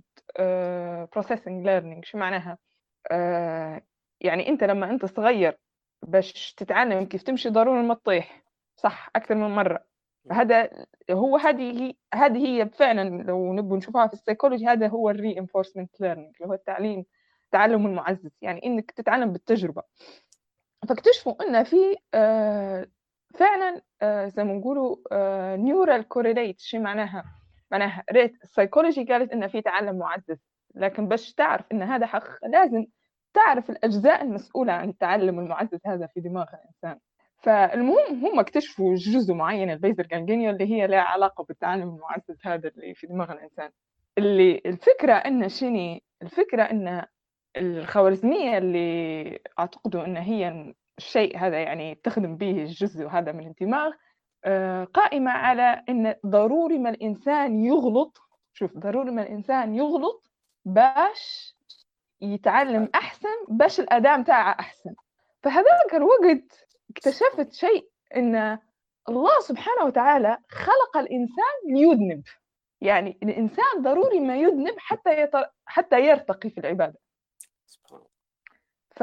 processing 1.12 1.66
learning 1.66 2.04
شو 2.04 2.18
معناها؟ 2.18 2.58
uh, 3.12 3.82
يعني 4.20 4.48
أنت 4.48 4.64
لما 4.64 4.90
أنت 4.90 5.06
صغير 5.06 5.58
باش 6.02 6.54
تتعلم 6.54 7.04
كيف 7.04 7.22
تمشي 7.22 7.48
ضروري 7.48 7.82
ما 7.82 7.94
تطيح 7.94 8.44
صح؟ 8.76 9.10
أكثر 9.16 9.34
من 9.34 9.50
مرة. 9.50 9.84
هذا 10.32 10.70
هو 11.10 11.36
هذه 11.36 11.94
هذه 12.14 12.46
هي 12.46 12.68
فعلا 12.68 13.22
لو 13.22 13.52
نبغى 13.52 13.78
نشوفها 13.78 14.06
في 14.06 14.14
السيكولوجي 14.14 14.66
هذا 14.66 14.88
هو 14.88 15.10
ال 15.10 15.16
reinforcement 15.16 16.00
learning 16.00 16.34
اللي 16.36 16.48
هو 16.48 16.54
التعليم 16.54 17.04
التعلم 17.44 17.86
المعزز. 17.86 18.30
يعني 18.42 18.66
إنك 18.66 18.90
تتعلم 18.90 19.32
بالتجربة. 19.32 19.82
فاكتشفوا 20.88 21.34
إن 21.42 21.64
في 21.64 21.76
آه، 22.14 22.86
فعلا 23.34 23.82
آه، 24.02 24.28
زي 24.28 24.44
ما 24.44 24.52
نقولوا 24.52 24.96
neural 25.56 26.08
correlate 26.08 26.60
شو 26.60 26.78
معناها؟ 26.78 27.39
معناها 27.70 28.04
ريت 28.12 28.32
السايكولوجي 28.42 29.04
قالت 29.04 29.32
ان 29.32 29.48
في 29.48 29.62
تعلم 29.62 29.98
معزز 29.98 30.38
لكن 30.74 31.08
باش 31.08 31.34
تعرف 31.34 31.64
إن 31.72 31.82
هذا 31.82 32.06
حق 32.06 32.46
لازم 32.46 32.86
تعرف 33.34 33.70
الأجزاء 33.70 34.22
المسؤولة 34.22 34.72
عن 34.72 34.88
التعلم 34.88 35.38
المعزز 35.38 35.80
هذا 35.86 36.06
في 36.06 36.20
دماغ 36.20 36.46
الإنسان. 36.54 37.00
فالمهم 37.42 38.26
هم 38.26 38.40
اكتشفوا 38.40 38.94
جزء 38.94 39.34
معين 39.34 39.70
ال 39.70 39.76
basal 39.76 40.06
ganglia 40.06 40.50
اللي 40.50 40.70
هي 40.70 40.86
لها 40.86 41.00
علاقة 41.00 41.44
بالتعلم 41.44 41.88
المعزز 41.88 42.38
هذا 42.44 42.68
اللي 42.68 42.94
في 42.94 43.06
دماغ 43.06 43.32
الإنسان. 43.32 43.70
اللي 44.18 44.62
الفكرة 44.66 45.12
إن 45.12 45.48
شني 45.48 46.02
الفكرة 46.22 46.62
إن 46.62 47.04
الخوارزمية 47.56 48.58
اللي 48.58 49.38
أعتقدوا 49.58 50.04
أن 50.04 50.16
هي 50.16 50.74
الشيء 50.98 51.38
هذا 51.38 51.58
يعني 51.62 51.94
تخدم 51.94 52.36
به 52.36 52.50
الجزء 52.62 53.08
هذا 53.08 53.32
من 53.32 53.46
الدماغ 53.46 53.92
قائمة 54.94 55.30
على 55.30 55.84
أن 55.88 56.14
ضروري 56.26 56.78
ما 56.78 56.90
الإنسان 56.90 57.64
يغلط 57.64 58.18
شوف 58.52 58.76
ضروري 58.78 59.10
ما 59.10 59.22
الإنسان 59.22 59.74
يغلط 59.74 60.30
باش 60.64 61.54
يتعلم 62.20 62.88
أحسن 62.94 63.44
باش 63.48 63.80
الأداء 63.80 64.18
متاعه 64.18 64.56
أحسن. 64.60 64.94
فهذاك 65.42 65.94
الوقت 65.94 66.66
اكتشفت 66.90 67.52
شيء 67.52 67.88
أن 68.16 68.58
الله 69.08 69.40
سبحانه 69.40 69.84
وتعالى 69.84 70.38
خلق 70.48 70.96
الإنسان 70.96 71.54
ليذنب. 71.66 72.22
يعني 72.80 73.18
الإنسان 73.22 73.82
ضروري 73.82 74.20
ما 74.20 74.36
يذنب 74.36 74.74
حتى 74.78 75.20
يتر... 75.22 75.44
حتى 75.66 76.00
يرتقي 76.00 76.50
في 76.50 76.60
العبادة. 76.60 76.98
ف... 78.90 79.02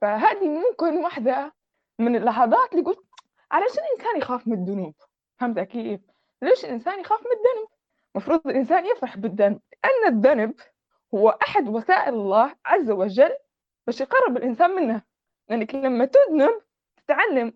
فهذه 0.00 0.48
ممكن 0.48 0.96
واحدة 0.96 1.52
من 1.98 2.16
اللحظات 2.16 2.72
اللي 2.72 2.84
قلت 2.84 3.03
علشان 3.54 3.84
الإنسان 3.84 4.18
يخاف 4.18 4.48
من 4.48 4.54
الذنوب. 4.54 4.94
فهمت 5.40 5.58
كيف؟ 5.60 6.00
ليش 6.42 6.64
الإنسان 6.64 7.00
يخاف 7.00 7.20
من 7.20 7.26
الذنب؟ 7.26 7.68
المفروض 8.14 8.46
الإنسان 8.46 8.86
يفرح 8.86 9.16
بالذنب 9.16 9.60
أن 9.84 10.08
الذنب 10.12 10.54
هو 11.14 11.28
أحد 11.28 11.68
وسائل 11.68 12.14
الله 12.14 12.54
عز 12.66 12.90
وجل 12.90 13.36
باش 13.86 14.00
يقرب 14.00 14.36
الإنسان 14.36 14.70
منه. 14.70 15.02
لأنك 15.48 15.74
لما 15.74 16.04
تذنب 16.04 16.60
تتعلم 16.96 17.52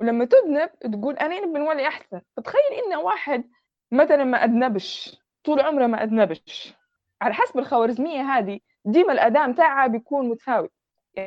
ولما 0.00 0.24
تذنب 0.24 0.70
تقول 0.78 1.14
أنا 1.14 1.40
نبي 1.40 1.58
نولي 1.58 1.88
أحسن. 1.88 2.20
فتخيل 2.36 2.72
إن 2.86 2.96
واحد 2.96 3.50
مثلا 3.92 4.24
ما 4.24 4.44
أذنبش 4.44 5.20
طول 5.44 5.60
عمره 5.60 5.86
ما 5.86 6.04
أذنبش. 6.04 6.74
على 7.22 7.34
حسب 7.34 7.58
الخوارزمية 7.58 8.20
هذه 8.22 8.60
ديما 8.84 9.12
الأداء 9.12 9.48
متاعها 9.48 9.86
بيكون 9.86 10.28
متساوي. 10.28 10.68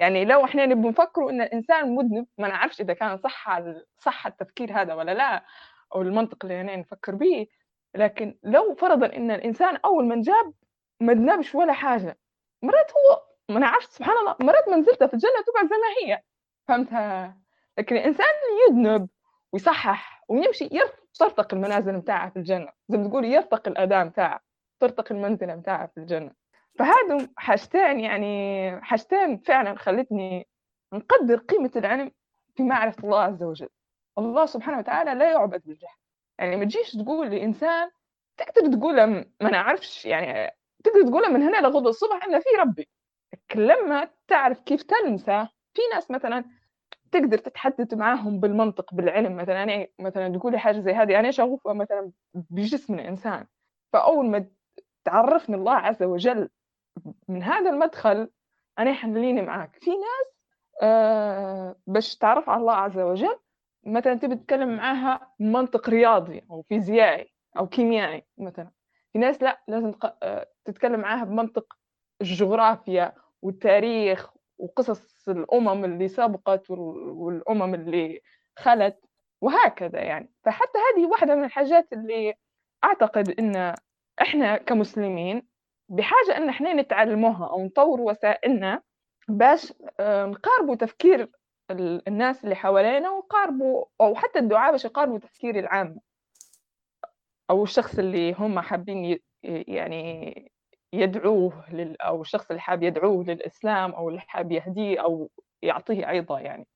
يعني 0.02 0.26
لو 0.26 0.46
إحنا 0.46 0.66
نبغى 0.66 0.90
نفكروا 0.90 1.32
إن 1.32 1.42
الإنسان 1.42 1.96
مذنب 1.96 2.28
ما 2.38 2.48
نعرفش 2.48 2.82
إذا 2.82 2.94
كان 2.94 3.18
صح 3.18 3.60
صح 3.98 4.28
التفكير 4.28 4.82
هذا 4.82 4.94
ولا 4.94 5.14
لا 5.14 5.44
أو 5.96 6.02
المنطق 6.02 6.46
اللي 6.46 6.62
أنا 6.62 6.76
نفكر 6.76 7.16
به. 7.16 7.48
لكن 7.96 8.38
لو 8.44 8.76
فرضا 8.76 9.06
إن 9.06 9.32
الإنسان 9.32 9.78
أول 9.86 10.06
من 10.06 10.22
جاب 10.22 10.54
ما 11.00 11.14
ذنبش 11.14 11.56
ولا 11.56 11.74
حاجة. 11.74 12.18
مرات 12.62 12.92
هو 12.92 13.22
ما 13.50 13.60
نعرفش 13.60 13.86
سبحان 13.86 14.18
الله 14.18 14.36
مرات 14.40 14.70
منزلته 14.70 15.08
في 15.08 15.14
الجنة 15.14 15.32
تبع 15.48 15.70
زي 15.70 15.76
ما 15.76 16.14
هي. 16.14 16.22
فهمتها؟ 16.68 17.38
لكن 17.78 17.96
الإنسان 17.96 18.28
يذنب 18.70 19.10
ويصحح 19.54 20.24
ويمشي 20.28 20.70
ترتقي 21.20 21.58
المنازل 21.58 21.94
متاعها 21.94 22.30
في 22.30 22.40
الجنة. 22.40 22.72
زي 22.90 22.98
ما 22.98 23.08
تقول 23.08 23.26
يرتقي 23.26 23.72
الاداء 23.72 24.06
متاعه 24.06 24.40
ترتقي 24.80 25.16
المنزله 25.16 25.56
متاعها 25.56 25.88
في 25.88 25.98
الجنة. 25.98 26.32
فهذا 26.76 27.30
حاجتين 27.38 28.00
يعني 28.00 28.82
حاجتين 28.82 29.38
فعلا 29.38 29.76
خلتني 29.78 30.48
نقدر 30.94 31.38
قيمة 31.38 31.72
العلم 31.76 32.12
في 32.56 32.64
معرفة 32.64 33.04
الله 33.04 33.22
عز 33.22 33.44
وجل. 33.44 33.70
الله 34.18 34.46
سبحانه 34.46 34.78
وتعالى 34.78 35.14
لا 35.14 35.32
يعبد 35.32 35.62
بالجهل. 35.66 35.98
يعني 36.40 36.56
ما 36.56 36.66
تجيش 36.66 36.92
تقول 36.92 37.30
لإنسان 37.32 37.92
تقدر 38.38 38.74
تقول 38.74 39.06
ما 39.42 39.50
نعرفش 39.52 40.06
يعني 40.06 40.52
تقدر 40.84 41.08
تقول 41.08 41.34
من 41.34 41.42
هنا 41.42 41.58
لغد 41.58 41.88
الصبح 41.88 42.26
أن 42.26 42.40
في 42.40 42.50
ربي. 42.60 42.90
لما 43.56 44.10
تعرف 44.28 44.60
كيف 44.60 44.84
تلمسه 44.84 45.44
في 45.46 45.82
ناس 45.94 46.12
مثلا 46.12 46.46
تقدر 47.12 47.38
تتحدث 47.38 47.94
معاهم 47.94 48.40
بالمنطق 48.40 48.94
بالعلم 48.94 49.36
مثلا 49.36 49.64
أنا 49.64 49.88
مثلا 50.00 50.38
تقولي 50.38 50.60
حاجة 50.60 50.80
زي 50.80 50.92
هذه 50.92 51.20
أنا 51.20 51.32
شغوفة 51.32 51.74
مثلا 51.74 52.12
بجسم 52.34 52.94
الإنسان. 52.94 53.48
فأول 53.94 54.26
ما 54.26 54.46
تعرفني 55.06 55.56
الله 55.56 55.74
عز 55.74 56.04
وجل 56.04 56.50
من 57.28 57.44
هذا 57.44 57.70
المدخل 57.70 58.30
أنا 58.80 58.94
حنليني 58.94 59.42
معاك. 59.42 59.78
في 59.82 59.90
ناس 59.92 60.34
آه 60.82 61.76
باش 61.88 62.18
تعرف 62.18 62.50
على 62.50 62.62
الله 62.62 62.74
عز 62.74 63.00
وجل 63.00 63.40
مثلا 63.86 64.14
تبي 64.14 64.36
تتكلم 64.36 64.76
معاها 64.78 65.34
منطق 65.40 65.90
رياضي 65.90 66.42
أو 66.52 66.62
فيزيائي 66.62 67.34
أو 67.58 67.68
كيميائي 67.68 68.24
مثلا. 68.38 68.72
في 69.14 69.20
ناس 69.20 69.44
لا 69.44 69.64
لازم 69.68 69.94
آه، 70.24 70.48
تتكلم 70.66 71.00
معاها 71.00 71.24
بمنطق 71.24 71.74
الجغرافيا 72.22 73.14
والتاريخ 73.42 74.30
وقصص 74.58 75.30
الأمم 75.30 75.86
اللي 75.86 76.08
سبقت 76.08 76.70
والأمم 76.70 77.74
اللي 77.74 78.22
خلت 78.58 79.00
وهكذا 79.42 80.00
يعني. 80.00 80.34
فحتى 80.44 80.78
هذه 80.78 81.06
واحدة 81.06 81.36
من 81.36 81.44
الحاجات 81.44 81.94
اللي 81.94 82.34
أعتقد 82.84 83.30
إن 83.40 83.76
إحنا 84.22 84.58
كمسلمين 84.58 85.48
بحاجة 85.90 86.38
إن 86.38 86.50
إحنا 86.50 86.74
نتعلموها 86.74 87.48
أو 87.50 87.66
نطور 87.66 88.02
وسائلنا 88.02 88.82
باش 89.28 89.74
نقاربوا 90.02 90.76
تفكير 90.76 91.30
الناس 92.08 92.44
اللي 92.44 92.56
حوالينا 92.56 93.10
وقاربوا 93.10 93.86
أو 94.02 94.16
حتى 94.16 94.40
الدعاء 94.40 94.72
باش 94.72 94.86
يقاربوا 94.86 95.20
تفكير 95.20 95.60
العام 95.60 96.00
أو 97.50 97.64
الشخص 97.64 98.00
اللي 98.00 98.34
هم 98.34 98.60
حابين 98.60 99.20
يعني 99.44 100.52
يدعوه 100.94 101.66
لل 101.72 102.02
أو 102.02 102.22
الشخص 102.22 102.50
اللي 102.50 102.62
حاب 102.62 102.84
يدعوه 102.84 103.24
للإسلام 103.24 103.92
أو 103.92 104.10
اللي 104.10 104.20
حاب 104.22 104.52
يهديه 104.52 105.02
أو 105.04 105.30
يعطيه 105.62 106.06
عظة 106.06 106.40
يعني. 106.40 106.68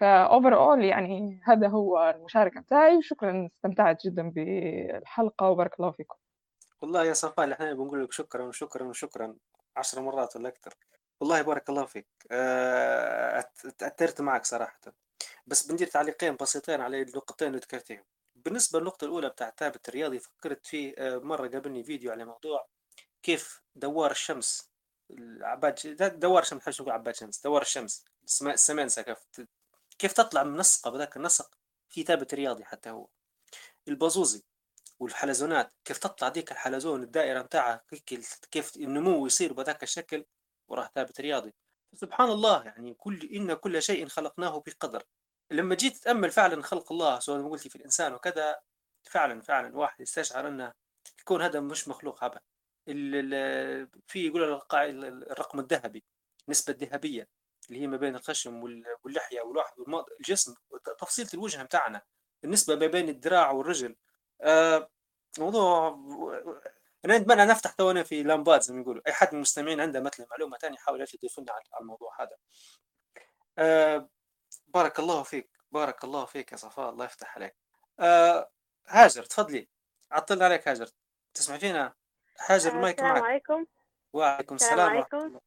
فأوفر 0.00 0.54
أول 0.54 0.84
يعني 0.84 1.40
هذا 1.44 1.68
هو 1.68 2.14
المشاركة 2.16 2.60
بتاعي 2.60 2.96
وشكرا 2.96 3.46
استمتعت 3.56 4.06
جدا 4.06 4.30
بالحلقة 4.30 5.50
وبارك 5.50 5.80
الله 5.80 5.90
فيكم. 5.90 6.16
والله 6.82 7.04
يا 7.04 7.12
صفاء 7.12 7.52
إحنا 7.52 7.72
بنقول 7.72 8.04
لك 8.04 8.12
شكرا 8.12 8.44
وشكرا 8.44 8.84
وشكرا 8.84 9.36
عشر 9.76 10.00
مرات 10.00 10.36
ولا 10.36 10.48
أكثر. 10.48 10.74
والله 11.20 11.42
بارك 11.42 11.68
الله 11.70 11.84
فيك. 11.86 12.06
آه، 12.30 13.50
تأثرت 13.78 14.20
معك 14.20 14.44
صراحة. 14.44 14.80
بس 15.46 15.66
بندير 15.66 15.86
تعليقين 15.86 16.36
بسيطين 16.36 16.80
على 16.80 17.02
النقطتين 17.02 17.48
اللي 17.48 17.58
ذكرتيهم. 17.58 18.04
بالنسبة 18.34 18.78
للنقطة 18.78 19.04
الأولى 19.04 19.28
بتاع 19.28 19.48
الثابت 19.48 19.88
الرياضي 19.88 20.18
فكرت 20.18 20.66
فيه 20.66 20.94
آه، 20.98 21.18
مرة 21.18 21.48
قابلني 21.48 21.84
فيديو 21.84 22.12
على 22.12 22.24
موضوع 22.24 22.68
كيف 23.22 23.62
دوار 23.74 24.10
الشمس 24.10 24.70
عباد 25.40 25.74
دوار 26.20 26.42
الشمس 26.42 26.68
مش 26.68 26.80
نقول 26.80 26.92
عباد 26.92 27.14
شمس 27.14 27.40
دوار 27.42 27.62
الشمس 27.62 28.04
السمنسة 28.42 29.02
كيف 29.02 29.18
كيف 29.98 30.12
تطلع 30.12 30.42
منسقة 30.42 30.90
بذاك 30.90 31.16
النسق 31.16 31.58
في 31.88 32.02
ثابت 32.02 32.34
رياضي 32.34 32.64
حتى 32.64 32.90
هو. 32.90 33.08
البازوزي. 33.88 34.42
والحلزونات 35.00 35.72
كيف 35.84 35.98
تطلع 35.98 36.28
ديك 36.28 36.52
الحلزون 36.52 37.02
الدائرة 37.02 37.42
نتاعها 37.42 37.84
كيف 38.50 38.76
النمو 38.76 39.26
يصير 39.26 39.52
بذاك 39.52 39.82
الشكل 39.82 40.24
وراه 40.68 40.90
ثابت 40.94 41.20
رياضي. 41.20 41.54
سبحان 41.94 42.30
الله 42.30 42.64
يعني 42.64 42.94
كل 42.94 43.28
إن 43.34 43.54
كل 43.54 43.82
شيء 43.82 44.08
خلقناه 44.08 44.62
بقدر. 44.66 45.02
لما 45.50 45.74
جيت 45.74 45.96
تتأمل 45.96 46.30
فعلا 46.30 46.62
خلق 46.62 46.92
الله 46.92 47.18
سواء 47.18 47.48
قلتي 47.48 47.68
في 47.68 47.76
الإنسان 47.76 48.14
وكذا 48.14 48.60
فعلا 49.10 49.40
فعلا 49.42 49.76
واحد 49.76 50.00
يستشعر 50.00 50.48
أن 50.48 50.72
الكون 51.18 51.42
هذا 51.42 51.60
مش 51.60 51.88
مخلوق 51.88 52.24
عبث 52.24 52.42
في 54.06 54.26
يقول 54.26 54.60
الرقم 55.30 55.58
الذهبي 55.60 56.04
النسبة 56.48 56.72
الذهبية 56.72 57.28
اللي 57.68 57.80
هي 57.80 57.86
ما 57.86 57.96
بين 57.96 58.16
الخشم 58.16 58.62
واللحية 59.04 59.40
والواحد 59.40 59.72
الجسم 60.20 60.54
تفصيلة 60.98 61.28
الوجه 61.34 61.62
بتاعنا 61.62 62.02
النسبة 62.44 62.76
ما 62.76 62.86
بين 62.86 63.08
الذراع 63.08 63.50
والرجل 63.50 63.96
آه 64.40 64.90
موضوع 65.38 65.88
أنا 67.04 67.16
اتمنى 67.16 67.44
نفتح 67.44 67.72
تونا 67.72 68.02
في 68.02 68.22
لامبات 68.22 68.62
زي 68.62 68.74
ما 68.74 68.80
يقولوا. 68.80 69.02
أي 69.06 69.12
حد 69.12 69.28
من 69.28 69.34
المستمعين 69.34 69.80
عنده 69.80 70.00
مثلا 70.00 70.26
معلومة 70.30 70.58
ثانية 70.58 70.76
يحاول 70.76 71.00
يضيف 71.00 71.38
لنا 71.38 71.52
على 71.52 71.62
الموضوع 71.80 72.22
هذا. 72.22 72.36
آه 73.58 74.08
بارك 74.66 74.98
الله 74.98 75.22
فيك 75.22 75.50
بارك 75.72 76.04
الله 76.04 76.24
فيك 76.24 76.52
يا 76.52 76.56
صفاء 76.56 76.90
الله 76.90 77.04
يفتح 77.04 77.36
عليك. 77.36 77.56
آه 78.00 78.50
هاجر 78.88 79.22
تفضلي. 79.22 79.68
عطلنا 80.10 80.44
عليك 80.44 80.68
هاجر. 80.68 80.88
تسمع 81.34 81.58
فينا؟ 81.58 81.94
هاجر 82.46 82.70
المايك 82.70 83.00
معك. 83.00 83.12
السلام 83.12 83.30
عليكم. 83.30 83.66
وعليكم 84.12 84.54
السلام 84.54 84.90
عليكم. 84.90 85.40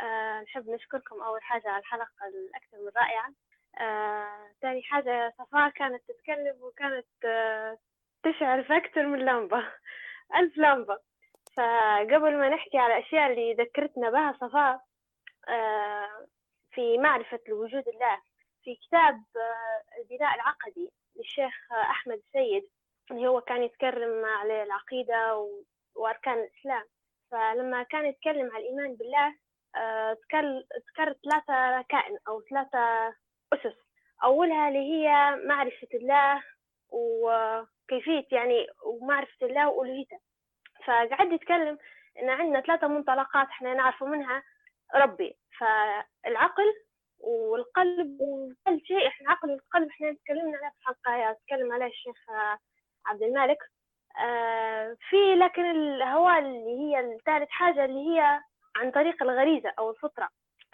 آه 0.00 0.40
نحب 0.40 0.70
نشكركم 0.70 1.22
أول 1.22 1.42
حاجة 1.42 1.68
على 1.68 1.80
الحلقة 1.80 2.28
الأكثر 2.28 2.76
من 2.78 2.90
رائعة. 2.96 3.32
آه 3.80 4.54
ثاني 4.62 4.82
حاجة 4.82 5.34
صفاء 5.38 5.70
كانت 5.70 6.02
تتكلم 6.08 6.56
وكانت 6.60 7.24
آه 7.24 7.78
تشعل 8.24 8.64
في 8.64 8.76
أكثر 8.76 9.06
من 9.06 9.18
لمبة 9.18 9.58
ألف 10.38 10.58
لمبة. 10.58 10.98
فقبل 11.56 12.36
ما 12.36 12.48
نحكي 12.48 12.78
على 12.78 12.98
الأشياء 12.98 13.30
اللي 13.30 13.54
ذكرتنا 13.54 14.10
بها 14.10 14.32
صفاء 14.40 14.80
آه 15.48 16.26
في 16.70 16.98
معرفة 16.98 17.40
وجود 17.48 17.88
الله 17.88 18.20
في 18.64 18.76
كتاب 18.86 19.14
آه 19.36 20.00
البناء 20.00 20.34
العقدي 20.34 20.90
للشيخ 21.16 21.72
أحمد 21.72 22.14
السيد 22.26 22.68
اللي 23.10 23.26
هو 23.28 23.40
كان 23.40 23.62
يتكلم 23.62 24.24
على 24.24 24.62
العقيدة 24.62 25.48
وأركان 25.94 26.38
الإسلام. 26.38 26.84
فلما 27.30 27.82
كان 27.82 28.06
يتكلم 28.06 28.50
على 28.52 28.64
الإيمان 28.64 28.94
بالله 28.94 29.34
آه، 29.76 30.12
ذكر 30.12 31.14
ثلاثة 31.24 31.78
ركائن 31.78 32.18
أو 32.28 32.42
ثلاثة 32.50 33.08
أسس. 33.52 33.76
أولها 34.24 34.68
اللي 34.68 34.78
هي 34.78 35.36
معرفة 35.46 35.88
الله 35.94 36.42
وكيفية 36.90 38.24
يعني 38.32 38.66
ومعرفة 38.86 39.46
الله 39.46 39.68
وألوهيته. 39.68 40.18
فقعد 40.86 41.32
يتكلم 41.32 41.78
إن 42.22 42.30
عندنا 42.30 42.60
ثلاثة 42.60 42.86
منطلقات 42.88 43.46
إحنا 43.48 43.74
نعرف 43.74 44.02
منها 44.04 44.42
ربي. 44.94 45.36
فالعقل 45.58 46.72
والقلب 47.20 48.20
وكل 48.20 48.80
شيء 48.86 49.06
إحنا 49.08 49.26
العقل 49.26 49.50
والقلب 49.50 49.88
إحنا 49.88 50.12
تكلمنا 50.12 50.58
عليه 50.58 50.68
في 50.70 50.76
الحلقة 50.80 51.32
تكلم 51.46 51.72
عليه 51.72 51.86
الشيخ 51.86 52.16
عبد 53.06 53.22
المالك 53.22 53.58
آه 54.20 54.96
في 55.08 55.34
لكن 55.34 55.70
الهواء 55.70 56.38
اللي 56.38 56.78
هي 56.80 57.00
الثالث 57.00 57.50
حاجة 57.50 57.84
اللي 57.84 58.10
هي 58.10 58.40
عن 58.76 58.90
طريق 58.90 59.22
الغريزة 59.22 59.72
أو 59.78 59.90
الفطرة. 59.90 60.28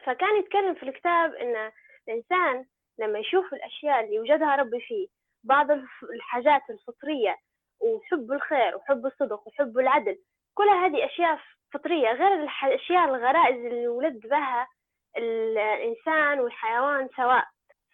فكان 0.05 0.37
يتكلم 0.39 0.75
في 0.75 0.83
الكتاب 0.83 1.35
إن 1.35 1.73
الإنسان 2.09 2.67
لما 2.99 3.19
يشوف 3.19 3.55
الأشياء 3.55 4.05
اللي 4.05 4.19
وجدها 4.21 4.57
ربي 4.57 4.81
فيه 4.81 5.09
بعض 5.45 5.71
الحاجات 6.15 6.63
الفطرية 6.71 7.37
وحب 7.81 8.33
الخير 8.33 8.77
وحب 8.77 9.07
الصدق 9.07 9.49
وحب 9.49 9.79
العدل. 9.79 10.19
كل 10.55 10.69
هذه 10.69 11.05
أشياء 11.05 11.41
فطرية 11.73 12.13
غير 12.13 12.35
الأشياء 12.65 13.05
الغرائز 13.05 13.65
اللي 13.65 13.89
ولد 13.89 14.27
بها 14.27 14.69
الإنسان 15.17 16.41
والحيوان 16.41 17.09
سواء. 17.17 17.45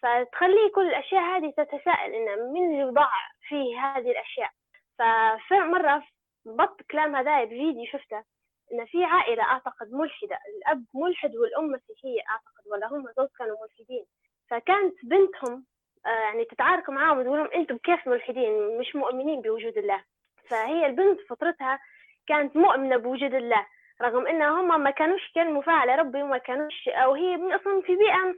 فتخلي 0.02 0.68
كل 0.74 0.86
الأشياء 0.88 1.22
هذه 1.22 1.50
تتساءل 1.56 2.14
إن 2.14 2.52
من 2.52 2.70
اللي 2.70 2.84
وضع 2.84 3.08
فيه 3.48 3.80
هذه 3.80 4.10
الأشياء. 4.10 4.50
فمرة 5.48 6.02
بط 6.46 6.82
كلام 6.90 7.16
هذا 7.16 7.44
بفيديو 7.44 7.84
شفته 7.86 8.24
إن 8.72 8.86
في 8.86 9.04
عائلة 9.04 9.42
أعتقد 9.42 9.92
ملحدة 9.92 10.38
الأب 10.56 10.84
ملحد 10.94 11.36
والأم 11.36 11.64
مسيحية 11.66 12.20
أعتقد 12.30 12.66
ولا 12.72 12.86
هم 12.86 13.12
زوج 13.16 13.28
كانوا 13.38 13.56
ملحدين. 13.62 14.06
فكانت 14.50 14.94
بنتهم 15.04 15.66
يعني 16.06 16.44
تتعارك 16.44 16.90
معاهم 16.90 17.18
وتقول 17.18 17.38
لهم 17.38 17.50
أنتم 17.54 17.76
كيف 17.78 18.06
ملحدين؟ 18.08 18.78
مش 18.78 18.96
مؤمنين 18.96 19.40
بوجود 19.40 19.78
الله. 19.78 20.04
فهي 20.48 20.86
البنت 20.86 21.20
فطرتها 21.20 21.78
كانت 22.26 22.56
مؤمنة 22.56 22.96
بوجود 22.96 23.34
الله 23.34 23.66
رغم 24.02 24.26
ان 24.26 24.42
هم 24.42 24.80
ما 24.82 24.90
كانوش 24.90 25.32
كلموا 25.34 25.62
فيها 25.62 25.72
على 25.74 25.94
ربي 25.94 26.22
وما 26.22 26.38
كانوش 26.38 26.88
أو 26.88 27.14
هي 27.14 27.34
أصلا 27.56 27.80
في 27.82 27.96
بيئة 27.96 28.34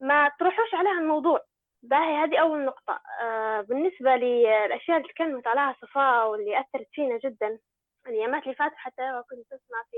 ما 0.00 0.30
تروحوش 0.38 0.74
عليها 0.74 0.92
الموضوع. 1.00 1.40
باهي 1.82 2.16
هذه 2.16 2.38
أول 2.40 2.64
نقطة. 2.64 3.00
آه 3.22 3.60
بالنسبة 3.60 4.16
للأشياء 4.16 4.96
اللي 4.96 5.08
تكلمت 5.08 5.46
عليها 5.46 5.76
صفاء 5.82 6.28
واللي 6.30 6.60
أثرت 6.60 6.88
فينا 6.92 7.18
جدا 7.18 7.58
الأيامات 8.06 8.42
اللي 8.42 8.54
فاتت 8.54 8.76
حتى 8.76 9.22
كنت 9.30 9.46
أسمع 9.52 9.82
في 9.90 9.96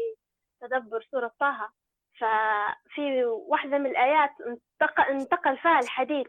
تدبر 0.61 1.03
سورة 1.11 1.33
طه 1.41 1.71
ففي 2.19 3.25
واحدة 3.25 3.79
من 3.79 3.87
الآيات 3.87 4.31
انتقل 5.11 5.57
فيها 5.59 5.79
الحديث. 5.81 6.27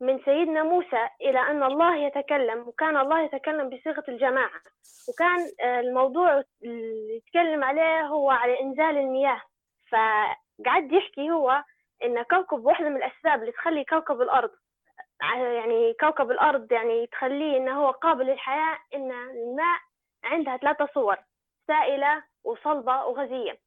من 0.00 0.18
سيدنا 0.24 0.62
موسى 0.62 1.08
إلى 1.20 1.38
أن 1.38 1.62
الله 1.62 1.96
يتكلم 1.96 2.68
وكان 2.68 2.96
الله 2.96 3.20
يتكلم 3.20 3.68
بصيغة 3.68 4.04
الجماعة. 4.08 4.60
وكان 5.08 5.38
الموضوع 5.80 6.42
اللي 6.64 7.16
يتكلم 7.16 7.64
عليه 7.64 8.06
هو 8.06 8.30
على 8.30 8.60
إنزال 8.60 8.98
المياه. 8.98 9.40
فقعد 9.92 10.92
يحكي 10.92 11.30
هو 11.30 11.64
إن 12.04 12.22
كوكب 12.22 12.64
واحدة 12.64 12.88
من 12.88 12.96
الأسباب 12.96 13.40
اللي 13.40 13.52
تخلي 13.52 13.84
كوكب 13.84 14.20
الأرض 14.22 14.50
يعني 15.22 15.94
كوكب 16.00 16.30
الأرض 16.30 16.72
يعني 16.72 17.06
تخليه 17.06 17.56
إنه 17.56 17.80
هو 17.80 17.90
قابل 17.90 18.26
للحياة 18.26 18.78
إن 18.94 19.12
الماء 19.12 19.78
عندها 20.24 20.56
ثلاثة 20.56 20.88
صور 20.94 21.16
سائلة 21.66 22.22
وصلبة 22.44 23.04
وغازية. 23.04 23.58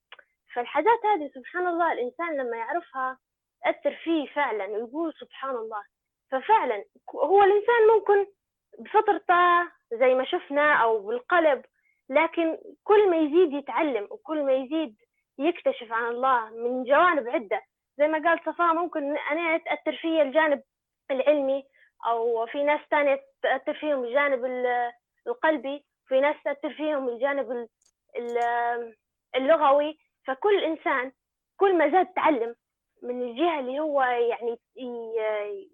فالحاجات 0.53 1.05
هذه 1.05 1.31
سبحان 1.35 1.67
الله 1.67 1.93
الإنسان 1.93 2.37
لما 2.37 2.57
يعرفها 2.57 3.17
تأثر 3.63 3.95
فيه 4.03 4.27
فعلا 4.27 4.65
ويقول 4.65 5.13
سبحان 5.13 5.55
الله. 5.55 5.83
ففعلا 6.31 6.83
هو 7.15 7.43
الإنسان 7.43 7.87
ممكن 7.95 8.31
بفطرته 8.79 9.63
زي 9.93 10.13
ما 10.15 10.25
شفنا 10.25 10.73
أو 10.73 10.99
بالقلب 10.99 11.65
لكن 12.09 12.57
كل 12.83 13.09
ما 13.09 13.17
يزيد 13.17 13.53
يتعلم 13.53 14.07
وكل 14.11 14.43
ما 14.43 14.53
يزيد 14.53 14.95
يكتشف 15.39 15.91
عن 15.91 16.11
الله 16.11 16.49
من 16.49 16.83
جوانب 16.83 17.29
عدة. 17.29 17.61
زي 17.97 18.07
ما 18.07 18.29
قال 18.29 18.39
صفاء 18.45 18.73
ممكن 18.73 19.17
أنا 19.17 19.57
تأثر 19.57 19.95
فيه 19.95 20.21
الجانب 20.21 20.63
العلمي 21.11 21.63
أو 22.07 22.45
في 22.45 22.63
ناس 22.63 22.79
تانية 22.91 23.23
تأثر 23.41 23.73
فيهم 23.73 24.03
الجانب 24.03 24.45
القلبي 25.27 25.85
في 26.07 26.19
ناس 26.19 26.35
تأثر 26.45 26.73
فيهم 26.73 27.09
الجانب 27.09 27.67
اللغوي. 29.35 29.99
فكل 30.27 30.63
إنسان 30.63 31.11
كل 31.57 31.77
ما 31.77 31.89
زاد 31.89 32.07
تعلم 32.13 32.55
من 33.03 33.21
الجهة 33.21 33.59
اللي 33.59 33.79
هو 33.79 34.01
يعني 34.01 34.59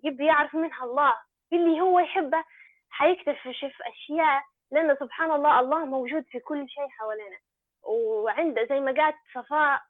يبي 0.04 0.26
يعرف 0.26 0.56
منها 0.56 0.84
الله 0.84 1.14
اللي 1.54 1.82
هو 1.82 2.00
يحبه 2.00 2.44
حيكتشف 2.90 3.82
أشياء 3.82 4.44
لأن 4.72 4.96
سبحان 5.00 5.32
الله 5.32 5.60
الله 5.60 5.86
موجود 5.86 6.24
في 6.24 6.40
كل 6.40 6.70
شيء 6.70 6.88
حوالينا. 6.90 7.38
وعنده 7.84 8.66
زي 8.66 8.80
ما 8.80 8.92
قالت 8.92 9.18
صفاء 9.34 9.82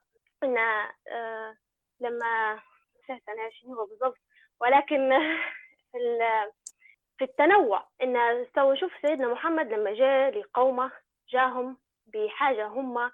إن 0.42 0.58
آه 0.58 1.56
لما 2.00 2.54
نسيت 3.02 3.28
أنا 3.28 3.50
شنو 3.50 3.74
هو 3.74 3.86
بالضبط 3.86 4.18
ولكن 4.60 5.10
في 5.92 5.98
في 7.18 7.24
التنوع 7.24 7.86
إن 8.02 8.46
سوى 8.54 8.76
شوف 8.76 8.92
سيدنا 9.02 9.28
محمد 9.28 9.66
لما 9.72 9.94
جاء 9.94 10.38
لقومه 10.38 10.92
جاهم 11.28 11.78
بحاجة 12.06 12.66
هم 12.66 13.10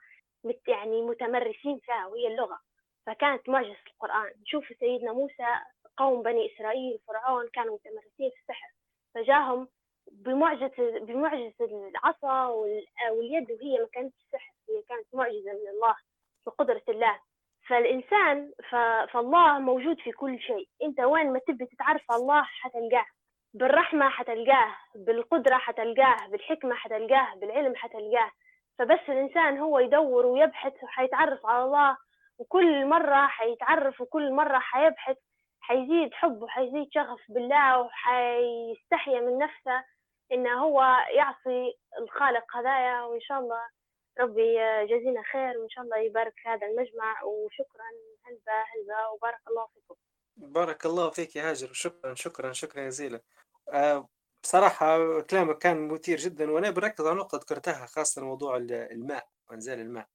يعني 0.68 1.02
متمرسين 1.02 1.78
فيها 1.78 2.06
وهي 2.06 2.26
اللغة. 2.26 2.60
فكانت 3.06 3.48
معجزة 3.48 3.76
القرآن. 3.86 4.32
نشوف 4.42 4.64
سيدنا 4.80 5.12
موسى 5.12 5.46
قوم 5.96 6.22
بني 6.22 6.52
إسرائيل 6.54 6.98
فرعون 7.08 7.48
كانوا 7.52 7.74
متمرسين 7.74 8.30
في 8.30 8.40
السحر. 8.40 8.68
فجاهم 9.14 9.68
بمعجزة 10.12 10.98
بمعجزة 11.00 11.88
العصا 11.88 12.46
وال- 12.46 12.86
واليد 13.10 13.50
وهي 13.50 13.78
ما 13.78 13.88
كانت 13.92 14.14
سحر 14.32 14.52
هي 14.68 14.82
كانت 14.82 15.06
معجزة 15.12 15.52
من 15.52 15.68
الله 15.68 15.94
بقدرة 16.46 16.82
الله. 16.88 17.18
فالإنسان. 17.68 18.52
فالله 19.12 19.58
موجود 19.58 20.00
في 20.00 20.12
كل 20.12 20.40
شيء. 20.40 20.68
أنت 20.82 21.00
وين 21.00 21.32
ما 21.32 21.38
تبي 21.38 21.66
تتعرف 21.66 22.12
الله 22.12 22.42
حتلقاه. 22.42 23.06
بالرحمة 23.54 24.08
حتلقاه 24.08 24.76
بالقدرة 24.94 25.56
حتلقاه 25.56 26.26
بالحكمة 26.28 26.74
حتلقاه 26.74 27.34
بالعلم 27.34 27.76
حتلقاه. 27.76 28.30
فبس 28.78 29.00
الإنسان 29.08 29.58
هو 29.58 29.78
يدور 29.78 30.26
ويبحث 30.26 30.82
وحيتعرف 30.82 31.46
على 31.46 31.64
الله 31.64 31.96
وكل 32.40 32.86
مرة 32.86 33.26
حيتعرف 33.26 34.00
وكل 34.00 34.32
مرة 34.32 34.58
حيبحث 34.58 35.16
حيزيد 35.60 36.14
حب 36.14 36.42
وحيزيد 36.42 36.88
شغف 36.94 37.20
بالله 37.28 37.80
وحيستحيا 37.80 39.20
من 39.20 39.38
نفسه 39.38 39.84
إنه 40.32 40.62
هو 40.64 40.82
يعصي 41.16 41.78
الخالق 41.98 42.56
هدايا 42.56 43.02
وإن 43.02 43.20
شاء 43.20 43.38
الله 43.40 43.60
ربي 44.20 44.54
يجزينا 44.56 45.22
خير 45.32 45.58
وإن 45.58 45.68
شاء 45.68 45.84
الله 45.84 45.96
يبارك 45.98 46.32
في 46.36 46.48
هذا 46.48 46.66
المجمع. 46.66 47.22
وشكرا 47.22 47.84
هلبا 48.24 48.52
هلبا 48.52 49.06
وبارك 49.08 49.40
الله 49.48 49.66
فيكم. 49.66 49.94
بارك 50.36 50.86
الله 50.86 51.10
فيك 51.10 51.36
يا 51.36 51.50
هاجر. 51.50 51.72
شكرا 51.72 52.14
شكرا 52.14 52.52
شكرا 52.52 52.86
جزيلا 52.86 53.20
آه، 53.72 54.08
بصراحة 54.42 55.20
كلامك 55.20 55.58
كان 55.58 55.88
مثير 55.88 56.16
جدا 56.18 56.50
وأنا 56.50 56.70
بركز 56.70 57.06
على 57.06 57.16
نقطة 57.16 57.38
ذكرتها 57.38 57.86
خاصة 57.86 58.24
موضوع 58.24 58.56
ال- 58.56 58.72
الماء 58.72 59.26
وإنزال 59.50 59.80
الماء. 59.80 60.06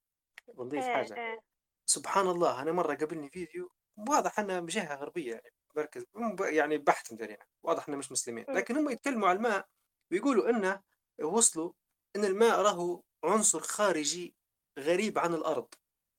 بنضيف 0.47 0.83
إيه 0.85 0.93
حاجة. 0.93 1.15
إيه 1.15 1.39
سبحان 1.85 2.27
الله 2.27 2.61
أنا 2.61 2.71
مرة 2.71 2.95
قابلني 2.95 3.29
فيديو 3.29 3.69
واضح 4.09 4.39
أنه 4.39 4.59
من 4.59 4.65
جهة 4.65 4.95
غربية 4.95 5.31
يعني 5.33 6.35
ب- 6.35 6.41
يعني 6.41 6.77
بحث 6.77 7.13
مدري 7.13 7.37
واضح 7.63 7.87
أنه 7.89 7.97
مش 7.97 8.11
مسلمين. 8.11 8.45
لكن 8.49 8.77
هم 8.77 8.89
يتكلموا 8.89 9.27
على 9.29 9.35
الماء 9.37 9.67
ويقولوا 10.11 10.49
أنه 10.49 10.81
وصلوا 11.23 11.71
أن 12.15 12.25
الماء 12.25 12.61
راهو 12.61 13.01
عنصر 13.23 13.59
خارجي 13.59 14.35
غريب 14.79 15.19
عن 15.19 15.33
الأرض 15.33 15.67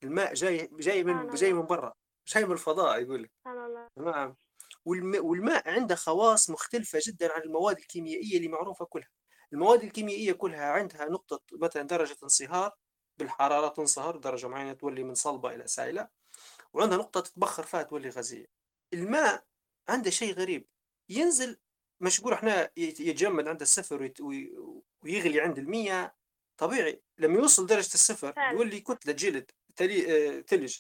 الماء 0.03 0.35
جاي 0.35 0.69
جاي 0.73 1.05
من 1.05 1.13
جاي 1.35 1.53
من 1.53 1.67
برا 1.67 1.95
جاي 2.27 2.45
من 2.45 2.53
الفضاء 2.53 3.03
يقول 3.03 3.23
لك. 3.23 3.31
سبحان 3.39 3.65
الله. 3.67 3.89
تمام؟ 3.97 4.37
والم- 4.85 5.25
والماء 5.25 5.71
عنده 5.71 5.95
خواص 5.95 6.51
مختلفة 6.51 6.99
جدا 7.07 7.33
عن 7.33 7.43
المواد 7.43 7.79
الكيميائية 7.79 8.37
اللي 8.37 8.49
معروفة 8.49 8.85
كلها. 8.85 9.09
المواد 9.53 9.83
الكيميائية 9.83 10.33
كلها 10.33 10.65
عندها 10.73 11.05
نقطة 11.09 11.41
مثلا 11.53 11.83
درجة 11.83 12.17
انصهار 12.23 12.73
بالحرارة 13.19 13.69
تنصهر 13.69 14.17
درجة 14.17 14.49
معينة 14.49 14.73
تولي 14.73 15.05
من 15.05 15.15
صلبة 15.15 15.55
إلى 15.55 15.67
سائلة. 15.67 16.09
وعندها 16.73 16.99
نقطة 16.99 17.21
تتبخر 17.21 17.63
فيها 17.63 17.83
تولي 17.83 18.09
غازية. 18.09 18.47
الماء 18.93 19.45
عنده 19.89 20.11
شيء 20.11 20.35
غريب. 20.35 20.67
ينزل 21.09 21.59
مش 22.01 22.21
نقول 22.21 22.33
إحنا 22.33 22.71
يت- 22.77 23.01
يتجمد 23.01 23.49
عند 23.49 23.61
الصفر 23.61 24.13
ويغلي 25.03 25.41
عند 25.41 25.59
المية. 25.59 26.17
طبيعي. 26.59 27.03
لما 27.19 27.35
يوصل 27.39 27.67
درجة 27.67 27.95
الصفر 27.95 28.35
يولي 28.53 28.81
كتلة 28.81 29.13
جلد 29.13 29.51
آه، 29.81 30.41
ثلج. 30.41 30.79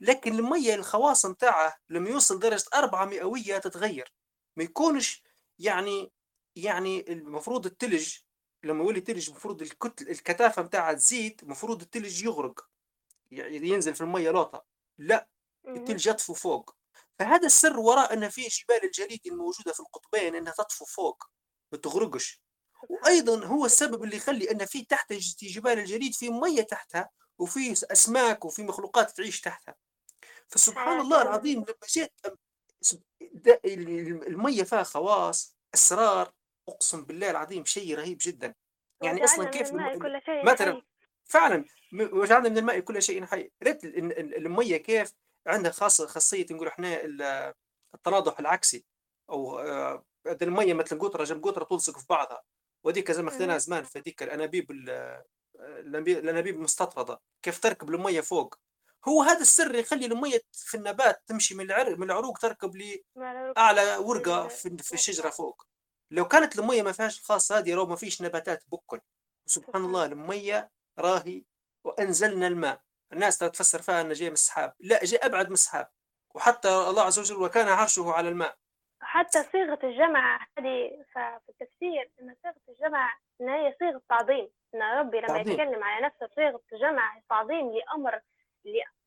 لكن 0.00 0.32
المية 0.38 0.74
الخواص 0.74 1.26
متاعه 1.26 1.78
لما 1.88 2.10
يوصل 2.10 2.38
درجة 2.38 2.64
أربعة 2.74 3.04
مئوية 3.04 3.58
تتغير. 3.58 4.12
ما 4.56 4.64
يكونش 4.64 5.22
يعني 5.58 6.12
يعني 6.56 7.12
المفروض 7.12 7.66
التلج 7.66 8.16
لما 8.64 8.84
يولي 8.84 9.00
تلج 9.00 9.28
المفروض 9.30 9.62
الكتل 9.62 10.10
الكثافة 10.10 10.62
متاعها 10.62 10.92
تزيد 10.92 11.40
المفروض 11.42 11.80
التلج 11.80 12.24
يغرق 12.24 12.68
يعني 13.30 13.68
ينزل 13.68 13.94
في 13.94 14.00
المية 14.00 14.30
لوطة. 14.30 14.64
لا 14.98 15.28
مهم. 15.64 15.76
التلج 15.76 16.06
يطفو 16.06 16.34
فوق. 16.34 16.76
فهذا 17.18 17.46
السر 17.46 17.80
وراء 17.80 18.12
أن 18.12 18.28
في 18.28 18.42
جبال 18.42 18.84
الجليد 18.84 19.20
الموجودة 19.26 19.72
في 19.72 19.80
القطبين 19.80 20.34
أنها 20.34 20.52
تطفو 20.52 20.84
فوق 20.84 21.24
ما 21.72 21.78
تغرقش. 21.78 22.42
وأيضا 22.88 23.46
هو 23.46 23.66
السبب 23.66 24.04
اللي 24.04 24.16
يخلي 24.16 24.50
إن 24.50 24.66
في 24.66 24.84
تحت 24.84 25.12
جبال 25.42 25.78
الجليد 25.78 26.14
في 26.14 26.30
مية 26.30 26.62
تحتها 26.62 27.10
وفي 27.38 27.72
أسماك 27.72 28.44
وفي 28.44 28.62
مخلوقات 28.62 29.10
تعيش 29.10 29.40
تحتها. 29.40 29.74
فسبحان 30.48 31.00
الله 31.00 31.22
العظيم 31.22 31.58
لما 31.58 31.86
جيت 31.88 32.12
المية 34.26 34.62
فيها 34.62 34.82
خواص 34.82 35.56
أسرار 35.74 36.32
أقسم 36.68 37.04
بالله 37.04 37.30
العظيم 37.30 37.64
شيء 37.64 37.98
رهيب 37.98 38.18
جدا. 38.20 38.54
يعني 39.02 39.24
أصلا 39.24 39.44
من 39.44 39.50
كيف 39.50 39.68
الم- 39.70 39.78
الماء 39.78 39.92
الم- 39.94 40.02
كل 40.02 40.20
شيء 40.24 40.44
مثلا 40.44 40.72
حي. 40.74 40.82
فعلا 41.24 41.64
وجعلنا 41.92 42.48
من 42.48 42.58
الماء 42.58 42.80
كل 42.80 43.02
شيء 43.02 43.24
حي. 43.26 43.50
ريت 43.62 43.84
ال- 43.84 44.18
ال- 44.18 44.36
المية 44.36 44.76
كيف 44.76 45.12
عندها 45.46 45.70
خاصه 45.70 46.06
خاصية 46.06 46.46
نقول 46.50 46.68
إحنا 46.68 47.04
ال- 47.04 47.54
التناضح 47.94 48.38
العكسي. 48.40 48.84
أو 49.30 49.58
آه، 49.58 50.04
المية 50.42 50.74
مثلا 50.74 50.98
قطرة 50.98 51.24
جنب 51.24 51.44
قطرة 51.46 51.64
تلصق 51.64 51.98
في 51.98 52.06
بعضها. 52.10 52.42
وديك 52.84 53.10
زي 53.12 53.22
ما 53.22 53.28
اخذناها 53.28 53.46
مهم. 53.48 53.58
زمان 53.58 53.84
في 53.84 53.98
هذيك 53.98 54.22
الأنابيب 54.22 54.70
الانابيب 56.08 56.54
المستطردة. 56.54 57.20
كيف 57.42 57.58
تركب 57.60 57.90
المية 57.90 58.20
فوق. 58.20 58.54
هو 59.08 59.22
هذا 59.22 59.40
السر 59.40 59.74
يخلي 59.74 60.06
المية 60.06 60.40
في 60.52 60.76
النبات 60.76 61.22
تمشي 61.26 61.54
من 61.54 61.64
العرق 61.64 61.98
من 61.98 62.02
العروق 62.10 62.38
تركب 62.38 62.76
ما 62.76 63.34
له 63.34 63.52
لاعلى 63.52 63.96
ورقة 63.96 64.48
في 64.48 64.92
الشجرة 64.94 65.30
فوق. 65.30 65.66
لو 66.14 66.24
كانت 66.24 66.58
المية 66.58 66.82
ما 66.82 66.92
فيهاش 66.92 67.20
الخاصه 67.20 67.58
هذه 67.58 67.74
لو 67.74 67.86
ما 67.86 67.96
فيش 67.96 68.22
نباتات 68.22 68.62
بكل. 68.72 69.00
سبحان 69.46 69.84
الله 69.84 70.04
المية 70.04 70.70
راهي 70.98 71.44
وأنزلنا 71.84 72.46
الماء. 72.46 72.80
الناس 73.12 73.38
تفسر 73.38 73.82
فيها 73.82 74.00
انه 74.00 74.12
جاي 74.14 74.28
من 74.28 74.32
السحاب. 74.34 74.74
لا 74.80 75.04
جاي 75.04 75.20
أبعد 75.22 75.46
من 75.46 75.52
السحاب. 75.52 75.90
وحتى 76.34 76.68
الله 76.68 77.02
عز 77.02 77.18
وجل 77.18 77.42
وكان 77.42 77.68
عرشه 77.68 78.12
على 78.12 78.28
الماء. 78.28 78.56
حتى 79.02 79.42
صيغة 79.42 79.78
الجمع 79.84 80.46
هذه 80.58 81.04
في 81.12 81.38
التفسير 81.48 82.10
إن 82.20 82.36
صيغة 82.42 82.54
الجمع 82.68 83.12
إن 83.40 83.48
هي 83.48 83.74
صيغة 83.78 84.02
تعظيم. 84.08 84.48
إن 84.74 84.82
ربي 84.82 85.18
لما 85.18 85.26
تعظيم. 85.26 85.52
يتكلم 85.52 85.84
على 85.84 86.06
نفسه 86.06 86.28
صيغة 86.36 86.60
الجمع 86.72 87.20
تعظيم 87.30 87.72
لأمر 87.72 88.20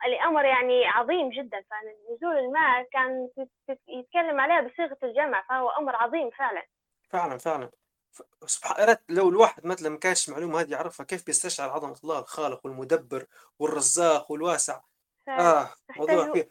لأمر 0.07 0.45
يعني 0.45 0.85
عظيم 0.85 1.29
جدا. 1.29 1.63
فنزول 1.69 2.37
الماء 2.37 2.87
كان 2.91 3.29
يت- 3.37 3.49
يت- 3.69 3.81
يتكلم 3.87 4.39
عليها 4.39 4.61
بصيغة 4.61 4.97
الجمع 5.03 5.41
فهو 5.49 5.69
أمر 5.69 5.95
عظيم 5.95 6.29
فعلا. 6.29 6.63
فعلا 7.09 7.37
فعلا. 7.37 7.71
ف- 8.11 8.21
سبحان 8.45 8.97
لو 9.09 9.29
الواحد 9.29 9.65
مثلا 9.65 9.89
ما 9.89 9.97
كانش 9.97 10.29
المعلومه 10.29 10.61
هذه 10.61 10.71
يعرفها 10.71 11.05
كيف 11.05 11.25
بيستشعر 11.25 11.69
عظمة 11.69 11.95
الله 12.03 12.19
الخالق 12.19 12.65
والمدبر 12.65 13.25
والرزاق 13.59 14.31
والواسع. 14.31 14.81
فعلا 15.27 15.61
آه 15.61 15.69
موضوع 15.97 16.27
كبير 16.27 16.49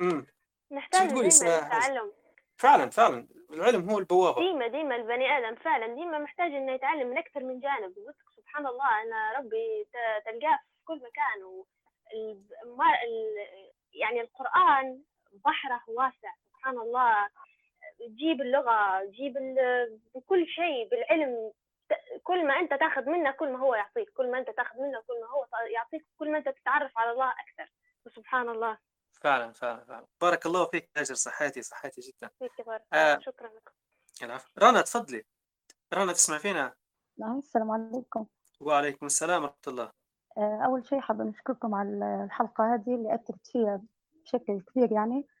امم 0.00 0.26
نحتاج 0.70 1.12
للتعلم 1.12 2.12
فعلا 2.56 2.90
فعلا. 2.90 3.28
العلم 3.50 3.90
هو 3.90 3.98
البوابة. 3.98 4.40
ديما 4.40 4.66
ديما 4.66 4.96
البني 4.96 5.38
آدم. 5.38 5.54
فعلا 5.54 5.94
ديما 5.94 6.18
محتاج 6.18 6.52
إنه 6.52 6.72
يتعلم 6.72 7.10
من 7.10 7.18
أكثر 7.18 7.40
من 7.40 7.60
جانب. 7.60 7.94
سبحان 8.36 8.66
الله 8.66 9.02
أنا 9.02 9.38
ربي 9.38 9.88
تلقاه 10.24 10.58
في 10.78 10.84
كل 10.84 10.96
مكان. 10.96 11.44
و. 11.44 11.66
يعني 13.92 14.20
القرآن 14.20 15.02
بحره 15.32 15.82
واسع. 15.88 16.34
سبحان 16.46 16.78
الله. 16.78 17.28
تجيب 17.98 18.40
اللغة 18.40 19.04
تجيب 19.04 19.36
ال... 19.36 20.00
بكل 20.14 20.46
شيء 20.46 20.88
بالعلم. 20.90 21.52
كل 22.22 22.46
ما 22.46 22.54
أنت 22.54 22.74
تاخذ 22.74 23.04
منه 23.04 23.30
كل 23.30 23.52
ما 23.52 23.58
هو 23.58 23.74
يعطيك 23.74 24.10
كل 24.10 24.30
ما 24.30 24.38
أنت 24.38 24.50
تاخذ 24.50 24.76
منه 24.76 25.00
كل 25.06 25.20
ما 25.20 25.26
هو 25.26 25.46
يعطيك 25.74 26.06
كل 26.18 26.32
ما 26.32 26.38
أنت 26.38 26.48
تتعرف 26.48 26.98
على 26.98 27.10
الله 27.10 27.30
أكثر. 27.30 27.72
سبحان 28.16 28.48
الله. 28.48 28.78
فعلا 29.22 29.52
فعلا 29.52 29.84
فعلا. 29.84 30.06
بارك 30.20 30.46
الله 30.46 30.66
فيك 30.66 30.90
يا 30.96 31.00
هاجر 31.00 31.14
صحيتي 31.14 31.62
صحيتي 31.62 32.00
جدا. 32.00 32.30
فيك 32.38 32.66
بارك. 32.66 32.82
آه. 32.92 33.18
شكرا 33.18 33.48
لك. 33.48 33.72
العفو. 34.22 34.48
رنا 34.58 34.82
تفضلي. 34.82 35.24
رنا 35.94 36.12
تسمع 36.12 36.38
فينا؟ 36.38 36.74
نعم 37.18 37.38
السلام 37.38 37.70
عليكم. 37.70 38.26
وعليكم 38.60 39.06
السلام 39.06 39.42
ورحمة 39.42 39.66
الله. 39.66 39.90
آه، 40.38 40.62
أول 40.66 40.86
شيء 40.86 41.00
حابة 41.00 41.24
نشكركم 41.24 41.74
على 41.74 42.24
الحلقة 42.24 42.74
هذه 42.74 42.94
اللي 42.94 43.14
أثرت 43.14 43.46
فيها 43.46 43.82
بشكل 44.24 44.60
كبير 44.60 44.92
يعني. 44.92 45.18
آه، 45.18 45.35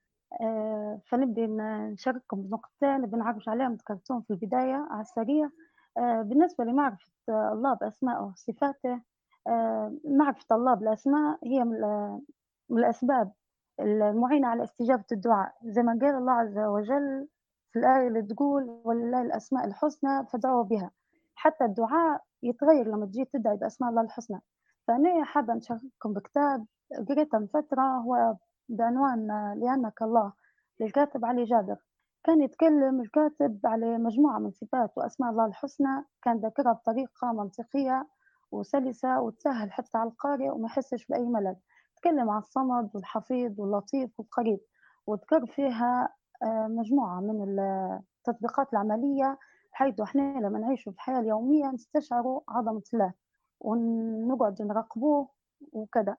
فنبدي 1.10 1.46
ن- 1.46 1.90
نشارككم 1.92 2.42
بنقطتين 2.42 3.18
نعرج 3.18 3.48
عليهم 3.48 3.72
ذكرتهم 3.74 4.20
في 4.22 4.30
البداية 4.30 4.86
على 4.90 5.00
السريع. 5.00 5.50
آه، 5.98 6.22
بالنسبة 6.22 6.64
لمعرفة 6.64 7.10
آه، 7.28 7.52
الله 7.52 7.74
بأسمائه 7.74 8.22
وصفاته 8.22 9.00
آه، 9.46 9.92
معرفة 10.04 10.56
الله 10.56 10.74
بالأسماء 10.74 11.38
هي 11.44 11.64
من 11.64 12.78
الأسباب 12.78 13.32
المعينة 13.80 14.48
على 14.48 14.62
استجابة 14.64 15.04
الدعاء. 15.12 15.52
زي 15.64 15.82
ما 15.82 15.98
قال 16.02 16.14
الله 16.14 16.32
عز 16.32 16.58
وجل 16.58 17.28
في 17.72 17.78
الآية 17.78 18.08
اللي 18.08 18.22
تقول 18.22 18.80
ولله 18.84 19.22
الأسماء 19.22 19.64
الحسنى 19.66 20.26
فادعوه 20.26 20.64
بها 20.64 20.90
حتى 21.34 21.64
الدعاء 21.64 22.22
يتغير 22.42 22.88
لما 22.88 23.06
تجي 23.06 23.24
تدعي 23.24 23.56
بأسماء 23.56 23.90
الله 23.90 24.02
الحسنى. 24.02 24.40
فأنا 24.88 25.24
حابة 25.24 25.54
نشارككم 25.54 26.12
بكتاب 26.12 26.66
قريته 27.08 27.38
من 27.38 27.46
فترة 27.46 27.82
هو 27.82 28.36
بعنوان 28.68 29.26
لأنك 29.60 30.02
الله 30.02 30.32
للكاتب 30.80 31.24
علي 31.24 31.44
جابر. 31.44 31.76
كان 32.24 32.42
يتكلم 32.42 33.00
الكاتب 33.00 33.60
على 33.64 33.98
مجموعة 33.98 34.38
من 34.38 34.50
صفات 34.50 34.98
وأسماء 34.98 35.30
الله 35.30 35.46
الحسنى. 35.46 36.04
كان 36.22 36.38
ذاكرها 36.38 36.72
بطريقة 36.72 37.32
منطقية 37.32 38.08
وسلسة 38.52 39.20
وتسهل 39.20 39.72
حتى 39.72 39.98
على 39.98 40.10
القارئ 40.10 40.48
وما 40.48 40.66
يحسش 40.66 41.06
بأي 41.06 41.24
ملل. 41.26 41.56
تكلم 41.96 42.30
عن 42.30 42.38
الصمد 42.38 42.90
والحفيظ 42.94 43.60
واللطيف 43.60 44.20
والقريب 44.20 44.60
وذكر 45.06 45.46
فيها 45.46 46.08
آه، 46.42 46.66
مجموعة 46.66 47.20
من 47.20 47.58
التطبيقات 47.60 48.72
العملية 48.72 49.38
بحيث 49.72 50.00
إحنا 50.00 50.22
لما 50.22 50.58
نعيش 50.58 50.82
في 50.84 50.90
الحياة 50.90 51.20
اليومية 51.20 51.66
نستشعروا 51.70 52.40
عظمة 52.48 52.82
الله 52.94 53.12
ونقعد 53.60 54.62
نراقبوه 54.62 55.28
وكذا. 55.72 56.16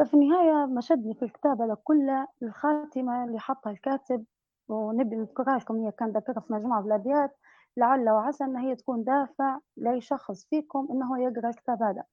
ففي 0.00 0.14
النهاية 0.14 0.66
ما 0.66 0.80
شدني 0.80 1.14
في 1.14 1.24
الكتاب 1.24 1.62
هذا 1.62 1.76
كله 1.84 2.28
الخاتمة 2.42 3.24
اللي 3.24 3.40
حطها 3.40 3.70
الكاتب 3.70 4.24
ونبي 4.68 5.16
نذكرها 5.16 5.58
لكم 5.58 5.84
هي 5.84 5.92
كان 5.92 6.10
ذكرها 6.10 6.40
في 6.40 6.52
مجموعة 6.52 6.82
بالأبيات 6.82 7.36
لعل 7.76 8.10
وعسى 8.10 8.44
أن 8.44 8.56
هي 8.56 8.76
تكون 8.76 9.04
دافع 9.04 9.58
لأي 9.76 10.00
شخص 10.00 10.46
فيكم 10.50 10.88
أنه 10.90 11.22
يقرأ 11.22 11.48
الكتاب 11.48 11.82
هذا. 11.82 12.04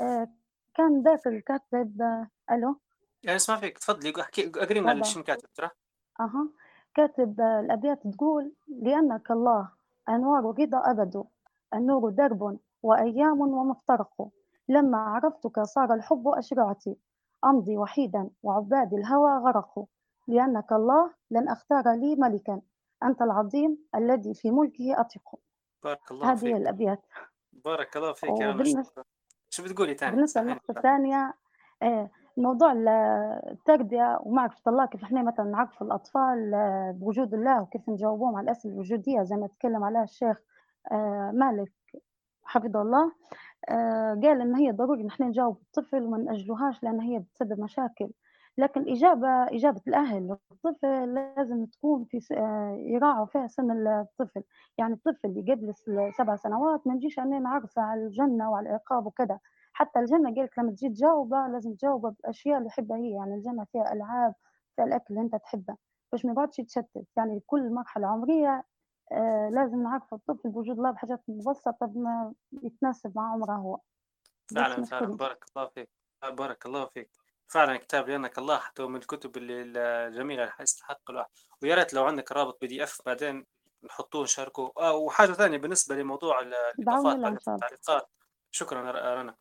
آه، 0.00 0.28
كان 0.74 1.02
ذاك 1.02 1.26
الكاتب 1.26 2.02
آه، 2.02 2.28
ألو؟ 2.50 2.80
يعني 3.22 3.36
اسمع 3.36 3.56
فيك 3.56 3.78
تفضلي 3.78 4.12
اقرينا 4.38 4.92
طبعا. 4.92 5.02
شنو 5.02 5.22
كاتب 5.22 5.48
ترى؟ 5.54 5.70
أها. 6.20 6.48
كاتب 6.94 7.40
آه، 7.40 7.60
الأبيات 7.60 8.06
تقول 8.06 8.52
لأنك 8.68 9.30
الله 9.30 9.68
أنوار 10.08 10.44
رضا 10.44 10.90
أبد 10.90 11.24
النور 11.74 12.10
درب 12.10 12.58
وأيام 12.82 13.40
ومفترق 13.40 14.28
لما 14.68 14.98
عرفتك 14.98 15.60
صار 15.60 15.94
الحب 15.94 16.28
أشرعتي 16.28 16.96
أمضي 17.44 17.76
وحيدا 17.76 18.30
وعباد 18.42 18.94
الهوى 18.94 19.32
غرقوا. 19.32 19.84
لأنك 20.28 20.72
الله 20.72 21.10
لن 21.30 21.48
أختار 21.48 21.92
لي 21.92 22.16
ملكا. 22.16 22.60
أنت 23.02 23.22
العظيم 23.22 23.78
الذي 23.94 24.34
في 24.34 24.50
ملكه 24.50 25.00
أطيق 25.00 25.22
بارك 25.84 26.10
الله 26.10 26.32
هذه 26.32 26.38
فيك. 26.38 26.56
الأبيات. 26.56 27.00
بارك 27.52 27.96
الله 27.96 28.12
فيك 28.12 28.40
يا 28.40 28.48
وبالنسبة 28.50 29.04
شو 29.50 29.64
بتقولي 29.64 29.94
تاني؟ 29.94 30.14
بالنسبة 30.16 30.40
للنقطة 30.40 30.70
الثانية 30.70 31.34
آه، 31.82 32.10
موضوع 32.36 32.72
ال- 32.72 32.88
التربية 33.50 34.18
ومعرفة 34.22 34.70
الله 34.70 34.86
كيف 34.86 35.02
إحنا 35.02 35.22
مثلا 35.22 35.46
نعرف 35.46 35.82
الأطفال 35.82 36.54
آه، 36.54 36.90
بوجود 37.00 37.34
الله 37.34 37.62
وكيف 37.62 37.88
نجاوبهم 37.88 38.36
على 38.36 38.44
الأسئلة 38.44 38.74
الوجودية 38.74 39.22
زي 39.22 39.36
ما 39.36 39.46
تكلم 39.46 39.84
عليها 39.84 40.02
الشيخ 40.02 40.40
آه، 40.92 41.30
مالك 41.34 41.72
حفظه 42.44 42.82
الله. 42.82 43.12
قال 44.22 44.40
إن 44.40 44.54
هي 44.54 44.70
ضروري 44.72 45.02
إن 45.02 45.06
إحنا 45.06 45.26
نجاوب 45.26 45.56
الطفل 45.62 46.02
وما 46.02 46.18
نأجلوهاش 46.18 46.82
لأن 46.82 47.00
هي 47.00 47.18
بتسبب 47.18 47.60
مشاكل. 47.60 48.10
لكن 48.58 48.80
الإجابة 48.80 49.28
إجابة 49.28 49.80
الأهل 49.88 50.22
للطفل 50.52 51.14
لازم 51.14 51.66
تكون 51.66 52.04
في 52.04 52.18
آه، 52.32 52.76
يراعوا 52.78 53.26
فيها 53.26 53.46
سن 53.46 53.86
الطفل. 53.88 54.42
يعني 54.78 54.94
الطفل 54.94 55.18
اللي 55.28 55.52
قبل 55.54 55.74
سبع 56.18 56.36
سنوات 56.36 56.86
ما 56.86 56.94
نجيش 56.94 57.18
أنا 57.18 57.38
نعرفه 57.38 57.82
على 57.82 58.06
الجنة 58.06 58.50
وعلى 58.50 58.68
العقاب 58.68 59.06
وكذا. 59.06 59.38
حتى 59.72 59.98
الجنة 60.00 60.34
قالك 60.34 60.58
لما 60.58 60.70
تجي 60.72 60.88
تجاوبه 60.88 61.46
لازم 61.46 61.74
تجاوبه 61.74 62.10
بأشياء 62.24 62.58
اللي 62.58 62.66
يحبها 62.68 62.96
هي. 62.96 63.10
يعني 63.12 63.34
الجنة 63.34 63.64
فيها 63.64 63.92
ألعاب 63.92 64.34
فيها 64.76 64.84
الأكل 64.84 65.04
اللي 65.14 65.20
أنت 65.20 65.36
تحبه. 65.36 65.76
باش 66.12 66.24
ما 66.24 66.32
يقعدش 66.32 66.58
يتشتت. 66.58 67.06
يعني 67.16 67.40
كل 67.46 67.72
مرحلة 67.74 68.06
عمرية 68.06 68.64
آه 69.12 69.50
لازم 69.52 69.82
نعرف 69.82 70.14
الطفل 70.14 70.48
بوجود 70.48 70.76
الله 70.76 70.90
بحاجات 70.90 71.20
مبسطة 71.28 71.86
بما 71.86 72.32
يتناسب 72.62 73.12
مع 73.16 73.32
عمره 73.32 73.52
هو. 73.52 73.80
فعلا 74.54 74.84
فعلا. 74.84 75.16
بارك 75.16 75.44
الله 75.56 75.68
فيك. 75.68 75.88
بارك 76.22 76.66
الله 76.66 76.86
فيك. 76.86 77.10
فعلا 77.48 77.76
كتاب 77.76 78.08
لأنك 78.08 78.38
الله 78.38 78.58
حتى 78.58 78.82
من 78.82 78.96
الكتب 78.96 79.36
اللي 79.36 79.62
الجميلة 79.62 80.42
اللي 80.42 80.54
يستحق 80.60 81.10
الواحد. 81.10 81.30
ويا 81.62 81.74
ريت 81.74 81.94
لو 81.94 82.04
عندك 82.04 82.32
رابط 82.32 82.60
PDF 82.60 83.00
بعدين 83.06 83.46
نحطوه 83.84 84.22
نشاركه 84.22 84.72
آه 84.78 84.94
وحاجة 84.94 85.32
ثانية 85.32 85.58
بالنسبة 85.58 85.94
لموضوع 85.94 86.40
التعليقات. 86.40 88.10
شكرا 88.50 88.90
رنا. 89.14 89.36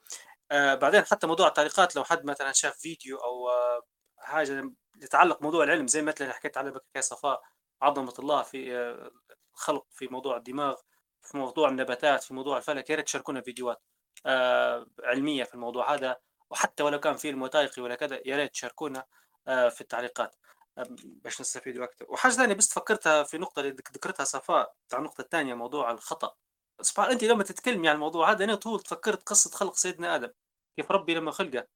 آه 0.52 0.76
بعدين 0.76 1.02
حتى 1.02 1.28
موضوع 1.28 1.48
التعليقات 1.48 1.96
لو 1.96 2.04
حد 2.04 2.26
مثلا 2.26 2.52
شاف 2.52 2.78
فيديو 2.78 3.18
أو 3.18 3.50
آه 3.50 3.82
حاجة 4.18 4.72
يتعلق 5.02 5.42
موضوع 5.42 5.64
العلم 5.64 5.88
زي 5.88 6.02
مثلا 6.02 6.34
حكيت 6.34 6.58
عليه 6.58 6.72
بك 6.72 6.84
يا 6.96 7.02
صفاء 7.02 7.42
عظمة 7.82 8.14
الله 8.20 8.44
في 8.44 8.78
آه 8.78 9.12
الخلق 9.54 9.86
في 9.92 10.08
موضوع 10.08 10.38
الدماغ 10.38 10.76
في 11.22 11.38
موضوع 11.38 11.70
النباتات 11.70 12.24
في 12.24 12.34
موضوع 12.34 12.58
الفلك 12.58 12.90
يا 12.90 12.96
ريت 12.96 13.06
تشاركونا 13.06 13.42
فيديوهات 13.42 13.82
آه 14.26 14.88
علمية 15.04 15.44
في 15.44 15.54
الموضوع 15.54 15.94
هذا 15.94 16.18
وحتى 16.50 16.84
ولو 16.84 17.00
كان 17.00 17.16
فيلم 17.16 17.42
وثائقي 17.42 17.82
ولا 17.82 17.96
كذا 17.96 18.20
يا 18.26 18.38
ريت 18.38 18.52
تشاركونا 18.52 19.06
آه 19.48 19.70
في 19.70 19.82
التعليقات. 19.82 20.36
آه 20.78 20.86
باش 20.90 21.42
نستفيد 21.42 21.78
أكثر 21.82 22.06
وحاجة 22.10 22.32
ثانية 22.32 22.54
بس 22.56 22.74
فكرتها 22.74 23.24
في 23.24 23.38
نقطة 23.38 23.60
اللي 23.60 23.72
ذك- 23.72 23.92
ذكرتها 23.94 24.24
صفاء 24.24 24.76
بتاع 24.88 25.00
النقطة 25.00 25.22
الثانية 25.22 25.54
موضوع 25.54 25.92
الخطأ. 25.92 26.36
سبحان 26.82 27.12
أنت 27.12 27.24
لما 27.24 27.44
تتكلمي 27.44 27.90
عن 27.90 27.96
الموضوع 27.96 28.32
هذا 28.32 28.44
أنا 28.46 28.56
طول 28.56 28.80
تفكرت 28.80 29.24
قصة 29.30 29.50
خلق 29.58 29.76
سيدنا 29.76 30.16
آدم. 30.16 30.30
كيف 30.78 30.92
ربي 30.92 31.14
لما 31.16 31.32
خلقه؟ 31.32 31.68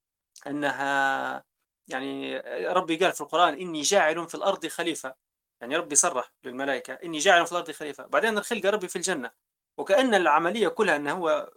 أنها 0.47 1.43
يعني 1.87 2.37
ربي 2.67 2.97
قال 2.97 3.13
في 3.13 3.21
القرآن 3.21 3.53
إني 3.53 3.81
جاعل 3.81 4.29
في 4.29 4.35
الأرض 4.35 4.67
خليفة. 4.67 5.15
يعني 5.61 5.75
ربي 5.75 5.95
صرح 5.95 6.31
للملائكة 6.43 6.93
إني 6.93 7.17
جاعل 7.17 7.45
في 7.45 7.51
الأرض 7.51 7.71
خليفة. 7.71 8.05
بعدين 8.05 8.37
الخلقة 8.37 8.69
ربي 8.69 8.87
في 8.87 8.95
الجنة. 8.95 9.31
وكأن 9.77 10.13
العملية 10.13 10.67
كلها 10.67 10.95
أنه 10.95 11.11
هو 11.13 11.51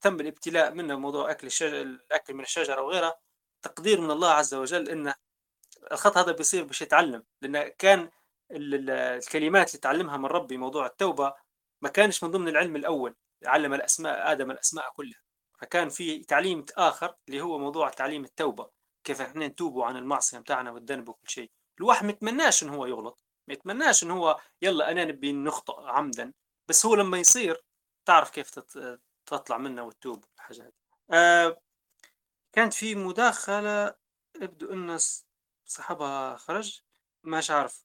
تم 0.00 0.20
الابتلاء 0.20 0.74
منه 0.74 0.96
موضوع 0.96 1.30
أكل 1.30 1.46
الشجر 1.46 1.80
الأكل 1.82 2.34
من 2.34 2.40
الشجرة 2.40 2.82
وغيرها 2.82 3.18
تقدير 3.62 4.00
من 4.00 4.10
الله 4.10 4.30
عز 4.30 4.54
وجل 4.54 4.88
أن 4.88 5.14
الخط 5.92 6.18
هذا 6.18 6.32
بيصير 6.32 6.64
باش 6.64 6.82
يتعلم. 6.82 7.24
لأن 7.42 7.68
كان 7.68 8.10
ال- 8.50 8.74
ال- 8.74 8.90
الكلمات 8.90 9.68
اللي 9.70 9.80
تعلمها 9.80 10.16
من 10.16 10.26
ربي 10.26 10.56
موضوع 10.56 10.86
التوبة 10.86 11.34
ما 11.82 11.88
كانش 11.88 12.24
من 12.24 12.30
ضمن 12.30 12.48
العلم 12.48 12.76
الأول. 12.76 13.16
علم 13.44 13.74
الأسماء 13.74 14.32
آدم 14.32 14.50
الأسماء 14.50 14.90
كلها. 14.92 15.20
فكان 15.58 15.88
في 15.88 16.24
تعليم 16.24 16.64
آخر 16.76 17.14
اللي 17.28 17.40
هو 17.40 17.58
موضوع 17.58 17.88
تعليم 17.88 18.24
التوبة. 18.24 18.70
كيف 19.04 19.20
إحنا 19.20 19.46
نتوبوا 19.46 19.84
عن 19.84 19.96
المعصية 19.96 20.38
متاعنا 20.38 20.70
والذنب 20.70 21.08
وكل 21.08 21.28
شيء. 21.28 21.50
الواحد 21.80 22.04
ما 22.04 22.10
يتمناش 22.10 22.62
إن 22.62 22.68
هو 22.68 22.86
يغلط. 22.86 23.23
ما 23.48 23.54
يتمناش 23.54 24.04
إن 24.04 24.10
هو 24.10 24.40
يلا 24.62 24.90
أنا 24.90 25.04
نبي 25.04 25.32
نخطئ 25.32 25.80
عمدا 25.82 26.32
بس 26.68 26.86
هو 26.86 26.94
لما 26.94 27.18
يصير 27.18 27.64
تعرف 28.04 28.30
كيف 28.30 28.50
تطلع 29.26 29.58
منه 29.58 29.82
وتتوب 29.82 30.24
الحاجة 30.36 30.62
هذه. 30.62 30.72
آه 31.10 31.60
كانت 32.52 32.74
في 32.74 32.94
مداخلة 32.94 33.94
يبدو 34.40 34.96
ص- 34.96 35.26
صاحبها 35.64 36.36
خرج 36.36 36.80
مش 37.24 37.50
عارف. 37.50 37.84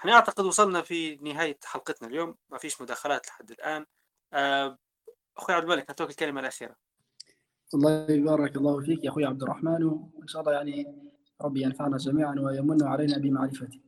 إحنا 0.00 0.12
أعتقد 0.12 0.44
وصلنا 0.44 0.82
في 0.82 1.16
نهاية 1.16 1.58
حلقتنا 1.64 2.08
اليوم 2.08 2.36
ما 2.50 2.58
فيش 2.58 2.80
مداخلات 2.80 3.28
لحد 3.28 3.50
الآن. 3.50 3.86
آه 4.32 4.78
أخوي 5.36 5.54
عبد 5.54 5.64
الملك 5.64 5.84
نعطيك 5.90 6.10
الكلمة 6.10 6.40
الأخيرة. 6.40 6.76
والله 7.72 8.06
بارك 8.06 8.56
الله 8.56 8.80
فيك 8.80 9.04
يا 9.04 9.10
أخوي 9.10 9.24
عبد 9.24 9.42
الرحمن 9.42 9.84
وإن 9.84 10.26
شاء 10.26 10.42
الله 10.42 10.52
يعني 10.52 10.96
ربي 11.40 11.62
ينفعنا 11.62 11.96
جميعا 11.96 12.34
ويمن 12.38 12.82
علينا 12.82 13.18
بمعرفته. 13.18 13.80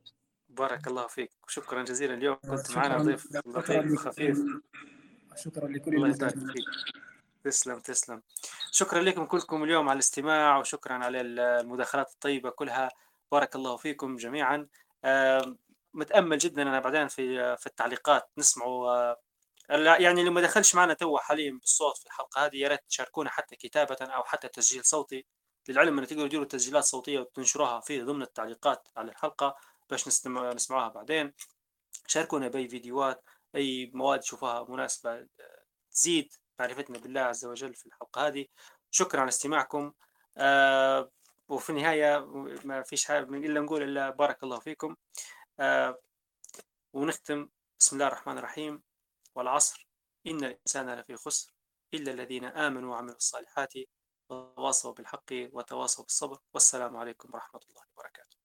بارك 0.53 0.87
الله 0.87 1.07
فيك. 1.07 1.31
وشكرا 1.47 1.83
جزيلا. 1.83 2.15
اليوم 2.15 2.37
كنت 2.37 2.77
معنا 2.77 2.99
شكرا 2.99 3.03
ضيف 3.03 3.24
شكرا 3.24 3.43
لطيف 3.47 3.93
وخفيف 3.93 4.39
شكرا 5.37 5.69
لكل 5.69 5.95
الله 5.95 6.09
يبارك 6.09 6.35
فيك. 6.35 6.65
تسلم 7.45 7.81
تسلم. 7.81 8.23
شكرا 8.70 9.01
لكم 9.01 9.24
كلكم 9.24 9.65
اليوم 9.65 9.89
على 9.89 9.95
الاستماع 9.95 10.59
وشكرا 10.59 10.95
على 10.95 11.20
المداخلات 11.20 12.11
الطيبة 12.11 12.51
كلها. 12.51 12.89
بارك 13.33 13.57
الله 13.57 13.77
فيكم 13.77 14.16
جميعا. 14.16 14.69
آم، 15.05 15.59
متأمل 15.95 16.39
جدا 16.39 16.62
أنا 16.62 16.81
بعدين 16.81 17.09
في 17.09 17.57
في 17.57 17.66
التعليقات. 17.66 18.31
نسمعوا 18.39 18.91
آه، 18.91 19.16
يعني 19.70 20.20
اللي 20.20 20.31
ما 20.31 20.41
دخلش 20.41 20.74
معنا 20.74 20.95
تو 20.95 21.19
حاليا 21.19 21.59
بالصوت 21.61 21.99
في 21.99 22.07
الحلقة 22.07 22.47
هذه 22.47 22.57
يا 22.57 22.69
ريت 22.69 22.81
تشاركونا 22.89 23.31
حتى 23.31 23.57
كتابة 23.57 23.97
أو 24.01 24.24
حتى 24.24 24.49
تسجيل 24.49 24.85
صوتي. 24.85 25.27
للعلم 25.69 25.99
أن 25.99 26.07
تقدروا 26.07 26.29
تديروا 26.29 26.45
تسجيلات 26.45 26.85
صوتية 26.85 27.20
وتنشروها 27.20 27.81
في 27.81 28.03
ضمن 28.03 28.23
التعليقات 28.23 28.89
على 28.97 29.11
الحلقة. 29.11 29.57
باش 29.91 30.09
نستمع 30.09 30.53
نسمعوها 30.53 30.89
بعدين. 30.89 31.33
شاركونا 32.07 32.49
بأي 32.49 32.69
فيديوهات 32.69 33.25
أي 33.55 33.91
مواد 33.95 34.21
تشوفوها 34.21 34.67
مناسبة 34.69 35.13
آه، 35.15 35.29
تزيد 35.93 36.35
معرفتنا 36.61 36.99
بالله 36.99 37.21
عز 37.21 37.45
وجل 37.45 37.75
في 37.75 37.87
الحلقة 37.87 38.27
هذه. 38.27 38.47
شكرا 38.91 39.21
على 39.21 39.29
استماعكم. 39.29 39.93
آه 40.37 41.11
وفي 41.49 41.71
النهاية 41.71 42.19
ما 42.65 42.83
فيش 42.83 43.05
حاجة 43.05 43.25
من 43.25 43.45
إلا 43.45 43.61
نقول 43.61 43.83
إلا 43.83 44.11
بارك 44.11 44.43
الله 44.43 44.61
فيكم. 44.61 44.97
آه 45.61 45.99
ونختم 46.93 47.49
بسم 47.81 47.97
الله 47.97 48.07
الرحمن 48.07 48.39
الرحيم. 48.39 48.83
والعصر 49.35 49.89
إن 50.27 50.45
الإنسان 50.45 50.95
لفي 50.95 51.17
خسر 51.17 51.53
إلا 51.95 52.13
الذين 52.13 52.45
آمنوا 52.45 52.91
وعملوا 52.93 53.17
الصالحات 53.17 53.73
وتواصوا 54.29 54.93
بالحق 54.93 55.33
وتواصوا 55.33 56.05
بالصبر. 56.05 56.39
والسلام 56.55 56.97
عليكم 56.97 57.31
ورحمة 57.35 57.61
الله 57.71 57.83
وبركاته. 57.97 58.41